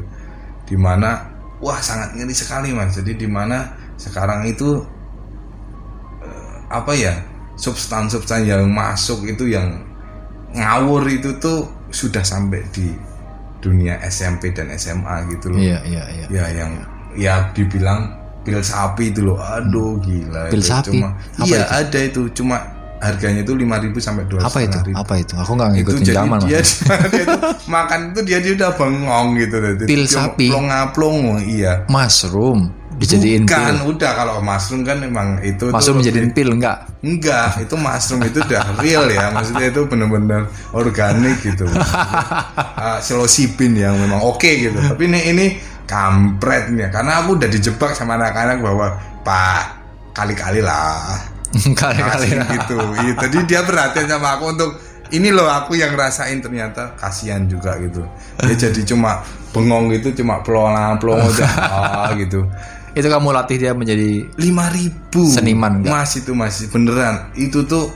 Di 0.68 0.76
mana 0.77 1.26
wah 1.64 1.80
sangat 1.80 2.15
ngeri 2.15 2.36
sekali 2.36 2.76
mas. 2.76 2.95
Jadi 2.95 3.15
di 3.15 3.27
mana 3.27 3.72
sekarang 3.95 4.48
itu 4.48 4.84
eh, 6.23 6.56
apa 6.69 6.91
ya 6.95 7.14
substan-substan 7.60 8.48
yang 8.48 8.68
masuk 8.72 9.27
itu 9.27 9.52
yang 9.52 9.84
ngawur 10.56 11.06
itu 11.07 11.36
tuh 11.38 11.68
sudah 11.91 12.23
sampai 12.23 12.64
di 12.73 12.90
dunia 13.60 13.99
SMP 14.07 14.56
dan 14.56 14.72
SMA 14.80 15.27
gitu 15.36 15.52
loh. 15.52 15.60
Iya, 15.60 15.80
iya, 15.84 16.03
iya. 16.15 16.26
ya 16.31 16.45
yang 16.64 16.73
ya 17.14 17.49
dibilang 17.52 18.14
pil 18.40 18.60
sapi 18.60 19.10
itu 19.10 19.22
loh 19.22 19.38
aduh 19.38 19.99
gila 19.99 20.48
Pil 20.48 20.60
itu 20.60 20.68
sapi? 20.68 20.90
cuma 20.95 21.07
Apa 21.36 21.45
iya 21.45 21.60
itu? 21.60 21.73
ada 21.76 21.99
itu 22.02 22.22
cuma 22.34 22.56
harganya 22.99 23.41
itu 23.41 23.56
5000 23.56 23.95
sampai 23.95 24.23
2 24.27 24.44
Apa 24.44 24.60
itu? 24.60 24.77
Apa 24.91 25.14
itu? 25.15 25.34
Aku 25.40 25.56
nggak 25.56 25.69
itu 25.72 25.76
ngikutin 25.88 26.03
jadi 26.03 26.18
zaman 26.19 26.38
dia, 26.44 26.60
dia 27.11 27.22
itu 27.23 27.38
makan 27.65 27.99
itu 28.11 28.19
dia, 28.23 28.38
dia 28.44 28.53
udah 28.60 28.72
bengong 28.76 29.27
gitu 29.38 29.56
Pil 29.88 30.03
cuma 30.03 30.19
sapi? 30.27 30.45
plong-ngaplong 30.52 31.15
iya 31.48 31.73
Mushroom 31.88 32.76
dijadiin 32.99 33.48
Bukan, 33.48 33.64
pil. 33.80 33.95
udah 33.95 34.11
kalau 34.11 34.36
mushroom 34.44 34.84
kan 34.84 34.99
emang 34.99 35.40
itu 35.40 35.72
Mushroom 35.72 36.03
dijadiin 36.03 36.36
pil 36.36 36.52
enggak? 36.52 36.84
Enggak, 36.99 37.64
itu 37.64 37.76
mushroom 37.80 38.27
itu 38.27 38.44
udah 38.44 38.76
real 38.84 39.07
ya. 39.07 39.31
Maksudnya 39.31 39.72
itu 39.72 39.88
benar-benar 39.88 40.52
organik 40.76 41.40
gitu. 41.40 41.64
uh, 41.64 42.99
psilocybin 43.03 43.80
yang 43.80 43.95
memang 43.95 44.19
oke 44.19 44.44
gitu. 44.44 44.76
Tapi 44.76 45.07
ini 45.07 45.19
ini 45.31 45.45
kampret 45.90 46.70
nih 46.70 46.94
karena 46.94 47.26
aku 47.26 47.41
udah 47.41 47.49
dijebak 47.49 47.98
sama 47.98 48.14
anak-anak 48.22 48.61
bahwa 48.61 48.94
Pak 49.26 49.64
kali-kali 50.14 50.61
lah 50.61 51.18
Kali-kali. 51.82 52.30
Gitu. 52.30 52.78
Iya, 52.78 53.14
Tadi 53.18 53.38
dia 53.49 53.61
perhatian 53.66 54.06
sama 54.06 54.38
aku 54.38 54.53
untuk 54.53 54.72
ini 55.10 55.34
loh 55.34 55.49
aku 55.49 55.74
yang 55.74 55.98
rasain 55.98 56.38
ternyata 56.38 56.94
kasihan 56.94 57.49
juga 57.49 57.74
gitu. 57.82 58.06
Dia 58.45 58.56
jadi 58.70 58.82
cuma 58.86 59.26
bengong 59.49 59.90
gitu, 59.98 60.22
cuma 60.22 60.45
pelongan 60.45 61.02
pelongo 61.02 61.26
aja 61.34 61.49
ah, 62.06 62.14
gitu. 62.14 62.45
Itu 62.94 63.07
kamu 63.10 63.34
latih 63.34 63.57
dia 63.57 63.74
menjadi 63.74 64.30
lima 64.38 64.70
ribu 64.70 65.26
Seniman, 65.30 65.86
nggak? 65.86 65.94
mas 65.94 66.14
itu 66.18 66.34
masih 66.34 66.74
beneran 66.74 67.30
itu 67.38 67.61
tuh 67.66 67.90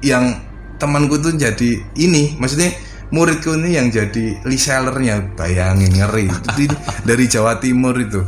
yang 0.00 0.40
temanku 0.80 1.20
tuh 1.20 1.32
jadi 1.36 1.80
ini 1.96 2.36
maksudnya 2.40 2.72
muridku 3.14 3.54
ini 3.54 3.78
yang 3.78 3.88
jadi 3.88 4.42
resellernya. 4.42 5.38
Bayangin 5.38 5.94
ngeri. 5.94 6.26
Itu 6.26 6.48
di- 6.58 6.78
dari 7.06 7.24
Jawa 7.24 7.56
Timur 7.56 7.94
itu. 7.96 8.20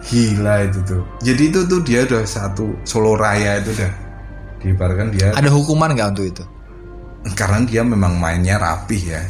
Gila 0.00 0.64
itu 0.64 0.80
tuh. 0.86 1.02
Jadi 1.20 1.42
itu 1.50 1.60
tuh 1.66 1.82
dia 1.82 2.06
udah 2.06 2.22
satu 2.22 2.72
Solo 2.86 3.18
Raya 3.18 3.58
itu 3.58 3.74
udah 3.74 3.92
diibarkan 4.60 5.08
dia 5.10 5.32
ada 5.32 5.48
hukuman 5.48 5.92
nggak 5.92 6.08
untuk 6.12 6.26
itu? 6.28 6.44
karena 7.32 7.60
dia 7.64 7.82
memang 7.84 8.16
mainnya 8.16 8.56
rapih 8.56 9.12
ya. 9.12 9.20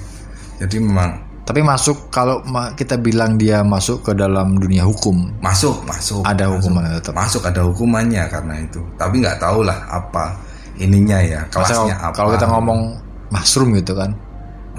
Jadi 0.63 0.79
memang 0.79 1.27
Tapi 1.43 1.67
masuk 1.67 2.07
kalau 2.15 2.39
kita 2.79 2.95
bilang 2.95 3.35
dia 3.35 3.67
masuk 3.67 4.07
ke 4.07 4.13
dalam 4.15 4.55
dunia 4.55 4.87
hukum, 4.87 5.35
masuk 5.43 5.83
masuk. 5.83 6.23
Ada 6.23 6.47
masuk. 6.47 6.55
hukuman 6.63 6.83
tetap. 6.95 7.13
masuk 7.19 7.43
ada 7.43 7.67
hukumannya 7.67 8.23
karena 8.31 8.55
itu. 8.63 8.79
Tapi 8.95 9.19
nggak 9.19 9.43
tahu 9.43 9.67
lah 9.67 9.75
apa 9.91 10.39
ininya 10.79 11.19
ya 11.19 11.41
Masa 11.51 11.75
kelasnya 11.75 11.97
apa. 11.99 12.15
kalau 12.15 12.31
kita 12.31 12.47
ngomong 12.47 12.81
mushroom 13.29 13.75
gitu 13.75 13.99
kan, 13.99 14.15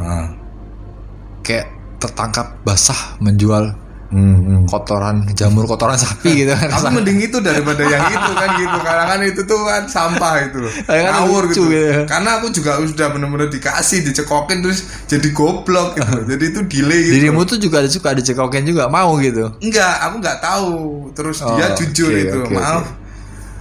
Ah, 0.02 0.28
kayak 1.46 1.68
tertangkap 2.02 2.58
basah 2.66 3.18
menjual 3.22 3.78
Hmm, 4.12 4.36
hmm. 4.44 4.62
kotoran 4.68 5.24
jamur 5.40 5.64
kotoran 5.64 5.96
sapi 5.96 6.44
gitu 6.44 6.52
kan 6.52 6.68
Aku 6.68 7.00
mending 7.00 7.32
itu 7.32 7.40
daripada 7.40 7.80
yang 7.80 8.12
itu 8.12 8.32
kan 8.36 8.50
gitu 8.60 8.78
karena 8.84 9.04
kan 9.08 9.20
itu 9.24 9.42
tuh 9.48 9.64
kan 9.64 9.88
sampah 9.88 10.52
itu 10.52 10.60
kan 10.84 11.16
ngawur 11.16 11.48
gitu. 11.48 11.72
gitu. 11.72 12.04
Karena 12.12 12.44
aku 12.44 12.52
juga 12.52 12.76
sudah 12.84 13.08
benar-benar 13.08 13.48
dikasih 13.48 14.04
dicekokin 14.04 14.68
terus 14.68 14.84
jadi 15.08 15.32
goblok 15.32 15.96
gitu. 15.96 16.28
jadi 16.28 16.44
itu 16.44 16.60
delay 16.68 17.08
gitu. 17.08 17.14
dirimu 17.24 17.48
tuh 17.48 17.56
juga 17.56 17.88
suka 17.88 18.12
dicekokin 18.12 18.68
juga 18.68 18.92
mau 18.92 19.16
gitu 19.16 19.48
Enggak, 19.64 19.96
aku 20.04 20.16
nggak 20.20 20.38
tahu. 20.44 20.72
Terus 21.16 21.38
Oh, 21.48 21.56
dia 21.56 21.72
jujur 21.80 22.12
oke, 22.12 22.20
itu, 22.20 22.40
oke, 22.44 22.52
maaf, 22.52 22.84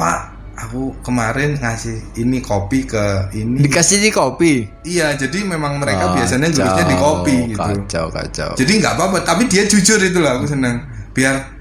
Pak, 0.02 0.18
aku 0.60 0.92
kemarin 1.00 1.56
ngasih 1.56 2.20
ini 2.20 2.44
kopi 2.44 2.84
ke 2.84 3.32
ini. 3.32 3.64
dikasih 3.64 3.98
di 4.04 4.10
kopi 4.12 4.68
Iya, 4.84 5.16
jadi 5.16 5.44
memang 5.48 5.80
mereka 5.80 6.12
Kacau, 6.12 6.16
biasanya 6.20 6.46
nulisnya 6.52 6.84
di 6.84 6.96
kopi 7.00 7.36
gitu. 7.56 7.60
kacau 7.60 8.06
kacau 8.12 8.50
Jadi 8.56 8.72
nggak 8.80 8.94
apa-apa, 8.96 9.18
tapi 9.24 9.48
dia 9.48 9.64
jujur 9.64 9.96
itu 10.00 10.20
lah, 10.20 10.36
aku 10.36 10.46
senang. 10.48 10.84
Biar 11.16 11.60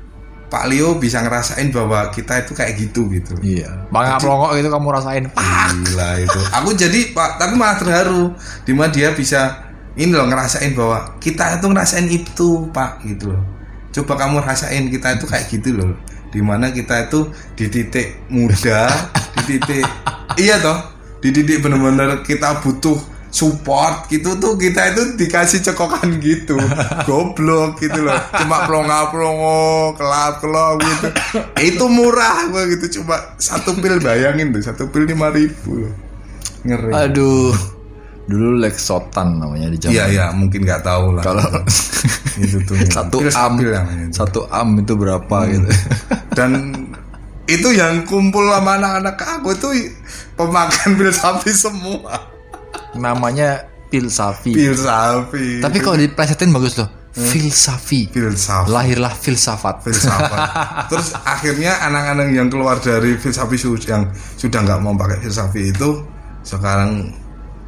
Pak 0.49 0.65
Leo 0.65 0.97
bisa 0.97 1.21
ngerasain 1.21 1.69
bahwa 1.69 2.09
kita 2.09 2.41
itu 2.41 2.57
kayak 2.57 2.73
gitu 2.73 3.05
gitu. 3.13 3.37
iya 3.45 3.69
bang 3.93 4.17
pelongok 4.17 4.57
gitu 4.57 4.69
kamu 4.73 4.87
rasain 4.89 5.25
Pak. 5.29 5.69
Gila 5.77 6.11
itu. 6.25 6.39
Aku 6.57 6.69
jadi 6.73 6.99
Pak, 7.13 7.37
tapi 7.37 7.53
malah 7.53 7.77
terharu 7.77 8.33
di 8.65 8.73
mana 8.73 8.89
dia 8.89 9.13
bisa 9.13 9.69
ini 9.93 10.09
loh 10.09 10.25
ngerasain 10.25 10.73
bahwa 10.73 11.21
kita 11.21 11.61
itu 11.61 11.65
ngerasain 11.69 12.07
itu 12.09 12.49
Pak 12.73 13.05
gitu 13.05 13.29
loh. 13.29 13.43
Coba 13.93 14.25
kamu 14.25 14.41
rasain 14.41 14.89
kita 14.89 15.21
itu 15.21 15.25
kayak 15.29 15.45
gitu 15.53 15.69
loh. 15.77 15.93
Di 16.29 16.41
mana 16.45 16.69
kita 16.69 17.09
itu 17.09 17.29
di 17.57 17.65
titik 17.67 18.29
muda, 18.29 18.89
di 19.33 19.41
titik 19.55 19.85
iya 20.37 20.61
toh, 20.61 20.77
di 21.19 21.33
titik 21.33 21.65
bener-bener 21.65 22.21
kita 22.21 22.61
butuh 22.61 22.97
support 23.29 24.09
gitu 24.09 24.41
tuh 24.41 24.57
kita 24.57 24.93
itu 24.93 25.17
dikasih 25.17 25.61
cekokan 25.61 26.17
gitu. 26.21 26.57
Goblok 27.07 27.77
gitu 27.81 28.05
loh 28.05 28.17
cuma 28.37 28.65
pelongo 28.65 28.99
pelongo 29.13 29.59
kelap 29.97 30.41
kelop 30.41 30.77
gitu. 30.81 31.07
Itu 31.57 31.85
murah 31.89 32.49
gua 32.49 32.65
gitu 32.69 33.01
cuma 33.01 33.37
satu 33.37 33.77
pil 33.77 34.01
bayangin 34.01 34.53
tuh 34.53 34.61
satu 34.65 34.89
pil 34.89 35.05
lima 35.05 35.29
ribu 35.29 35.85
loh. 35.85 35.93
Ngeri. 36.65 36.91
Aduh 36.91 37.78
dulu 38.29 38.61
Lexotan 38.61 39.41
namanya 39.41 39.73
di 39.73 39.77
zaman 39.81 39.93
iya 39.97 40.05
iya 40.05 40.25
mungkin 40.29 40.61
nggak 40.61 40.85
tahu 40.85 41.17
lah. 41.17 41.23
Kalau 41.25 41.49
itu 42.37 42.61
tuh 42.69 42.77
satu 42.85 43.17
am 43.33 43.53
itu. 43.57 43.73
satu 44.13 44.39
am 44.53 44.77
itu 44.77 44.93
berapa 44.93 45.37
gitu. 45.49 45.65
Dan 46.37 46.51
itu 47.49 47.73
yang 47.73 48.05
kumpul 48.05 48.45
sama 48.53 48.77
anak-anak 48.77 49.17
aku 49.17 49.57
tuh 49.57 49.73
pemakan 50.37 50.89
pil 50.93 51.09
sapi 51.09 51.49
semua. 51.49 52.21
Namanya 52.93 53.65
pil 53.89 54.05
sapi. 54.13 54.53
Pil 54.53 54.77
sapi. 54.77 55.65
Tapi 55.65 55.77
kalau 55.81 55.97
diplesetin 55.97 56.53
bagus 56.53 56.77
loh. 56.77 56.89
Hmm. 57.09 57.25
filsafi 57.25 58.13
pil 58.13 58.37
sapi. 58.37 58.69
Lahirlah 58.69 59.09
filsafat 59.09 59.81
filsafat. 59.81 60.39
Terus 60.93 61.17
akhirnya 61.17 61.81
anak-anak 61.89 62.29
yang 62.29 62.53
keluar 62.53 62.77
dari 62.77 63.17
filsafi 63.17 63.57
yang 63.89 64.05
sudah 64.37 64.61
nggak 64.61 64.79
mau 64.85 64.93
pakai 64.93 65.17
filsafi 65.25 65.73
itu 65.73 66.05
sekarang 66.45 67.09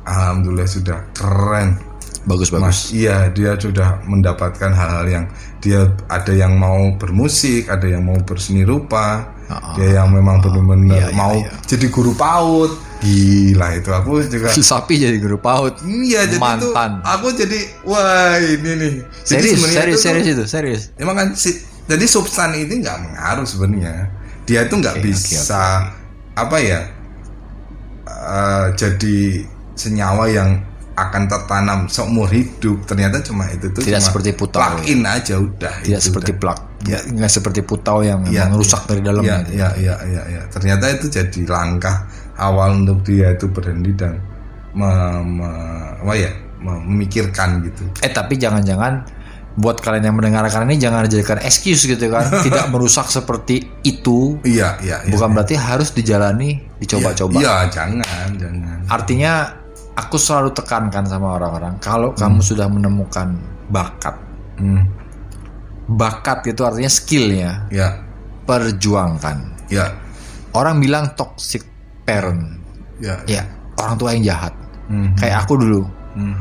alhamdulillah 0.05 0.69
sudah 0.69 0.99
keren. 1.15 1.79
bagus 2.21 2.53
Mas, 2.53 2.61
bagus 2.61 2.79
iya 2.93 3.33
dia 3.33 3.57
sudah 3.57 4.05
mendapatkan 4.05 4.69
hal-hal 4.69 5.05
yang 5.09 5.25
dia 5.57 5.89
ada 6.05 6.29
yang 6.29 6.53
mau 6.53 6.93
bermusik, 7.01 7.65
ada 7.65 7.89
yang 7.89 8.05
mau 8.05 8.21
berseni 8.21 8.61
rupa, 8.61 9.25
Ah, 9.51 9.75
dia 9.75 9.99
yang 9.99 10.07
memang 10.15 10.39
benar-benar 10.39 10.95
iya, 10.95 11.07
iya, 11.11 11.17
mau 11.17 11.35
iya. 11.35 11.51
jadi 11.67 11.91
guru 11.91 12.15
PAUD. 12.15 12.71
Gila 13.01 13.67
itu 13.81 13.89
aku 13.91 14.21
juga 14.29 14.47
filsafi 14.55 14.93
jadi 15.01 15.17
guru 15.17 15.41
paut 15.41 15.73
Iya 15.81 16.29
jadi 16.29 16.37
tuh 16.37 16.69
mantan 16.69 17.01
aku 17.01 17.33
jadi 17.33 17.59
wah 17.81 18.37
ini 18.37 18.71
nih. 18.77 18.93
Jadi 19.25 19.57
serius 19.57 19.59
serius 19.73 19.97
itu 19.97 19.97
serius 20.05 20.27
itu 20.29 20.45
serius 20.45 20.81
Emang 21.01 21.17
kan 21.17 21.27
si, 21.33 21.49
jadi 21.89 22.05
substan 22.05 22.53
ini 22.53 22.79
nggak 22.85 22.97
mengaruh 23.01 23.43
sebenarnya. 23.43 24.05
Dia 24.45 24.69
tuh 24.69 24.85
nggak 24.85 25.01
Oke, 25.01 25.03
bisa 25.09 25.89
apa 26.37 26.57
ya 26.61 26.79
eh, 28.07 28.65
jadi 28.77 29.49
senyawa 29.81 30.25
yang 30.27 30.61
akan 30.91 31.23
tertanam 31.25 31.79
seumur 31.87 32.27
hidup. 32.27 32.83
Ternyata 32.83 33.19
cuma 33.21 33.47
itu 33.47 33.69
tuh 33.69 33.81
Tidak 33.81 33.97
cuma 33.97 34.05
seperti 34.05 34.29
putau. 34.31 34.59
plug 34.59 34.85
in 34.85 35.01
aja 35.01 35.35
udah. 35.35 35.73
tidak 35.81 35.97
itu 35.97 36.07
seperti 36.07 36.31
udah. 36.31 36.39
plak 36.39 36.59
Ya. 36.81 36.97
nggak 36.99 37.29
seperti 37.31 37.61
putau 37.61 38.01
yang 38.01 38.25
Iya, 38.25 38.45
memang 38.45 38.57
rusak 38.57 38.81
dari 38.85 39.01
dalam 39.01 39.21
gitu. 39.21 39.53
iya, 39.53 39.69
iya, 39.75 39.95
iya, 40.01 40.21
iya. 40.27 40.41
Ternyata 40.47 40.89
itu 40.91 41.05
jadi 41.07 41.41
langkah 41.45 42.09
awal 42.35 42.73
untuk 42.75 43.01
dia 43.01 43.31
itu 43.31 43.45
berhenti 43.47 43.93
dan 43.93 44.17
me- 44.71 45.21
me- 45.21 45.93
apa 45.99 46.13
ya 46.15 46.31
memikirkan 46.57 47.61
gitu. 47.63 47.85
eh 47.99 48.09
tapi 48.09 48.33
jangan-jangan 48.35 49.05
buat 49.53 49.77
kalian 49.77 50.07
yang 50.07 50.15
mendengarkan 50.15 50.63
ini 50.65 50.79
jangan 50.79 51.05
dijadikan 51.05 51.37
excuse 51.39 51.83
gitu 51.83 52.07
kan 52.07 52.23
tidak 52.45 52.65
merusak 52.67 53.05
seperti 53.05 53.61
itu 53.83 54.41
Iya, 54.41 54.79
iya, 54.79 54.97
iya. 55.03 55.11
bukan 55.11 55.33
berarti 55.33 55.53
harus 55.53 55.91
dijalani 55.91 56.65
dicoba-coba 56.77 57.37
Iya, 57.37 57.55
jangan, 57.67 58.01
jangan. 58.33 58.77
artinya 58.87 59.33
aku 59.95 60.15
selalu 60.15 60.55
tekankan 60.55 61.03
sama 61.07 61.35
orang-orang 61.39 61.75
kalau 61.83 62.15
kamu 62.15 62.39
sudah 62.39 62.67
menemukan 62.71 63.35
bakat 63.71 64.15
Hmm, 64.61 64.83
bakat 65.89 66.45
itu 66.53 66.61
artinya 66.61 66.91
skillnya 66.91 67.51
ya, 67.73 67.97
perjuangkan. 68.45 69.65
Ya, 69.73 69.89
orang 70.53 70.77
bilang 70.77 71.09
toxic 71.17 71.65
parent. 72.05 72.61
Ya. 73.01 73.17
ya 73.25 73.41
orang 73.81 73.97
tua 73.97 74.13
yang 74.13 74.23
jahat. 74.29 74.53
Hmm, 74.85 75.09
kayak 75.17 75.47
aku 75.47 75.57
dulu. 75.57 75.81
Hmm, 76.13 76.37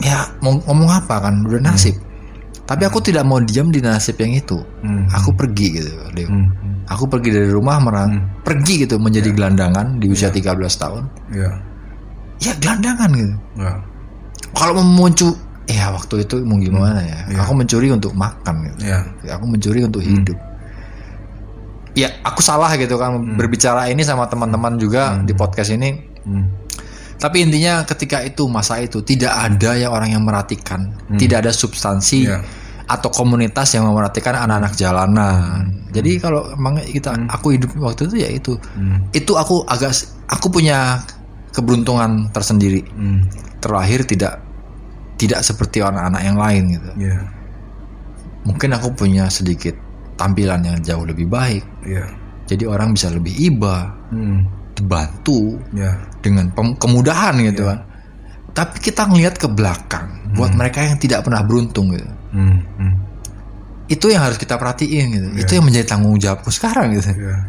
ya 0.00 0.24
mau 0.40 0.56
ngomong 0.64 0.88
apa 0.88 1.28
kan? 1.28 1.44
Udah 1.44 1.60
nasib. 1.60 2.00
Tapi 2.64 2.86
aku 2.86 3.02
tidak 3.02 3.26
mau 3.26 3.42
diam 3.42 3.68
di 3.68 3.82
nasib 3.84 4.16
yang 4.22 4.40
itu. 4.40 4.56
Hmm, 4.80 5.04
aku 5.12 5.34
pergi 5.34 5.66
gitu 5.82 5.90
Dew. 6.14 6.30
hmm, 6.30 6.46
hmm. 6.48 6.74
aku 6.86 7.04
pergi 7.10 7.34
dari 7.34 7.50
rumah 7.50 7.82
merang 7.82 8.40
pergi 8.46 8.86
gitu 8.86 8.96
menjadi 8.96 9.34
gelandangan 9.34 10.00
di 10.00 10.08
usia 10.08 10.32
13 10.32 10.56
tahun. 10.56 11.04
Ya, 11.34 11.50
ya 12.40 12.52
gelandangan 12.56 13.10
gitu. 13.12 13.34
Ya, 13.60 13.72
kalau 14.56 14.80
mau 14.80 15.06
muncul 15.06 15.36
ya 15.68 15.92
waktu 15.94 16.24
itu 16.26 16.42
mau 16.42 16.58
gimana 16.58 16.98
ya? 16.98 17.18
Iya. 17.30 17.38
aku 17.44 17.52
mencuri 17.54 17.88
untuk 17.92 18.12
makan 18.12 18.54
gitu. 18.66 18.90
Ya, 18.90 18.98
aku 19.30 19.44
mencuri 19.46 19.80
untuk 19.84 20.02
hidup. 20.02 20.38
Ya 21.90 22.06
aku 22.22 22.38
salah 22.40 22.70
gitu 22.78 22.94
kan 22.96 23.18
berbicara 23.34 23.90
ini 23.90 24.06
sama 24.06 24.30
teman-teman 24.30 24.78
juga 24.78 25.18
di 25.20 25.34
podcast 25.34 25.74
ini. 25.74 25.98
Hmm, 26.22 26.46
tapi 27.18 27.42
intinya 27.42 27.82
ketika 27.82 28.22
itu 28.22 28.46
masa 28.46 28.78
itu 28.78 29.02
tidak 29.02 29.34
ada 29.34 29.74
ya 29.74 29.90
orang 29.90 30.14
yang 30.14 30.22
merhatikan. 30.22 30.94
Tidak 31.10 31.42
ada 31.42 31.50
substansi 31.50 32.30
Iya. 32.30 32.46
atau 32.86 33.10
komunitas 33.10 33.74
yang 33.74 33.90
memerhatikan 33.90 34.38
anak-anak 34.38 34.74
jalanan. 34.74 35.66
Jadi 35.90 36.22
kalau 36.22 36.46
emang 36.54 36.78
kita 36.78 37.10
aku 37.26 37.58
hidup 37.58 37.74
waktu 37.82 38.06
itu 38.06 38.16
ya 38.22 38.28
itu. 38.30 38.54
Hmm, 38.78 39.10
itu 39.10 39.34
aku 39.34 39.66
agak 39.66 39.90
aku 40.30 40.46
punya 40.46 41.02
keberuntungan 41.54 42.30
tersendiri. 42.34 42.82
Hmm, 42.90 43.26
terlahir 43.60 44.06
tidak 44.06 44.40
tidak 45.20 45.44
seperti 45.44 45.84
anak-anak 45.84 46.22
yang 46.24 46.38
lain 46.40 46.62
gitu. 46.78 46.90
Ya, 46.96 47.18
mungkin 48.48 48.72
aku 48.72 48.96
punya 48.96 49.28
sedikit 49.28 49.76
tampilan 50.16 50.64
yang 50.64 50.78
jauh 50.80 51.04
lebih 51.04 51.28
baik. 51.28 51.64
Ya, 51.84 52.08
jadi 52.48 52.66
orang 52.66 52.96
bisa 52.96 53.12
lebih 53.12 53.36
iba 53.36 53.92
hmm, 54.10 54.74
dibantu 54.74 55.60
ya, 55.76 55.94
dengan 56.24 56.50
kemudahan 56.54 57.36
gitu 57.44 57.68
kan 57.68 57.90
tapi 58.50 58.82
kita 58.82 59.06
ngelihat 59.06 59.38
ke 59.38 59.46
belakang 59.46 60.34
buat 60.34 60.50
mereka 60.54 60.82
yang 60.82 60.98
tidak 60.98 61.26
pernah 61.26 61.42
beruntung 61.42 61.94
gitu. 61.94 62.06
Hmm, 62.34 62.62
hmm, 62.78 62.94
itu 63.90 64.06
yang 64.10 64.22
harus 64.26 64.38
kita 64.38 64.58
perhatiin 64.58 65.06
gitu. 65.10 65.26
Itu 65.38 65.50
yang 65.58 65.66
menjadi 65.66 65.86
tanggung 65.86 66.18
jawabku 66.18 66.50
sekarang 66.50 66.94
gitu. 66.94 67.10
Ya, 67.14 67.46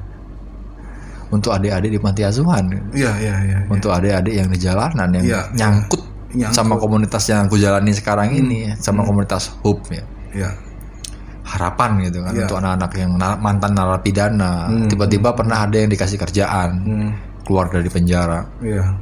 untuk 1.31 1.55
adik-adik 1.55 1.95
di 1.95 1.99
panti 1.99 2.21
asuhan. 2.21 2.67
Gitu. 2.67 3.07
ya, 3.07 3.11
ya, 3.17 3.35
ya, 3.47 3.57
untuk 3.65 3.89
adik-adik 3.89 4.33
yang 4.35 4.47
di 4.47 4.59
jalanan 4.59 5.09
yang 5.15 5.25
Iya, 5.25 5.41
nyangkut 5.55 6.01
Nyangkut. 6.31 6.55
sama 6.55 6.75
komunitas 6.75 7.23
yang 7.27 7.47
aku 7.47 7.55
jalani 7.55 7.91
sekarang 7.91 8.31
ini 8.31 8.71
sama 8.77 9.01
komunitas 9.01 9.51
hope 9.63 9.83
ya. 9.91 10.03
Ya, 10.31 10.51
harapan 11.43 11.99
gitu 12.03 12.19
kan 12.21 12.31
Iya. 12.31 12.45
untuk 12.45 12.57
anak-anak 12.59 12.91
yang 12.95 13.11
na- 13.15 13.35
mantan 13.35 13.71
narapidana. 13.73 14.51
Tiba-tiba 14.87 15.31
pernah 15.31 15.63
ada 15.63 15.75
yang 15.75 15.87
dikasih 15.87 16.15
kerjaan 16.15 16.69
hmm, 16.83 17.09
keluar 17.43 17.67
dari 17.67 17.87
penjara. 17.87 18.47
Ya, 18.63 18.95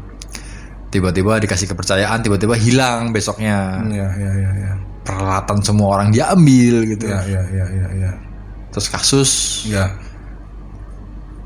tiba-tiba 0.89 1.38
dikasih 1.38 1.69
kepercayaan 1.69 2.22
tiba-tiba 2.22 2.57
hilang 2.57 3.14
besoknya. 3.14 3.77
Ya, 3.93 4.10
ya, 4.18 4.31
ya, 4.34 4.51
ya, 4.57 4.72
peralatan 5.06 5.61
semua 5.61 6.01
orang 6.01 6.10
diambil 6.10 6.81
gitu. 6.89 7.06
Ya, 7.06 7.22
ya, 7.30 7.41
ya, 7.53 7.65
ya, 7.69 7.88
ya, 7.93 8.11
terus 8.73 8.88
kasus 8.89 9.31
ya, 9.69 9.85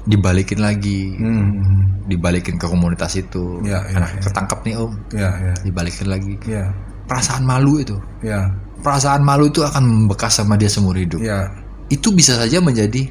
dibalikin 0.03 0.59
lagi. 0.59 1.15
Hmm, 1.15 1.49
dibalikin 2.05 2.59
ke 2.59 2.67
komunitas 2.67 3.15
itu. 3.15 3.63
Iya, 3.63 3.79
anak 3.95 4.11
iya. 4.13 4.21
ketangkep 4.21 4.59
nih 4.63 4.75
om. 4.75 4.91
Ya, 5.15 5.29
ya, 5.39 5.53
dibalikin 5.63 6.07
lagi. 6.07 6.35
Ya, 6.43 6.71
perasaan 7.07 7.43
malu 7.43 7.79
itu. 7.79 7.95
Ya, 8.19 8.51
perasaan 8.83 9.23
malu 9.23 9.47
itu 9.47 9.63
akan 9.63 9.83
membekas 9.83 10.37
sama 10.37 10.59
dia 10.59 10.67
seumur 10.67 10.95
hidup. 10.95 11.23
Ya, 11.23 11.47
itu 11.87 12.11
bisa 12.11 12.35
saja 12.35 12.59
menjadi 12.59 13.07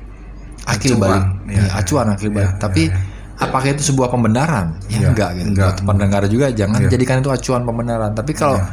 akil 0.64 0.94
Acuan. 0.94 1.01
balik. 1.01 1.24
Iya, 1.48 1.59
Ya, 1.59 1.70
acuan 1.74 2.06
akil 2.10 2.28
iya, 2.28 2.36
balik. 2.36 2.52
iya, 2.52 2.60
tapi 2.60 2.82
iya. 2.86 2.98
apakah 3.40 3.69
itu 3.70 3.82
sebuah 3.85 4.09
pembenaran? 4.09 4.66
Ya 4.86 5.01
Iya, 5.01 5.09
enggak 5.10 5.31
gitu. 5.35 5.48
enggak. 5.48 5.64
buat 5.64 5.78
pendengar 5.89 6.23
juga 6.28 6.47
jangan 6.52 6.81
Iya. 6.85 6.90
jadikan 6.93 7.16
itu 7.19 7.31
acuan 7.31 7.62
pembenaran. 7.64 8.10
Tapi 8.12 8.32
kalau 8.32 8.60
Iya. 8.60 8.69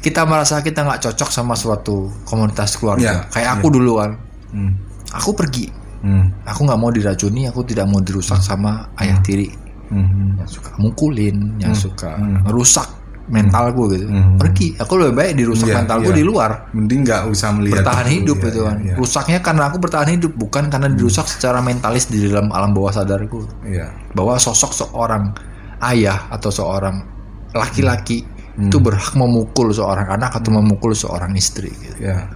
kita 0.00 0.22
merasa 0.24 0.62
kita 0.62 0.80
nggak 0.80 1.00
cocok 1.02 1.28
sama 1.28 1.52
suatu 1.52 2.08
komunitas 2.24 2.78
keluarga. 2.78 3.02
Iya, 3.02 3.14
Kayak 3.28 3.50
aku 3.58 3.66
dulu 3.68 3.92
kan, 3.98 4.10
Hmm. 4.48 4.72
aku 5.12 5.34
pergi. 5.34 5.68
Hmm. 6.00 6.32
Aku 6.44 6.64
nggak 6.64 6.80
mau 6.80 6.88
diracuni, 6.88 7.44
aku 7.44 7.60
tidak 7.62 7.84
mau 7.84 8.00
dirusak 8.00 8.40
sama 8.40 8.88
ayah 8.96 9.20
tiri 9.20 9.52
Hmm. 9.90 10.38
yang 10.38 10.46
suka 10.46 10.70
mukulin, 10.78 11.58
yang 11.58 11.74
suka 11.74 12.14
Hmm. 12.14 12.46
merusak 12.46 12.86
mentalku 13.26 13.86
gitu. 13.90 14.10
Hmm. 14.10 14.34
Pergi. 14.38 14.74
Aku 14.74 14.98
lebih 14.98 15.14
baik 15.14 15.32
dirusak 15.38 15.70
Iya, 15.70 15.76
mentalku 15.82 16.10
iya. 16.10 16.18
di 16.18 16.24
luar. 16.26 16.50
Mending 16.74 17.00
nggak 17.06 17.22
usah 17.30 17.48
melihat 17.54 17.86
bertahan 17.86 18.06
itu, 18.10 18.14
hidup 18.22 18.36
ya, 18.36 18.48
itu 18.48 18.58
ya, 18.58 18.66
kan. 18.66 18.76
ya. 18.82 18.94
Rusaknya 18.98 19.38
karena 19.38 19.62
aku 19.70 19.76
bertahan 19.78 20.08
hidup, 20.10 20.32
bukan 20.34 20.64
karena 20.66 20.88
dirusak 20.90 21.26
secara 21.30 21.62
mentalis 21.62 22.10
di 22.10 22.18
dalam 22.26 22.50
alam 22.50 22.74
bawah 22.74 22.90
sadarku. 22.90 23.46
Iya. 23.62 23.94
Bahwa 24.14 24.34
sosok 24.34 24.74
seorang 24.74 25.30
ayah 25.86 26.26
atau 26.28 26.50
seorang 26.50 27.06
laki-laki 27.50 28.26
Hmm. 28.50 28.66
itu 28.66 28.82
berhak 28.82 29.14
memukul 29.14 29.70
seorang 29.70 30.10
anak 30.10 30.34
atau 30.34 30.50
memukul 30.50 30.90
seorang 30.90 31.30
istri 31.38 31.70
gitu. 31.70 32.10
Ya. 32.10 32.26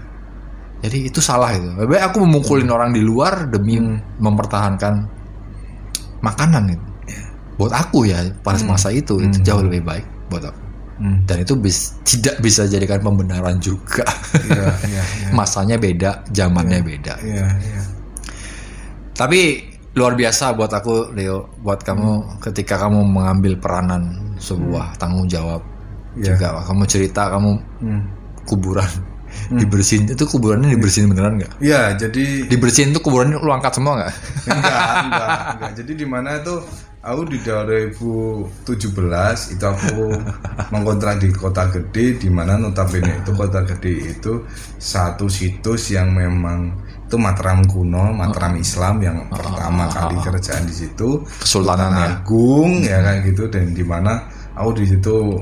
Jadi 0.85 1.09
itu 1.09 1.17
salah 1.19 1.49
itu. 1.51 1.65
Lebih 1.65 1.97
baik 1.97 2.05
aku 2.13 2.19
memukulin 2.21 2.69
orang 2.69 2.93
di 2.93 3.01
luar 3.01 3.49
demi 3.49 3.81
Hmm. 3.81 4.05
mempertahankan 4.21 4.95
makanan 6.21 6.77
itu. 6.77 6.87
Buat 7.57 7.73
aku 7.73 8.05
ya 8.05 8.21
pada 8.43 8.61
masa 8.63 8.91
itu 8.91 9.17
itu 9.19 9.39
Hmm. 9.41 9.47
jauh 9.47 9.63
lebih 9.65 9.81
baik 9.81 10.05
buat 10.29 10.45
aku. 10.45 10.61
Hmm. 10.95 11.25
Dan 11.25 11.43
itu 11.43 11.55
bis- 11.57 11.97
tidak 12.05 12.39
bisa 12.39 12.69
jadikan 12.69 13.01
pembenaran 13.01 13.57
juga. 13.59 14.05
Iya, 14.37 14.71
iya, 14.85 15.03
iya. 15.03 15.29
Masanya 15.39 15.75
beda, 15.75 16.23
zamannya 16.31 16.81
beda. 16.81 17.15
Iya, 17.19 17.47
iya. 17.59 17.83
Tapi 19.15 19.41
luar 19.95 20.15
biasa 20.15 20.53
buat 20.53 20.71
aku 20.71 21.15
Leo, 21.15 21.55
buat 21.63 21.81
kamu 21.81 22.43
ketika 22.43 22.77
kamu 22.77 23.07
mengambil 23.07 23.55
peranan 23.57 24.35
sebuah 24.37 24.99
tanggung 24.99 25.27
jawab 25.27 25.63
Iya. 26.15 26.35
juga. 26.35 26.63
Kamu 26.63 26.83
cerita 26.85 27.31
kamu 27.31 27.51
Hmm. 27.81 28.03
kuburan 28.45 28.91
dibersihin 29.53 30.11
itu 30.11 30.25
kuburannya 30.25 30.75
dibersihin 30.75 31.13
beneran 31.13 31.41
nggak? 31.41 31.53
Iya, 31.61 31.95
jadi 31.99 32.49
Dibersihin 32.49 32.97
itu 32.97 33.01
kuburannya 33.05 33.39
lu 33.39 33.53
angkat 33.53 33.77
semua 33.77 34.01
nggak? 34.01 34.13
enggak, 34.49 34.89
enggak, 35.05 35.29
enggak. 35.57 35.73
Jadi 35.83 35.93
di 35.97 36.07
mana 36.07 36.31
tuh 36.41 36.59
aku 37.05 37.23
di 37.29 37.39
2017 37.45 38.65
itu 39.53 39.65
aku 39.65 40.17
mengkontrak 40.73 41.21
di 41.21 41.29
Kota 41.37 41.69
Gede 41.69 42.17
di 42.17 42.29
mana 42.33 42.57
notabene 42.57 43.21
itu 43.21 43.31
Kota 43.37 43.61
Gede 43.69 44.17
itu 44.17 44.49
satu 44.81 45.29
situs 45.29 45.93
yang 45.93 46.17
memang 46.17 46.73
itu 47.05 47.21
Mataram 47.21 47.61
kuno, 47.69 48.17
Mataram 48.17 48.57
Islam 48.57 49.05
yang 49.05 49.29
pertama 49.29 49.93
kali 49.93 50.17
kerjaan 50.25 50.65
di 50.65 50.75
situ. 50.75 51.21
Kesultanan 51.45 51.93
ya. 51.93 52.05
Agung 52.19 52.81
ya 52.81 52.99
kayak 53.05 53.21
gitu 53.29 53.53
dan 53.53 53.77
di 53.77 53.85
mana 53.85 54.25
aku 54.57 54.81
di 54.81 54.85
situ 54.89 55.37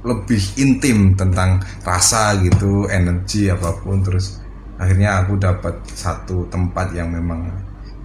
lebih 0.00 0.40
intim 0.56 1.12
tentang 1.12 1.60
rasa 1.84 2.36
gitu, 2.40 2.88
energi 2.88 3.48
apa 3.48 3.76
pun 3.76 4.00
terus 4.00 4.40
akhirnya 4.80 5.20
aku 5.20 5.36
dapat 5.36 5.76
satu 5.92 6.48
tempat 6.48 6.96
yang 6.96 7.12
memang 7.12 7.52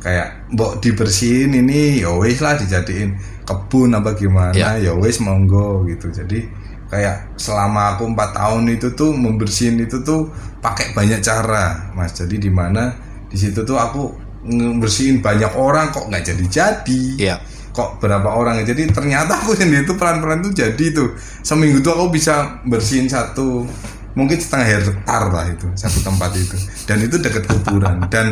kayak 0.04 0.46
mbok 0.52 0.84
dibersihin 0.84 1.56
ini 1.56 2.04
ya 2.04 2.12
wis 2.14 2.44
lah 2.44 2.60
dijadiin 2.60 3.16
kebun 3.42 3.96
apa 3.96 4.12
gimana 4.14 4.54
Ya. 4.54 4.76
ya 4.78 4.94
wis 4.94 5.18
monggo 5.18 5.88
gitu 5.88 6.12
jadi 6.12 6.46
kayak 6.92 7.40
selama 7.40 7.96
aku 7.96 8.12
empat 8.12 8.36
tahun 8.36 8.70
itu 8.70 8.94
tuh 8.94 9.16
membersihin 9.16 9.82
itu 9.82 10.04
tuh 10.04 10.30
pakai 10.62 10.94
banyak 10.94 11.24
cara 11.24 11.90
mas 11.98 12.14
jadi 12.14 12.36
di 12.38 12.52
mana 12.52 12.94
di 13.26 13.40
situ 13.40 13.64
tuh 13.64 13.80
aku 13.80 14.14
ngebersihin 14.46 15.26
banyak 15.26 15.50
orang 15.58 15.90
kok 15.90 16.06
nggak 16.06 16.22
jadi 16.28 16.46
jadi 16.46 17.02
Iya. 17.18 17.36
Kok 17.76 18.00
berapa 18.00 18.32
orang. 18.32 18.64
Ya 18.64 18.72
jadi 18.72 18.88
ternyata 18.90 19.44
aku 19.44 19.52
sendiri 19.52 19.84
tuh 19.84 20.00
pelan-pelan 20.00 20.40
tuh 20.40 20.56
jadi 20.56 20.86
tuh 20.96 21.12
seminggu 21.44 21.84
tuh 21.84 21.92
aku 21.92 22.16
bisa 22.16 22.64
bersihin 22.64 23.12
satu 23.12 23.68
mungkin 24.16 24.40
setengah 24.40 24.64
hektar 24.80 25.28
lah 25.28 25.46
itu 25.52 25.68
satu 25.76 26.00
tempat 26.00 26.32
itu. 26.40 26.56
Dan 26.88 27.04
itu 27.04 27.20
dekat 27.20 27.44
kuburan. 27.52 28.00
Dan 28.14 28.32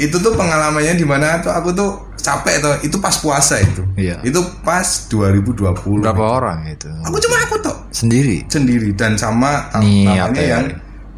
itu 0.00 0.16
tuh 0.16 0.32
pengalamannya 0.32 0.96
di 0.96 1.04
mana 1.04 1.44
tuh 1.44 1.52
aku 1.52 1.76
tuh 1.76 1.90
capek 2.16 2.64
tuh. 2.64 2.74
Itu 2.80 2.96
pas 3.04 3.12
puasa 3.20 3.60
itu. 3.60 3.84
Iya. 4.00 4.24
itu 4.24 4.40
pas 4.64 4.88
2020 5.12 6.00
Berapa 6.00 6.24
orang 6.40 6.64
itu? 6.72 6.88
aku 7.04 7.20
cuma 7.20 7.36
aku 7.44 7.60
tuh. 7.60 7.76
Sendiri. 7.92 8.48
sendiri. 8.48 8.96
Dan 8.96 9.20
sama 9.20 9.68
Niat 9.76 10.32
namanya 10.32 10.40
ya. 10.40 10.48
yang 10.56 10.64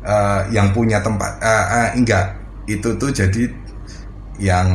eh, 0.03 0.41
yang 0.51 0.67
punya 0.75 0.99
tempat 0.99 1.39
eh, 1.39 1.65
eh, 1.79 1.89
enggak. 1.95 2.27
Itu 2.67 2.99
tuh 2.99 3.15
jadi 3.15 3.47
yang 4.43 4.67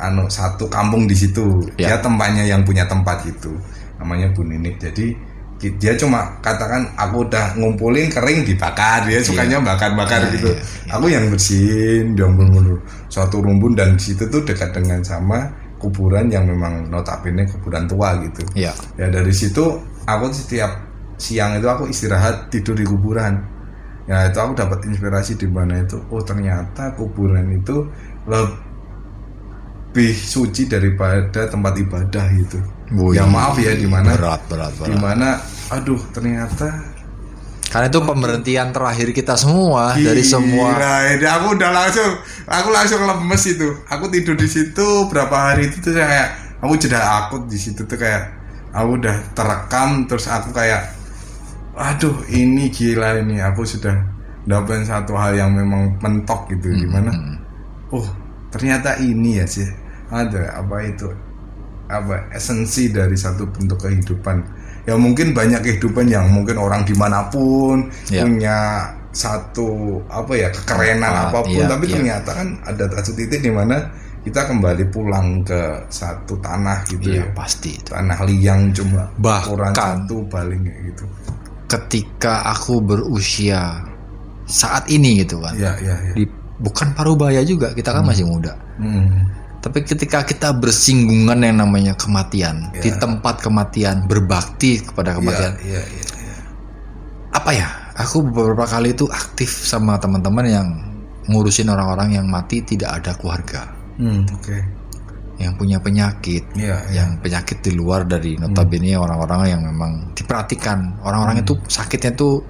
anu 0.00 0.24
satu 0.32 0.64
kampung 0.72 1.04
di 1.04 1.14
situ. 1.14 1.60
Ya. 1.76 1.94
dia 1.94 1.96
tempatnya 2.00 2.48
yang 2.48 2.64
punya 2.64 2.88
tempat 2.88 3.20
itu 3.28 3.52
namanya 4.00 4.32
Bu 4.32 4.40
Ninik. 4.42 4.80
Jadi 4.80 5.12
dia 5.60 5.92
cuma 5.92 6.40
katakan 6.40 6.88
aku 6.96 7.28
udah 7.28 7.52
ngumpulin 7.60 8.08
kering 8.08 8.48
dibakar. 8.48 9.04
Dia 9.04 9.20
sukanya 9.20 9.60
bakar-bakar 9.60 10.24
Iya, 10.24 10.32
gitu. 10.40 10.50
iya, 10.56 10.60
iya. 10.64 10.92
aku 10.96 11.06
yang 11.12 11.24
bersihin 11.28 12.16
dia 12.16 12.24
ngulur 12.24 12.80
suatu 13.12 13.44
rumpun 13.44 13.76
dan 13.76 14.00
di 14.00 14.02
situ 14.08 14.24
tuh 14.32 14.40
dekat 14.40 14.72
dengan 14.72 15.04
sama 15.04 15.52
kuburan 15.76 16.32
yang 16.32 16.48
memang 16.48 16.88
notabene 16.88 17.44
kuburan 17.44 17.84
tua 17.84 18.16
gitu. 18.24 18.40
Iya. 18.56 18.72
ya 18.96 19.06
dari 19.12 19.32
situ 19.36 19.64
aku 20.08 20.32
setiap 20.32 20.80
siang 21.20 21.60
itu 21.60 21.68
aku 21.68 21.84
istirahat 21.92 22.48
tidur 22.48 22.72
di 22.72 22.88
kuburan. 22.88 23.36
Ya 24.08 24.32
itu 24.32 24.40
aku 24.40 24.56
dapat 24.56 24.80
inspirasi 24.88 25.36
di 25.36 25.44
mana 25.44 25.84
itu 25.84 26.00
oh 26.08 26.24
ternyata 26.24 26.96
kuburan 26.96 27.52
itu 27.52 27.84
lebih 28.24 28.69
suci 30.14 30.70
daripada 30.70 31.50
tempat 31.50 31.74
ibadah 31.78 32.26
itu 32.30 32.58
Wih, 32.94 33.18
ya 33.18 33.26
maaf 33.26 33.58
ya 33.58 33.74
di 33.74 33.86
mana 33.86 34.14
Berat, 34.14 34.46
berat, 34.46 34.72
di 34.78 34.94
berat. 34.94 34.98
mana 35.02 35.28
aduh 35.70 35.98
ternyata 36.14 36.70
Karena 37.70 37.86
itu 37.86 38.02
pemberhentian 38.02 38.74
terakhir 38.74 39.14
kita 39.14 39.38
semua 39.38 39.94
dari 39.94 40.26
semua 40.26 40.74
Gila, 40.74 40.94
ini 41.14 41.26
aku 41.26 41.46
udah 41.54 41.70
langsung 41.70 42.10
aku 42.50 42.68
langsung 42.74 42.98
lemes 43.06 43.42
itu. 43.46 43.68
Aku 43.86 44.10
tidur 44.10 44.34
di 44.34 44.50
situ 44.50 45.06
berapa 45.06 45.30
hari 45.54 45.70
itu 45.70 45.78
tuh 45.78 45.94
kayak 45.94 46.58
aku 46.58 46.74
jeda 46.74 46.98
akut 46.98 47.46
di 47.46 47.54
situ 47.54 47.86
tuh 47.86 47.94
kayak 47.94 48.26
aku 48.74 48.98
udah 48.98 49.16
terekam 49.38 50.10
terus 50.10 50.26
aku 50.26 50.50
kayak 50.50 50.82
aduh 51.78 52.26
ini 52.26 52.74
gila 52.74 53.22
ini 53.22 53.38
aku 53.38 53.62
sudah 53.62 53.94
dapat 54.44 54.82
satu 54.82 55.14
hal 55.14 55.38
yang 55.38 55.54
memang 55.54 55.94
mentok 56.02 56.50
gitu 56.50 56.74
gimana 56.74 57.14
oh 57.94 58.06
ternyata 58.50 58.98
ini 58.98 59.38
ya 59.38 59.46
sih 59.46 59.66
ada 60.08 60.58
apa 60.58 60.76
itu 60.82 61.06
apa 61.86 62.30
esensi 62.30 62.90
dari 62.90 63.14
satu 63.14 63.46
bentuk 63.46 63.78
kehidupan 63.80 64.42
ya 64.84 64.94
mungkin 64.94 65.30
banyak 65.30 65.60
kehidupan 65.60 66.06
yang 66.06 66.26
mungkin 66.28 66.56
orang 66.56 66.82
di 66.82 66.94
mana 66.94 67.26
pun 67.26 67.90
Ya. 68.08 68.22
punya 68.22 68.58
satu 69.10 69.98
apa 70.06 70.32
ya 70.34 70.48
kekerenan 70.50 71.10
Ah, 71.10 71.22
apa 71.28 71.42
pun 71.42 71.50
iya, 71.52 71.66
tapi 71.66 71.84
iya. 71.86 71.94
ternyata 71.94 72.30
kan 72.32 72.48
ada 72.62 72.84
satu 72.92 73.10
titik 73.12 73.42
di 73.42 73.50
mana 73.50 73.90
kita 74.20 74.46
kembali 74.46 74.84
pulang 74.86 75.42
ke 75.42 75.58
satu 75.88 76.38
tanah 76.38 76.84
gitu 76.86 77.10
Iya 77.10 77.24
ya 77.24 77.32
pasti 77.32 77.74
itu. 77.74 77.90
tanah 77.90 78.18
liang 78.22 78.70
cuma 78.70 79.10
Bahkan- 79.16 79.74
satu 79.74 80.22
paling 80.26 80.62
gitu 80.62 81.04
Ketika 81.66 82.50
aku 82.50 82.82
berusia 82.82 83.78
saat 84.44 84.86
ini 84.86 85.22
gitu 85.22 85.38
kan. 85.38 85.54
ya 85.54 85.70
ya 85.78 85.94
ya 85.96 86.12
Di, 86.12 86.24
bukan 86.60 86.92
parubaya 86.92 87.40
juga, 87.42 87.72
kita 87.72 87.90
kan 87.96 88.04
masih 88.04 88.28
muda. 88.28 88.54
Hmm. 88.76 89.26
Tapi 89.60 89.84
ketika 89.84 90.24
kita 90.24 90.56
bersinggungan 90.56 91.40
yang 91.44 91.60
namanya 91.60 91.92
kematian, 91.92 92.72
Ya. 92.76 92.80
di 92.80 92.90
tempat 92.96 93.40
kematian, 93.44 94.08
berbakti 94.08 94.80
kepada 94.80 95.16
kematian, 95.16 95.52
ya 95.60 95.80
ya 95.80 95.82
ya, 95.84 96.04
ya. 96.04 96.36
apa 97.32 97.50
ya? 97.52 97.68
Aku 98.00 98.24
beberapa 98.24 98.64
kali 98.64 98.96
itu 98.96 99.04
aktif 99.12 99.52
sama 99.52 100.00
teman-teman 100.00 100.46
yang 100.48 100.68
ngurusin 101.28 101.68
orang-orang 101.68 102.16
yang 102.16 102.24
mati 102.24 102.64
tidak 102.64 103.00
ada 103.00 103.12
keluarga, 103.20 103.68
Hmm, 104.00 104.24
oke 104.32 104.80
yang 105.40 105.56
punya 105.56 105.80
penyakit, 105.80 106.44
ya 106.52 106.76
ya 106.92 107.00
yang 107.00 107.16
penyakit 107.24 107.64
di 107.64 107.72
luar 107.72 108.04
dari 108.04 108.36
notabene 108.36 108.92
orang-orang 108.92 109.56
yang 109.56 109.60
memang 109.64 110.12
diperhatikan, 110.12 111.00
orang-orang 111.00 111.40
itu 111.40 111.56
sakitnya 111.64 112.12
tuh 112.12 112.44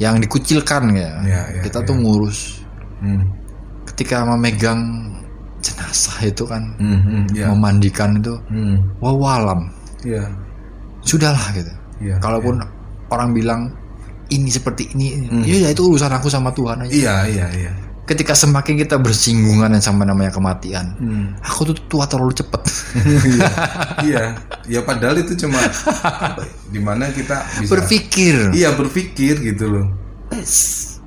yang 0.00 0.16
dikucilkan 0.16 0.88
ya. 0.96 1.10
Ya, 1.20 1.40
ya, 1.52 1.60
Kita 1.68 1.84
ya. 1.84 1.86
tuh 1.86 1.96
ngurus. 2.00 2.57
Hmm. 2.98 3.22
Ketika 3.84 4.22
memegang 4.24 5.10
jenazah 5.58 6.18
itu 6.22 6.44
kan, 6.44 6.62
Hmm, 6.76 7.00
hmm, 7.00 7.22
ya 7.32 7.48
memandikan 7.48 8.16
itu, 8.16 8.34
Hmm, 8.46 8.78
wawalam. 8.98 9.70
ya 10.00 10.22
sudahlah 11.00 11.50
gitu. 11.52 11.72
Iya, 11.98 12.14
Kalaupun 12.18 12.62
orang 13.08 13.30
bilang 13.32 13.60
ini 14.28 14.46
seperti 14.46 14.92
ini, 14.92 15.18
Hmm. 15.24 15.42
ya 15.42 15.56
ya 15.58 15.68
itu 15.70 15.82
urusan 15.84 16.12
aku 16.12 16.28
sama 16.28 16.52
Tuhan 16.52 16.84
aja. 16.84 16.90
iya 16.90 17.16
iya 17.26 17.48
iya 17.50 17.72
Ketika 18.04 18.32
semakin 18.32 18.78
kita 18.78 18.96
bersinggungan 18.96 19.68
yang 19.68 19.84
sama 19.84 20.00
namanya 20.00 20.30
kematian, 20.30 20.96
Hmm. 20.96 21.26
aku 21.38 21.68
tuh 21.68 21.76
tua 21.88 22.04
terlalu 22.04 22.32
cepet. 22.32 22.62
iya, 23.36 23.50
iya, 24.08 24.22
ya 24.66 24.80
padahal 24.80 25.18
itu 25.18 25.36
cuma 25.36 25.60
di 26.66 26.78
mana 26.78 27.10
kita 27.10 27.36
bisa 27.58 27.68
Berpikir, 27.68 28.54
iya 28.54 28.72
berpikir 28.72 29.36
gitu 29.42 29.64
loh. 29.68 29.86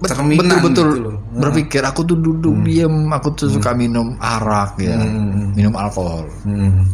Cerminan 0.07 0.41
betul-betul 0.49 0.87
gitu 0.89 1.01
loh. 1.05 1.15
berpikir. 1.37 1.81
Aku 1.83 2.01
tuh 2.01 2.17
duduk 2.17 2.55
diam, 2.61 2.93
aku 3.09 3.27
tuh 3.33 3.47
suka 3.47 3.71
minum 3.71 4.17
arak 4.17 4.77
ya, 4.77 4.97
Hmm. 4.97 5.53
minum 5.53 5.73
alkohol. 5.73 6.25
Hmm. 6.41 6.87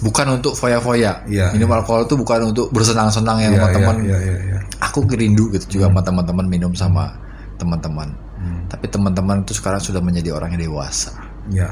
Bukan 0.00 0.26
untuk 0.32 0.56
foya-foya. 0.56 1.28
Iya, 1.28 1.52
minum 1.52 1.68
alkohol 1.70 2.08
tuh 2.08 2.16
bukan 2.16 2.50
untuk 2.50 2.72
bersenang-senang 2.72 3.36
ya 3.38 3.48
Iya, 3.48 3.52
sama 3.52 3.68
teman. 3.70 3.94
iya, 4.00 4.16
iya, 4.18 4.36
iya. 4.42 4.58
aku 4.80 5.04
rindu 5.04 5.52
gitu 5.52 5.76
juga 5.76 5.86
sama 5.86 6.00
teman-teman 6.00 6.46
minum 6.48 6.72
sama 6.72 7.12
teman-teman. 7.54 8.08
Hmm. 8.34 8.64
Tapi 8.66 8.88
teman-teman 8.88 9.44
itu 9.44 9.52
sekarang 9.52 9.76
sudah 9.76 10.00
menjadi 10.00 10.32
orang 10.32 10.56
yang 10.56 10.72
dewasa, 10.72 11.12
Ya. 11.52 11.68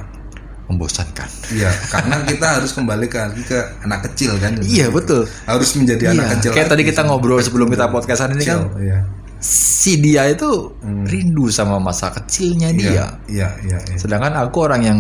membosankan. 0.69 1.25
Iya, 1.49 1.73
karena 1.89 2.21
kita 2.23 2.47
harus 2.61 2.77
kembali 2.77 3.09
ke 3.09 3.17
ke 3.43 3.59
anak 3.83 4.05
kecil 4.13 4.37
kan. 4.37 4.53
Iya 4.61 4.93
betul. 4.93 5.25
Harus 5.43 5.73
menjadi 5.73 6.13
anak 6.13 6.21
Iya, 6.21 6.33
kecil. 6.37 6.51
kayak 6.53 6.69
tadi 6.69 6.83
kita 6.85 7.01
ngobrol 7.03 7.41
sebelum 7.41 7.73
kita 7.73 7.89
podcastan 7.89 8.37
ini 8.37 8.45
kan, 8.45 8.69
Iya. 8.77 8.99
Si 9.39 9.97
dia 9.97 10.27
itu 10.27 10.75
rindu 10.83 11.47
sama 11.49 11.79
masa 11.79 12.11
kecilnya 12.11 12.69
Iya, 12.71 12.79
dia. 12.79 12.91
iya, 12.91 13.49
iya, 13.63 13.79
iya. 13.79 13.97
Sedangkan 13.97 14.35
aku 14.35 14.67
orang 14.67 14.83
yang 14.83 14.99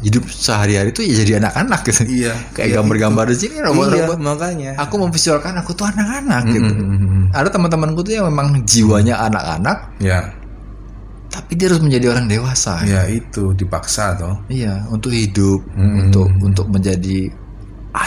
hidup 0.00 0.24
sehari-hari 0.26 0.90
itu 0.90 1.04
ya 1.04 1.14
jadi 1.20 1.32
anak-anak 1.40 1.80
gitu. 1.84 2.02
Iya, 2.06 2.32
Kayak 2.56 2.68
iya, 2.68 2.76
gambar-gambar 2.76 3.24
di 3.28 3.36
sini 3.36 3.54
Iya, 3.56 3.64
robot-robot. 3.68 4.18
makanya. 4.18 4.70
Aku 4.78 4.94
memvisualkan 4.96 5.56
aku 5.56 5.72
tuh 5.72 5.84
anak-anak 5.86 6.42
gitu. 6.48 6.72
Hmm, 6.72 7.28
Ada 7.32 7.48
teman-temanku 7.50 8.00
tuh 8.00 8.12
yang 8.14 8.26
memang 8.26 8.64
jiwanya 8.64 9.20
anak-anak, 9.22 9.78
Ya, 10.00 10.32
tapi 11.28 11.54
dia 11.54 11.68
harus 11.68 11.78
menjadi 11.78 12.10
orang 12.10 12.26
dewasa. 12.26 12.80
ya 12.82 13.06
itu 13.06 13.52
dipaksa 13.54 14.16
toh. 14.16 14.34
Iya, 14.48 14.84
untuk 14.88 15.12
hidup, 15.12 15.62
Hmm. 15.72 16.08
untuk 16.08 16.28
untuk 16.40 16.66
menjadi 16.66 17.28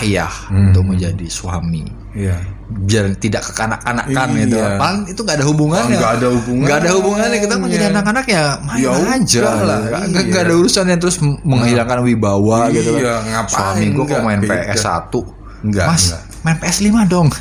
ayah, 0.01 0.33
Hmm. 0.49 0.69
untuk 0.73 0.83
menjadi 0.87 1.25
suami. 1.29 1.85
Iya. 2.13 2.35
Biar 2.73 3.05
tidak 3.15 3.45
kekanak-kanakan 3.45 4.27
Iya. 4.33 4.41
gitu. 4.43 4.55
Paling 4.57 5.01
itu 5.05 5.19
nggak 5.19 5.37
ada 5.37 5.45
hubungannya. 5.45 5.97
Nggak 5.97 6.13
ada 6.15 6.27
hubungannya. 6.29 6.65
Nggak 6.65 6.77
ada 6.79 6.89
hubungannya. 6.91 7.37
Kita 7.39 7.55
menjadi 7.55 7.83
Iya. 7.83 7.93
anak-anak 7.93 8.25
ya 8.25 8.43
main 8.59 8.79
Ya 8.79 8.91
aja. 8.91 9.39
lah, 9.39 9.55
Nggak- 10.03 10.25
iya. 10.27 10.41
ada 10.41 10.53
urusan 10.55 10.85
yang 10.87 10.99
terus 10.99 11.17
menghilangkan 11.21 11.99
wibawa 12.01 12.59
gitu 12.69 12.89
kan. 12.91 13.01
Iya, 13.01 13.15
ngapain, 13.23 13.53
Suami 13.53 13.85
gue 13.89 14.05
kok 14.05 14.21
main 14.21 14.39
beda. 14.39 14.53
PS1. 14.73 15.15
Enggak, 15.63 15.87
Mas, 15.87 16.03
enggak. 16.03 16.21
main 16.43 16.57
PS5 16.59 16.95
dong. 17.07 17.27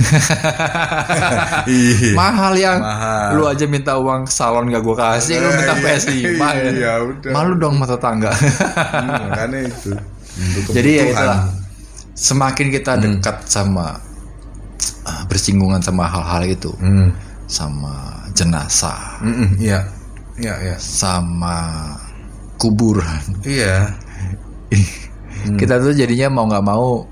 Iya. 1.65 2.13
Mahal 2.15 2.53
yang 2.55 2.79
Mahal. 2.79 3.29
lu 3.35 3.43
aja 3.45 3.65
minta 3.67 3.93
uang 3.97 4.27
salon 4.27 4.69
gak 4.69 4.79
gue 4.81 4.97
kasih, 4.97 5.35
lu 5.39 5.49
minta 5.51 5.75
Iya, 5.75 5.83
PS5 5.83 6.39
ya. 6.39 6.71
iya, 6.71 6.93
udah. 7.01 7.31
Malu 7.33 7.53
dong 7.57 7.75
mata 7.77 7.97
tangga. 7.97 8.31
Hmm, 8.31 9.27
makanya 9.29 9.59
itu. 9.65 9.91
Jadi 10.71 10.91
ya 10.93 11.05
itulah. 11.09 11.41
Semakin 12.13 12.67
kita 12.71 12.93
dekat 12.97 13.37
sama 13.45 13.97
ah, 15.03 15.23
bersinggungan 15.27 15.79
sama 15.79 16.07
hal-hal 16.07 16.43
itu, 16.47 16.71
Hmm. 16.77 17.11
sama 17.45 17.93
jenazah, 18.33 19.21
Mm-mm, 19.21 19.59
Iya. 19.59 19.81
Iya, 20.35 20.55
iya. 20.63 20.77
sama 20.79 21.93
kuburan, 22.57 23.21
Iya. 23.43 23.93
kita 25.61 25.77
tuh 25.79 25.93
jadinya 25.93 26.29
mau 26.33 26.47
nggak 26.47 26.65
mau 26.65 27.05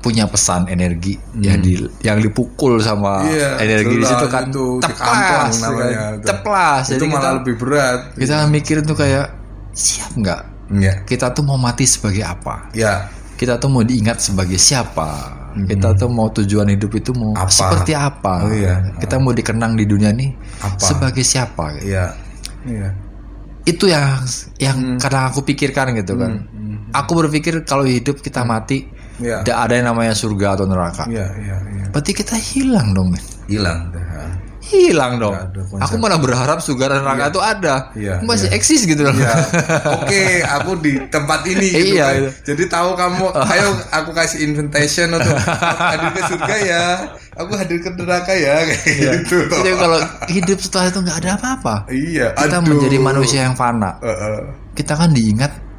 punya 0.00 0.24
pesan 0.24 0.64
energi 0.64 1.20
yang 1.36 1.60
di 1.60 1.76
yang 2.00 2.16
dipukul 2.16 2.80
sama 2.80 3.20
Iya, 3.22 3.60
energi 3.60 3.94
di 3.94 4.06
situ 4.06 4.26
kan 4.26 4.48
itu, 4.48 4.80
ceplas, 4.80 4.88
dikamplang 4.88 5.52
ya 5.52 5.60
namanya 5.60 5.92
kan? 5.92 6.12
itu. 6.14 6.26
ceplas. 6.26 6.82
Itu 6.82 6.92
Jadi 6.94 7.04
malah 7.04 7.12
kita 7.12 7.30
lebih 7.36 7.54
berat. 7.58 8.00
kita 8.16 8.36
mikir 8.48 8.76
tuh 8.80 8.96
kayak 8.96 9.26
siap 9.70 10.12
nggak? 10.16 10.40
Iya. 10.72 10.94
Kita 11.04 11.26
tuh 11.30 11.42
mau 11.42 11.58
mati 11.58 11.84
sebagai 11.84 12.24
apa? 12.24 12.72
Ya. 12.72 13.12
Kita 13.40 13.56
tuh 13.56 13.72
mau 13.72 13.80
diingat 13.80 14.20
sebagai 14.20 14.60
siapa? 14.60 15.40
Kita 15.64 15.96
tuh 15.96 16.12
mau 16.12 16.28
tujuan 16.28 16.68
hidup 16.68 16.92
itu 16.94 17.10
mau 17.16 17.32
Apa? 17.32 17.48
seperti 17.48 17.96
apa? 17.96 18.44
Oh, 18.44 18.52
iya. 18.52 18.92
Kita 19.00 19.16
mau 19.16 19.32
dikenang 19.32 19.74
di 19.74 19.88
dunia 19.88 20.12
nih 20.12 20.28
Apa? 20.60 20.76
sebagai 20.76 21.24
siapa? 21.24 21.72
gitu. 21.80 21.96
Iya. 21.96 22.06
Iya. 22.68 22.88
Itu 23.64 23.88
yang 23.88 24.20
yang 24.60 24.76
Hmm. 24.76 24.98
kadang 25.00 25.32
aku 25.32 25.40
pikirkan 25.42 25.96
gitu 25.96 26.20
kan. 26.20 26.44
Aku 26.92 27.16
berpikir 27.16 27.64
kalau 27.64 27.88
hidup 27.88 28.20
kita 28.20 28.44
mati 28.44 28.84
Iya. 29.16 29.40
tidak 29.40 29.58
ada 29.58 29.72
yang 29.72 29.86
namanya 29.88 30.12
surga 30.12 30.60
atau 30.60 30.66
neraka. 30.68 31.04
Iya, 31.08 31.26
iya, 31.40 31.56
iya. 31.64 31.84
Berarti 31.92 32.12
kita 32.12 32.36
hilang 32.36 32.92
dong, 32.92 33.08
men. 33.10 33.24
Hilang. 33.48 33.88
Hilang 34.60 35.16
dong. 35.16 35.32
Aku 35.80 35.96
malah 35.96 36.20
berharap 36.20 36.60
surga 36.60 36.92
dan 36.92 37.00
neraka 37.00 37.32
itu 37.32 37.40
ada. 37.40 37.74
Iya, 37.96 38.20
Masih 38.20 38.52
iya. 38.52 38.56
eksis 38.60 38.84
gitu 38.84 39.00
loh. 39.00 39.16
Ya, 39.16 39.32
oke, 39.96 40.24
aku 40.44 40.70
di 40.78 41.00
tempat 41.08 41.48
ini 41.48 41.66
gitu 41.74 41.96
Iya, 41.96 42.04
kan. 42.04 42.14
iya. 42.20 42.30
Jadi 42.44 42.62
tahu 42.68 42.88
kamu, 42.92 43.24
ayo 43.56 43.68
aku 43.88 44.10
kasih 44.12 44.38
invitation 44.44 45.08
untuk 45.10 45.32
hadir 45.80 46.10
ke 46.12 46.22
surga 46.28 46.56
ya. 46.60 46.84
Aku 47.40 47.52
hadir 47.56 47.78
ke 47.80 47.88
neraka 47.96 48.32
ya 48.36 48.68
kayak 48.68 49.24
gitu. 49.24 49.38
Jadi 49.48 49.70
kalau 49.74 49.98
hidup 50.28 50.58
setelah 50.60 50.86
itu 50.92 50.98
nggak 51.00 51.18
ada 51.24 51.30
apa-apa. 51.40 51.74
Iya, 51.88 52.26
Kita 52.36 52.60
aduh. 52.60 52.68
menjadi 52.68 52.96
manusia 53.00 53.40
yang 53.48 53.56
fana. 53.56 53.96
Eh, 54.04 54.12
eh. 54.12 54.40
Kita 54.76 54.92
kan 54.92 55.10
diingat 55.10 55.69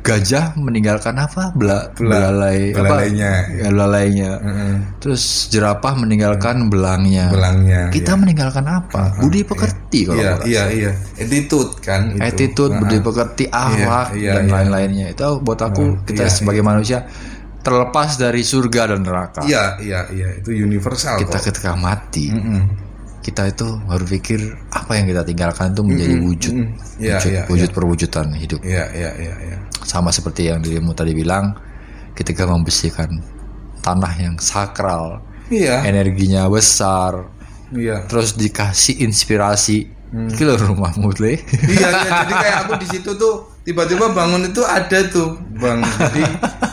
gajah 0.00 0.56
meninggalkan 0.56 1.14
apa? 1.14 1.52
Bela, 1.52 1.92
Bela- 1.92 2.30
belalai 2.30 2.58
apa? 2.70 2.78
belalainya. 2.80 3.32
Ya, 3.50 3.66
belalainya. 3.68 4.30
Mm-mm. 4.38 4.72
Terus 4.98 5.22
jerapah 5.48 5.92
meninggalkan 5.94 6.68
belangnya. 6.68 7.28
Belangnya. 7.28 7.82
Kita 7.88 8.14
iya. 8.14 8.20
meninggalkan 8.20 8.64
apa? 8.64 9.18
Budi 9.18 9.42
pekerti 9.42 10.06
kalau 10.06 10.16
Iya, 10.16 10.30
aku 10.30 10.40
rasa. 10.40 10.48
iya, 10.48 10.62
iya. 10.70 10.90
Attitude 11.16 11.72
kan 11.80 12.00
itu. 12.10 12.20
attitude, 12.20 12.72
Nah, 12.72 12.80
budi 12.80 12.98
pekerti, 12.98 13.44
akhlak 13.46 14.08
iya, 14.14 14.32
dan 14.34 14.44
iya. 14.44 14.52
lain-lainnya. 14.54 15.06
Itu 15.12 15.38
buat 15.38 15.60
aku 15.60 15.82
Oh, 15.84 15.92
kita 16.02 16.24
iya, 16.24 16.32
sebagai 16.32 16.62
manusia 16.62 16.98
terlepas 17.58 18.16
dari 18.16 18.40
surga 18.40 18.96
dan 18.96 19.04
neraka. 19.04 19.40
Iya, 19.44 19.76
iya, 19.78 20.00
iya. 20.08 20.28
Itu 20.40 20.50
universal 20.50 21.20
Kita 21.20 21.36
kok. 21.36 21.44
ketika 21.46 21.72
mati, 21.74 22.32
Mm-mm. 22.32 22.87
Kita 23.22 23.50
itu 23.50 23.66
berpikir 23.84 24.40
apa 24.70 24.94
yang 24.96 25.06
kita 25.10 25.22
tinggalkan 25.26 25.74
itu 25.74 25.82
menjadi 25.84 26.14
wujud, 26.22 26.54
mm. 26.54 26.68
Iya, 27.02 27.16
wujud, 27.18 27.30
iya, 27.30 27.42
wujud 27.50 27.70
perwujudan 27.74 28.26
hidup. 28.34 28.60
Iya, 28.62 28.84
iya, 28.94 29.10
iya, 29.18 29.34
iya. 29.42 29.58
Sama 29.82 30.14
seperti 30.14 30.48
yang 30.48 30.62
dirimu 30.62 30.94
tadi 30.94 31.12
bilang, 31.12 31.58
ketika 32.14 32.46
membersihkan 32.46 33.20
tanah 33.82 34.12
yang 34.18 34.36
sakral, 34.38 35.22
Iya, 35.48 35.80
energinya 35.88 36.44
besar, 36.52 37.24
iya. 37.72 38.04
terus 38.04 38.36
dikasih 38.36 39.00
inspirasi. 39.04 39.96
Lho 40.08 40.56
rumahmu 40.56 41.12
le. 41.20 41.36
iya, 41.68 41.88
iya. 41.92 42.10
Jadi 42.24 42.32
kayak 42.32 42.56
aku 42.64 42.72
di 42.80 42.86
situ 42.88 43.12
tuh 43.20 43.60
tiba-tiba 43.60 44.08
bangun 44.16 44.48
itu 44.48 44.64
ada 44.64 45.04
tuh, 45.12 45.36
bang. 45.60 45.84
Jadi 45.84 46.24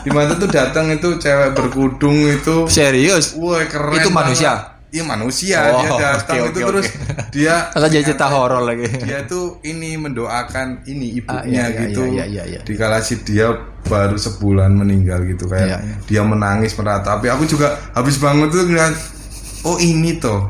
di 0.08 0.10
mana 0.12 0.32
tuh 0.40 0.48
datang 0.48 0.88
itu 0.88 1.20
cewek 1.20 1.52
berkudung 1.52 2.16
itu, 2.16 2.64
Serius? 2.64 3.36
wah 3.36 3.60
keren. 3.68 4.00
Itu 4.00 4.08
banget. 4.08 4.75
Manusia? 5.02 5.58
Iya 5.66 5.74
manusia. 5.74 5.74
Oh, 5.74 5.80
dia 5.82 5.90
datang 6.16 6.36
oke, 6.38 6.48
itu 6.48 6.58
oke, 6.62 6.68
terus 6.72 6.86
oke. 6.88 7.22
dia. 7.34 7.54
Atau 7.74 7.88
jadi 7.90 8.04
cerita 8.06 8.26
horor 8.30 8.62
lagi. 8.64 8.86
Dia 9.04 9.18
tuh 9.26 9.60
ini 9.62 9.98
mendoakan 9.98 10.86
ini 10.86 11.20
Ah, 11.26 11.42
ibunya 11.42 11.44
iya, 11.44 11.64
iya, 11.68 11.80
gitu. 11.90 12.00
iya, 12.08 12.24
iya, 12.24 12.42
iya. 12.46 12.60
Di 12.64 12.74
kala 12.78 13.02
si 13.02 13.20
dia 13.20 13.52
baru 13.84 14.16
sebulan 14.16 14.72
meninggal 14.72 15.26
gitu 15.26 15.44
kayak 15.46 15.66
Iya, 15.68 15.78
iya. 15.84 15.96
dia 16.06 16.22
menangis 16.24 16.72
meratapi. 16.72 17.26
Aku 17.28 17.44
juga 17.44 17.76
habis 17.92 18.16
bangun 18.16 18.48
tuh 18.48 18.64
ngeliat, 18.64 18.94
oh 19.62 19.76
ini 19.76 20.16
toh. 20.16 20.48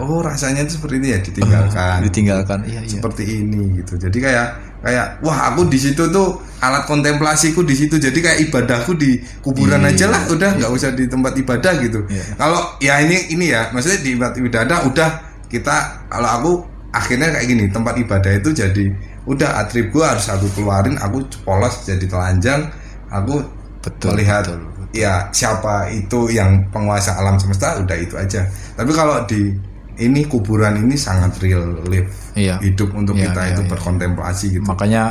Oh 0.00 0.24
rasanya 0.24 0.64
tuh 0.64 0.80
seperti 0.80 0.96
ini 0.96 1.08
ya 1.12 1.18
ditinggalkan. 1.20 2.00
Ditinggalkan. 2.08 2.58
Iya, 2.64 2.80
iya. 2.80 2.88
seperti 2.88 3.44
ini 3.44 3.84
gitu. 3.84 4.00
Jadi 4.00 4.16
kayak 4.16 4.73
kayak 4.84 5.24
wah 5.24 5.50
aku 5.50 5.64
di 5.72 5.80
situ 5.80 6.04
tuh 6.12 6.38
alat 6.60 6.84
kontemplasiku 6.84 7.64
di 7.64 7.72
situ. 7.72 7.96
Jadi 7.96 8.18
kayak 8.20 8.38
ibadahku 8.48 8.92
di 8.94 9.16
kuburan 9.40 9.80
Iya. 9.84 9.90
aja 9.96 10.06
lah, 10.12 10.22
udah 10.28 10.50
nggak 10.60 10.70
usah 10.72 10.92
di 10.92 11.04
tempat 11.08 11.32
ibadah 11.36 11.72
gitu. 11.80 12.00
Iya. 12.08 12.24
Kalau 12.36 12.60
ya 12.78 13.00
ini 13.00 13.32
ini 13.32 13.48
ya, 13.52 13.72
maksudnya 13.72 14.00
di 14.04 14.10
tempat 14.16 14.32
ibadah 14.38 14.78
udah 14.88 15.10
kita 15.48 15.76
kalau 16.08 16.28
aku 16.28 16.52
akhirnya 16.92 17.32
kayak 17.32 17.46
gini, 17.48 17.64
tempat 17.72 17.94
ibadah 17.98 18.32
itu 18.36 18.50
jadi 18.52 18.84
udah 19.24 19.50
atrib 19.64 19.88
gua 19.90 20.12
harus 20.14 20.28
aku 20.28 20.46
keluarin, 20.52 21.00
aku 21.00 21.24
polos 21.48 21.82
jadi 21.82 22.04
telanjang, 22.04 22.68
aku 23.08 23.40
Betul, 23.84 24.16
melihat 24.16 24.48
betul, 24.48 24.64
betul. 24.64 24.86
ya 24.96 25.12
siapa 25.28 25.92
itu 25.92 26.32
yang 26.32 26.64
penguasa 26.72 27.20
alam 27.20 27.36
semesta 27.36 27.76
udah 27.76 27.96
itu 28.00 28.16
aja. 28.16 28.48
Tapi 28.72 28.92
kalau 28.96 29.20
di 29.28 29.52
ini 29.96 30.26
kuburan 30.26 30.80
ini 30.80 30.94
sangat 30.94 31.38
real 31.38 31.78
live 31.86 32.10
Iya. 32.34 32.58
hidup 32.58 32.90
untuk 32.92 33.14
Iya, 33.14 33.30
kita 33.30 33.40
iya, 33.40 33.50
itu 33.52 33.62
iya. 33.62 33.70
berkontemplasi 33.70 34.46
gitu. 34.52 34.64
Makanya 34.64 35.02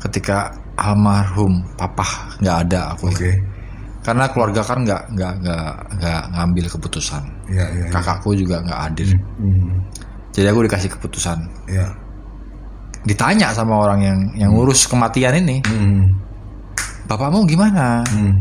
ketika 0.00 0.50
almarhum 0.74 1.60
papa 1.76 2.06
nggak 2.40 2.56
ada 2.66 2.96
aku 2.96 3.12
Oke. 3.12 3.30
karena 4.00 4.24
keluarga 4.32 4.64
kan 4.64 4.80
nggak 4.80 5.02
nggak 5.12 5.32
nggak 5.44 5.64
nggak 5.94 6.22
ngambil 6.32 6.64
keputusan 6.72 7.22
Iya 7.46 7.64
iya. 7.68 7.84
iya. 7.84 7.92
kakakku 7.92 8.32
juga 8.32 8.64
nggak 8.64 8.80
hadir 8.80 9.12
Hmm, 9.36 9.76
jadi 10.32 10.50
aku 10.50 10.64
dikasih 10.64 10.88
keputusan 10.90 11.38
Iya. 11.68 11.84
ditanya 13.02 13.52
sama 13.52 13.76
orang 13.76 14.00
yang 14.00 14.18
yang 14.34 14.50
ngurus 14.52 14.84
kematian 14.84 15.36
ini 15.38 15.60
Hmm, 15.64 16.16
bapakmu 17.04 17.44
gimana 17.44 18.00
hmm, 18.08 18.32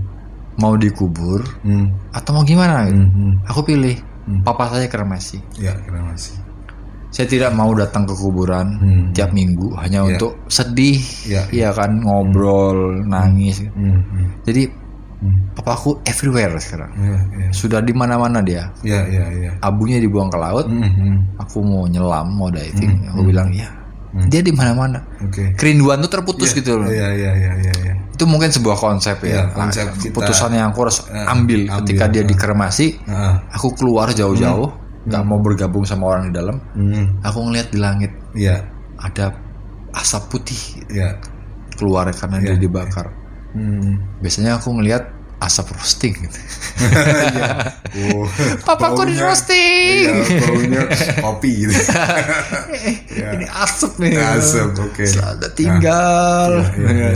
mau 0.58 0.76
dikubur 0.76 1.44
hmm, 1.64 2.16
atau 2.16 2.32
mau 2.34 2.44
gimana 2.44 2.88
gitu 2.88 3.00
hmm, 3.00 3.12
hmm. 3.12 3.32
aku 3.48 3.62
pilih 3.64 3.96
papa 4.40 4.70
saya 4.70 4.86
kremasi 4.86 5.38
Iya, 5.56 5.74
kira 5.80 6.02
masih. 6.04 6.38
saya 7.10 7.26
tidak 7.26 7.52
mau 7.52 7.74
datang 7.74 8.04
ke 8.04 8.14
kuburan 8.14 8.68
Hmm. 8.78 9.06
tiap 9.12 9.32
minggu 9.32 9.74
hanya 9.76 10.02
Iya. 10.02 10.08
untuk 10.12 10.38
sedih 10.46 11.02
Iya. 11.26 11.42
ya 11.50 11.70
kan 11.72 11.98
ngobrol 11.98 13.02
nangis 13.04 13.66
Hmm, 13.66 13.98
hmm, 14.00 14.28
jadi 14.44 14.70
hmm. 15.20 15.38
papaku 15.54 15.98
everywhere 16.04 16.54
sekarang 16.56 16.94
Iya, 16.94 17.18
iya. 17.36 17.50
sudah 17.50 17.82
di 17.82 17.92
mana-mana 17.92 18.40
dia 18.40 18.70
Iya, 18.82 19.02
iya, 19.06 19.26
iya. 19.32 19.52
abunya 19.60 19.98
dibuang 19.98 20.30
ke 20.30 20.38
laut 20.38 20.66
Hmm, 20.66 20.86
hmm. 20.86 21.18
aku 21.38 21.58
mau 21.60 21.84
nyelam 21.84 22.30
mau 22.30 22.48
diving 22.48 23.10
aku 23.10 23.22
bilang 23.24 23.50
ya 23.50 23.66
dia 24.10 24.42
di 24.42 24.50
mana-mana. 24.50 25.06
Oke. 25.22 25.54
Kerinduan 25.54 26.02
tuh 26.02 26.10
terputus 26.10 26.50
gitu 26.52 26.82
loh. 26.82 26.90
Iya 26.90 27.14
iya 27.14 27.32
iya 27.38 27.52
iya. 27.62 27.74
iya. 27.86 27.94
Itu 28.10 28.26
mungkin 28.26 28.50
sebuah 28.50 28.74
konsep 28.76 29.22
ya. 29.22 29.30
Iya, 29.30 29.44
konsep 29.54 29.86
Nah, 29.86 29.96
Keputusan 30.02 30.50
yang 30.58 30.74
aku 30.74 30.80
harus 30.90 31.06
Eh, 31.08 31.26
ambil, 31.30 31.70
ambil, 31.70 31.78
ketika 31.86 32.06
dia 32.10 32.24
eh. 32.26 32.28
dikremasi, 32.28 32.88
Heeh. 33.06 33.34
aku 33.54 33.68
keluar 33.78 34.10
jauh-jauh, 34.10 34.70
nggak 35.06 35.24
mau 35.24 35.38
bergabung 35.40 35.86
sama 35.86 36.10
orang 36.10 36.30
di 36.30 36.34
dalam. 36.34 36.58
Hmm. 36.74 37.22
Aku 37.22 37.46
ngeliat 37.46 37.70
di 37.70 37.78
langit 37.78 38.12
Iya. 38.34 38.66
ada 38.98 39.32
asap 39.94 40.24
putih 40.34 40.62
Iya. 40.90 41.22
keluar 41.78 42.10
karena 42.12 42.42
dia 42.42 42.58
dibakar. 42.58 43.14
Hmm. 43.54 44.02
Biasanya 44.22 44.58
aku 44.58 44.74
ngeliat 44.74 45.06
asap 45.40 45.72
roasting 45.72 46.14
gitu. 46.20 46.40
Oh. 47.90 48.22
Papaku 48.64 49.02
di 49.04 49.18
Baunya- 49.18 49.26
roasting. 49.26 50.04
Iya, 50.14 50.40
baunya 50.46 50.82
kopi 51.20 51.52
gitu. 51.66 51.74
Iya. 53.18 53.28
Ini 53.36 53.46
asap 53.50 53.92
nih. 53.98 54.12
Asap, 54.16 54.78
oke. 54.78 55.04
Selamat 55.04 55.52
tinggal. 55.58 56.52
Iya, 56.78 56.88
iya. 56.88 57.10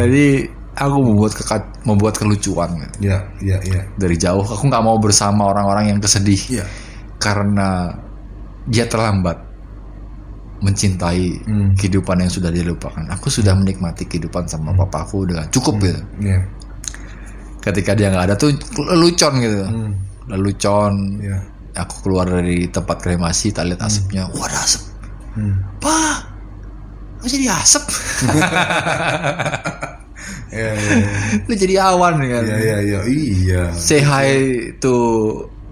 Jadi 0.00 0.26
aku 0.72 0.96
membuat 1.02 1.32
kekat, 1.34 1.62
membuat 1.82 2.14
kelucuan 2.16 2.70
gitu. 2.78 3.10
Iya, 3.10 3.18
iya, 3.42 3.58
iya. 3.66 3.82
dari 3.98 4.16
jauh. 4.16 4.40
Aku 4.40 4.64
nggak 4.64 4.84
mau 4.86 4.96
bersama 4.96 5.50
orang-orang 5.50 5.90
yang 5.90 5.98
kesedih 5.98 6.62
Iya. 6.62 6.64
karena 7.18 7.90
dia 8.64 8.86
terlambat 8.86 9.36
mencintai 10.60 11.26
Hmm. 11.42 11.72
kehidupan 11.74 12.20
yang 12.20 12.28
sudah 12.30 12.52
dia 12.52 12.62
lupakan. 12.62 13.02
Aku 13.16 13.32
sudah 13.32 13.56
menikmati 13.56 14.04
kehidupan 14.04 14.44
sama 14.44 14.76
papaku 14.76 15.24
dengan 15.24 15.48
cukup 15.48 15.74
gitu. 15.80 16.00
Iya. 16.20 16.38
Ketika 17.60 17.92
dia 17.92 18.08
nggak 18.08 18.24
ada 18.26 18.34
tuh 18.34 18.50
lelucon 18.80 19.32
gitu, 19.38 19.60
Hmm. 19.64 19.92
lelucon. 20.26 20.94
Iya. 21.20 21.38
Aku 21.76 22.02
keluar 22.02 22.26
dari 22.26 22.66
tempat 22.66 22.98
kremasi, 22.98 23.52
tak 23.52 23.68
lihat 23.68 23.84
asapnya. 23.84 24.26
Wah 24.32 24.48
ada 24.48 24.58
asap. 24.58 24.82
Hmm. 25.30 25.54
Pak, 25.78 26.16
kok 27.20 27.28
jadi 27.28 27.46
asap? 27.52 27.84
Iya, 30.50 30.74
iya, 30.74 30.92
iya. 30.98 31.10
Lu 31.46 31.54
jadi 31.54 31.74
awan 31.78 32.18
kan? 32.18 32.42
Iya, 32.42 32.58
iya, 32.58 32.76
iya. 32.82 33.00
Iya. 33.06 33.62
Say 33.70 34.02
hi 34.02 34.34
to 34.82 34.92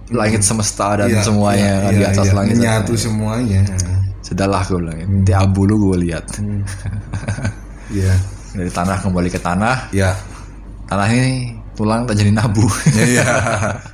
langit 0.08 0.46
semesta 0.46 0.94
dan 0.94 1.10
Iya, 1.10 1.20
semuanya 1.20 1.66
iya, 1.66 1.82
kan 1.82 1.90
di 1.90 1.98
iya, 1.98 2.08
atas 2.14 2.26
iya. 2.30 2.34
langit. 2.38 2.54
Menyatu 2.56 2.94
semuanya. 2.94 3.60
Sudahlah 4.22 4.62
gue 4.62 4.78
bilang, 4.78 4.98
nanti 5.02 5.32
abu 5.34 5.66
lu 5.66 5.90
gue 5.90 6.06
lihat. 6.06 6.24
Iya. 7.88 8.14
Dari 8.54 8.68
tanah 8.70 9.00
kembali 9.02 9.32
ke 9.32 9.40
tanah, 9.40 9.90
Ya. 9.90 10.12
tanah 10.86 11.08
ini 11.10 11.57
tulang 11.78 12.02
tak 12.02 12.18
jadi 12.18 12.34
nabu. 12.34 12.66
Ya, 12.90 13.04
iya. 13.06 13.24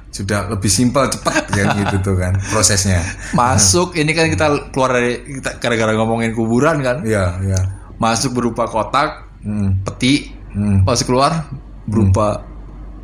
Sudah 0.09 0.49
lebih 0.49 0.67
simpel 0.67 1.05
cepat 1.07 1.45
kan 1.47 1.77
gitu 1.77 1.97
tuh 2.01 2.17
kan 2.17 2.33
prosesnya. 2.49 3.05
Masuk, 3.31 3.93
ini 3.95 4.11
kan 4.11 4.27
kita 4.27 4.47
keluar 4.73 4.97
dari 4.97 5.21
kita 5.37 5.61
gara-gara 5.61 5.93
ngomongin 5.93 6.33
kuburan 6.33 6.81
kan. 6.81 7.05
Iya, 7.05 7.37
iya. 7.45 7.61
Masuk 8.01 8.33
berupa 8.33 8.65
kotak, 8.65 9.29
Hmm. 9.45 9.85
peti, 9.85 10.33
Hmm. 10.51 10.81
pas 10.83 10.97
keluar 10.99 11.45
berupa 11.85 12.41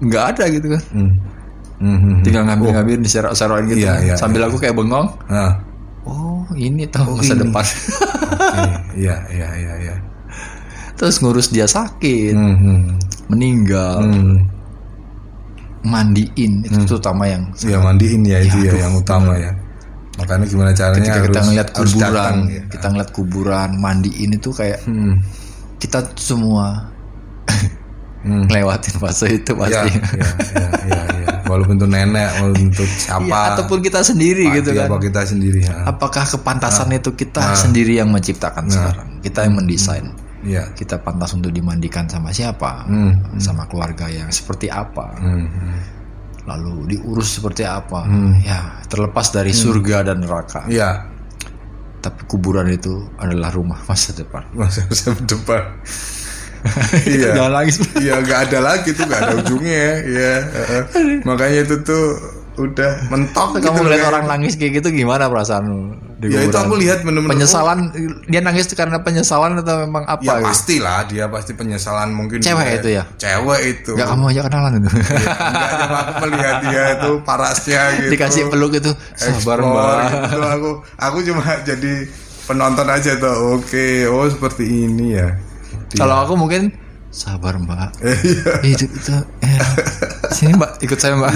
nggak 0.00 0.24
ada 0.32 0.44
gitu 0.48 0.72
kan. 0.72 0.82
Hmm. 0.90 1.12
Hmm, 1.76 1.98
hmm. 1.98 2.16
Tinggal 2.22 2.44
ngambil-ngambil 2.44 2.96
diserok-serokin 3.00 3.68
gitu. 3.68 3.82
Iya, 3.82 3.92
kan. 3.92 4.00
iya, 4.02 4.14
Sambil 4.14 4.40
aku 4.44 4.56
kayak 4.56 4.72
bengong. 4.72 5.12
Nah. 5.26 5.60
Oh, 6.00 6.44
ini 6.54 6.84
tahu 6.86 7.16
masa 7.16 7.32
ini. 7.34 7.40
depan. 7.42 7.64
Oke. 7.64 8.64
Iya, 8.96 9.16
iya, 9.28 9.48
iya, 9.54 9.72
iya. 9.78 9.94
Terus 10.94 11.16
ngurus 11.18 11.48
dia 11.48 11.64
sakit, 11.64 12.32
Hmm, 12.32 12.56
hmm. 12.56 12.80
meninggal, 13.28 14.00
Hmm. 14.00 14.44
Mandiin 15.82 16.60
itu 16.62 16.78
terutama 16.86 17.24
yang 17.24 17.48
Ya 17.58 17.80
mandiin 17.80 18.20
ya 18.22 18.38
itu 18.38 18.58
ya, 18.60 18.70
aduh, 18.70 18.80
yang 18.80 18.94
utama 18.94 19.32
ya. 19.34 19.52
Makanya 20.18 20.44
gimana 20.44 20.70
caranya 20.70 21.00
ketika 21.00 21.16
kita 21.16 21.32
harus- 21.32 21.46
ngeliat 21.48 21.68
harus 21.70 21.90
kuburan, 21.90 22.12
datang, 22.12 22.36
ya. 22.46 22.62
kita 22.68 22.86
ngeliat 22.88 23.10
kuburan, 23.10 23.70
mandiin 23.74 24.30
itu 24.32 24.50
kayak 24.50 24.78
Hmm. 24.84 25.14
kita 25.78 25.98
semua 26.14 26.92
Hmm. 28.20 28.44
ngelewatin 28.44 29.00
fase 29.00 29.26
itu 29.32 29.52
Ya, 29.56 29.58
pasti. 29.58 29.90
ya, 29.96 30.04
ya, 30.20 30.28
ya, 30.84 31.00
ya. 31.24 31.26
Walaupun 31.48 31.74
itu 31.74 31.88
nenek, 31.88 32.28
walaupun 32.36 32.68
itu 32.68 32.84
siapa, 32.86 33.24
Ya, 33.24 33.40
ataupun 33.50 33.78
kita 33.80 34.00
sendiri 34.04 34.44
Pak, 34.44 34.54
gitu 34.60 34.70
kan. 34.76 34.86
apa 34.86 34.96
kita 35.00 35.20
sendiri 35.24 35.60
ya. 35.64 35.74
Apakah 35.88 36.24
kepantasan 36.28 36.92
itu 36.92 37.10
kita 37.10 37.40
Nah. 37.42 37.56
sendiri 37.56 37.96
yang 37.96 38.12
menciptakan 38.12 38.68
sekarang? 38.68 39.08
Kita 39.18 39.48
yang 39.48 39.56
mendesain. 39.56 40.04
Iya. 40.40 40.72
Kita 40.72 40.98
pantas 40.98 41.32
untuk 41.32 41.50
dimandikan 41.50 42.06
sama 42.06 42.30
siapa? 42.30 42.84
Hmm. 42.88 43.36
Sama 43.36 43.68
keluarga 43.68 44.08
yang 44.08 44.28
seperti 44.28 44.72
apa? 44.72 45.16
Hmm. 45.20 45.46
Lalu 46.48 46.96
diurus 46.96 47.36
seperti 47.36 47.62
apa? 47.62 48.04
Hmm. 48.04 48.40
Ya, 48.40 48.80
terlepas 48.88 49.28
dari 49.30 49.52
surga 49.52 50.08
dan 50.12 50.24
neraka. 50.24 50.64
Iya. 50.66 51.04
Tapi 52.00 52.24
kuburan 52.24 52.64
itu 52.72 53.04
adalah 53.20 53.52
rumah 53.52 53.76
masa 53.84 54.16
depan. 54.16 54.48
Masa 54.56 54.88
masa 54.88 55.12
depan. 55.20 55.62
iya. 57.08 57.36
Jangan 57.36 57.52
nangis. 57.60 57.76
Iya 57.96 58.14
nggak 58.20 58.40
ada 58.48 58.58
lagi 58.60 58.88
tuh 58.92 59.04
nggak 59.04 59.20
ada 59.20 59.34
ujungnya 59.44 59.76
ya. 59.76 59.94
Iya. 60.04 60.34
Makanya 61.28 61.58
itu 61.68 61.76
tuh 61.84 62.04
udah 62.56 63.08
mentok. 63.08 63.56
Kamu 63.56 63.64
gitu 63.64 63.80
ngeliat 63.84 64.00
kayak- 64.00 64.10
orang 64.12 64.24
nangis 64.28 64.56
kayak 64.56 64.80
gitu 64.80 64.88
gimana 64.92 65.28
perasaanmu? 65.28 66.09
Di 66.20 66.28
Ya 66.28 66.44
itu 66.44 66.52
aku 66.52 66.76
lihat 66.76 67.00
bener-bener. 67.00 67.32
penyesalan 67.32 67.78
dia 68.24 68.38
nangis 68.38 68.64
itu 68.64 68.74
karena 68.74 69.00
penyesalan 69.00 69.56
atau 69.56 69.82
memang 69.82 70.04
apa? 70.04 70.20
Ya 70.20 70.36
gitu? 70.36 70.44
pasti 70.44 70.76
lah 70.76 71.02
dia 71.02 71.24
pasti 71.26 71.52
penyesalan 71.52 72.08
mungkin 72.10 72.38
Cewek 72.38 72.60
dia- 72.62 72.76
itu 72.76 72.88
ya? 72.92 73.04
cewek 73.16 73.60
itu 73.66 73.92
Gak 73.94 74.04
kamu 74.06 74.24
aja 74.28 74.40
kenalan 74.44 74.72
itu. 74.76 74.90
Enggak, 74.90 75.70
cuma 75.80 75.98
aku 75.98 76.12
melihat 76.22 76.56
dia 76.62 76.82
itu 76.94 77.10
parasnya 77.22 77.82
gitu 77.96 78.10
Dikasih 78.10 78.42
peluk 78.46 78.72
itu 78.74 78.90
sabar 79.10 79.32
Explore 79.56 79.60
mbak. 79.64 79.96
gitu. 80.04 80.38
aku 80.46 80.70
aku 80.94 81.18
cuma 81.24 81.42
jadi 81.62 81.92
penonton 82.42 82.86
aja 82.86 83.12
tuh 83.16 83.34
oke 83.54 83.86
oh 84.08 84.26
seperti 84.26 84.64
ini 84.84 85.16
ya 85.16 85.28
Kalau 85.92 86.20
aku 86.20 86.36
mungkin 86.36 86.70
sabar 87.08 87.56
mbak. 87.56 87.96
Iya. 87.98 88.52
Hidup 88.62 88.90
itu. 88.92 89.14
eh, 89.40 89.58
sini 90.30 90.52
mbak 90.52 90.78
ikut 90.78 90.94
saya 90.94 91.16
mbak. 91.16 91.32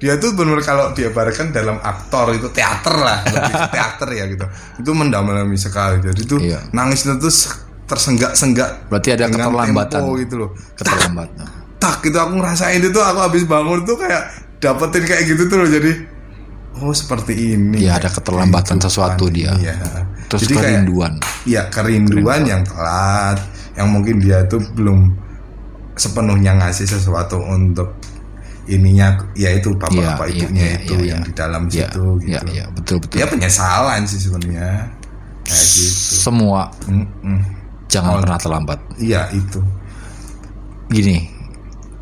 Dia 0.00 0.16
tuh 0.16 0.32
benar 0.32 0.58
kalau 0.60 0.90
diabarkan 0.90 1.52
dalam 1.52 1.76
aktor 1.78 2.32
itu 2.32 2.48
teater 2.48 2.96
lah 2.96 3.20
lebih 3.28 3.52
ke 3.54 3.68
teater 3.70 4.08
ya 4.10 4.24
gitu 4.26 4.46
itu 4.78 4.90
mendalami 4.90 5.54
sekali 5.54 6.00
jadi 6.00 6.20
tuh 6.24 6.38
Iya. 6.40 6.60
nangis 6.70 7.04
itu 7.04 7.28
se- 7.28 7.52
tersenggak-senggak 7.84 8.88
Berarti 8.88 9.08
ada 9.12 9.28
keterlambatan. 9.28 10.00
tempo 10.00 10.16
gitu 10.16 10.34
loh 10.38 10.50
Keterlambatan. 10.72 11.46
tak 11.76 12.00
gitu 12.00 12.16
aku 12.16 12.32
ngerasain 12.34 12.80
itu 12.80 12.96
aku 12.96 13.18
habis 13.20 13.44
bangun 13.44 13.82
tuh 13.82 13.94
kayak 13.94 14.22
dapetin 14.56 15.04
kayak 15.04 15.22
gitu 15.26 15.42
tuh 15.46 15.56
loh 15.58 15.68
jadi 15.68 15.92
oh 16.78 16.92
seperti 16.92 17.54
ini 17.54 17.82
Iya, 17.82 17.98
ada 17.98 18.08
keterlambatan 18.08 18.78
sesuatu 18.78 19.28
dia. 19.28 19.52
iya. 19.54 19.74
Terus 20.26 20.46
Jadi 20.46 20.54
kayak- 20.54 20.64
kerinduan. 20.80 21.12
Iya 21.42 21.62
kerinduan 21.66 22.40
yang 22.44 22.62
telat, 22.62 23.42
yang 23.74 23.90
mungkin 23.90 24.16
dia 24.16 24.46
tuh 24.46 24.62
belum 24.70 25.10
sepenuhnya 25.92 26.54
ngasih 26.56 26.86
sesuatu 26.88 27.36
untuk 27.42 27.98
ininya, 28.70 29.18
yaitu 29.34 29.74
bapak-bapak 29.74 30.30
Iya, 30.30 30.46
ibunya 30.46 30.62
iya, 30.64 30.78
itu 30.78 30.94
iya, 30.94 31.08
yang 31.10 31.20
iya. 31.20 31.26
di 31.26 31.32
dalam 31.34 31.62
situ 31.66 32.04
iya, 32.22 32.38
gitu. 32.38 32.46
iya, 32.54 32.64
betul 32.70 32.96
betul. 33.02 33.18
Ya 33.18 33.26
penyesalan 33.26 34.00
sih 34.06 34.20
sebenarnya, 34.22 34.86
kayak 35.42 35.66
gitu. 35.74 36.12
Semua 36.22 36.70
Mm-mm. 36.86 37.38
jangan 37.90 38.22
pernah 38.22 38.38
terlambat. 38.38 38.78
Iya 39.02 39.26
itu. 39.34 39.60
Gini, 40.90 41.26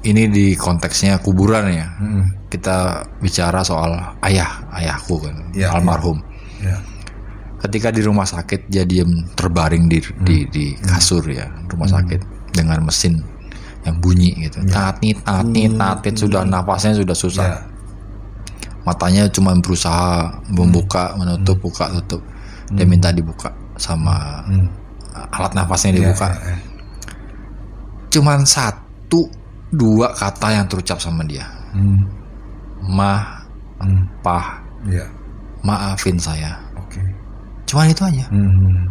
ini 0.04 0.22
di 0.28 0.46
konteksnya 0.56 1.20
kuburan 1.24 1.72
ya. 1.72 1.88
Mm. 2.00 2.24
Kita 2.48 3.04
bicara 3.20 3.60
soal 3.60 3.96
ayah, 4.24 4.48
ayahku 4.72 5.20
kan, 5.20 5.36
Iya, 5.52 5.72
almarhum. 5.76 6.20
Ya. 6.60 6.76
Ketika 7.58 7.90
di 7.90 8.06
rumah 8.06 8.24
sakit 8.24 8.70
dia 8.70 8.86
diem 8.86 9.26
terbaring 9.34 9.90
di 9.90 9.98
di, 10.22 10.46
di 10.46 10.64
kasur 10.78 11.26
ya 11.26 11.50
rumah 11.66 11.90
sakit 11.90 12.54
dengan 12.54 12.86
mesin 12.86 13.18
yang 13.86 13.96
bunyi 13.98 14.34
gitu. 14.40 14.58
Tatit 14.66 15.22
tatit 15.22 15.70
tatit 15.74 16.14
sudah 16.16 16.42
nafasnya 16.42 16.98
sudah 16.98 17.16
susah. 17.16 17.46
Ya. 17.46 17.58
Matanya 18.82 19.28
cuma 19.28 19.52
berusaha 19.54 20.32
membuka, 20.48 21.12
menutup, 21.14 21.60
buka, 21.60 21.92
tutup. 22.00 22.22
Dia 22.72 22.84
minta 22.84 23.12
dibuka 23.12 23.52
sama 23.76 24.40
Mm. 24.48 24.68
alat 25.30 25.52
nafasnya 25.52 25.92
Ya, 25.92 25.96
dibuka. 26.00 26.28
ya, 26.32 26.40
ya. 26.52 26.56
Cuman 28.08 28.44
satu 28.44 29.28
dua 29.68 30.16
kata 30.16 30.56
yang 30.56 30.66
terucap 30.66 30.96
sama 30.96 31.20
dia. 31.24 31.44
Mm. 31.76 32.00
Ma, 32.88 33.44
Mm. 33.84 34.02
pah, 34.24 34.64
Ya. 34.88 35.04
maafin 35.60 36.16
saya. 36.16 36.56
Oke. 36.76 37.00
Cuman 37.68 37.92
itu 37.92 38.02
aja. 38.02 38.24
Mm. 38.32 38.88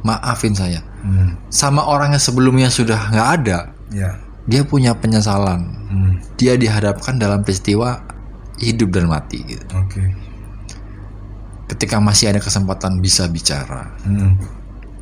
Maafin 0.00 0.54
saya. 0.54 0.78
Mm. 1.02 1.34
Sama 1.50 1.82
orang 1.82 2.14
yang 2.14 2.22
sebelumnya 2.22 2.70
sudah 2.70 3.10
nggak 3.10 3.28
ada, 3.42 3.58
Ya. 3.90 4.14
Dia 4.50 4.66
punya 4.66 4.92
penyesalan. 4.92 5.62
Mm. 5.86 6.12
Dia 6.34 6.58
dihadapkan 6.58 7.16
dalam 7.16 7.40
peristiwa 7.40 8.02
hidup 8.58 8.90
dan 8.90 9.06
mati. 9.06 9.46
Gitu. 9.46 9.62
Oke. 9.70 10.02
Ketika 11.70 12.02
masih 12.02 12.34
ada 12.34 12.42
kesempatan 12.42 12.98
bisa 12.98 13.30
bicara, 13.30 13.94
Mm. 14.02 14.34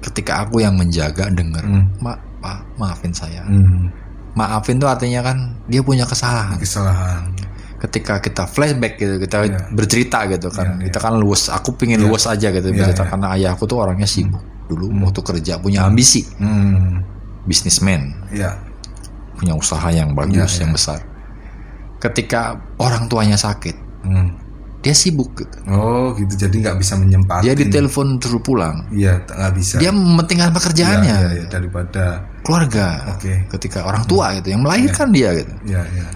ketika 0.05 0.45
aku 0.45 0.61
yang 0.61 0.77
menjaga 0.77 1.33
dengar, 1.33 1.65
Hmm. 1.65 1.89
ma, 1.99 2.13
maafin 2.77 3.11
saya. 3.11 3.41
Mm. 3.49 3.89
Maafin 4.37 4.77
tuh 4.77 4.87
artinya 4.87 5.25
kan 5.25 5.57
dia 5.65 5.81
punya 5.81 6.05
kesalahan. 6.05 6.61
Kesalahan. 6.61 7.25
ketika 7.79 8.19
kita 8.19 8.43
flashback 8.43 8.99
gitu 8.99 9.23
kita 9.23 9.47
Iya. 9.47 9.71
bercerita 9.71 10.27
gitu 10.27 10.51
kan 10.51 10.83
Iya, 10.83 10.91
kita 10.91 10.99
kan 10.99 11.15
luwes 11.15 11.47
aku 11.47 11.79
pingin 11.79 12.03
luwes 12.03 12.27
aja 12.27 12.51
gitu 12.51 12.75
bercerita 12.75 13.07
iya. 13.07 13.11
karena 13.15 13.27
ayahku 13.39 13.71
tuh 13.71 13.79
orangnya 13.79 14.03
sibuk 14.03 14.43
dulu 14.67 14.91
waktu 15.07 15.23
kerja 15.23 15.63
punya 15.63 15.87
ambisi 15.87 16.27
Hmm. 16.43 17.07
bisnismen 17.47 18.19
Ya. 18.35 18.59
Punya 19.39 19.55
usaha 19.55 19.87
yang 19.89 20.13
bagus 20.13 20.35
Iya, 20.53 20.61
yang 20.61 20.71
iya. 20.71 20.77
besar 20.77 20.99
ketika 21.99 22.41
orang 22.77 23.07
tuanya 23.07 23.35
sakit 23.35 23.87
Hmm. 23.99 24.31
dia 24.79 24.95
sibuk 24.95 25.35
gitu 25.35 25.59
Oh 25.69 26.15
gitu 26.15 26.39
jadi 26.39 26.55
nggak 26.55 26.77
bisa 26.77 26.95
menyempatkan. 26.95 27.43
dia 27.43 27.51
ditelepon 27.53 28.15
suruh 28.17 28.39
pulang 28.39 28.87
Iya 28.89 29.19
nggak 29.21 29.53
bisa. 29.53 29.75
dia 29.77 29.91
mementingkan 29.91 30.51
pekerjaannya 30.53 31.17
Iya, 31.17 31.29
iya, 31.29 31.37
iya, 31.37 31.47
daripada. 31.49 32.23
keluarga 32.43 32.87
Oke. 33.11 33.47
ketika 33.51 33.83
orang 33.83 34.03
tua 34.05 34.35
gitu 34.35 34.51
yang 34.51 34.63
melahirkan 34.63 35.11
dia 35.11 35.35
gitu 35.35 35.51
Ya 35.65 35.83
ya. 35.85 36.07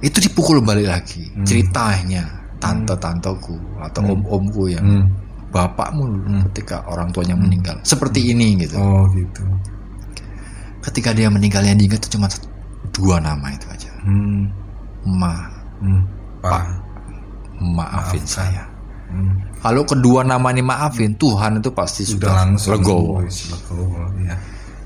itu 0.00 0.18
dipukul 0.20 0.60
balik 0.60 0.86
lagi 0.88 1.30
ceritanya 1.42 2.26
tante-tanteku 2.58 3.56
atau 3.80 4.02
om-omku 4.04 4.66
yang 4.68 4.84
Hmm. 4.84 5.06
bapakmu 5.48 6.02
dulu 6.04 6.28
ketika 6.50 6.82
orang 6.84 7.08
tuanya 7.08 7.32
meninggal 7.32 7.78
seperti 7.80 8.28
ini 8.28 8.58
gitu 8.58 8.76
Oh 8.76 9.06
gitu. 9.08 9.40
Ketika 10.86 11.10
dia 11.10 11.26
meninggal 11.26 11.60
yang 11.60 11.74
diingat 11.74 12.00
itu 12.00 12.14
cuma 12.14 12.26
satu- 12.26 12.48
dua 12.92 13.18
nama 13.18 13.50
itu 13.50 13.66
aja 13.66 13.90
Hmm. 14.00 14.46
ma 15.04 15.34
Hmm. 15.76 16.02
Pak. 16.38 16.62
maafin 17.58 18.20
Maafkan. 18.20 18.24
saya 18.24 18.64
Hmm. 19.06 19.34
kalau 19.58 19.82
kedua 19.82 20.22
nama 20.22 20.46
ini 20.48 20.62
maafin 20.62 21.14
Tuhan 21.14 21.58
itu 21.58 21.70
pasti 21.70 22.02
Sudah 22.02 22.26
sudah, 22.26 22.32
langsung. 22.36 22.72
legowo. 22.74 23.14
Iya. 24.16 24.36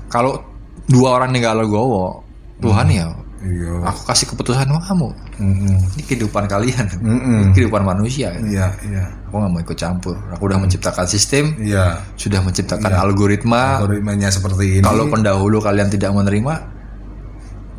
kalau 0.07 0.37
dua 0.85 1.15
orang 1.15 1.31
ini 1.31 1.39
gak 1.39 1.57
legowo 1.57 2.21
Tuhan 2.57 2.87
ya 2.87 3.07
Iya. 3.41 3.73
aku 3.83 4.01
kasih 4.05 4.25
keputusan 4.27 4.63
sama 4.63 4.81
kamu 4.81 5.07
Mm-mm. 5.35 5.75
ini 5.91 6.03
kehidupan 6.03 6.45
kalian 6.45 6.85
Mm-mm. 6.95 7.41
kehidupan 7.51 7.81
manusia 7.81 8.29
Iya 8.35 8.69
iya. 8.81 9.03
aku 9.25 9.35
nggak 9.35 9.49
mau 9.49 9.59
ikut 9.59 9.73
campur 9.75 10.13
aku 10.29 10.43
udah 10.43 10.57
menciptakan 10.57 11.05
sistem 11.05 11.57
Iya. 11.57 11.97
sudah 12.13 12.39
menciptakan 12.39 12.85
Iya. 12.87 13.01
algoritma 13.01 13.79
Algoritmanya 13.79 14.29
seperti 14.29 14.77
ini. 14.77 14.83
kalau 14.83 15.07
pendahulu 15.07 15.57
kalian 15.57 15.87
tidak 15.87 16.11
menerima 16.11 16.53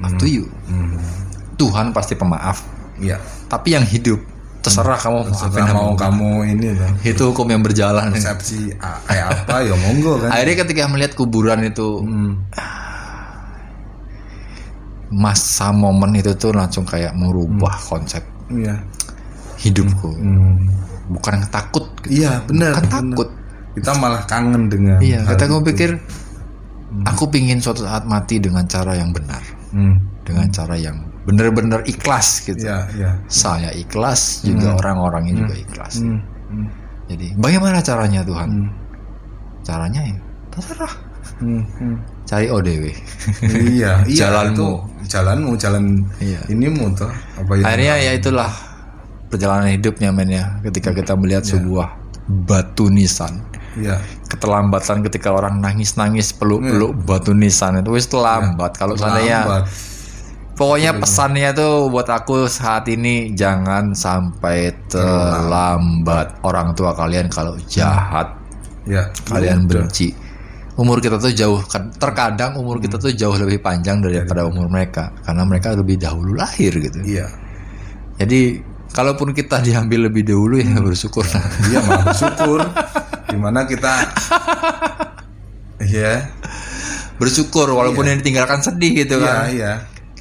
up 0.00 0.12
to 0.16 0.26
you 0.26 0.50
Hmm. 0.64 0.98
Tuhan 1.54 1.90
pasti 1.90 2.12
pemaaf 2.12 2.58
Iya. 2.96 3.22
tapi 3.46 3.72
yang 3.72 3.84
hidup 3.84 4.18
terserah 4.58 4.94
kamu 4.94 5.26
apa 5.26 5.74
mau 5.74 5.90
kamu 5.92 6.30
ini 6.48 6.66
tuh. 6.72 6.90
itu 7.04 7.22
hukum 7.24 7.46
yang 7.48 7.60
berjalan 7.60 8.10
Persepsi 8.10 8.70
ah, 8.76 8.94
kayak 9.04 9.26
apa 9.42 9.58
ya 9.60 9.74
monggo 9.76 10.18
kan. 10.18 10.30
akhirnya 10.32 10.56
ketika 10.62 10.86
melihat 10.86 11.12
kuburan 11.12 11.62
itu 11.62 11.98
Hmm. 12.00 12.38
Masa 15.12 15.68
momen 15.70 16.16
itu 16.16 16.32
tuh 16.32 16.50
langsung 16.50 16.82
kayak 16.82 17.12
merubah 17.12 17.76
konsep 17.82 18.24
Iya. 18.48 18.80
hidupku 19.58 20.08
Hmm. 20.10 20.56
bukan 21.08 21.44
takut 21.46 21.84
gitu. 22.02 22.24
Iya 22.24 22.40
benar. 22.42 22.72
bukan 22.72 22.82
benar. 22.82 22.96
takut 22.96 23.28
Kita 23.72 23.92
malah 23.96 24.22
kangen 24.24 24.68
dengan. 24.68 24.98
iya 24.98 25.20
aku 25.24 25.60
itu. 25.60 25.66
pikir 25.68 25.90
aku 27.04 27.24
pingin 27.26 27.56
suatu 27.56 27.82
saat 27.82 28.04
mati 28.04 28.36
dengan 28.36 28.64
cara 28.66 28.92
yang 28.92 29.08
benar 29.10 29.40
Hmm. 29.70 29.96
dengan 30.22 30.48
cara 30.48 30.76
yang 30.76 30.96
benar-benar 31.22 31.80
ikhlas 31.86 32.42
gitu 32.42 32.60
Iya 32.62 32.78
iya. 32.92 33.10
saya 33.26 33.70
ikhlas 33.70 34.42
juga 34.42 34.74
orang-orangnya 34.74 35.34
juga 35.38 35.54
ikhlas 35.54 36.00
Hmm. 36.00 36.20
Hmm. 36.48 36.68
jadi 37.06 37.26
bagaimana 37.36 37.78
caranya 37.80 38.20
Tuhan 38.20 38.48
Hmm. 38.50 38.68
caranya 39.62 40.00
ya 40.02 40.16
terserah 40.50 40.94
Hmm. 41.42 41.62
Hmm. 41.76 41.96
cari 42.22 42.46
ODW 42.46 42.84
iya, 43.66 43.98
iya 44.06 44.30
Jalanmu. 44.30 44.54
itu 44.54 44.68
jalanmu, 45.10 45.50
jalan 45.58 46.06
Iya. 46.16 46.38
inimu 46.46 46.94
tuh 46.94 47.10
apa 47.10 47.50
itu? 47.52 47.64
akhirnya 47.66 47.94
ya 47.98 48.12
itulah 48.14 48.50
perjalanan 49.26 49.68
hidupnya 49.68 50.08
men 50.08 50.30
ya 50.30 50.62
ketika 50.62 50.94
kita 50.94 51.12
melihat 51.12 51.42
sebuah 51.42 51.98
batu 52.46 52.86
nisan 52.88 53.42
Iya. 53.72 53.96
keterlambatan 54.28 55.00
ketika 55.02 55.32
orang 55.32 55.58
nangis-nangis 55.58 56.30
peluk-peluk 56.32 56.92
batu 57.02 57.32
nisan 57.32 57.80
itu 57.80 57.90
wis 57.90 58.06
terlambat 58.06 58.76
kalau 58.76 58.94
seandainya 58.94 59.42
Lambat. 59.42 59.64
pokoknya 60.54 60.92
pesannya 60.94 61.50
tuh 61.50 61.88
buat 61.88 62.04
aku 62.04 62.44
saat 62.46 62.84
ini 62.86 63.32
jangan 63.32 63.96
sampai 63.96 64.76
terlambat 64.86 66.38
orang 66.42 66.72
tua 66.72 66.92
kalian 66.92 67.26
kalau 67.26 67.56
jahat 67.64 68.38
Ya, 68.82 69.06
kalian 69.24 69.64
benci 69.64 70.10
umur 70.78 70.98
kita 71.00 71.20
tuh 71.20 71.32
jauh. 71.32 71.60
Terkadang 71.96 72.56
umur 72.56 72.80
kita 72.80 72.96
tuh 72.96 73.12
jauh 73.12 73.34
lebih 73.36 73.60
panjang 73.60 74.00
daripada 74.00 74.48
umur 74.48 74.68
mereka. 74.68 75.12
Karena 75.24 75.42
mereka 75.44 75.74
lebih 75.76 76.00
dahulu 76.00 76.36
lahir 76.36 76.72
gitu. 76.76 77.00
Iya. 77.02 77.28
jadi 78.20 78.60
kalaupun 78.92 79.32
kita 79.32 79.64
diambil 79.64 80.06
lebih 80.12 80.22
dahulu 80.28 80.60
ya 80.60 80.78
bersyukur. 80.78 81.24
Lah 81.26 81.42
Iya, 81.72 81.78
malah 81.82 82.04
bersyukur. 82.12 82.60
Di 83.28 83.38
mana 83.40 83.60
kita? 83.66 83.92
Iya, 85.82 86.30
bersyukur 87.18 87.66
walaupun 87.74 88.06
yang 88.06 88.22
ditinggalkan 88.22 88.62
sedih 88.62 89.02
gitu 89.02 89.18
iya, 89.18 89.26
kan. 89.26 89.44
iya. 89.50 89.72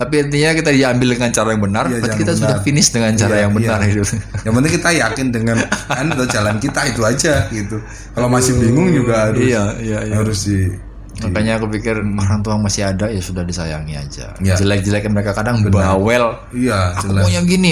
Tapi 0.02 0.14
intinya 0.18 0.58
kita 0.58 0.72
diambil 0.74 1.08
dengan 1.14 1.30
cara 1.30 1.50
yang 1.54 1.62
benar 1.62 1.84
Iya, 1.86 1.98
berarti 2.02 2.18
kita 2.18 2.34
sudah 2.34 2.58
benar. 2.58 2.66
finish 2.66 2.90
dengan 2.90 3.14
cara 3.14 3.34
Iya, 3.34 3.42
yang 3.46 3.54
benar 3.54 3.78
iya. 3.78 3.88
hidup 3.88 4.08
Yang 4.42 4.54
penting 4.58 4.74
kita 4.74 4.90
yakin 4.98 5.28
dengan 5.30 5.58
kan 5.86 6.06
itu 6.10 6.26
jalan 6.26 6.56
kita 6.58 6.82
itu 6.90 7.02
aja 7.06 7.34
gitu. 7.48 7.78
Kalau 8.12 8.28
masih 8.28 8.54
bingung 8.58 8.90
juga 8.90 9.30
harus 9.30 9.46
Iya, 9.46 9.64
iya, 9.78 10.00
iya. 10.02 10.16
harus 10.18 10.40
di 10.42 10.74
makanya 11.22 11.62
aku 11.62 11.70
pikir 11.70 12.02
orang 12.02 12.42
tua 12.42 12.58
masih 12.58 12.82
ada 12.84 13.06
ya 13.06 13.22
sudah 13.22 13.46
disayangi 13.46 13.94
aja 13.94 14.34
Iya. 14.42 14.58
jelek-jelek 14.58 15.06
mereka 15.06 15.38
kadang 15.38 15.62
bawel 15.64 16.34
Iya, 16.50 16.98
aku 16.98 17.14
jelas. 17.14 17.22
maunya 17.22 17.42
gini 17.46 17.72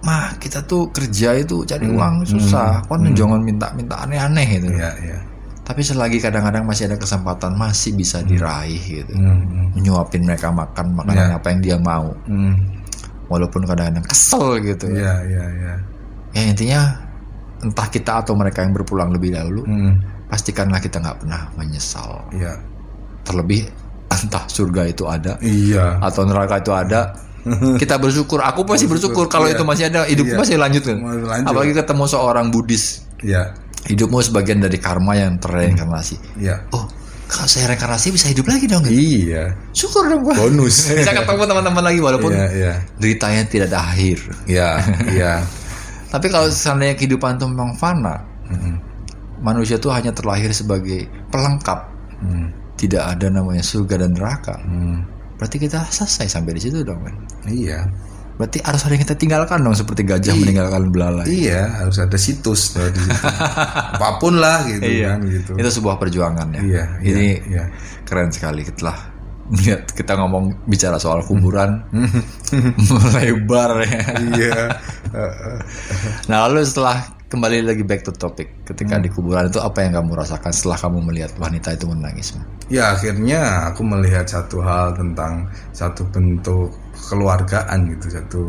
mah 0.00 0.38
kita 0.38 0.62
tuh 0.62 0.94
kerja 0.94 1.34
itu 1.34 1.66
cari 1.66 1.82
uang 1.84 2.22
susah 2.22 2.86
kan 2.86 3.02
jangan 3.10 3.42
minta-minta 3.42 3.98
aneh-aneh 3.98 4.46
gitu 4.54 4.70
Iya, 4.70 4.90
iya. 5.02 5.18
Tapi 5.66 5.82
selagi 5.82 6.22
kadang-kadang 6.22 6.62
masih 6.62 6.86
ada 6.86 6.94
kesempatan 6.94 7.52
masih 7.52 7.90
bisa 7.92 8.22
diraih 8.22 8.78
gitu 8.78 9.12
Hmm, 9.12 9.74
menyuapin 9.74 10.22
mereka 10.22 10.48
makan 10.48 10.94
makanan 10.94 11.26
Iya. 11.26 11.36
apa 11.36 11.46
yang 11.50 11.60
dia 11.60 11.76
mau 11.76 12.14
hmm. 12.24 12.54
walaupun 13.26 13.66
kadang-kadang 13.66 14.06
kesel 14.06 14.62
gitu 14.62 14.86
Iya, 14.86 15.14
iya, 15.26 15.44
iya. 15.50 15.74
ya 16.32 16.42
intinya 16.46 16.80
entah 17.58 17.88
kita 17.88 18.22
atau 18.22 18.32
mereka 18.32 18.62
yang 18.62 18.70
berpulang 18.72 19.10
lebih 19.10 19.34
dahulu 19.34 19.66
Hmm, 19.66 19.98
pastikanlah 20.26 20.78
kita 20.78 21.02
nggak 21.02 21.18
pernah 21.20 21.50
menyesal 21.54 22.22
Iya. 22.30 22.54
terlebih 23.22 23.66
entah 24.14 24.46
surga 24.46 24.82
itu 24.86 25.02
ada 25.04 25.34
Iya. 25.38 25.98
atau 25.98 26.22
neraka 26.22 26.62
itu 26.62 26.70
ada 26.70 27.10
kita 27.78 27.94
bersyukur 27.96 28.38
aku 28.38 28.62
pasti 28.62 28.86
bersyukur 28.86 29.26
kalau 29.26 29.46
Iya. 29.46 29.54
itu 29.54 29.62
masih 29.62 29.84
ada 29.86 30.02
hidupku 30.02 30.30
Iya. 30.30 30.40
masih 30.40 30.56
lanjut 30.58 30.82
kan 30.82 30.98
Masih 30.98 31.22
lanjut. 31.24 31.46
apalagi 31.50 31.72
ketemu 31.74 32.04
seorang 32.06 32.46
Buddhis 32.50 33.05
Iya. 33.20 33.54
hidupmu 33.86 34.18
sebagian 34.18 34.58
dari 34.58 34.76
karma 34.76 35.14
yang 35.14 35.38
terreinkarnasi 35.38 36.16
Iya. 36.36 36.58
oh 36.70 36.84
kalau 37.26 37.46
saya 37.46 37.66
reinkarnasi 37.68 38.14
bisa 38.14 38.30
hidup 38.30 38.46
lagi 38.46 38.66
dong 38.66 38.82
gitu. 38.82 38.94
Iya. 39.26 39.50
syukur 39.70 40.06
dong 40.06 40.22
gua 40.22 40.34
Bonus. 40.36 40.86
bisa 40.94 41.10
ketemu 41.12 41.42
teman-teman 41.44 41.82
lagi 41.82 41.98
walaupun 41.98 42.30
Iya, 42.30 42.46
iya. 42.50 42.72
deritanya 42.96 43.42
tidak 43.44 43.66
ada 43.70 43.80
akhir 43.84 44.18
Iya, 44.44 44.68
iya. 45.10 45.32
tapi 46.12 46.26
kalau 46.28 46.46
seandainya 46.46 46.94
kehidupan 46.94 47.36
itu 47.36 47.46
memang 47.46 47.74
fana 47.74 48.22
manusia 49.38 49.76
itu 49.76 49.88
hanya 49.88 50.10
terlahir 50.10 50.50
sebagai 50.50 51.04
pelengkap 51.28 51.92
Hmm, 52.16 52.48
tidak 52.80 53.12
ada 53.12 53.28
namanya 53.28 53.60
surga 53.60 54.00
dan 54.00 54.16
neraka 54.16 54.56
hmm. 54.64 55.04
berarti 55.36 55.60
kita 55.60 55.84
selesai 55.84 56.32
sampai 56.32 56.56
di 56.56 56.62
situ 56.62 56.80
dong 56.80 56.96
kan 57.00 57.12
Iya. 57.44 57.84
Berarti 58.36 58.60
harus 58.60 58.84
ada 58.84 58.92
yang 58.92 59.02
kita 59.08 59.16
tinggalkan 59.16 59.58
dong 59.64 59.72
seperti 59.72 60.04
gajah 60.04 60.36
meninggalkan 60.36 60.92
belalai 60.92 61.24
Iya, 61.24 61.72
harus 61.80 61.96
ada 61.96 62.20
situs 62.20 62.76
di 62.76 63.00
situ. 63.00 63.26
Apa 63.96 64.20
pun 64.20 64.36
lah 64.36 64.60
gitu 64.68 64.84
kan 65.08 65.18
gitu. 65.24 65.52
itu 65.56 65.68
sebuah 65.72 65.96
perjuangan 65.96 66.52
ya 66.52 66.60
Iya, 66.60 66.84
iya, 67.00 67.14
ini 67.16 67.28
iya. 67.48 67.64
keren 68.04 68.28
sekali 68.28 68.60
setelah 68.60 69.16
melihat 69.46 69.88
kita 69.88 70.18
ngomong 70.18 70.68
bicara 70.68 71.00
soal 71.00 71.24
kuburan 71.24 71.80
melebar 72.92 73.70
ya 73.88 74.02
Iya. 74.36 74.60
nah 76.28 76.44
lalu 76.44 76.60
setelah 76.66 77.15
kembali 77.26 77.66
lagi 77.66 77.82
back 77.82 78.06
to 78.06 78.12
topic. 78.14 78.46
Hmm. 78.46 78.62
ketika 78.70 78.94
di 79.02 79.10
kuburan 79.10 79.50
itu 79.50 79.58
apa 79.58 79.82
yang 79.82 79.98
kamu 79.98 80.14
rasakan 80.14 80.52
setelah 80.54 80.78
kamu 80.78 80.98
melihat 81.10 81.32
wanita 81.42 81.74
itu 81.74 81.86
menangis 81.90 82.38
Ya 82.70 82.94
akhirnya 82.94 83.70
aku 83.70 83.82
melihat 83.82 84.26
satu 84.26 84.62
hal 84.62 84.94
tentang 84.94 85.50
satu 85.74 86.06
bentuk 86.10 86.70
keluargaan 87.10 87.90
gitu. 87.94 88.06
Satu 88.10 88.42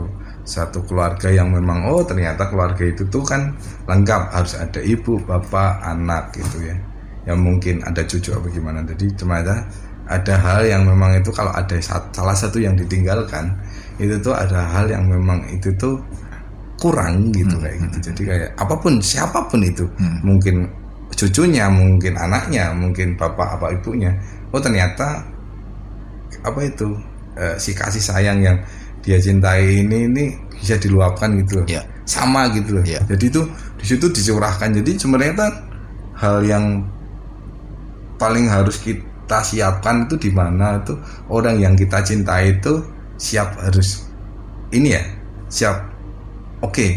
satu 0.47 0.79
keluarga 0.85 1.29
yang 1.29 1.53
memang 1.53 1.89
oh 1.89 2.01
ternyata 2.05 2.49
keluarga 2.49 2.85
itu 2.85 3.05
tuh 3.09 3.25
kan 3.25 3.53
lengkap. 3.89 4.33
Harus 4.33 4.53
ada 4.57 4.81
ibu 4.81 5.21
bapak 5.25 5.81
anak 5.81 6.33
gitu 6.37 6.65
ya. 6.65 6.77
Yang 7.25 7.39
mungkin 7.41 7.75
ada 7.85 8.01
cucu 8.05 8.29
apa 8.33 8.47
gimana. 8.49 8.85
Jadi 8.85 9.05
ternyata 9.17 9.65
ada 10.07 10.33
hal 10.39 10.61
yang 10.63 10.87
memang 10.87 11.19
itu 11.19 11.29
kalau 11.35 11.51
ada 11.51 11.75
salah 11.83 12.37
satu 12.37 12.63
yang 12.63 12.73
ditinggalkan 12.79 13.51
itu 13.99 14.15
tuh 14.23 14.31
ada 14.31 14.63
hal 14.63 14.87
yang 14.87 15.03
memang 15.09 15.43
itu 15.51 15.67
tuh 15.75 15.99
kurang 16.77 17.33
gitu 17.33 17.57
kayak 17.57 17.77
gitu 17.89 17.97
jadi 18.11 18.21
kayak 18.23 18.49
apa 18.55 18.73
pun 18.77 19.01
siapa 19.01 19.41
pun 19.49 19.61
itu 19.65 19.85
mungkin 20.21 20.69
cucunya 21.09 21.65
mungkin 21.67 22.13
anaknya 22.13 22.69
mungkin 22.71 23.17
bapak 23.17 23.57
apa 23.57 23.73
ibunya 23.73 24.13
oh 24.53 24.61
ternyata 24.61 25.25
apa 26.45 26.59
itu 26.61 26.93
eh, 27.33 27.57
si 27.57 27.73
kasih 27.73 27.99
sayang 27.99 28.39
yang 28.45 28.57
dia 29.01 29.17
cintai 29.17 29.81
ini 29.87 30.05
ini 30.05 30.25
bisa 30.53 30.75
diluapkan 30.75 31.31
gitu 31.41 31.63
loh. 31.63 31.67
Iya. 31.69 31.81
sama 32.03 32.47
gitu 32.53 32.77
loh 32.79 32.83
Iya. 32.85 33.01
jadi 33.09 33.25
itu 33.29 33.41
di 33.77 33.85
situ 33.85 34.05
dicurahkan 34.07 34.69
jadi 34.79 34.91
sebenarnya 34.95 35.33
kan 35.35 35.53
hal 36.17 36.37
yang 36.45 36.65
paling 38.17 38.47
harus 38.49 38.77
kita 38.81 39.39
siapkan 39.43 40.05
itu 40.09 40.15
di 40.17 40.31
mana 40.33 40.81
tuh 40.81 40.97
orang 41.29 41.57
yang 41.57 41.73
kita 41.75 42.01
cintai 42.01 42.57
itu 42.57 42.79
siap 43.17 43.53
harus 43.61 44.07
ini 44.71 44.93
ya 44.97 45.03
siap 45.47 45.77
oke 46.59 46.87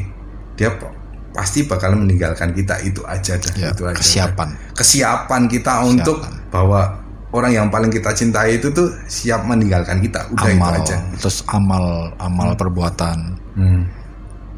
dia 0.55 0.71
p- 0.71 0.93
pasti 1.31 1.63
bakal 1.63 1.95
meninggalkan 1.95 2.51
kita. 2.51 2.83
Itu 2.83 3.07
aja 3.07 3.39
dah 3.39 3.53
Ya, 3.55 3.71
itu 3.71 3.83
aja 3.87 3.97
kesiapan. 3.97 4.49
kesiapan 4.75 5.43
kita 5.47 5.73
untuk 5.83 6.21
bahwa 6.51 6.99
orang 7.31 7.53
yang 7.55 7.67
paling 7.71 7.89
kita 7.89 8.11
cintai 8.11 8.59
itu 8.59 8.69
tuh 8.69 8.91
siap 9.07 9.47
meninggalkan 9.47 10.03
kita. 10.03 10.27
Udah 10.35 10.51
amal. 10.51 10.75
itu 10.75 10.91
aja. 10.91 10.97
Terus 11.17 11.47
amal 11.47 11.85
amal 12.19 12.53
perbuatan. 12.55 13.39
Hmm. 13.55 13.83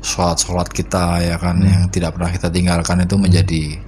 sholat 0.02 0.34
sholat 0.34 0.66
kita 0.66 1.22
ya 1.22 1.38
kan 1.38 1.62
yang 1.62 1.86
tidak 1.86 2.18
pernah 2.18 2.26
kita 2.28 2.50
tinggalkan 2.50 3.06
itu 3.06 3.14
menjadi 3.14 3.78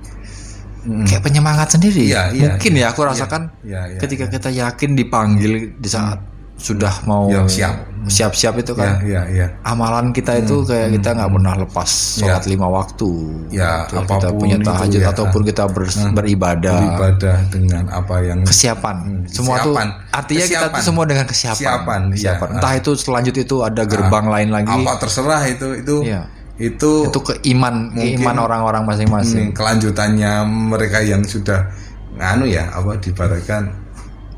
kayak 1.10 1.22
penyemangat 1.24 1.74
sendiri. 1.74 2.06
Iya, 2.06 2.30
iya, 2.30 2.42
mungkin 2.54 2.72
iya. 2.76 2.86
ya 2.86 2.92
aku 2.92 3.00
rasakan 3.02 3.42
Iya, 3.64 3.80
iya, 3.90 3.98
ketika 3.98 4.24
kita 4.28 4.48
yakin 4.52 4.90
dipanggil 4.94 5.74
di 5.74 5.88
saat 5.88 6.22
sudah 6.54 7.02
mau 7.02 7.26
Ya, 7.26 7.42
siap. 7.44 7.74
siap-siap 8.04 8.54
itu 8.58 8.72
ya 8.72 8.78
kan 8.78 8.90
ya 9.02 9.22
ya 9.26 9.46
amalan 9.62 10.10
kita 10.10 10.38
itu 10.38 10.62
kayak 10.62 10.92
kita 10.92 11.08
nggak 11.12 11.30
pernah 11.30 11.54
lepas 11.58 11.90
sholat 12.14 12.44
lima 12.44 12.68
waktu 12.68 13.10
Ya, 13.50 13.84
Gitu. 13.84 13.96
kita 13.98 14.14
apa 14.20 14.28
pun 14.28 14.38
punya 14.38 14.56
itu 14.56 14.64
tahajud 14.64 15.00
ya. 15.00 15.08
ataupun 15.10 15.40
kita 15.42 15.64
ber- 15.66 15.88
beribadah 16.12 16.78
beribadah 16.78 17.36
dengan 17.48 17.84
apa 17.88 18.16
yang 18.20 18.38
kesiapan 18.42 18.96
semua 19.26 19.56
tuh 19.58 19.72
kesiapan. 19.72 19.88
artinya 20.10 20.44
kita 20.44 20.46
tuh 20.46 20.60
Kesiapan. 20.70 20.82
semua 20.84 21.04
dengan 21.04 21.24
kesiapan 21.26 21.56
Kesiapan, 21.56 22.00
iya. 22.00 22.12
Kesiapan. 22.14 22.48
entah 22.54 22.72
itu 22.74 22.90
selanjut 22.94 23.34
itu 23.36 23.56
ada 23.60 23.82
gerbang 23.84 24.26
lain 24.26 24.48
lagi 24.50 24.70
apa 24.70 24.92
terserah 24.96 25.42
itu 25.46 25.66
itu 25.74 25.96
Iya. 26.04 26.22
itu 26.54 26.90
itu 27.04 27.18
keiman 27.20 27.74
keiman 27.90 28.36
orang-orang 28.38 28.84
masing-masing 28.84 29.50
Hmm, 29.50 29.54
kelanjutannya 29.54 30.32
mereka 30.46 31.00
yang 31.00 31.20
sudah 31.20 31.66
nganu 32.14 32.46
ya 32.46 32.70
apa 32.70 32.94
dibaratkan 32.96 33.74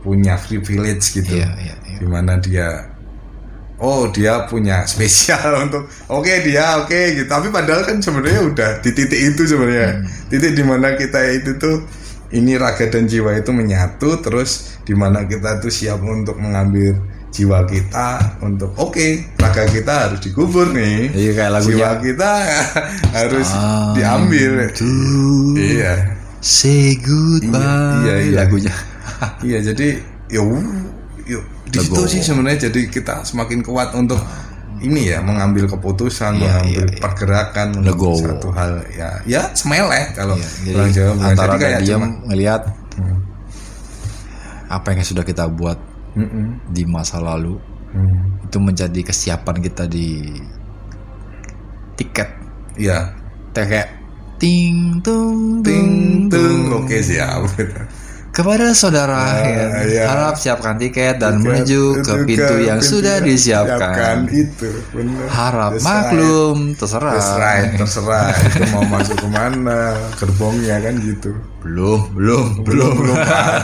punya 0.06 0.38
privilege 0.38 1.10
gitu 1.12 1.34
Iya, 1.34 1.50
iya, 1.58 1.74
iya. 1.82 1.98
di 1.98 2.06
mana 2.06 2.38
dia 2.38 2.94
oh 3.76 4.06
dia 4.08 4.46
punya 4.46 4.84
spesial 4.92 5.66
untuk 5.66 5.84
oke 6.08 6.30
dia 6.46 6.78
oke 6.78 6.94
gitu 7.12 7.26
tapi 7.26 7.50
padahal 7.50 7.82
kan 7.82 7.98
sebenarnya 7.98 8.40
udah 8.46 8.70
di 8.80 8.90
titik 8.94 9.20
itu 9.34 9.42
sebenarnya 9.44 9.88
Hmm. 9.98 10.06
titik 10.30 10.54
di 10.54 10.62
mana 10.62 10.94
kita 10.94 11.18
itu 11.34 11.58
tuh 11.58 11.82
ini 12.30 12.54
raga 12.54 12.86
dan 12.86 13.06
jiwa 13.06 13.34
itu 13.34 13.50
menyatu 13.50 14.18
terus 14.18 14.78
di 14.82 14.94
mana 14.94 15.22
kita 15.24 15.58
tuh 15.58 15.70
siap 15.70 15.98
untuk 16.00 16.34
mengambil 16.36 16.98
jiwa 17.30 17.62
kita 17.66 18.38
untuk 18.40 18.72
oke 18.76 19.06
raga 19.36 19.68
kita 19.68 19.92
harus 20.08 20.20
dikubur 20.20 20.72
nih 20.72 21.12
Iya, 21.12 21.30
kayak 21.34 21.52
lagunya. 21.52 21.70
jiwa 21.70 21.90
kita 22.00 22.32
harus 23.18 23.48
Ah, 23.52 23.92
diambil 23.92 24.52
iya 25.54 25.94
say 26.40 26.96
goodbye 26.98 27.60
Iya, 28.02 28.14
iya, 28.14 28.14
iya. 28.24 28.34
lagunya 28.40 28.74
Iya 29.40 29.58
jadi 29.64 29.88
yo 30.28 30.42
yo 31.24 31.38
di 31.66 31.78
situ 31.78 32.02
sih 32.06 32.20
sebenarnya 32.20 32.70
jadi 32.70 32.80
kita 32.86 33.22
semakin 33.22 33.60
kuat 33.60 33.90
untuk 33.92 34.18
ini 34.76 35.08
ya 35.08 35.18
mengambil 35.18 35.64
keputusan, 35.66 36.36
Iya, 36.36 36.60
mengambil 36.60 36.84
iya, 36.84 36.92
iya. 36.92 37.00
pergerakan 37.00 37.68
Legowo. 37.80 38.20
satu 38.20 38.48
hal 38.52 38.84
ya 38.92 39.08
ya 39.24 39.42
semeleh 39.50 40.12
kalau 40.12 40.36
orang 40.36 40.90
Jawa 40.92 40.92
jadi 40.92 41.10
bilang. 41.10 41.16
antara 41.24 41.52
jadi 41.52 41.62
kayak 41.62 41.80
diam 41.80 41.96
cuma 41.96 42.08
ngelihat 42.26 42.62
apa 44.66 44.86
yang 44.90 45.00
sudah 45.02 45.22
kita 45.22 45.46
buat 45.46 45.78
Mm-mm. 46.12 46.60
di 46.68 46.84
masa 46.84 47.18
lalu 47.18 47.56
Hmm. 47.86 48.44
itu 48.44 48.58
menjadi 48.60 49.00
kesiapan 49.00 49.56
kita 49.58 49.88
di 49.88 50.36
tiket. 51.96 52.28
Teh 53.50 53.64
kayak 53.64 53.88
ting 54.36 55.00
tung 55.00 55.64
ting 55.64 56.28
tung 56.28 56.76
oke 56.76 56.92
siap 57.00 57.40
kepada 58.36 58.76
saudara 58.76 59.16
Ah, 59.16 59.32
akhir 59.40 59.66
iya. 59.88 60.04
harap 60.04 60.36
siapkan 60.36 60.76
tiket 60.76 61.16
dan 61.16 61.40
Tiket 61.40 61.64
menuju 61.64 61.82
ke 62.04 62.12
pintu 62.28 62.54
yang 62.60 62.80
pintu 62.84 62.90
sudah 62.92 63.16
yang 63.16 63.24
disiapkan. 63.24 64.16
itu 64.28 64.68
bener. 64.92 65.24
Harap 65.26 65.72
That's 65.72 65.86
maklum 65.88 66.56
right. 66.68 66.76
terserah 66.76 67.16
right, 67.40 67.68
terserah. 67.80 68.28
Itu 68.36 68.60
mau 68.76 68.84
masuk 68.92 69.16
ke 69.16 69.28
mana 69.32 69.80
gerbongnya 70.20 70.76
kan 70.84 70.94
gitu 71.00 71.32
belum 71.66 72.14
belum 72.14 72.46
belum 72.62 72.92
belum. 72.94 73.16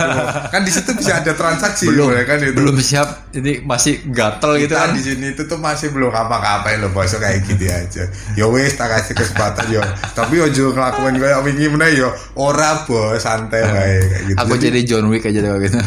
kan 0.55 0.61
di 0.67 0.73
situ 0.75 0.91
bisa 0.99 1.23
ada 1.23 1.33
transaksi 1.39 1.87
belum. 1.87 2.11
ya 2.11 2.23
kan 2.27 2.43
itu. 2.43 2.59
Belum 2.59 2.75
siap. 2.83 3.31
Ini 3.31 3.63
masih 3.63 4.03
gatel 4.11 4.59
gitu 4.59 4.75
kan. 4.75 4.91
di 4.91 5.03
sini 5.07 5.33
itu 5.33 5.47
tuh 5.47 5.63
masih 5.63 5.95
belum 5.95 6.11
apa-apa 6.11 6.75
loh 6.83 6.91
bos 6.91 7.15
kayak 7.15 7.47
gitu 7.47 7.65
aja. 7.71 8.05
Ya 8.35 8.47
wes 8.51 8.75
tak 8.75 8.91
kasih 8.91 9.15
kesempatan 9.15 9.71
yo 9.71 9.83
tapi 10.13 10.43
ojo 10.43 10.75
ngelakuin 10.75 11.17
kayak 11.17 11.39
wingi 11.47 11.67
mana 11.71 11.87
yo 11.89 12.11
ora 12.35 12.83
bos 12.85 13.23
santai 13.23 13.63
wae 13.63 13.97
kayak 14.03 14.23
gitu. 14.29 14.37
aku 14.43 14.55
jadi 14.59 14.81
John 14.83 15.07
Wick 15.07 15.23
aja 15.23 15.39
deh 15.39 15.53
gitu. 15.63 15.79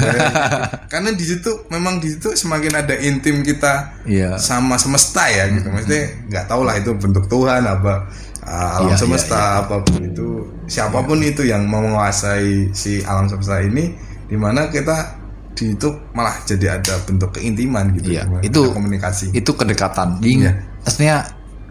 Karena 0.87 1.09
di 1.11 1.25
situ 1.27 1.51
memang 1.67 1.99
di 1.99 2.15
situ 2.15 2.31
semakin 2.31 2.79
ada 2.79 2.95
intim 2.95 3.43
kita 3.43 3.97
Iya. 4.05 4.37
sama 4.39 4.77
semesta 4.79 5.27
ya 5.27 5.51
gitu. 5.51 5.67
Maksudnya 5.67 6.31
nggak 6.31 6.45
tahu 6.47 6.61
lah 6.63 6.79
itu 6.79 6.95
bentuk 6.95 7.27
Tuhan 7.27 7.65
apa 7.65 8.07
uh, 8.45 8.77
alam 8.77 8.89
Iya, 8.89 8.97
semesta 8.97 9.39
apa 9.59 9.81
pun 9.81 9.99
itu 9.99 10.27
siapa 10.65 11.01
pun 11.01 11.19
itu 11.19 11.41
yang 11.41 11.65
mau 11.65 11.81
menguasai 11.81 12.69
si 12.71 13.01
alam 13.01 13.25
semesta 13.25 13.59
ini 13.59 13.91
di 14.25 14.35
mana 14.35 14.67
kita 14.67 15.21
di 15.51 15.71
itu 15.71 15.87
malah 16.11 16.35
jadi 16.43 16.77
ada 16.77 16.99
bentuk 17.01 17.31
keintiman 17.31 17.89
gitu 17.93 18.11
Iya, 18.11 18.23
Di 18.23 18.29
mana 18.29 18.41
itu- 18.43 18.71
komunikasi 18.71 19.25
itu 19.31 19.51
kedekatan 19.51 20.19
Iya. 20.19 20.51
maksudnya 20.81 21.15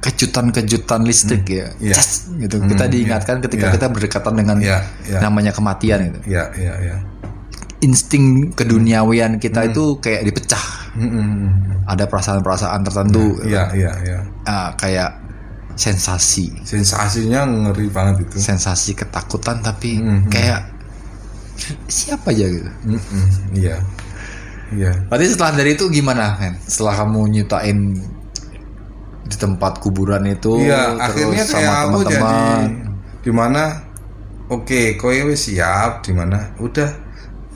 kejutan-kejutan 0.01 1.01
listrik 1.03 1.45
ya 1.47 1.67
Iya. 1.79 1.95
Cas, 1.95 2.29
gitu 2.31 2.61
kita 2.61 2.85
diingatkan 2.87 3.41
ketika 3.41 3.69
Iya. 3.69 3.75
kita 3.75 3.87
berdekatan 3.89 4.35
dengan 4.35 4.57
Iya, 4.59 4.79
iya. 5.05 5.19
namanya 5.19 5.51
kematian 5.51 5.99
gitu 6.07 6.19
ya 6.29 6.45
ya 6.55 6.75
ya 6.79 6.97
insting 7.81 8.53
keduniawian 8.53 9.37
kita 9.37 9.61
Hmm. 9.61 9.71
itu 9.71 9.85
kayak 9.99 10.25
dipecah 10.25 10.65
Mm-mm. 10.95 11.51
ada 11.85 12.07
perasaan-perasaan 12.07 12.81
tertentu 12.83 13.37
Iya 13.43 13.69
iya 13.75 13.93
iya 14.01 14.19
ah, 14.45 14.73
kayak 14.75 15.24
sensasi 15.75 16.55
sensasinya 16.63 17.43
ngeri 17.45 17.91
banget 17.91 18.27
itu 18.27 18.37
sensasi 18.39 18.95
ketakutan 18.95 19.59
tapi 19.61 19.99
Mhm. 19.99 20.31
kayak 20.31 20.63
siapa 21.87 22.35
aja 22.35 22.47
gitu 22.47 22.71
Mm-mm. 22.85 23.27
iya 23.55 23.77
iya 24.75 24.93
Berarti 25.07 25.27
setelah 25.31 25.53
dari 25.55 25.79
itu 25.79 25.87
gimana, 25.87 26.35
men? 26.37 26.59
Setelah 26.61 27.05
kamu 27.05 27.21
nyutain 27.31 27.79
di 29.25 29.37
tempat 29.39 29.79
kuburan 29.79 30.27
itu, 30.27 30.61
Iya, 30.61 30.99
terus 30.99 31.01
akhirnya 31.01 31.45
sama 31.47 31.61
kayak 31.63 31.77
aku 31.81 31.99
jadi 32.05 32.43
di 33.25 33.33
mana 33.33 33.63
oke 34.47 34.99
kowe 34.99 35.17
wis 35.25 35.49
siap 35.49 36.05
di 36.05 36.13
mana 36.13 36.53
udah 36.61 36.91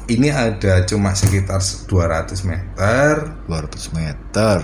ini 0.09 0.32
ada 0.32 0.81
cuma 0.89 1.12
sekitar 1.12 1.61
200 1.61 2.40
meter 2.49 3.12
200 3.45 3.93
meter. 3.93 4.57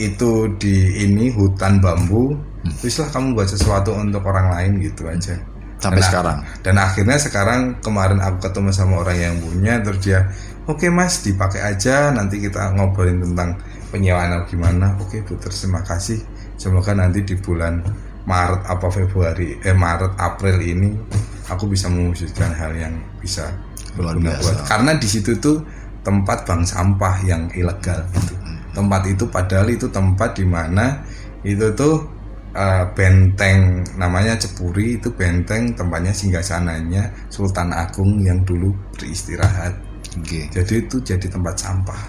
itu 0.00 0.48
di 0.56 1.04
ini 1.04 1.28
hutan 1.28 1.76
bambu 1.76 2.32
Hmm. 2.60 2.76
wis 2.80 2.96
lah 2.96 3.08
kamu 3.08 3.32
buat 3.32 3.48
sesuatu 3.48 3.90
untuk 3.92 4.20
orang 4.22 4.52
lain 4.52 4.72
gitu 4.80 5.08
aja 5.08 5.32
Sampai 5.80 5.96
Dan- 5.96 6.08
sekarang. 6.12 6.38
dan 6.60 6.76
akhirnya 6.76 7.16
sekarang 7.16 7.60
kemarin 7.80 8.20
aku 8.20 8.36
ketemu 8.42 8.68
sama 8.68 9.00
orang 9.00 9.16
yang 9.16 9.34
punya 9.40 9.80
terus 9.80 10.00
dia 10.00 10.28
oke 10.64 10.84
mas 10.88 11.24
dipakai 11.24 11.64
aja 11.64 12.12
nanti 12.12 12.36
kita 12.36 12.76
ngobrolin 12.76 13.24
tentang 13.24 13.56
penyewaan 13.88 14.28
atau 14.30 14.46
gimana 14.46 14.92
oke 14.94 15.24
bu 15.24 15.40
terima 15.40 15.80
kasih 15.80 16.20
semoga 16.54 16.92
nanti 16.92 17.24
di 17.24 17.32
bulan 17.34 17.80
Maret 18.22 18.68
apa 18.68 18.92
Februari 18.92 19.56
eh 19.58 19.72
Maret 19.72 20.20
April 20.20 20.60
ini 20.60 20.92
aku 21.48 21.64
bisa 21.64 21.88
mewujudkan 21.88 22.52
hal 22.52 22.76
yang 22.76 22.92
bisa 23.16 23.48
Luar 23.96 24.20
biasa. 24.20 24.36
buat- 24.44 24.68
karena 24.68 24.92
di 24.94 25.08
situ 25.08 25.32
tuh 25.40 25.64
tempat 26.00 26.44
bank 26.44 26.68
sampah 26.68 27.24
yang 27.24 27.48
ilegal 27.50 28.04
gitu. 28.12 28.36
tempat 28.70 29.02
itu 29.06 29.24
padahal 29.26 29.64
itu 29.66 29.88
tempat 29.88 30.36
di 30.36 30.44
mana 30.44 31.00
itu 31.40 31.72
tuh 31.72 32.19
eh, 32.52 32.84
benteng 32.92 33.58
namanya 33.94 34.34
Cepuri 34.34 34.96
itu 34.96 35.10
benteng 35.10 35.72
tempatnya 35.72 36.10
singgasananya 36.10 37.08
Sultan 37.28 37.70
Agung 37.70 38.18
yang 38.20 38.42
dulu 38.42 38.70
beristirahat 38.94 39.74
Oke. 40.18 40.50
jadi 40.50 40.74
itu 40.82 40.96
jadi 41.00 41.26
tempat 41.26 41.54
sampah 41.56 42.00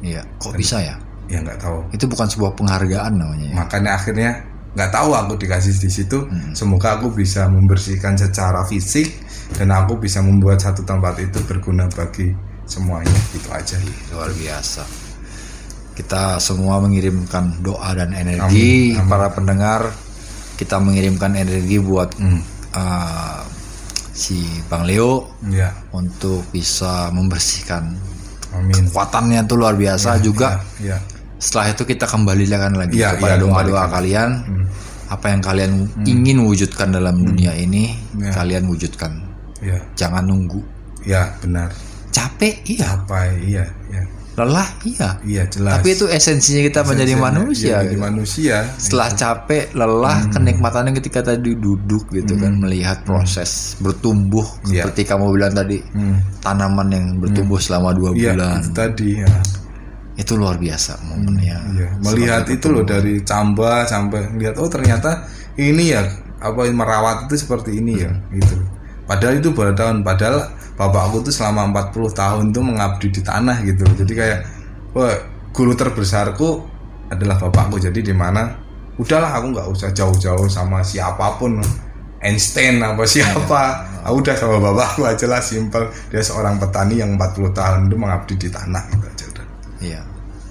Iya. 0.00 0.24
Kok 0.40 0.56
bisa 0.56 0.80
ya? 0.80 0.96
ya 1.28 1.38
nggak 1.38 1.60
tahu 1.60 1.78
Itu 1.92 2.08
bukan 2.08 2.26
sebuah 2.26 2.52
penghargaan 2.56 3.12
namanya. 3.14 3.46
ya? 3.50 3.54
makanya 3.54 3.90
akhirnya 3.94 4.30
nggak 4.70 4.90
tahu 4.90 5.10
aku 5.12 5.34
dikasih 5.36 5.74
di 5.76 5.90
situ 5.90 6.18
Hmm. 6.30 6.54
semoga 6.54 6.94
aku 6.94 7.10
bisa 7.10 7.50
membersihkan 7.50 8.14
secara 8.14 8.62
fisik 8.64 9.10
dan 9.58 9.74
aku 9.74 9.98
bisa 9.98 10.22
membuat 10.22 10.62
satu 10.62 10.86
tempat 10.86 11.18
itu 11.18 11.42
berguna 11.44 11.90
bagi 11.90 12.30
semuanya 12.70 13.10
gitu 13.34 13.50
aja 13.50 13.74
Luar 14.14 14.30
biasa. 14.30 15.09
Kita 16.00 16.40
semua 16.40 16.80
mengirimkan 16.80 17.60
doa 17.60 17.92
dan 17.92 18.16
energi 18.16 18.96
Amin, 18.96 19.04
amin. 19.04 19.10
para 19.10 19.28
pendengar. 19.28 19.80
Kita 20.56 20.80
mengirimkan 20.80 21.36
energi 21.36 21.76
buat 21.76 22.16
Hmm. 22.16 22.40
uh, 22.72 23.40
si 24.10 24.40
Bang 24.66 24.84
Leo 24.84 25.36
ya 25.48 25.72
untuk 25.92 26.44
bisa 26.50 27.08
membersihkan 27.08 27.96
amin 28.52 28.90
kekuatannya 28.90 29.40
tuh 29.46 29.56
luar 29.56 29.78
biasa 29.78 30.20
juga 30.20 30.60
ya 30.76 30.98
setelah 31.40 31.72
itu 31.72 31.88
kita 31.88 32.04
kembalikan 32.04 32.76
lagi 32.76 33.00
Iya, 33.00 33.16
kepada 33.16 33.36
iya, 33.36 33.40
doa-doa 33.40 33.84
kalian. 33.88 34.30
Hmm. 34.44 34.64
Apa 35.08 35.26
yang 35.32 35.40
kalian 35.40 35.72
ingin 36.04 36.38
wujudkan 36.44 36.92
dalam 36.92 37.16
dunia 37.18 37.50
ini, 37.56 37.96
Ya. 38.14 38.30
kalian 38.30 38.68
wujudkan. 38.68 39.10
Ya, 39.58 39.80
Jangan 39.96 40.28
nunggu. 40.28 40.60
ya 41.02 41.32
benar. 41.40 41.72
Capek, 42.12 42.60
iya. 42.68 42.92
Apa? 42.94 43.24
Iya, 43.40 43.64
iya. 43.88 44.02
Lelah, 44.40 44.68
iya. 44.82 45.08
Iya 45.20 45.42
jelas. 45.46 45.76
Tapi 45.76 45.88
itu 45.92 46.08
esensinya 46.08 46.62
kita 46.62 46.80
menjadi 46.82 47.12
Esensinya, 47.12 47.28
manusia. 47.28 47.60
iya, 47.60 47.76
menjadi 47.76 47.92
gitu. 47.92 48.00
manusia. 48.02 48.56
Setelah 48.74 49.08
capek, 49.12 49.64
lelah, 49.72 50.18
kenikmatannya 50.30 50.92
ketika 50.96 51.20
tadi 51.22 51.52
duduk 51.52 52.08
gitu 52.08 52.32
kan 52.34 52.56
melihat 52.56 53.04
proses 53.04 53.76
bertumbuh 53.78 54.48
Iya. 54.64 54.88
seperti 54.88 55.02
kamu 55.04 55.24
bilang 55.30 55.52
tadi 55.52 55.84
Hmm. 55.86 56.24
tanaman 56.40 56.88
yang 56.88 57.06
bertumbuh 57.16 57.56
selama 57.56 57.92
dua 57.92 58.10
Iya, 58.10 58.32
bulan 58.32 58.58
itu 58.58 58.70
tadi 58.72 59.08
ya. 59.18 59.28
itu 60.16 60.32
luar 60.34 60.56
biasa 60.56 60.92
momennya. 61.02 61.56
Iya, 61.70 61.88
melihat 62.00 62.44
itu 62.46 62.66
loh 62.66 62.82
dari 62.82 63.20
camba 63.20 63.84
sampai 63.84 64.32
lihat 64.34 64.56
oh 64.56 64.68
ternyata 64.68 65.24
ini 65.54 65.90
ya 65.90 66.00
apa 66.38 66.64
merawat 66.66 67.28
itu 67.28 67.36
seperti 67.38 67.76
ini 67.76 68.00
ya 68.00 68.12
gitu. 68.30 68.56
Padahal 69.04 69.36
itu 69.36 69.50
baru 69.50 69.72
tahun 69.72 70.00
padahal 70.00 70.48
bapakku 70.80 71.20
tuh 71.20 71.28
selama 71.28 71.68
40 71.68 72.16
tahun 72.16 72.44
tuh 72.56 72.64
mengabdi 72.64 73.12
di 73.12 73.20
tanah 73.20 73.60
gitu. 73.68 73.84
Jadi 73.84 74.12
kayak 74.16 74.40
wah 74.96 75.12
guru 75.52 75.76
terbesarku 75.76 76.64
adalah 77.12 77.36
bapakku. 77.36 77.76
Jadi 77.76 78.00
di 78.00 78.14
mana 78.16 78.48
udahlah 78.96 79.36
aku 79.36 79.46
nggak 79.52 79.68
usah 79.68 79.92
jauh-jauh 79.92 80.48
sama 80.48 80.80
siapa 80.80 81.36
pun 81.36 81.60
Einstein 82.20 82.80
apa 82.80 83.04
siapa 83.04 83.90
Ah, 84.00 84.16
udah 84.16 84.32
sama 84.32 84.56
bapakku 84.56 85.04
aja 85.04 85.28
lah 85.28 85.44
simpel 85.44 85.92
dia 86.08 86.24
seorang 86.24 86.56
petani 86.56 87.04
yang 87.04 87.20
40 87.20 87.52
tahun 87.52 87.92
itu 87.92 87.96
mengabdi 88.00 88.34
di 88.40 88.48
tanah 88.48 88.88
gitu 88.88 89.04
aja 89.04 89.24
udah 89.28 89.46
Iya. 89.80 90.00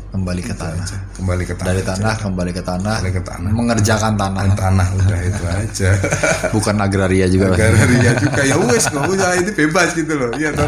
Kembali 0.10 0.42
ke 0.42 0.52
tanah. 0.52 0.88
kembali 1.14 1.44
ke 1.44 1.54
tanah 1.54 1.68
Dari 1.68 1.80
aja. 1.80 1.90
tanah 1.94 2.16
kembali 2.18 2.52
ke 2.52 2.62
tanah. 2.62 2.96
Kembali 2.98 3.14
ke 3.14 3.22
tanah. 3.22 3.50
Mengerjakan 3.52 4.14
tanah. 4.16 4.44
tanah 4.54 4.88
udah 4.96 5.20
itu 5.22 5.44
aja 5.46 5.90
Bukan 6.56 6.76
agraria 6.78 7.26
juga. 7.26 7.54
Agraria 7.54 8.12
juga 8.16 8.42
ya 8.42 8.56
wes 8.60 8.86
nggak 8.86 9.06
usah 9.08 9.32
itu 9.38 9.52
bebas 9.56 9.94
gitu 9.94 10.14
loh 10.14 10.34
iya 10.34 10.50
toh 10.52 10.66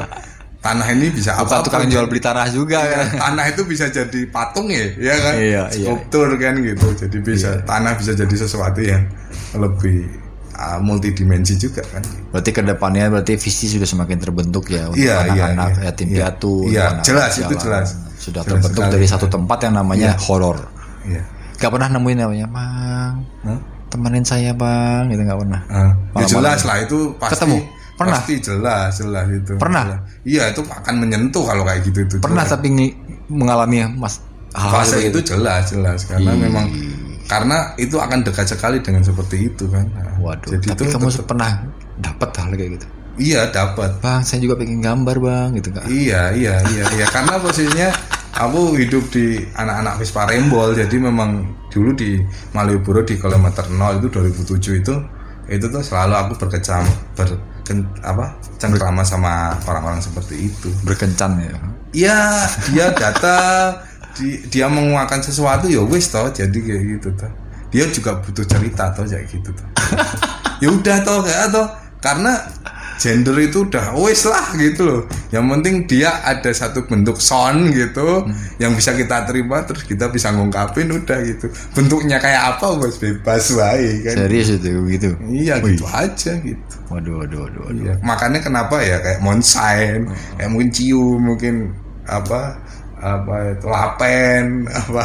tanah 0.62 0.86
ini 0.92 1.10
bisa 1.10 1.34
Bukan 1.34 1.58
apa 1.58 1.66
tukang 1.66 1.90
jual 1.90 2.06
beli 2.06 2.22
tanah 2.22 2.46
juga 2.48 2.86
kan. 2.86 3.18
tanah 3.20 3.46
itu 3.50 3.62
bisa 3.64 3.90
jadi 3.90 4.20
patung 4.30 4.70
ya 4.70 4.86
ya 4.96 5.16
kan 5.18 5.34
Iya, 5.34 5.64
iya. 5.74 5.86
skulptur 5.90 6.38
kan 6.38 6.54
gitu 6.56 6.88
jadi 6.96 7.18
bisa 7.20 7.50
tanah 7.62 7.98
bisa 7.98 8.14
jadi 8.14 8.36
sesuatu 8.38 8.78
yang 8.78 9.02
lebih 9.54 10.06
uh, 10.54 10.78
multidimensi 10.78 11.58
juga 11.58 11.82
kan 11.84 12.06
Berarti 12.30 12.50
ke 12.52 12.62
depannya 12.62 13.10
berarti 13.10 13.34
visi 13.36 13.68
sudah 13.68 13.90
semakin 13.90 14.18
terbentuk 14.18 14.70
ya 14.70 14.86
untuk 14.86 15.02
Iya, 15.02 15.18
iya, 15.26 15.50
anak-anak 15.50 15.70
iya. 15.74 15.84
yatim 15.84 16.08
Iya. 16.08 16.16
piatu. 16.16 16.54
Iya, 16.64 16.84
anak 16.88 17.04
jelas, 17.04 17.32
itu 17.36 17.42
jalan. 17.50 17.60
jelas. 17.60 17.90
Sudah 18.22 18.46
terbentuk 18.46 18.86
dari 18.86 19.04
satu 19.04 19.26
tempat 19.26 19.66
yang 19.66 19.74
namanya 19.76 20.14
horor. 20.22 20.62
iya 21.04 21.26
Gak 21.58 21.70
pernah 21.70 21.90
nemuin 21.92 22.18
namanya 22.20 22.48
bang. 22.48 23.14
Hah? 23.44 23.60
Temenin 23.88 24.24
saya 24.24 24.50
bang, 24.52 25.10
gitu 25.10 25.22
gak 25.22 25.36
pernah. 25.38 25.62
Ah, 25.68 25.92
ya 26.16 26.26
jelas 26.28 26.62
lah 26.64 26.78
itu 26.80 26.98
pasti 27.18 27.34
Ketemu? 27.36 27.58
Pernah? 27.92 28.18
pasti 28.18 28.34
jelas 28.40 28.92
jelas 28.96 29.26
itu 29.30 29.54
Pernah? 29.56 29.84
Jelas. 29.86 30.02
iya 30.24 30.44
itu 30.48 30.62
akan 30.64 30.96
menyentuh 30.98 31.44
kalau 31.44 31.62
kayak 31.62 31.82
gitu 31.84 32.00
itu 32.02 32.16
Pernah 32.18 32.42
jelas. 32.44 32.56
tapi 32.56 32.68
mengalami 33.28 33.78
mas 33.92 34.18
hal-hal 34.52 34.74
fase 34.80 34.98
itu 35.04 35.20
jelas 35.24 35.70
jelas 35.70 36.00
karena 36.04 36.34
Ih. 36.34 36.40
memang 36.40 36.66
karena 37.24 37.58
itu 37.78 37.96
akan 37.96 38.20
dekat 38.22 38.50
sekali 38.50 38.82
dengan 38.82 39.00
seperti 39.02 39.48
itu 39.48 39.70
kan 39.70 39.86
Nah, 39.88 40.18
Waduh, 40.20 40.50
jadi 40.52 40.66
tapi 40.68 40.82
itu 40.82 40.92
kamu 40.92 41.08
tetap- 41.08 41.28
pernah 41.28 41.52
dapat 41.96 42.30
hal 42.34 42.50
kayak 42.52 42.72
gitu? 42.76 42.88
Iya 43.18 43.52
dapat 43.52 44.00
Bang, 44.00 44.24
saya 44.24 44.40
juga 44.40 44.56
pengen 44.56 44.80
gambar 44.80 45.18
bang, 45.20 45.48
gitu 45.60 45.70
kak. 45.72 45.86
iya 45.88 46.32
iya 46.32 46.62
iya 46.72 46.84
iya 46.96 47.06
karena 47.10 47.36
posisinya 47.38 47.90
aku 48.32 48.76
hidup 48.80 49.04
di 49.12 49.44
anak-anak 49.54 50.00
Vespa 50.00 50.26
Rembol 50.26 50.72
jadi 50.74 50.96
memang 50.98 51.44
dulu 51.68 51.92
di 51.94 52.20
Malioboro 52.52 53.04
di 53.04 53.20
kilometer 53.20 53.68
0 53.68 54.00
itu 54.00 54.08
2007 54.08 54.82
itu 54.84 54.96
itu 55.52 55.66
tuh 55.68 55.84
selalu 55.84 56.14
aku 56.16 56.34
berkecam 56.40 56.84
ber 57.16 57.28
apa 58.04 58.36
cengkrama 58.60 59.00
sama 59.00 59.56
orang-orang 59.64 60.04
seperti 60.04 60.52
itu 60.52 60.68
Berkencan 60.84 61.40
ya. 61.40 61.56
Iya, 61.92 62.20
dia 62.68 62.88
datang, 62.92 63.80
di- 64.16 64.44
dia 64.48 64.68
menguakan 64.68 65.20
sesuatu 65.20 65.68
ya 65.68 65.80
wis 65.84 66.08
toh, 66.08 66.28
jadi 66.32 66.52
kayak 66.52 66.84
gitu 67.00 67.10
toh. 67.16 67.32
Dia 67.72 67.88
juga 67.88 68.20
butuh 68.20 68.44
cerita 68.44 68.92
toh 68.92 69.04
kayak 69.04 69.24
gitu 69.28 69.52
toh. 69.52 69.68
ya 70.64 70.68
udah 70.68 70.98
toh 71.04 71.20
kayak 71.24 71.48
toh, 71.52 71.68
karena 72.00 72.44
gender 73.02 73.34
itu 73.42 73.66
udah 73.66 73.98
wis 73.98 74.30
lah 74.30 74.54
gitu 74.54 74.86
loh. 74.86 75.02
Yang 75.34 75.46
penting 75.58 75.76
dia 75.90 76.22
ada 76.22 76.54
satu 76.54 76.86
bentuk 76.86 77.18
sound 77.18 77.74
gitu 77.74 78.30
yang 78.62 78.78
bisa 78.78 78.94
kita 78.94 79.26
terima 79.26 79.66
terus 79.66 79.82
kita 79.82 80.14
bisa 80.14 80.30
ngungkapin 80.30 80.94
udah 80.94 81.18
gitu. 81.26 81.50
Bentuknya 81.74 82.22
kayak 82.22 82.58
apa 82.58 82.78
bos 82.78 83.02
bebas 83.02 83.50
wae 83.58 84.06
kan. 84.06 84.16
Serius 84.30 84.54
itu 84.54 84.70
gitu. 84.86 85.10
Iya 85.26 85.58
gitu 85.66 85.90
aja 85.90 86.38
gitu. 86.38 86.76
Waduh, 86.94 87.26
waduh, 87.26 87.50
waduh, 87.50 87.62
waduh. 87.72 87.82
Iya, 87.82 87.94
makanya 88.06 88.40
kenapa 88.44 88.84
ya 88.84 89.00
kayak 89.00 89.24
monsain, 89.24 90.12
kayak 90.38 90.50
mungkin 90.52 90.70
cium, 90.76 91.20
mungkin 91.24 91.56
apa 92.06 92.60
apa 93.02 93.58
itu 93.58 93.66
lapen, 93.68 94.46
apa 94.82 95.04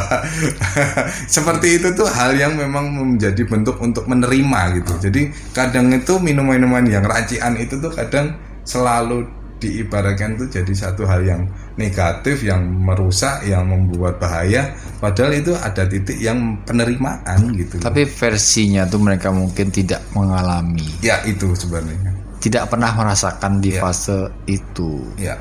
seperti 1.25 1.81
itu 1.81 1.91
tuh 1.93 2.07
hal 2.07 2.33
yang 2.33 2.53
memang 2.55 2.93
menjadi 2.93 3.41
bentuk 3.43 3.77
untuk 3.81 4.05
menerima 4.05 4.81
gitu. 4.81 4.93
Jadi 5.09 5.21
kadang 5.51 5.89
itu 5.91 6.17
minuman-minuman 6.17 6.85
yang 6.85 7.03
racian 7.03 7.57
itu 7.57 7.77
tuh 7.77 7.91
kadang 7.91 8.37
selalu 8.63 9.25
diibaratkan 9.57 10.37
tuh 10.37 10.45
jadi 10.45 10.69
satu 10.69 11.09
hal 11.09 11.25
yang 11.25 11.41
negatif, 11.75 12.45
yang 12.45 12.61
merusak, 12.61 13.41
yang 13.41 13.65
membuat 13.65 14.21
bahaya. 14.21 14.69
Padahal 15.01 15.33
itu 15.33 15.57
ada 15.57 15.81
titik 15.89 16.21
yang 16.21 16.61
penerimaan 16.61 17.57
gitu. 17.57 17.81
Tapi 17.81 18.05
versinya 18.05 18.85
tuh 18.85 19.01
mereka 19.01 19.33
mungkin 19.33 19.73
tidak 19.73 20.05
mengalami, 20.13 20.85
ya 21.01 21.17
itu 21.25 21.57
sebenarnya. 21.57 22.13
tidak 22.37 22.69
pernah 22.69 22.93
merasakan 22.93 23.57
di 23.57 23.73
Iya. 23.73 23.81
fase 23.81 24.29
itu. 24.45 25.01
Ya, 25.17 25.33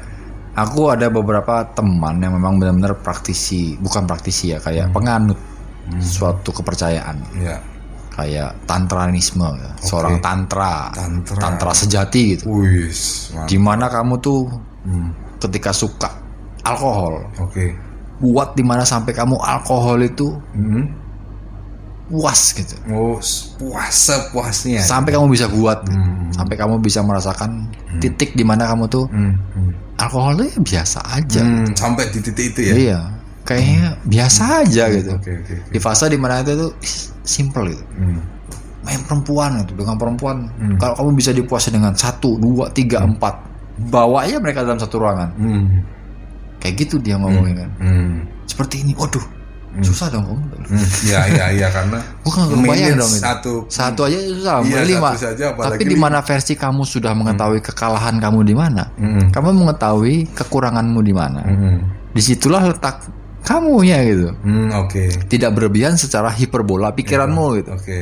Aku 0.56 0.88
ada 0.88 1.12
beberapa 1.12 1.68
teman 1.70 2.16
yang 2.16 2.32
memang 2.32 2.56
benar-benar 2.56 2.96
praktisi, 2.98 3.76
bukan 3.76 4.08
praktisi 4.08 4.50
ya, 4.50 4.58
kayak 4.58 4.88
penganut 4.88 5.36
suatu 6.00 6.50
kepercayaan, 6.50 7.16
ya. 7.36 7.60
kayak 8.10 8.56
tantranisme, 8.64 9.44
ya. 9.44 9.70
seorang 9.78 10.16
tantra, 10.18 10.88
Tantra. 11.36 11.76
sejati 11.76 12.34
gitu. 12.34 12.48
Mantap. 12.48 13.46
Di 13.46 13.58
mana 13.60 13.86
kamu 13.86 14.14
tuh 14.18 14.48
Hmm, 14.82 15.10
ketika 15.36 15.74
suka 15.74 16.08
alkohol, 16.62 17.18
Oke. 17.36 17.74
buat 18.18 18.54
di 18.54 18.62
mana 18.62 18.80
sampai 18.82 19.12
kamu 19.12 19.36
alkohol 19.36 20.00
itu 20.00 20.30
Hmm. 20.54 20.88
puas 22.06 22.54
gitu. 22.54 22.74
Oh, 22.88 23.18
puas 23.58 23.90
sepuasnya. 23.92 24.78
Sampai 24.80 25.10
kamu 25.12 25.26
bisa 25.28 25.46
buat, 25.46 25.82
Hmm. 25.84 26.30
sampai 26.32 26.54
kamu 26.54 26.78
bisa 26.78 27.02
merasakan 27.02 27.66
titik 27.98 28.32
di 28.32 28.46
mana 28.46 28.64
kamu 28.64 28.86
tuh 28.86 29.04
Hmm, 29.06 29.34
hmm. 29.52 29.70
Alkohol 29.96 30.32
tuh 30.40 30.46
ya 30.48 30.58
biasa 30.60 30.98
aja. 31.04 31.42
Hmm, 31.42 31.68
sampai 31.72 32.04
di 32.12 32.20
titik 32.20 32.46
itu 32.54 32.60
ya. 32.68 32.74
Iya, 32.76 33.00
kayaknya 33.44 33.86
biasa 34.04 34.42
aja 34.64 34.84
gitu. 34.92 35.12
Oke, 35.16 35.32
oke, 35.40 35.52
oke. 35.66 35.72
Di 35.72 35.78
fase 35.80 36.04
di 36.12 36.18
mana 36.20 36.44
itu 36.44 36.52
tuh 36.56 36.72
simple 37.24 37.72
gitu. 37.72 37.84
Hmm. 37.96 38.20
Main 38.86 39.02
perempuan 39.02 39.50
gitu 39.66 39.72
dengan 39.74 39.96
perempuan. 39.98 40.36
Hmm. 40.60 40.76
Kalau 40.78 40.94
kamu 40.94 41.10
bisa 41.18 41.30
dipuasin 41.34 41.74
dengan 41.74 41.94
satu, 41.96 42.38
dua, 42.38 42.70
tiga, 42.70 43.02
empat, 43.02 43.34
bawa 43.90 44.28
aja 44.28 44.38
mereka 44.38 44.62
dalam 44.62 44.78
satu 44.78 45.02
ruangan. 45.02 45.30
Hmm. 45.34 45.82
Kayak 46.62 46.74
gitu 46.86 46.96
dia 47.02 47.18
ngomongin 47.18 47.66
kan. 47.66 47.70
Hmm. 47.82 48.14
Seperti 48.46 48.86
ini, 48.86 48.92
waduh, 48.94 49.22
susah 49.80 50.08
dong 50.08 50.24
kamu. 50.24 50.40
Hmm. 50.66 50.86
Iya, 51.02 51.20
iya, 51.28 51.44
iya 51.52 51.68
karena 51.68 51.98
Bukan 52.24 52.42
kebayang 52.46 52.66
Manage 52.66 52.96
dong 52.96 53.12
itu. 53.12 53.20
satu 53.20 53.52
Satu 53.66 54.00
aja 54.04 54.18
susah, 54.18 54.56
Iya, 54.62 54.80
lima. 54.82 55.10
satu 55.12 55.20
saja, 55.30 55.44
Tapi 55.52 55.82
di 55.82 55.94
mana 55.94 56.18
versi 56.20 56.52
kamu 56.52 56.82
sudah 56.82 57.12
mengetahui 57.12 57.60
kekalahan 57.60 58.16
kamu 58.16 58.40
di 58.42 58.54
mana, 58.54 58.88
Hmm. 58.94 59.28
kamu 59.28 59.48
mengetahui 59.56 60.30
kekuranganmu 60.32 61.00
di 61.00 61.12
mana. 61.12 61.40
Hmm. 61.40 61.78
Di 62.10 62.20
situlah 62.20 62.64
letak 62.64 63.04
kamu 63.42 63.74
ya 63.82 63.98
gitu. 64.02 64.28
Hmm, 64.40 64.74
oke. 64.76 65.04
Tidak 65.24 65.50
berlebihan 65.50 65.94
secara 65.94 66.28
hiperbola 66.28 66.90
pikiranmu 66.90 67.44
gitu. 67.56 67.70
Oke. 67.72 67.98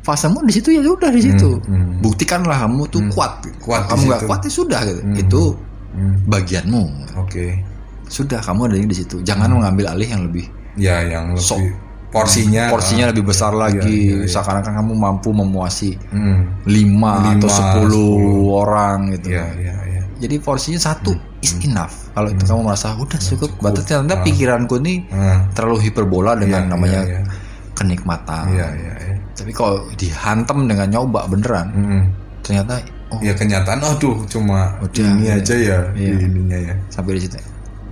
Fasemu 0.00 0.40
di 0.42 0.52
situ 0.52 0.72
ya 0.72 0.80
udah 0.82 1.08
di 1.08 1.20
situ. 1.20 1.60
hmm. 1.60 2.00
Buktikanlah 2.00 2.64
kamu 2.64 2.88
tuh 2.88 3.04
kuat. 3.12 3.44
Kuat 3.60 3.84
di 3.84 3.88
kamu 3.88 4.02
nggak 4.08 4.22
kuat 4.24 4.40
ya 4.42 4.50
sudah 4.50 4.80
gitu. 4.82 5.02
Hmm. 5.02 5.14
Itu 5.16 5.42
Hmm. 5.88 6.16
bagianmu. 6.26 6.82
Oke. 7.16 7.60
Sudah 8.08 8.40
kamu 8.40 8.60
ada 8.66 8.76
di 8.80 8.96
situ. 8.96 9.20
Jangan 9.20 9.52
mengambil 9.52 9.92
alih 9.92 10.08
yang 10.08 10.24
lebih 10.24 10.48
Ya, 10.78 11.02
yang 11.02 11.34
lebih 11.34 11.42
Sok. 11.44 11.60
porsinya 12.08 12.72
porsinya 12.72 13.04
ah, 13.04 13.10
lebih 13.12 13.24
besar 13.26 13.52
iya, 13.52 13.60
lagi. 13.60 13.98
iya, 14.08 14.16
iya. 14.22 14.26
Seakan-akan 14.26 14.72
kamu 14.74 14.92
mampu 14.94 15.28
memuasi 15.30 15.98
Hmm. 16.08 16.56
lima, 16.64 17.34
atau 17.36 17.44
Lima, 17.44 17.48
sepuluh 17.50 18.16
sepuluh. 18.16 18.46
orang 18.56 18.96
gitu. 19.12 19.28
Iya, 19.28 19.46
iya, 19.58 19.74
iya. 19.84 20.02
Jadi 20.18 20.34
porsinya 20.38 20.80
satu 20.80 21.12
is 21.38 21.52
enough. 21.60 22.10
Kalau 22.10 22.28
itu 22.28 22.42
kamu 22.42 22.60
merasa 22.64 22.94
udah 22.94 23.18
cukup, 23.20 23.50
cukup. 23.50 23.60
berarti 23.60 23.80
ternyata 23.84 24.14
Ah. 24.14 24.24
pikiranku 24.24 24.76
nih 24.78 24.98
Ah. 25.08 25.38
terlalu 25.52 25.78
hiperbola 25.84 26.32
dengan 26.34 26.64
Iya, 26.64 26.70
namanya 26.70 27.00
iya, 27.04 27.18
iya. 27.18 27.32
kenikmatan. 27.72 28.44
Iya, 28.50 28.66
iya, 28.72 28.94
iya. 29.04 29.14
Tapi 29.34 29.50
kalau 29.52 29.86
dihantam 29.94 30.64
dengan 30.64 30.88
nyoba 30.88 31.20
beneran, 31.26 31.66
Hmm. 31.70 32.02
ternyata 32.40 32.80
oh 33.08 33.20
Ya 33.20 33.32
kenyataan, 33.32 33.80
aduh 33.80 34.26
cuma 34.26 34.74
Udah, 34.80 35.00
ini 35.06 35.24
iya. 35.24 35.36
aja 35.36 35.54
ya 35.54 35.78
Iya. 35.92 36.14
ininya 36.20 36.58
ya. 36.58 36.74
sampai 36.88 37.16
di 37.16 37.20
situ. 37.22 37.38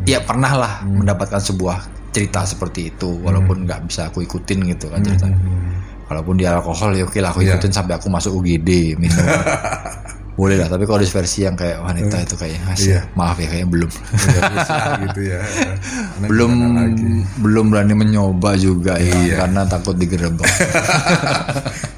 Ya 0.05 0.19
pernah 0.21 0.53
lah 0.53 0.73
Hmm. 0.83 1.01
mendapatkan 1.01 1.39
sebuah 1.39 1.79
cerita 2.17 2.41
seperti 2.43 2.89
itu 2.89 3.13
walaupun 3.21 3.69
nggak 3.69 3.85
bisa 3.85 4.09
aku 4.09 4.25
ikutin 4.25 4.65
gitu 4.67 4.89
kan 4.89 5.05
cerita 5.05 5.29
walaupun 6.07 6.35
dia 6.35 6.55
alkohol 6.55 6.91
ya 6.91 7.05
oke 7.05 7.21
lah 7.21 7.29
aku 7.29 7.43
Iya. 7.43 7.55
ikutin 7.55 7.73
sampai 7.75 7.95
aku 7.95 8.09
masuk 8.09 8.33
UGD 8.35 8.97
minum 8.97 9.21
boleh 10.37 10.53
lah 10.55 10.69
tapi 10.69 10.85
kalau 10.85 10.97
di 10.97 11.09
versi 11.09 11.45
yang 11.45 11.53
kayak 11.53 11.81
wanita 11.81 12.17
itu 12.19 12.37
kayak 12.37 12.61
masih 12.63 12.93
Iya. 12.93 13.01
maaf 13.13 13.37
ya 13.37 13.49
kayaknya 13.49 13.69
belum 13.69 13.91
bisa 14.53 14.77
gitu 15.03 15.21
ya 15.27 15.41
Karena 16.13 16.27
belum 16.29 16.51
lagi? 16.73 17.09
belum 17.37 17.65
berani 17.67 17.95
mencoba 17.95 18.51
juga 18.55 18.95
ya 18.97 19.13
Iya. 19.17 19.37
karena 19.39 19.61
takut 19.65 19.95
digerebek 19.95 20.45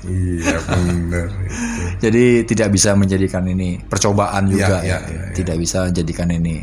iya 0.04 0.56
bener 0.64 1.26
itu. 1.28 1.82
jadi 2.00 2.24
tidak 2.44 2.68
bisa 2.72 2.94
menjadikan 2.94 3.44
ini 3.44 3.78
percobaan 3.80 4.46
juga 4.46 4.80
Iya, 4.80 4.86
ya 4.86 4.98
iya, 4.98 4.98
iya, 5.04 5.22
tidak 5.34 5.56
bisa 5.58 5.78
jadikan 5.90 6.28
ini 6.28 6.62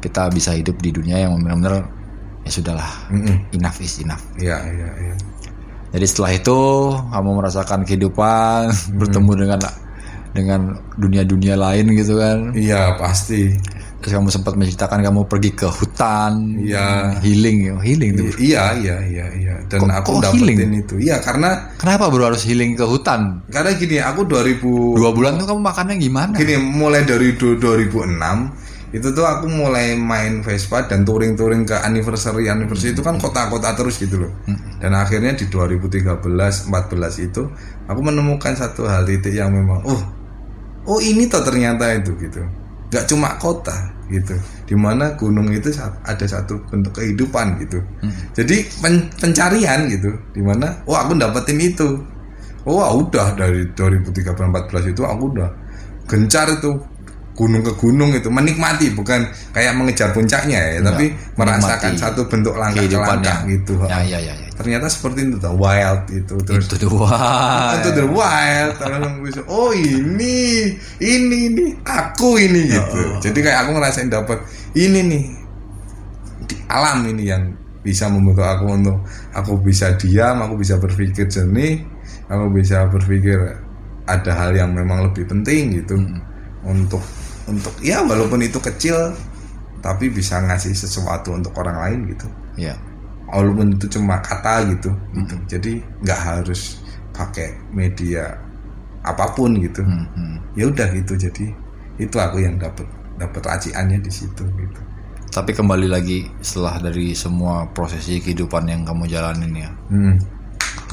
kita 0.00 0.28
bisa 0.28 0.52
hidup 0.52 0.76
di 0.78 0.90
dunia 0.90 1.16
yang 1.18 1.36
benar-benar 1.38 1.84
ya 2.44 2.50
sudahlah 2.50 2.90
Mm-mm. 3.08 3.36
enough 3.52 3.78
is 3.78 3.98
enough 3.98 4.22
iya 4.36 4.60
iya 4.64 4.90
iya 5.02 5.14
Jadi 5.90 6.04
setelah 6.04 6.34
itu 6.34 6.58
kamu 7.06 7.30
merasakan 7.38 7.80
kehidupan, 7.82 8.66
Hmm. 8.66 8.98
bertemu 8.98 9.32
dengan 9.38 9.60
dengan 10.28 10.60
dunia-dunia 10.92 11.54
lain 11.54 11.86
gitu 11.94 12.18
kan. 12.18 12.50
iya 12.52 12.98
pasti 12.98 13.54
Terus 14.02 14.12
kamu 14.12 14.28
sempat 14.28 14.52
menceritakan 14.52 15.00
kamu 15.00 15.24
pergi 15.24 15.54
ke 15.54 15.64
hutan, 15.64 16.60
Iya. 16.60 17.16
healing, 17.22 17.58
ya, 17.64 17.74
healing 17.80 18.10
tuh. 18.12 18.26
I- 18.36 18.50
iya 18.50 18.64
iya 18.74 18.96
iya 19.00 19.26
iya 19.32 19.54
dan 19.64 19.80
Kok- 19.80 19.96
aku 19.96 20.10
kok 20.12 20.22
dapetin 20.26 20.44
healing? 20.44 20.70
itu 20.76 20.94
iya 20.98 21.16
karena 21.18 21.72
Kenapa 21.78 22.10
baru 22.10 22.28
harus 22.28 22.42
healing 22.42 22.74
ke 22.74 22.84
hutan? 22.84 23.40
karena 23.48 23.70
gini 23.72 23.96
aku 23.96 24.26
2000 24.26 24.92
Dua 24.92 25.08
bulan 25.08 25.38
tuh 25.38 25.46
kamu 25.46 25.60
makannya 25.62 25.96
gimana? 25.96 26.34
gini 26.34 26.58
mulai 26.58 27.00
dari 27.02 27.32
du- 27.32 27.56
2006 27.56 28.50
itu 28.94 29.10
tuh 29.10 29.26
aku 29.26 29.50
mulai 29.50 29.98
main 29.98 30.38
Vespa 30.38 30.86
dan 30.86 31.02
touring-touring 31.02 31.66
ke 31.66 31.74
anniversary 31.82 32.46
anniversary 32.46 32.94
itu 32.94 33.02
kan 33.02 33.18
kota-kota 33.18 33.74
terus 33.74 33.98
gitu 33.98 34.22
loh. 34.22 34.32
Dan 34.78 34.94
akhirnya 34.94 35.34
di 35.34 35.50
2013 35.50 36.22
14 36.22 36.70
itu 37.18 37.42
aku 37.90 38.00
menemukan 38.06 38.54
satu 38.54 38.86
hal 38.86 39.02
titik 39.02 39.34
yang 39.34 39.50
memang 39.50 39.82
oh 39.82 39.98
oh 40.86 41.02
ini 41.02 41.26
toh 41.26 41.42
ternyata 41.42 41.90
itu 41.90 42.14
gitu. 42.22 42.38
Nggak 42.94 43.04
cuma 43.10 43.34
kota 43.42 43.74
gitu 44.06 44.38
di 44.70 44.78
mana 44.78 45.18
gunung 45.18 45.50
itu 45.50 45.74
ada 46.06 46.26
satu 46.30 46.62
bentuk 46.70 46.94
kehidupan 46.94 47.66
gitu. 47.66 47.82
Jadi 48.30 48.62
pen- 48.78 49.10
pencarian 49.18 49.90
gitu 49.90 50.14
di 50.30 50.38
mana 50.38 50.70
oh 50.86 50.94
aku 50.94 51.18
dapetin 51.18 51.58
itu. 51.58 51.98
Oh 52.64 52.80
ah, 52.80 52.94
udah 52.94 53.36
dari 53.36 53.68
2013-14 53.76 54.94
itu 54.94 55.02
aku 55.04 55.36
udah 55.36 55.50
gencar 56.08 56.48
itu 56.48 56.93
gunung 57.34 57.66
ke 57.66 57.74
gunung 57.74 58.14
itu 58.14 58.30
menikmati 58.30 58.94
bukan 58.94 59.26
kayak 59.50 59.74
mengejar 59.74 60.14
puncaknya 60.14 60.78
ya 60.78 60.80
tapi 60.80 61.10
merasakan 61.34 61.98
menikmati 61.98 61.98
satu 61.98 62.20
bentuk 62.30 62.54
langkah 62.54 62.86
ke 62.86 62.94
langkah 62.94 63.38
gitu 63.50 63.74
Ya 63.90 64.00
ya 64.06 64.18
ya. 64.22 64.34
ya. 64.38 64.48
ternyata 64.54 64.86
seperti 64.86 65.26
itu 65.26 65.36
tuh 65.42 65.50
wild 65.58 66.02
itu 66.14 66.34
terus 66.46 66.70
Itu 66.70 66.86
dua. 66.86 67.10
itu 67.82 67.90
the 67.90 68.06
wild 68.06 68.72
terus 68.78 69.02
aku 69.02 69.18
bisa 69.26 69.40
oh 69.50 69.74
ini 69.74 70.70
ini 71.02 71.36
ini 71.50 71.64
aku 71.82 72.38
ini 72.38 72.70
gitu 72.70 72.98
jadi 73.18 73.38
kayak 73.42 73.58
aku 73.66 73.70
ngerasain 73.74 74.08
dapat 74.14 74.38
ini 74.78 75.00
nih 75.02 75.24
di 76.46 76.56
alam 76.70 77.02
ini 77.02 77.24
yang 77.26 77.42
bisa 77.82 78.06
membentuk 78.06 78.46
aku 78.46 78.64
untuk 78.70 78.96
aku 79.34 79.58
bisa 79.58 79.90
diam 79.98 80.38
aku 80.38 80.54
bisa 80.56 80.78
berpikir 80.78 81.26
jernih 81.26 81.82
aku 82.30 82.46
bisa 82.54 82.86
berpikir 82.86 83.36
ada 84.06 84.32
hal 84.38 84.54
yang 84.54 84.70
memang 84.70 85.10
lebih 85.10 85.26
penting 85.26 85.82
gitu 85.82 85.98
untuk 86.64 87.02
untuk 87.46 87.74
ya 87.80 88.00
walaupun 88.00 88.40
itu 88.40 88.56
kecil 88.58 89.12
tapi 89.80 90.08
bisa 90.08 90.40
ngasih 90.40 90.72
sesuatu 90.72 91.36
untuk 91.36 91.52
orang 91.60 91.76
lain 91.80 92.00
gitu 92.08 92.26
Ya. 92.56 92.78
walaupun 93.26 93.74
itu 93.74 93.90
cuma 93.90 94.22
kata 94.22 94.62
gitu, 94.70 94.94
gitu. 95.12 95.34
jadi 95.50 95.72
nggak 96.00 96.20
harus 96.22 96.78
pakai 97.10 97.50
media 97.70 98.38
apa 99.02 99.34
pun 99.34 99.58
gitu 99.58 99.82
Hmm. 99.82 100.38
ya 100.54 100.70
udah 100.70 100.88
gitu 100.94 101.18
jadi 101.18 101.50
itu 101.98 102.16
aku 102.16 102.40
yang 102.40 102.56
dapat 102.56 102.86
dapat 103.14 103.42
raciannya 103.42 103.98
di 103.98 104.10
situ 104.10 104.42
gitu 104.46 104.80
Tapi 105.28 105.50
kembali 105.50 105.90
lagi 105.90 106.30
setelah 106.38 106.78
dari 106.78 107.10
semua 107.10 107.66
prosesi 107.68 108.22
kehidupan 108.22 108.70
yang 108.70 108.86
kamu 108.86 109.10
jalanin 109.10 109.50
ya, 109.52 109.70
hmm. 109.90 110.14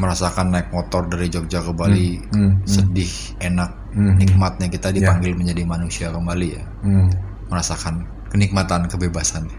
merasakan 0.01 0.49
naik 0.49 0.73
motor 0.73 1.05
dari 1.05 1.29
Jogja 1.29 1.61
ke 1.61 1.69
Bali, 1.69 2.17
Hmm. 2.33 2.57
sedih, 2.65 3.37
enak, 3.37 3.69
Hmm. 3.91 4.15
nikmatnya 4.15 4.71
kita 4.71 4.87
dipanggil 4.89 5.35
menjadi 5.35 5.67
manusia 5.67 6.07
kembali 6.09 6.47
ya, 6.55 6.63
Hmm. 6.83 7.11
merasakan 7.51 8.07
kenikmatan 8.31 8.87
kebebasan. 8.87 9.51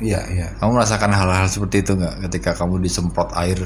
iya 0.00 0.24
iya. 0.32 0.48
Kamu 0.58 0.74
merasakan 0.74 1.12
hal-hal 1.12 1.44
seperti 1.46 1.84
itu 1.84 1.92
nggak 1.94 2.24
ketika 2.26 2.56
kamu 2.56 2.80
disemprot 2.80 3.30
air 3.36 3.60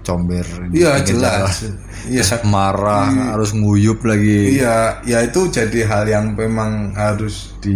comber 0.00 0.46
di 0.70 0.80
iya 0.80 1.02
jelas. 1.02 1.66
iya. 2.08 2.22
Marah 2.42 3.06
harus 3.34 3.52
nguyup 3.52 4.00
lagi. 4.02 4.56
Iya 4.56 5.02
ya 5.04 5.18
itu 5.22 5.46
jadi 5.46 5.84
hal 5.84 6.04
yang 6.08 6.26
memang 6.32 6.94
harus 6.96 7.52
di 7.60 7.74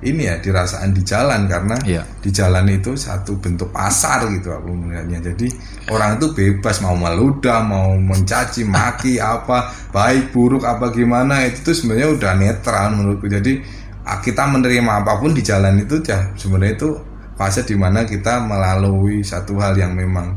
ini 0.00 0.24
ya 0.24 0.40
dirasakan 0.40 0.96
di 0.96 1.02
jalan 1.04 1.44
karena 1.44 1.76
Iya. 1.84 2.02
di 2.24 2.30
jalan 2.32 2.64
itu 2.72 2.96
satu 2.96 3.36
bentuk 3.36 3.68
pasar 3.68 4.24
gitu 4.32 4.48
aku 4.48 4.72
melihatnya 4.72 5.20
jadi 5.32 5.46
orang 5.92 6.16
itu 6.16 6.26
bebas 6.32 6.80
mau 6.80 6.96
meludah 6.96 7.60
mau 7.60 7.92
mencaci 8.00 8.64
maki 8.64 9.20
apa 9.36 9.68
baik 9.92 10.32
buruk 10.32 10.64
apa 10.64 10.88
gimana 10.88 11.44
itu 11.44 11.60
tuh 11.60 11.76
sebenarnya 11.76 12.08
udah 12.16 12.32
netral 12.40 12.86
menurutku 12.96 13.28
jadi 13.28 13.60
ah, 14.08 14.18
kita 14.24 14.48
menerima 14.48 15.04
apa 15.04 15.20
pun 15.20 15.36
di 15.36 15.44
jalan 15.44 15.84
itu 15.84 16.00
ya 16.00 16.32
sebenarnya 16.32 16.74
itu 16.80 16.90
fase 17.36 17.64
di 17.64 17.76
mana 17.76 18.04
kita 18.04 18.40
melalui 18.44 19.20
satu 19.24 19.56
hal 19.60 19.76
yang 19.76 19.92
memang 19.96 20.36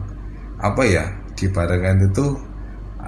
apa 0.60 0.84
ya 0.88 1.04
diibaratkan 1.36 2.08
itu 2.08 2.53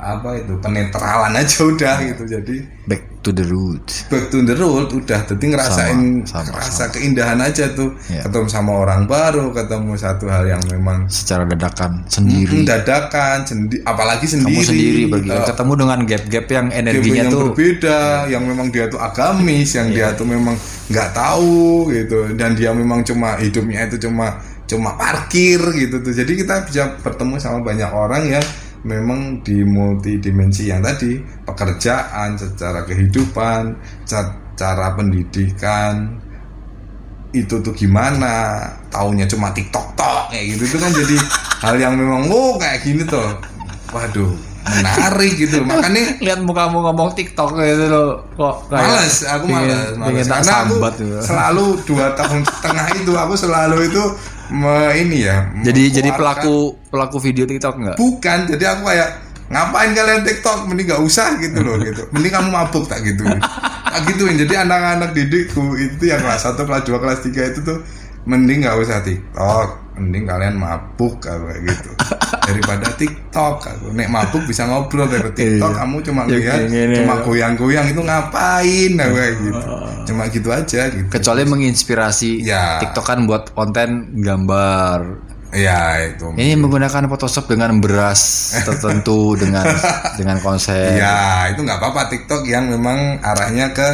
apa 0.06 0.38
itu 0.38 0.54
penetralan 0.62 1.34
aja 1.34 1.60
udah 1.66 1.96
gitu. 2.14 2.24
Jadi 2.30 2.56
back 2.86 3.26
to 3.26 3.34
the 3.34 3.42
root 3.42 3.82
back 4.14 4.30
to 4.30 4.46
the 4.46 4.54
road 4.54 4.94
udah 4.94 5.26
jadi 5.26 5.46
ngerasain 5.50 6.22
Sama, 6.30 6.46
sama, 6.46 6.62
rasa 6.62 6.84
keindahan 6.94 7.42
aja 7.42 7.74
tuh. 7.74 7.98
Iya. 8.06 8.30
ketemu 8.30 8.46
sama 8.46 8.72
orang 8.78 9.10
baru 9.10 9.50
ketemu 9.50 9.98
satu 9.98 10.30
hal 10.30 10.46
yang 10.46 10.62
memang 10.70 11.10
secara 11.10 11.50
dadakan 11.50 12.06
sendiri. 12.06 12.62
Dadakan 12.62 13.38
sendi 13.50 13.82
apalagi 13.82 14.30
sendiri. 14.30 14.62
kamu 14.62 14.70
sendiri 14.70 15.02
pergi 15.10 15.30
Eh, 15.34 15.46
ketemu 15.50 15.74
dengan 15.74 16.00
gap-gap 16.06 16.46
yang 16.54 16.68
energinya 16.70 17.18
yang 17.26 17.34
tuh 17.34 17.42
berbeda 17.50 18.00
yang 18.30 18.44
memang 18.46 18.68
dia 18.70 18.86
tuh 18.86 19.02
agamis 19.02 19.70
yang 19.74 19.90
dia 19.90 20.14
tuh 20.14 20.30
memang 20.30 20.54
nggak 20.94 21.10
tahu 21.18 21.90
gitu. 21.90 22.30
Dan 22.38 22.54
dia 22.54 22.70
memang 22.78 23.02
cuma 23.02 23.42
hidupnya 23.42 23.90
itu 23.90 24.06
cuma 24.06 24.38
cuma 24.70 24.94
parkir 25.02 25.58
gitu 25.74 25.98
tuh. 25.98 26.14
Jadi 26.14 26.46
kita 26.46 26.70
bisa 26.70 26.94
bertemu 27.02 27.42
sama 27.42 27.66
banyak 27.66 27.90
orang 27.90 28.30
yang 28.30 28.46
memang 28.86 29.42
di 29.42 29.66
multidimensi 29.66 30.70
yang 30.70 30.86
tadi 30.86 31.18
pekerjaan 31.42 32.38
secara 32.38 32.86
kehidupan 32.86 33.74
ca- 34.06 34.38
cara 34.54 34.94
pendidikan 34.94 36.22
itu 37.36 37.60
tuh 37.60 37.74
gimana 37.76 38.64
taunya 38.88 39.28
cuma 39.28 39.52
tiktok 39.52 39.92
tok 40.00 40.32
kayak 40.32 40.56
gitu 40.56 40.64
itu 40.72 40.78
kan 40.80 40.92
jadi 40.94 41.18
hal 41.66 41.76
yang 41.82 41.94
memang 42.00 42.30
wow 42.32 42.56
kayak 42.56 42.86
gini 42.86 43.04
tuh. 43.04 43.36
Waduh 43.92 44.55
menarik 44.66 45.34
gitu 45.38 45.62
makanya 45.62 46.04
lihat 46.26 46.40
mukamu 46.42 46.82
ngomong 46.82 47.14
TikTok 47.14 47.54
gitu 47.54 47.86
loh. 47.86 48.26
Kok 48.34 48.74
kayak 48.74 48.82
males 48.90 49.16
aku 49.30 49.46
males, 49.46 49.94
males. 49.94 50.06
pengen 50.10 50.26
tak 50.26 50.38
karena 50.42 50.54
aku 50.58 50.76
gitu. 50.82 51.06
selalu 51.22 51.66
dua 51.86 52.06
tahun 52.18 52.42
setengah 52.50 52.88
itu 52.98 53.12
aku 53.14 53.34
selalu 53.38 53.78
itu 53.88 54.04
me- 54.50 54.96
ini 54.98 55.18
ya 55.26 55.38
jadi 55.62 55.84
jadi 56.02 56.10
pelaku 56.18 56.82
pelaku 56.90 57.18
video 57.22 57.46
TikTok 57.46 57.76
nggak? 57.78 57.98
Bukan. 57.98 58.40
Jadi 58.50 58.64
aku 58.66 58.82
kayak 58.90 59.10
ngapain 59.54 59.92
kalian 59.94 60.22
TikTok? 60.26 60.58
Mending 60.66 60.90
gak 60.90 61.04
usah 61.06 61.38
gitu 61.38 61.60
loh 61.62 61.78
gitu. 61.78 62.02
Mending 62.14 62.34
kamu 62.34 62.50
mabuk 62.50 62.90
tak 62.90 63.06
gitu 63.06 63.22
tak 63.96 64.02
gituin. 64.12 64.36
Jadi 64.36 64.54
anak-anak 64.60 65.14
didikku 65.14 65.78
itu 65.78 66.10
yang 66.10 66.20
kelas 66.20 66.52
1 66.52 66.58
kelas 66.58 66.84
2 66.84 67.00
kelas 67.00 67.20
3 67.22 67.52
itu 67.54 67.60
tuh 67.62 67.80
mending 68.26 68.66
gak 68.66 68.76
usah 68.82 69.00
TikTok 69.06 69.85
mending 69.96 70.24
kalian 70.24 70.56
mabuk 70.56 71.18
aku 71.18 71.44
kayak 71.46 71.62
gitu. 71.66 71.90
Daripada 72.46 72.88
TikTok 72.92 73.56
aku. 73.62 73.86
Nek 73.92 74.08
mabuk 74.08 74.44
bisa 74.44 74.64
ngobrol 74.64 75.08
dari 75.08 75.32
TikTok 75.32 75.72
Iya. 75.72 75.78
kamu 75.78 75.96
cuma 76.04 76.22
Ya, 76.26 76.36
lihat 76.36 76.60
gini. 76.68 76.96
cuma 77.00 77.16
goyang-goyang 77.22 77.88
itu 77.88 78.02
ngapain 78.02 78.92
aku 78.94 79.14
kayak 79.14 79.34
gitu. 79.40 79.62
Cuma 80.06 80.22
gitu 80.28 80.50
aja 80.50 80.82
gitu. 80.90 81.08
Kecuali 81.10 81.44
menginspirasi 81.44 82.32
Ya. 82.42 82.78
TikTok 82.80 83.06
kan 83.06 83.20
buat 83.24 83.50
konten 83.50 83.90
gambar. 84.20 85.00
Ya 85.50 86.04
itu. 86.04 86.36
Ini 86.36 86.60
menggunakan 86.60 87.08
Photoshop 87.08 87.48
dengan 87.48 87.80
beras 87.80 88.52
tertentu 88.60 89.40
dengan 89.40 89.64
dengan 90.14 90.38
konsep. 90.40 91.00
Ya 91.00 91.48
itu 91.48 91.64
nggak 91.64 91.80
apa-apa. 91.80 92.12
TikTok 92.12 92.44
yang 92.44 92.68
memang 92.68 93.24
arahnya 93.24 93.72
ke 93.72 93.88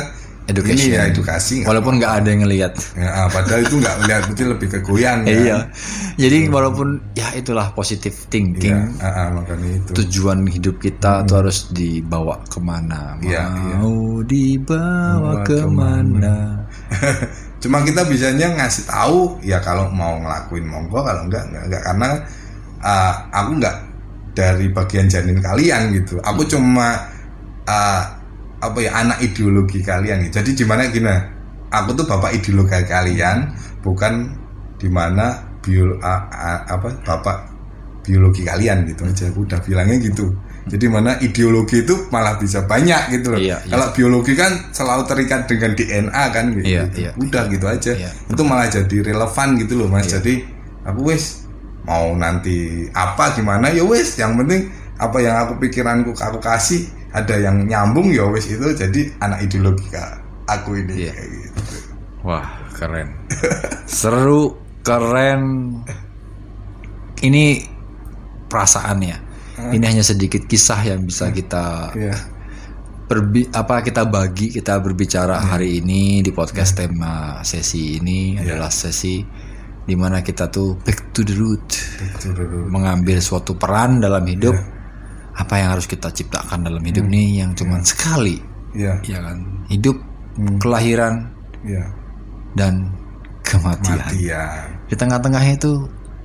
Education. 0.49 0.89
ini 0.89 0.97
ya 0.97 1.01
edukasi 1.05 1.55
walaupun 1.63 2.01
nggak 2.01 2.13
ada 2.23 2.27
yang 2.33 2.41
ngelihat 2.43 2.73
Ya, 2.97 3.09
ah, 3.13 3.27
padahal 3.29 3.61
itu 3.61 3.75
nggak 3.77 3.95
lihat 4.09 4.23
itu 4.33 4.43
lebih 4.49 4.67
ke 4.73 4.79
goyang 4.81 5.21
kan? 5.25 5.29
iya 5.29 5.57
jadi 6.17 6.49
walaupun 6.49 6.97
ya 7.13 7.29
itulah 7.37 7.69
positive 7.77 8.15
Iya, 8.15 8.27
thinking 8.33 8.79
ah, 8.97 9.05
ah, 9.05 9.27
makanya 9.37 9.69
itu. 9.77 9.89
tujuan 10.01 10.41
hidup 10.49 10.81
kita 10.81 11.21
tuh 11.29 11.45
harus 11.45 11.69
dibawa 11.69 12.41
ke 12.49 12.57
mana 12.57 13.15
Iya, 13.21 13.43
iya. 13.47 13.75
mau 13.77 14.19
dibawa 14.25 15.19
Bawa 15.21 15.45
ke 15.45 15.57
mana 15.69 16.35
cuma 17.61 17.85
kita 17.85 18.01
bisanya 18.09 18.47
ngasih 18.57 18.89
tahu 18.89 19.37
ya 19.45 19.61
kalau 19.61 19.85
mau 19.93 20.17
ngelakuin 20.17 20.65
monggo 20.65 21.05
kalau 21.05 21.21
enggak 21.29 21.45
enggak, 21.47 21.63
enggak. 21.69 21.81
karena 21.85 22.09
uh, 22.81 23.13
aku 23.29 23.51
enggak 23.61 23.75
dari 24.33 24.65
bagian 24.73 25.05
janin 25.05 25.37
kalian 25.37 25.93
gitu 25.93 26.17
aku 26.25 26.41
cuma 26.49 26.97
uh, 27.69 28.03
apa 28.61 28.77
ya 28.79 28.91
anak 28.93 29.19
ideologi 29.25 29.81
kalian 29.81 30.29
gitu 30.29 30.39
jadi 30.39 30.51
gimana 30.53 30.87
gini 30.93 31.09
aku 31.73 31.97
tuh 31.97 32.05
bapak 32.05 32.37
ideologi 32.37 32.77
kalian 32.85 33.51
bukan 33.81 34.37
di 34.77 34.89
mana 34.89 35.49
bio 35.61 35.97
uh, 35.97 36.21
uh, 36.29 36.59
apa 36.69 36.89
bapak 37.01 37.37
biologi 38.01 38.41
kalian 38.41 38.85
gitu 38.89 39.05
aja 39.05 39.29
aku 39.29 39.45
udah 39.45 39.61
bilangnya 39.61 39.97
gitu 40.01 40.29
jadi 40.69 40.85
mana 40.93 41.17
ideologi 41.25 41.81
itu 41.81 42.05
malah 42.13 42.37
bisa 42.37 42.69
banyak 42.69 43.17
gitu 43.17 43.33
loh. 43.33 43.41
Iya, 43.41 43.65
iya. 43.65 43.71
Kalau 43.73 43.87
biologi 43.97 44.37
kan 44.37 44.69
selalu 44.69 45.09
terikat 45.09 45.49
dengan 45.49 45.73
DNA 45.73 46.23
kan 46.29 46.53
gitu. 46.53 46.65
Iya, 46.69 46.83
gitu. 46.85 46.97
iya, 47.01 47.11
Udah 47.17 47.43
gitu 47.49 47.65
aja. 47.65 47.91
Iya. 47.97 48.11
Itu 48.29 48.41
malah 48.45 48.69
jadi 48.69 48.97
relevan 49.01 49.57
gitu 49.57 49.73
loh 49.81 49.89
Mas. 49.89 50.05
Iya. 50.05 50.21
Jadi 50.21 50.33
aku 50.85 51.09
wis 51.09 51.49
mau 51.81 52.13
nanti 52.13 52.85
apa 52.93 53.33
gimana 53.33 53.73
ya 53.73 53.81
wis 53.81 54.21
yang 54.21 54.37
penting 54.37 54.69
apa 55.01 55.17
yang 55.17 55.33
aku 55.33 55.57
pikiranku 55.57 56.13
aku 56.13 56.37
kasih 56.37 56.85
ada 57.11 57.35
yang 57.35 57.67
nyambung 57.67 58.07
ya 58.09 58.23
wis 58.27 58.47
itu 58.47 58.71
jadi 58.71 59.11
anak 59.19 59.43
ideologi 59.43 59.87
Kak. 59.87 60.23
aku 60.47 60.75
ini 60.75 61.07
Iya. 61.07 61.11
kayak 61.15 61.29
gitu. 61.31 61.61
Wah, 62.21 62.43
keren. 62.71 63.07
Seru, 63.87 64.53
keren. 64.81 65.41
Ini 67.17 67.43
perasaannya. 68.45 69.17
Ini 69.71 69.83
hanya 69.85 70.01
sedikit 70.01 70.43
kisah 70.43 70.81
yang 70.83 71.05
bisa 71.05 71.29
kita 71.29 71.93
Iya. 71.93 72.15
berbi 73.05 73.45
apa 73.51 73.79
kita 73.79 74.07
bagi, 74.07 74.49
kita 74.49 74.79
berbicara 74.79 75.37
hari 75.37 75.79
ini 75.79 76.19
di 76.19 76.31
podcast 76.31 76.75
tema 76.75 77.39
sesi 77.43 77.99
ini 77.99 78.35
adalah 78.35 78.67
sesi 78.67 79.19
di 79.81 79.95
mana 79.95 80.19
kita 80.19 80.47
tuh 80.47 80.79
back 80.79 81.11
to 81.11 81.21
the 81.21 81.35
root, 81.35 81.63
Itu 82.17 82.31
dulu. 82.31 82.69
mengambil 82.69 83.19
suatu 83.19 83.55
peran 83.55 83.99
dalam 83.99 84.23
hidup. 84.23 84.55
Apa 85.31 85.53
yang 85.57 85.73
harus 85.73 85.87
kita 85.87 86.11
ciptakan 86.11 86.67
dalam 86.67 86.83
hidup 86.83 87.07
nih 87.07 87.43
yang 87.43 87.55
cuman 87.55 87.81
sekali, 87.81 88.39
Iya. 88.75 88.99
ya 89.03 89.19
kan? 89.23 89.37
Hidup, 89.71 89.97
kelahiran 90.59 91.31
Iya. 91.63 91.83
dan 92.55 92.91
kematian. 93.41 93.99
Matian. 93.99 94.63
Di 94.91 94.95
tengah-tengahnya 94.95 95.53
itu 95.55 95.73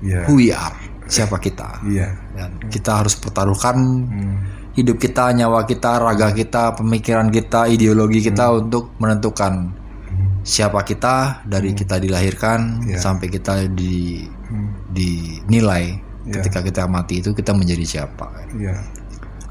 Iya. 0.03 0.21
who 0.27 0.39
we 0.43 0.51
are, 0.51 0.75
siapa 1.07 1.39
kita. 1.39 1.81
Iya. 1.87 2.11
Dan 2.35 2.51
kita 2.69 3.03
harus 3.03 3.15
pertaruhkan 3.15 3.77
Hmm. 4.07 4.37
hidup 4.75 4.99
kita, 4.99 5.33
nyawa 5.33 5.65
kita, 5.65 6.03
raga 6.03 6.35
kita, 6.35 6.75
pemikiran 6.77 7.31
kita, 7.31 7.71
ideologi 7.71 8.21
kita 8.21 8.51
Hmm. 8.51 8.67
untuk 8.67 8.93
menentukan 8.99 9.73
siapa 10.47 10.87
kita 10.87 11.43
dari 11.43 11.75
kita 11.75 11.99
dilahirkan 11.99 12.87
Iya. 12.87 12.99
sampai 13.03 13.27
kita 13.27 13.67
di 13.67 14.23
Hmm. 14.47 14.71
dinilai 14.95 15.99
Iya. 16.27 16.43
ketika 16.43 16.59
kita 16.61 16.83
mati 16.87 17.23
itu 17.23 17.31
kita 17.31 17.55
menjadi 17.55 17.87
siapa. 17.87 18.27
Iya. 18.53 18.75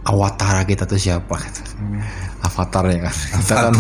Avatar 0.06 0.70
kita 0.70 0.86
tuh 0.86 1.02
siapa? 1.02 1.34
Avatar 2.46 2.86
ya 2.94 3.10
kan. 3.10 3.16
Kita 3.42 3.54
kan 3.58 3.74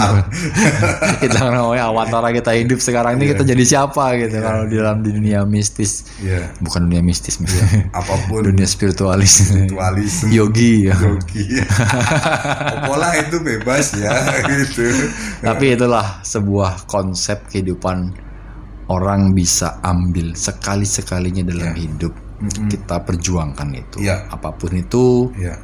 kita 1.21 1.37
kan 1.37 1.51
ngomongnya 1.53 1.85
avatar 1.85 2.33
kita 2.33 2.49
hidup 2.57 2.81
sekarang 2.81 3.21
ini 3.21 3.29
Iya. 3.29 3.31
kita 3.37 3.43
jadi 3.45 3.63
siapa 3.63 4.17
gitu 4.17 4.41
kalau 4.41 4.65
di 4.65 4.73
dalam 4.73 5.05
di 5.05 5.13
dunia 5.13 5.45
mistis. 5.45 6.09
Iya. 6.17 6.49
Bukan 6.65 6.89
dunia 6.89 7.05
mistis, 7.05 7.37
Mas. 7.37 7.53
Apa 7.93 8.25
pun 8.25 8.41
dunia 8.41 8.65
spiritualis. 8.65 9.53
Spiritualisme. 9.53 10.33
Yogi 10.33 10.89
ya. 10.89 10.97
Yogi. 10.97 11.61
Pola 12.89 13.09
itu 13.21 13.37
bebas 13.45 13.93
ya 13.93 14.09
gitu. 14.49 14.87
Tapi 15.45 15.77
itulah 15.77 16.25
sebuah 16.25 16.89
konsep 16.89 17.45
kehidupan 17.53 18.17
orang 18.89 19.37
bisa 19.37 19.77
ambil 19.85 20.33
sekali-sekalinya 20.33 21.45
dalam 21.45 21.77
hidup. 21.77 22.24
Kita 22.47 23.01
perjuangkan 23.01 23.67
itu. 23.71 23.97
Iya. 24.01 24.29
Apa 24.29 24.51
pun 24.51 24.71
itu 24.71 25.31
Iya. 25.35 25.55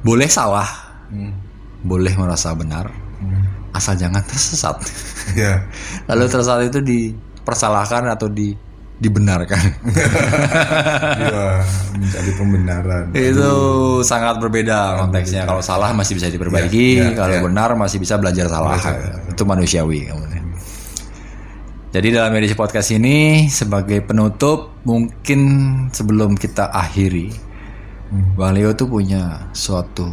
boleh 0.00 0.28
salah, 0.28 0.68
Hmm. 1.08 1.32
boleh 1.80 2.14
merasa 2.14 2.52
benar, 2.52 2.92
asal 3.70 3.94
jangan 3.94 4.22
tersesat. 4.22 4.76
Iya. 5.34 5.66
Lalu 6.10 6.24
tersesat 6.26 6.60
itu 6.64 6.78
dipersalahkan 6.80 8.06
atau 8.08 8.26
di 8.26 8.54
dibenarkan. 8.98 9.62
Iya, 11.18 11.62
mencari 11.94 12.32
pembenaran. 12.34 13.04
itu 13.12 13.50
sangat 14.02 14.38
berbeda 14.38 14.98
konteksnya. 14.98 15.46
Kalau 15.46 15.62
salah 15.62 15.90
masih 15.90 16.14
bisa 16.14 16.26
diperbaiki, 16.26 16.98
Iya, 16.98 17.04
iya, 17.10 17.16
kalau 17.16 17.34
iya. 17.38 17.42
benar 17.42 17.70
masih 17.74 17.98
bisa 17.98 18.14
belajar 18.18 18.46
salah. 18.46 18.78
Belajar. 18.78 19.30
Itu 19.30 19.42
manusiawi. 19.44 20.10
Jadi 21.88 22.12
dalam 22.12 22.36
edisi 22.36 22.52
podcast 22.52 22.92
ini 22.92 23.48
sebagai 23.48 24.04
penutup 24.04 24.76
mungkin 24.84 25.40
sebelum 25.90 26.36
kita 26.36 26.68
akhiri, 26.68 27.48
Hmm. 28.08 28.40
Bang 28.40 28.56
Leo 28.56 28.72
tuh 28.72 28.88
punya 28.88 29.52
suatu 29.52 30.08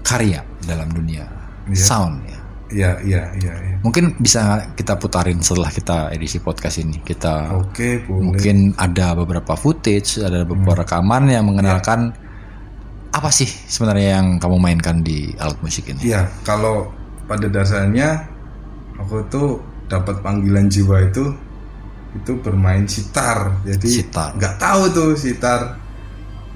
karya 0.00 0.40
dalam 0.64 0.88
dunia 0.88 1.28
Iya. 1.68 1.76
sound 1.76 2.24
ya. 2.24 2.40
Iya, 2.68 2.90
iya, 3.04 3.22
iya, 3.36 3.52
iya. 3.52 3.76
Mungkin 3.84 4.16
bisa 4.16 4.64
kita 4.72 4.96
putarin 4.96 5.44
setelah 5.44 5.68
kita 5.68 6.08
edisi 6.08 6.40
podcast 6.40 6.80
ini. 6.80 7.00
Kita 7.00 7.52
Oke, 7.52 8.00
boleh. 8.00 8.32
mungkin 8.32 8.56
ada 8.80 9.12
beberapa 9.12 9.56
footage, 9.56 10.20
ada 10.20 10.44
beberapa 10.44 10.84
rekaman 10.84 11.28
yang 11.28 11.44
mengenalkan 11.44 12.16
apa 13.12 13.28
sih 13.28 13.48
sebenarnya 13.68 14.20
yang 14.20 14.40
kamu 14.40 14.56
mainkan 14.56 15.04
di 15.04 15.32
alat 15.36 15.60
musik 15.60 15.84
ini? 15.92 16.08
Iya, 16.08 16.32
kalau 16.44 16.88
pada 17.24 17.44
dasarnya 17.44 18.24
aku 18.96 19.20
tuh 19.28 19.60
dapat 19.88 20.20
panggilan 20.20 20.68
jiwa 20.68 21.00
itu 21.08 21.24
itu 22.16 22.32
bermain 22.40 22.88
sitar. 22.88 23.60
Jadi 23.64 24.04
nggak 24.36 24.54
tahu 24.60 24.82
tuh 24.92 25.10
sitar. 25.16 25.76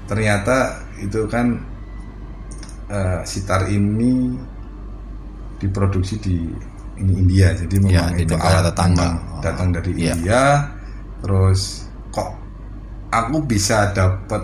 Ternyata 0.09 0.81
itu 1.01 1.25
kan 1.29 1.57
eh, 2.89 3.19
sitar 3.25 3.69
ini 3.69 4.33
diproduksi 5.57 6.15
di 6.19 6.37
ini 6.99 7.13
India. 7.17 7.53
Jadi 7.57 7.75
Ya, 7.89 8.09
memang 8.09 8.13
di 8.17 8.23
itu 8.25 8.35
alat 8.37 8.65
Oh, 9.29 9.41
datang 9.41 9.69
dari 9.73 9.91
iya. 9.97 10.13
India. 10.13 10.43
Terus 11.23 11.87
kok 12.11 12.29
aku 13.09 13.37
bisa 13.47 13.89
dapat 13.95 14.43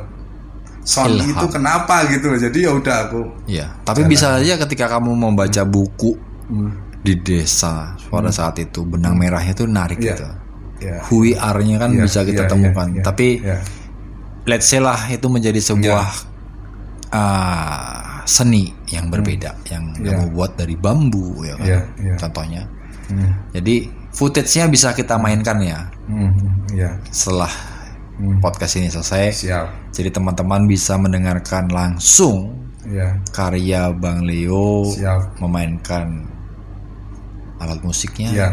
sound 0.82 1.20
Ilham. 1.20 1.30
itu 1.36 1.46
kenapa 1.52 2.08
gitu. 2.10 2.34
Jadi 2.34 2.66
ya 2.66 2.72
udah 2.74 2.98
aku 3.10 3.22
Iya, 3.46 3.70
tapi 3.86 4.06
bisa 4.10 4.40
aja 4.40 4.58
ketika 4.66 4.90
kamu 4.98 5.14
membaca 5.14 5.62
buku 5.68 6.16
hmm, 6.50 6.89
di 7.00 7.16
desa 7.16 7.96
pada 8.10 8.28
saat 8.30 8.60
itu 8.60 8.84
benang 8.84 9.16
merahnya 9.16 9.54
tuh 9.54 9.66
narik 9.66 9.98
Iya. 9.98 10.08
gitu. 10.14 10.28
ya 10.80 10.96
Who 11.08 11.24
we 11.24 11.36
are-nya 11.36 11.76
kan 11.78 11.92
Iya, 11.92 12.04
bisa 12.04 12.24
kita 12.24 12.44
iya, 12.44 12.50
temukan. 12.50 12.88
iya, 12.88 12.96
iya, 12.96 13.04
Tapi 13.04 13.28
iya. 13.40 13.58
let's 14.46 14.66
say 14.66 14.80
lah 14.80 15.00
itu 15.08 15.28
menjadi 15.28 15.60
sebuah 15.60 16.08
ah, 17.10 18.22
seni 18.24 18.70
yang 18.88 19.10
berbeda 19.10 19.56
yang 19.68 19.92
Iya. 19.96 20.16
kamu 20.16 20.26
buat 20.32 20.52
dari 20.56 20.76
bambu 20.76 21.42
ya 21.42 21.56
kan. 21.56 21.66
Iya, 21.66 21.80
iya. 22.00 22.16
Contohnya. 22.16 22.64
Hmm, 23.10 23.32
Jadi 23.52 23.76
footage-nya 24.12 24.70
bisa 24.70 24.94
kita 24.94 25.18
mainkan 25.18 25.58
ya 25.60 25.90
hmm, 26.06 26.30
hmm, 26.30 26.54
ya 26.74 26.92
setelah 27.10 27.50
Hmm. 28.20 28.36
podcast 28.38 28.76
ini 28.76 28.86
selesai. 28.86 29.32
siap 29.34 29.68
Jadi 29.90 30.12
teman-teman 30.12 30.68
bisa 30.68 30.94
mendengarkan 30.94 31.72
langsung 31.72 32.52
ya 32.84 33.16
karya 33.30 33.90
Bang 33.92 34.22
Leo 34.22 34.84
Siap. 34.86 35.40
memainkan 35.40 36.28
alat 37.60 37.84
musiknya, 37.84 38.30
Iya. 38.32 38.50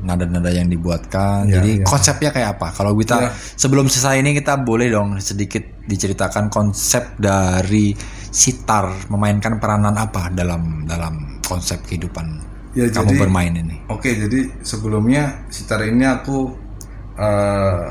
nada-nada 0.00 0.48
yang 0.48 0.66
dibuatkan. 0.66 1.50
Iya, 1.50 1.58
Jadi 1.58 1.70
iya. 1.80 1.84
konsepnya 1.84 2.30
kayak 2.30 2.48
apa? 2.58 2.68
Kalau 2.72 2.94
kita 2.94 3.16
Iya. 3.18 3.30
sebelum 3.54 3.86
selesai 3.86 4.20
ini 4.20 4.30
kita 4.32 4.60
boleh 4.60 4.88
dong 4.88 5.18
sedikit 5.18 5.62
diceritakan 5.84 6.48
konsep 6.48 7.18
dari 7.18 7.92
sitar 8.30 9.10
memainkan 9.10 9.58
peranan 9.58 9.94
apa 9.94 10.30
dalam 10.30 10.82
dalam 10.84 11.38
konsep 11.42 11.82
kehidupan 11.84 12.26
Ya, 12.74 12.90
kamu 12.90 13.14
jadi- 13.14 13.22
bermain 13.22 13.54
ini. 13.54 13.76
Oke, 13.86 14.10
jadi 14.12 14.50
sebelumnya 14.62 15.46
sitar 15.46 15.82
ini 15.84 16.02
aku 16.02 16.50
eh, 17.14 17.86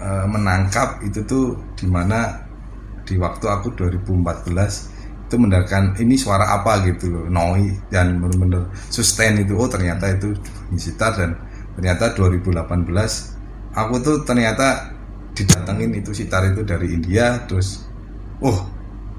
eh, 0.00 0.26
menangkap 0.26 1.04
itu 1.04 1.20
tuh 1.24 1.46
di 1.76 1.84
mana 1.84 2.40
di 3.04 3.20
waktu 3.20 3.44
aku 3.44 3.76
2014 3.76 4.95
itu 5.26 5.34
mendengarkan 5.36 5.98
ini 5.98 6.14
suara 6.14 6.54
apa? 6.54 6.86
gitu 6.86 7.10
loh, 7.10 7.26
noi 7.26 7.74
dan 7.90 8.22
benar-benar 8.22 8.70
sustain 8.88 9.38
itu. 9.42 9.58
Oh 9.58 9.66
ternyata 9.66 10.14
itu 10.14 10.30
sitar 10.78 11.18
dan 11.18 11.34
ternyata 11.76 12.14
2018 12.16 12.56
aku 13.76 13.94
tuh 14.00 14.16
ternyata 14.24 14.96
didatengin 15.36 15.92
itu 16.00 16.16
sitar 16.16 16.48
itu 16.48 16.64
dari 16.64 16.96
India 16.96 17.44
terus 17.44 17.84
oh 18.40 18.64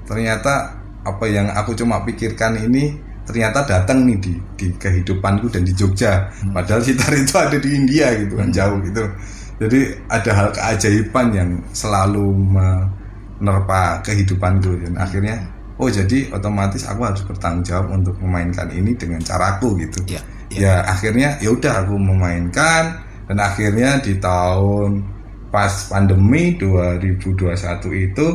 ternyata 0.02 0.74
apa 1.06 1.24
yang 1.30 1.46
aku 1.54 1.78
cuma 1.78 2.02
pikirkan 2.02 2.58
ini 2.58 2.98
ternyata 3.22 3.60
datang 3.62 4.08
nih 4.08 4.18
di, 4.18 4.32
di 4.56 4.66
kehidupanku 4.72 5.52
dan 5.52 5.60
di 5.62 5.76
Jogja. 5.76 6.32
Padahal 6.48 6.80
sitar 6.80 7.12
itu 7.12 7.36
ada 7.36 7.60
di 7.60 7.70
India 7.76 8.08
gitu 8.16 8.40
kan 8.40 8.48
jauh 8.48 8.80
gitu. 8.80 9.04
Jadi 9.60 9.80
ada 10.08 10.30
hal 10.32 10.48
keajaiban 10.56 11.26
yang 11.36 11.50
selalu 11.76 12.24
menerpa 12.32 14.00
kehidupanku 14.00 14.80
dan 14.80 14.96
akhirnya 14.96 15.36
oh 15.78 15.88
jadi 15.88 16.30
otomatis 16.30 16.82
aku 16.84 17.00
harus 17.02 17.22
bertanggung 17.22 17.62
jawab 17.62 17.94
untuk 17.94 18.18
memainkan 18.18 18.66
ini 18.70 18.92
dengan 18.94 19.22
caraku 19.22 19.78
gitu 19.78 20.02
Iya. 20.06 20.20
ya 20.50 20.74
akhirnya 20.84 21.38
ya 21.38 21.50
udah 21.50 21.84
aku 21.84 21.94
memainkan 21.94 22.98
dan 23.28 23.38
akhirnya 23.38 24.00
di 24.00 24.16
tahun 24.16 25.04
pas 25.48 25.88
pandemi 25.88 26.56
2021 26.56 27.44
itu 27.94 28.26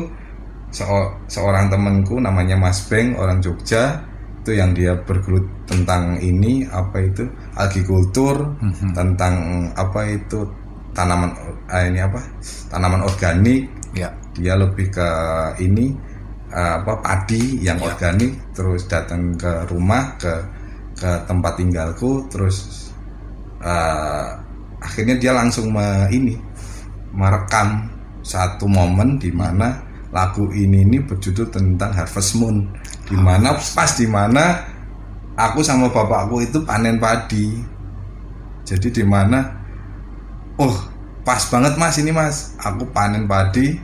seo- 0.70 1.14
seorang 1.26 1.68
temanku 1.68 2.18
namanya 2.18 2.54
Mas 2.54 2.86
Beng 2.86 3.14
orang 3.14 3.38
Jogja 3.38 4.02
itu 4.42 4.54
yang 4.54 4.70
dia 4.72 4.92
bergelut 4.94 5.44
tentang 5.64 6.20
ini 6.20 6.68
apa 6.68 7.00
itu 7.00 7.24
agrikultur 7.54 8.54
tentang 8.92 9.34
apa 9.72 10.00
itu 10.06 10.44
tanaman 10.92 11.32
ah, 11.66 11.82
ini 11.82 11.98
apa 11.98 12.20
tanaman 12.68 13.02
organik 13.02 13.66
Ya. 13.94 14.10
dia 14.34 14.58
lebih 14.58 14.90
ke 14.90 15.08
ini 15.62 15.94
eh, 15.94 16.13
apa 16.54 17.02
padi 17.02 17.58
yang 17.66 17.82
Ya. 17.82 17.90
organik 17.90 18.32
terus 18.54 18.86
datang 18.86 19.34
ke 19.34 19.66
rumah 19.66 20.14
ke 20.22 20.30
ke 20.94 21.10
tempat 21.26 21.58
tinggalku 21.58 22.22
terus 22.30 22.88
eh, 23.58 24.28
akhirnya 24.78 25.16
dia 25.18 25.32
langsung 25.34 25.72
me, 25.74 26.06
ini 26.12 26.36
merekam 27.10 27.88
satu 28.20 28.68
momen 28.68 29.16
di 29.18 29.32
mana 29.32 29.74
lagu 30.14 30.46
ini 30.54 30.86
ini 30.86 31.02
berjudul 31.02 31.50
tentang 31.50 31.90
Harvest 31.90 32.38
Moon. 32.38 32.62
Di 33.04 33.18
mana 33.18 33.58
pas 33.74 33.90
di 33.98 34.06
mana 34.06 34.62
aku 35.34 35.60
sama 35.60 35.90
bapakku 35.90 36.38
itu 36.44 36.62
panen 36.62 37.02
padi. 37.02 37.50
Jadi 38.64 38.88
di 38.94 39.04
mana 39.04 39.42
oh 40.56 40.72
pas 41.26 41.42
banget 41.50 41.74
mas 41.76 41.98
ini 41.98 42.14
mas. 42.14 42.54
Aku 42.62 42.86
panen 42.94 43.26
padi 43.26 43.74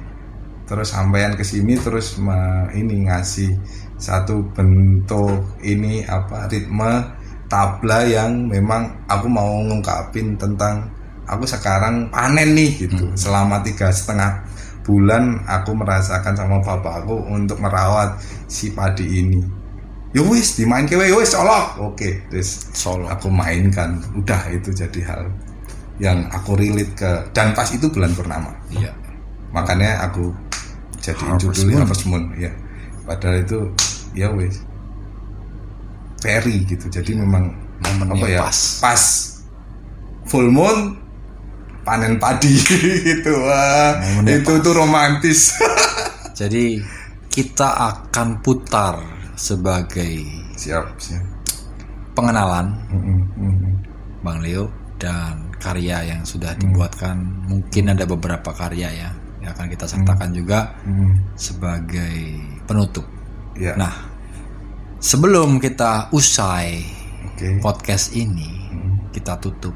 terus 0.71 0.95
sampean 0.95 1.35
ke 1.35 1.43
sini 1.43 1.75
terus 1.75 2.15
me- 2.23 2.71
ini 2.79 3.11
ngasih 3.11 3.59
satu 3.99 4.47
bentuk 4.55 5.59
ini 5.67 6.07
apa 6.07 6.47
ritme 6.47 7.19
tabla 7.51 8.07
yang 8.07 8.47
memang 8.47 8.87
aku 9.11 9.27
mau 9.27 9.51
ngungkapin 9.67 10.39
tentang 10.39 10.87
aku 11.27 11.43
sekarang 11.43 12.07
panen 12.15 12.55
nih 12.55 12.87
gitu. 12.87 13.11
Selama 13.19 13.59
tiga 13.67 13.91
setengah 13.91 14.47
bulan 14.87 15.43
aku 15.51 15.75
merasakan 15.75 16.39
sama 16.39 16.63
bapakku 16.63 17.19
untuk 17.27 17.59
merawat 17.59 18.19
si 18.47 18.71
padi 18.71 19.27
ini. 19.27 19.43
Ya 20.15 20.23
wis 20.27 20.59
dimain 20.59 20.87
kewe 20.87 21.11
wis 21.15 21.35
colok. 21.35 21.79
Oke 21.95 22.23
terus 22.31 22.71
Solo. 22.71 23.11
aku 23.11 23.27
mainkan. 23.27 23.99
Udah 24.15 24.47
itu 24.51 24.71
jadi 24.71 25.03
hal 25.07 25.23
yang 26.01 26.31
aku 26.33 26.57
relate 26.57 26.95
ke 26.97 27.11
dan 27.35 27.53
pas 27.53 27.67
itu 27.71 27.91
bulan 27.91 28.15
purnama. 28.15 28.51
Iya. 28.71 28.91
Makanya 29.51 30.07
aku 30.07 30.31
Harvest 31.01 31.65
judulnya. 31.67 31.83
Harvest 31.83 32.05
Moon 32.07 32.23
ya 32.37 32.53
padahal 33.05 33.43
itu 33.43 33.59
ya 34.15 34.29
wes 34.35 34.63
peri 36.21 36.69
gitu. 36.69 36.87
Jadi 36.87 37.17
memang 37.17 37.49
Momennya 37.81 38.13
apa 38.21 38.27
ya? 38.29 38.41
pas. 38.45 38.59
pas. 38.85 39.03
Full 40.29 40.53
moon 40.53 41.01
panen 41.83 42.21
padi 42.21 42.53
gitu. 43.09 43.33
Wah 43.41 43.97
Momennya 43.97 44.45
itu 44.45 44.53
tuh 44.61 44.75
romantis. 44.77 45.57
Jadi 46.41 46.77
kita 47.33 47.69
akan 47.89 48.45
putar 48.45 49.01
sebagai 49.33 50.21
siap 50.55 50.93
siap. 51.01 51.25
pengenalan 52.13 52.77
Mm-mm, 52.93 53.19
mm-mm. 53.39 53.73
Bang 54.21 54.45
Leo 54.45 54.69
dan 55.01 55.49
karya 55.57 56.05
yang 56.05 56.21
sudah 56.29 56.53
dibuatkan. 56.61 57.17
Mungkin 57.49 57.97
ada 57.97 58.05
beberapa 58.05 58.53
karya 58.53 58.93
ya 58.93 59.11
yang 59.41 59.51
akan 59.51 59.67
kita 59.67 59.85
sertakan 59.85 60.31
juga 60.31 60.77
Mm. 60.85 61.12
sebagai 61.35 62.17
penutup. 62.65 63.05
ya 63.57 63.75
Nah, 63.75 63.93
sebelum 64.97 65.57
kita 65.57 66.09
usai 66.11 66.85
oke 67.27 67.61
podcast 67.61 68.12
ini, 68.12 68.49
kita 69.11 69.37
tutup. 69.37 69.75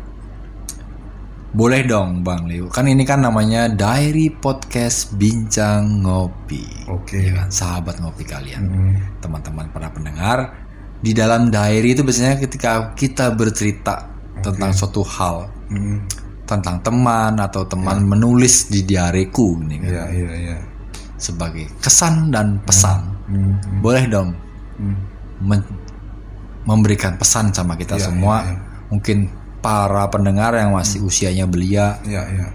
Boleh 1.50 1.86
dong 1.86 2.26
Bang 2.26 2.50
Leo. 2.50 2.66
Kan 2.66 2.90
ini 2.90 3.06
kan 3.06 3.22
namanya 3.22 3.70
Diary 3.70 4.26
Podcast 4.28 5.14
Bincang 5.14 6.02
Ngopi. 6.02 6.90
Oke. 6.90 7.30
Ya 7.30 7.32
kan? 7.38 7.48
Sahabat 7.48 8.02
ngopi 8.02 8.26
kalian. 8.26 8.62
Mm. 8.66 8.94
Teman-teman 9.22 9.70
para 9.70 9.86
pendengar, 9.88 10.50
di 10.98 11.14
dalam 11.14 11.54
diary 11.54 11.94
itu 11.94 12.02
biasanya 12.02 12.42
ketika 12.42 12.90
kita 12.98 13.30
bercerita 13.30 14.10
tentang 14.42 14.74
suatu 14.74 15.06
hal, 15.06 15.46
Mm. 15.70 16.23
Tentang 16.54 16.78
teman 16.82 17.34
atau 17.38 17.66
teman 17.66 18.04
menulis 18.04 18.68
di 18.70 18.86
diariku 18.86 19.58
ini 19.62 19.76
kan 19.82 19.90
ya 19.90 20.04
iya 20.10 20.32
iya 20.34 20.56
sebagai 21.14 21.70
kesan 21.80 22.28
dan 22.34 22.60
pesan. 22.62 23.00
Mm, 23.30 23.80
Boleh 23.80 24.04
dong 24.10 24.36
mm. 24.76 24.96
men- 25.40 25.72
memberikan 26.64 27.16
pesan 27.16 27.52
sama 27.52 27.76
kita 27.76 27.96
Iya, 27.96 28.08
semua. 28.12 28.44
iya, 28.44 28.52
iya. 28.52 28.60
Mungkin 28.92 29.18
para 29.60 30.04
pendengar 30.12 30.52
yang 30.56 30.76
masih 30.76 31.00
usianya 31.04 31.48
belia, 31.48 31.96
ya 32.04 32.24
ya 32.28 32.46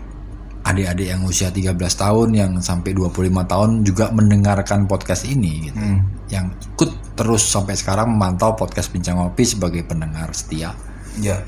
adik-adik 0.60 1.08
yang 1.10 1.22
usia 1.26 1.50
13 1.50 1.74
tahun 1.74 2.30
yang 2.36 2.52
sampai 2.62 2.94
25 2.94 3.42
tahun 3.48 3.70
juga 3.82 4.14
mendengarkan 4.14 4.86
podcast 4.86 5.26
ini 5.26 5.72
gitu. 5.72 5.80
Mm. 5.82 6.00
Yang 6.30 6.46
ikut 6.78 6.92
terus 7.18 7.42
sampai 7.50 7.74
sekarang 7.74 8.14
memantau 8.14 8.54
podcast 8.54 8.94
Bincang 8.94 9.18
Ngopi 9.18 9.44
sebagai 9.50 9.82
pendengar 9.88 10.30
setia. 10.36 10.76
ya 11.18 11.42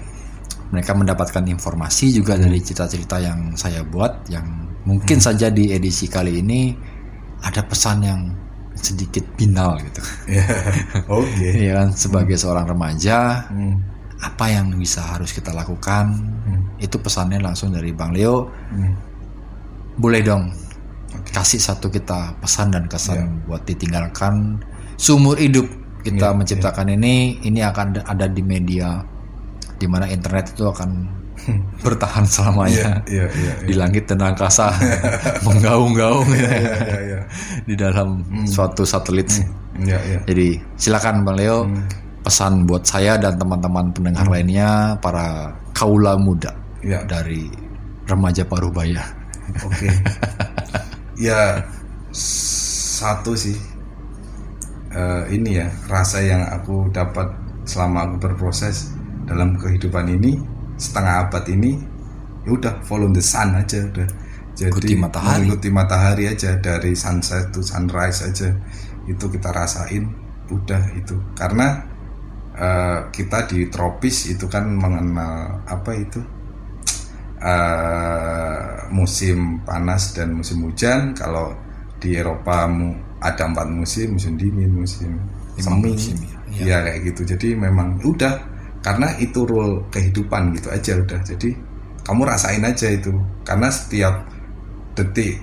Mereka 0.72 0.92
mendapatkan 0.96 1.44
informasi 1.46 2.16
juga 2.16 2.36
dari 2.36 2.60
cerita-cerita 2.60 3.20
yang 3.20 3.54
saya 3.54 3.84
buat 3.84 4.28
yang 4.28 4.48
mungkin 4.88 5.20
saja 5.20 5.52
di 5.52 5.70
edisi 5.70 6.08
kali 6.08 6.40
ini 6.40 6.74
ada 7.44 7.62
pesan 7.62 7.98
yang 8.02 8.22
sedikit 8.72 9.28
binal 9.36 9.76
gitu. 9.78 10.00
ya 10.32 10.48
oke. 11.12 11.44
Iya 11.44 11.72
kan? 11.84 11.88
Sebagai 11.92 12.40
seorang 12.40 12.66
remaja 12.66 13.46
Mm. 13.52 13.76
apa 14.22 14.46
yang 14.48 14.72
bisa 14.76 15.02
harus 15.04 15.34
kita 15.34 15.52
lakukan? 15.52 16.14
Itu 16.78 16.98
pesannya 16.98 17.38
langsung 17.38 17.70
dari 17.70 17.92
Bang 17.92 18.16
Leo. 18.16 18.48
Mm. 18.72 18.94
boleh 19.92 20.24
dong 20.24 20.56
kasih 21.30 21.60
satu 21.60 21.92
kita 21.92 22.40
pesan 22.40 22.72
dan 22.72 22.88
kesan 22.88 23.20
Ya. 23.20 23.28
buat 23.46 23.68
ditinggalkan. 23.68 24.64
Seumur 24.96 25.36
hidup 25.36 25.68
kita 26.02 26.32
Ya, 26.32 26.34
menciptakan 26.34 26.96
ini 26.96 27.38
ini 27.44 27.60
akan 27.62 28.02
ada 28.02 28.26
di 28.26 28.40
media 28.42 29.04
di 29.82 29.90
mana 29.90 30.06
internet 30.06 30.54
itu 30.54 30.70
akan 30.70 31.10
bertahan 31.86 32.22
selamanya. 32.30 33.02
Iya, 33.10 33.26
iya, 33.34 33.54
di 33.66 33.74
langit 33.74 34.06
dan 34.06 34.22
angkasa 34.22 34.70
menggaung-gaung 35.50 36.30
ya. 36.38 36.50
ya 37.02 37.20
di 37.66 37.74
dalam 37.74 38.22
suatu 38.46 38.86
satelit. 38.86 39.26
Ya 39.82 39.98
ya 40.06 40.22
jadi 40.30 40.62
silakan 40.78 41.26
Bang 41.26 41.42
Leo 41.42 41.66
pesan 42.22 42.70
buat 42.70 42.86
saya 42.86 43.18
dan 43.18 43.34
teman-teman 43.42 43.90
pendengar 43.90 44.30
lainnya 44.30 44.94
para 45.02 45.58
kaula 45.74 46.14
muda 46.22 46.54
Ya. 46.86 47.02
dari 47.10 47.50
remaja 48.06 48.46
Parubaya. 48.46 49.02
Oke. 49.66 49.90
ya 51.26 51.66
satu 52.14 53.34
sih. 53.34 53.58
Eh, 54.92 55.24
ini 55.34 55.56
ya 55.58 55.72
rasa 55.88 56.20
yang 56.20 56.44
aku 56.52 56.92
dapat 56.92 57.32
selama 57.64 58.12
aku 58.12 58.16
berproses 58.28 58.92
dalam 59.32 59.56
kehidupan 59.56 60.06
ini 60.12 60.32
setengah 60.76 61.16
abad 61.28 61.46
ini 61.56 61.72
ya 62.44 62.52
udah 62.58 62.74
follow 62.84 63.08
the 63.16 63.24
sun 63.24 63.56
aja 63.56 63.80
udah. 63.88 64.08
Jadi 64.52 64.68
Ikuti 64.68 64.94
matahari. 65.00 65.48
mengikuti 65.48 65.70
matahari 65.72 66.24
aja 66.28 66.60
dari 66.60 66.92
sunset 66.94 67.56
to 67.56 67.64
sunrise 67.64 68.20
aja 68.28 68.52
itu 69.08 69.26
kita 69.32 69.50
rasain 69.56 70.12
udah 70.52 70.84
itu 71.00 71.16
karena 71.40 71.68
eh, 72.54 73.00
kita 73.16 73.48
di 73.48 73.72
tropis 73.72 74.28
itu 74.34 74.46
kan 74.52 74.68
mengenal 74.76 75.64
apa 75.66 75.92
itu 75.96 76.20
eh, 77.42 78.68
musim 78.92 79.64
panas 79.66 80.14
dan 80.16 80.36
musim 80.36 80.62
hujan. 80.68 81.14
Kalau 81.18 81.56
di 82.02 82.18
Eropa 82.18 82.66
mu- 82.70 82.98
ada 83.22 83.44
empat 83.50 83.68
musim, 83.70 84.18
musim 84.18 84.34
dingin, 84.38 84.74
musim 84.74 85.30
semi, 85.58 85.94
musim, 85.94 86.18
ya. 86.50 86.66
ya 86.66 86.78
kayak 86.86 87.00
gitu. 87.14 87.22
Jadi 87.38 87.48
memang 87.58 88.02
udah 88.02 88.51
karena 88.82 89.14
itu 89.22 89.46
rule 89.46 89.86
kehidupan 89.94 90.54
gitu 90.58 90.68
aja 90.74 90.98
udah. 90.98 91.20
Jadi 91.22 91.50
kamu 92.02 92.22
rasain 92.26 92.66
aja 92.66 92.90
itu 92.90 93.14
karena 93.46 93.70
setiap 93.70 94.26
detik 94.98 95.40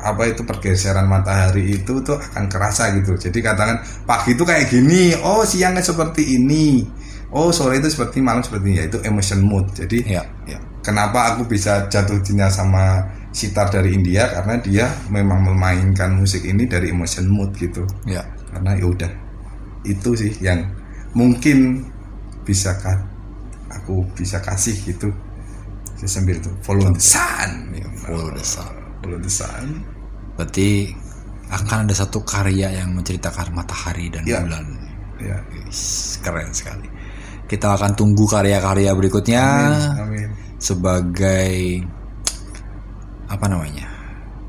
apa 0.00 0.32
itu 0.32 0.42
pergeseran 0.48 1.04
matahari 1.06 1.76
itu 1.76 2.00
tuh 2.00 2.16
akan 2.16 2.48
kerasa 2.48 2.88
gitu. 2.96 3.14
Jadi 3.20 3.38
katakan 3.44 3.78
pagi 4.08 4.32
itu 4.32 4.42
kayak 4.48 4.72
gini, 4.72 5.12
oh 5.20 5.44
siangnya 5.44 5.84
seperti 5.84 6.40
ini, 6.40 6.88
oh 7.36 7.52
sore 7.52 7.78
itu 7.84 7.92
seperti 7.92 8.24
malam 8.24 8.40
seperti 8.40 8.64
ini, 8.72 8.76
ya 8.80 8.84
itu 8.88 8.98
emotion 9.04 9.44
mood. 9.44 9.68
Jadi 9.76 10.08
Ya, 10.08 10.24
ya. 10.48 10.56
kenapa 10.80 11.36
aku 11.36 11.44
bisa 11.44 11.84
jatuh 11.92 12.16
cinta 12.24 12.48
sama 12.48 13.04
sitar 13.30 13.68
dari 13.68 13.92
India 13.94 14.24
karena 14.26 14.56
dia 14.58 14.86
memang 15.12 15.44
memainkan 15.52 16.16
musik 16.16 16.42
ini 16.48 16.64
dari 16.66 16.90
emotion 16.90 17.28
mood 17.30 17.52
gitu 17.54 17.86
Ya. 18.02 18.24
karena 18.50 18.74
ya 18.74 18.86
udah 18.90 19.12
itu 19.86 20.10
sih 20.18 20.32
yang 20.42 20.66
mungkin 21.14 21.86
bisa 22.42 22.74
kan 22.78 22.98
aku 23.70 24.02
bisa 24.12 24.40
kasih 24.40 24.74
gitu 24.82 25.08
saya 25.94 26.10
sambil 26.10 26.36
itu 26.36 26.50
follow 26.60 26.88
the 26.90 27.02
sun 27.02 27.50
Ya, 27.70 27.86
follow 28.00 28.28
the 28.32 28.42
sun. 28.42 28.74
follow 29.00 29.18
the 29.20 29.30
sun 29.30 29.66
Berarti 30.34 30.88
akan 31.50 31.84
ada 31.84 31.92
satu 31.92 32.24
karya 32.24 32.72
yang 32.72 32.94
menceritakan 32.94 33.52
matahari 33.52 34.08
dan 34.08 34.24
Ya. 34.24 34.40
bulan. 34.40 34.64
ya 35.20 35.36
keren 36.24 36.48
sekali. 36.48 36.88
Kita 37.44 37.76
akan 37.76 37.92
tunggu 37.92 38.24
karya-karya 38.24 38.88
berikutnya 38.96 39.44
Amin. 40.00 40.32
sebagai 40.56 41.84
apa 43.28 43.46
namanya? 43.46 43.84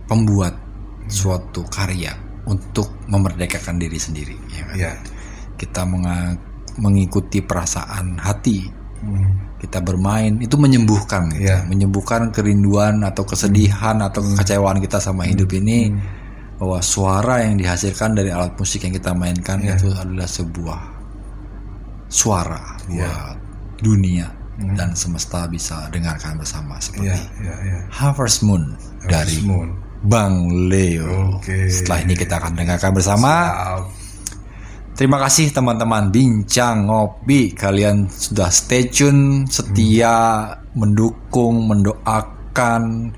pembuat 0.07 0.55
suatu 1.07 1.63
karya 1.68 2.11
untuk 2.43 2.88
memerdekakan 3.07 3.76
diri 3.76 3.99
sendiri 3.99 4.35
ya 4.47 4.63
kan? 4.63 4.76
Ya. 4.80 4.91
Kita 5.55 5.84
menga- 5.84 6.39
mengikuti 6.80 7.41
perasaan 7.41 8.15
hati 8.15 8.80
Hmm. 9.02 9.57
kita 9.57 9.81
bermain 9.81 10.38
itu 10.38 10.53
menyembuhkan 10.61 11.26
gitu. 11.34 11.49
Iya. 11.49 11.65
menyembuhkan 11.65 12.30
kerinduan 12.30 13.02
atau 13.02 13.26
kesedihan 13.26 13.98
atau 13.98 14.22
kekecewaan 14.22 14.77
kita 14.77 15.02
sama 15.02 15.26
hidup 15.26 15.49
ini 15.57 15.89
bahwa 16.61 16.77
suara 16.85 17.41
yang 17.41 17.57
dihasilkan 17.57 18.14
dari 18.14 18.30
alat 18.30 18.53
musik 18.53 18.85
yang 18.85 18.93
kita 18.93 19.10
mainkan 19.18 19.57
Iya. 19.57 19.73
itu 19.73 19.89
adalah 19.89 20.30
sebuah 20.30 20.80
suara 22.06 22.61
Iya. 22.85 23.10
buat 23.10 23.38
dunia 23.81 24.27
dan 24.77 24.93
semesta 24.93 25.49
bisa 25.49 25.89
dengarkan 25.89 26.38
bersama 26.38 26.77
seperti 26.77 27.10
Ya, 27.10 27.18
ya, 27.41 27.56
ya. 27.65 27.77
Harvest 27.89 28.45
Moon 28.45 28.77
dari 29.10 29.41
Moon. 29.41 29.73
Bang 30.02 30.45
Leo. 30.69 31.38
Oke. 31.38 31.69
Setelah 31.69 32.06
ini 32.06 32.14
kita 32.14 32.38
akan 32.38 32.53
dengarkan 32.53 32.93
bersama. 32.93 33.34
Siap. 33.49 33.81
Terima 35.02 35.18
kasih 35.18 35.49
teman-teman. 35.49 36.14
Bincang 36.14 36.86
ngopi. 36.86 37.57
Kalian 37.57 38.06
sudah 38.06 38.53
stay 38.53 38.86
tune 38.86 39.49
setia 39.49 40.45
mendukung 40.78 41.65
mendoakan. 41.65 43.10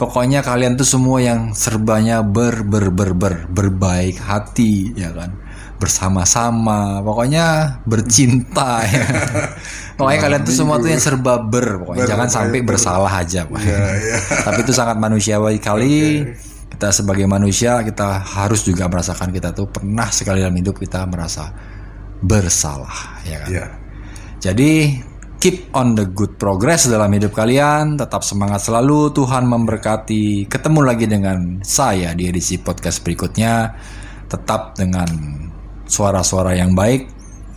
Pokoknya 0.00 0.40
kalian 0.40 0.80
tuh 0.80 0.88
semua 0.88 1.20
yang 1.20 1.52
serbanya 1.52 2.24
ber 2.24 2.64
ber 2.64 2.88
ber 2.88 3.12
ber 3.12 3.34
berbaik 3.52 4.16
hati 4.16 4.96
ya 4.96 5.12
kan? 5.12 5.36
Bersama-sama. 5.76 7.04
Pokoknya 7.04 7.84
bercinta 7.84 8.80
ya. 8.88 9.04
pokoknya 10.00 10.20
kalian 10.24 10.40
tuh 10.40 10.56
semua 10.56 10.80
tuh 10.80 10.88
yang 10.88 11.04
serba 11.04 11.36
ber 11.36 11.84
pokoknya. 11.84 12.00
Ber- 12.00 12.10
jangan 12.16 12.28
sampai 12.32 12.64
ber- 12.64 12.80
bersalah 12.80 13.12
aja. 13.12 13.44
Ya, 13.44 13.84
ya. 13.92 14.16
tapi 14.40 14.64
itu 14.64 14.72
sangat 14.72 14.96
manusiawi 14.96 15.60
kali 15.60 16.32
kita 16.72 16.92
sebagai 16.92 17.24
manusia 17.30 17.80
kita 17.86 18.20
harus 18.20 18.66
juga 18.66 18.90
merasakan 18.90 19.30
kita 19.30 19.54
tuh 19.54 19.70
pernah 19.70 20.10
sekali 20.10 20.42
dalam 20.42 20.56
hidup 20.56 20.76
kita 20.76 21.06
merasa 21.06 21.50
bersalah 22.20 23.22
ya 23.24 23.44
kan? 23.44 23.48
Ya. 23.52 23.66
jadi 24.40 25.00
keep 25.36 25.70
on 25.76 25.94
the 25.94 26.08
good 26.10 26.40
progress 26.40 26.88
dalam 26.88 27.12
hidup 27.12 27.36
kalian 27.36 27.94
tetap 28.00 28.24
semangat 28.24 28.64
selalu 28.64 29.12
Tuhan 29.12 29.44
memberkati. 29.46 30.48
Ketemu 30.48 30.80
lagi 30.82 31.06
dengan 31.06 31.60
saya 31.60 32.16
di 32.16 32.26
edisi 32.26 32.58
podcast 32.58 33.04
berikutnya. 33.04 33.76
Tetap 34.26 34.74
dengan 34.74 35.06
suara-suara 35.86 36.58
yang 36.58 36.74
baik 36.74 37.15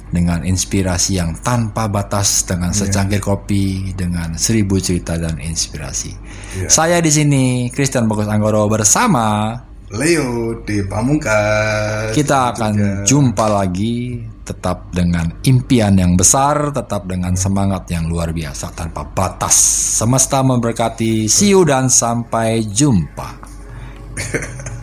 dengan 0.10 0.41
inspirasi 0.45 1.22
yang 1.22 1.38
tanpa 1.40 1.86
batas 1.90 2.45
dengan 2.45 2.73
secangkir 2.73 3.22
kopi 3.22 3.94
dengan 3.94 4.34
seribu 4.36 4.81
cerita 4.81 5.15
dan 5.18 5.38
inspirasi. 5.38 6.11
Iya. 6.60 6.68
Saya 6.69 6.98
di 6.99 7.11
sini 7.14 7.44
Christian 7.69 8.10
Bagus 8.10 8.30
Anggoro 8.30 8.65
bersama 8.69 9.53
Leo 9.90 10.61
di 10.61 10.86
Pamungkas. 10.86 12.14
kita 12.14 12.53
akan 12.53 13.06
jumpa 13.10 13.45
lagi 13.49 14.22
tetap 14.45 14.90
dengan 14.90 15.30
impian 15.45 15.94
yang 15.94 16.18
besar, 16.18 16.73
tetap 16.73 17.06
dengan 17.06 17.38
semangat 17.38 17.86
yang 17.94 18.10
luar 18.10 18.34
biasa 18.34 18.73
tanpa 18.73 19.06
batas. 19.06 19.53
Semesta 20.02 20.41
memberkati. 20.41 21.30
See 21.30 21.53
you 21.53 21.61
dan 21.65 21.90
sampai 21.90 22.65
jumpa. 22.65 23.30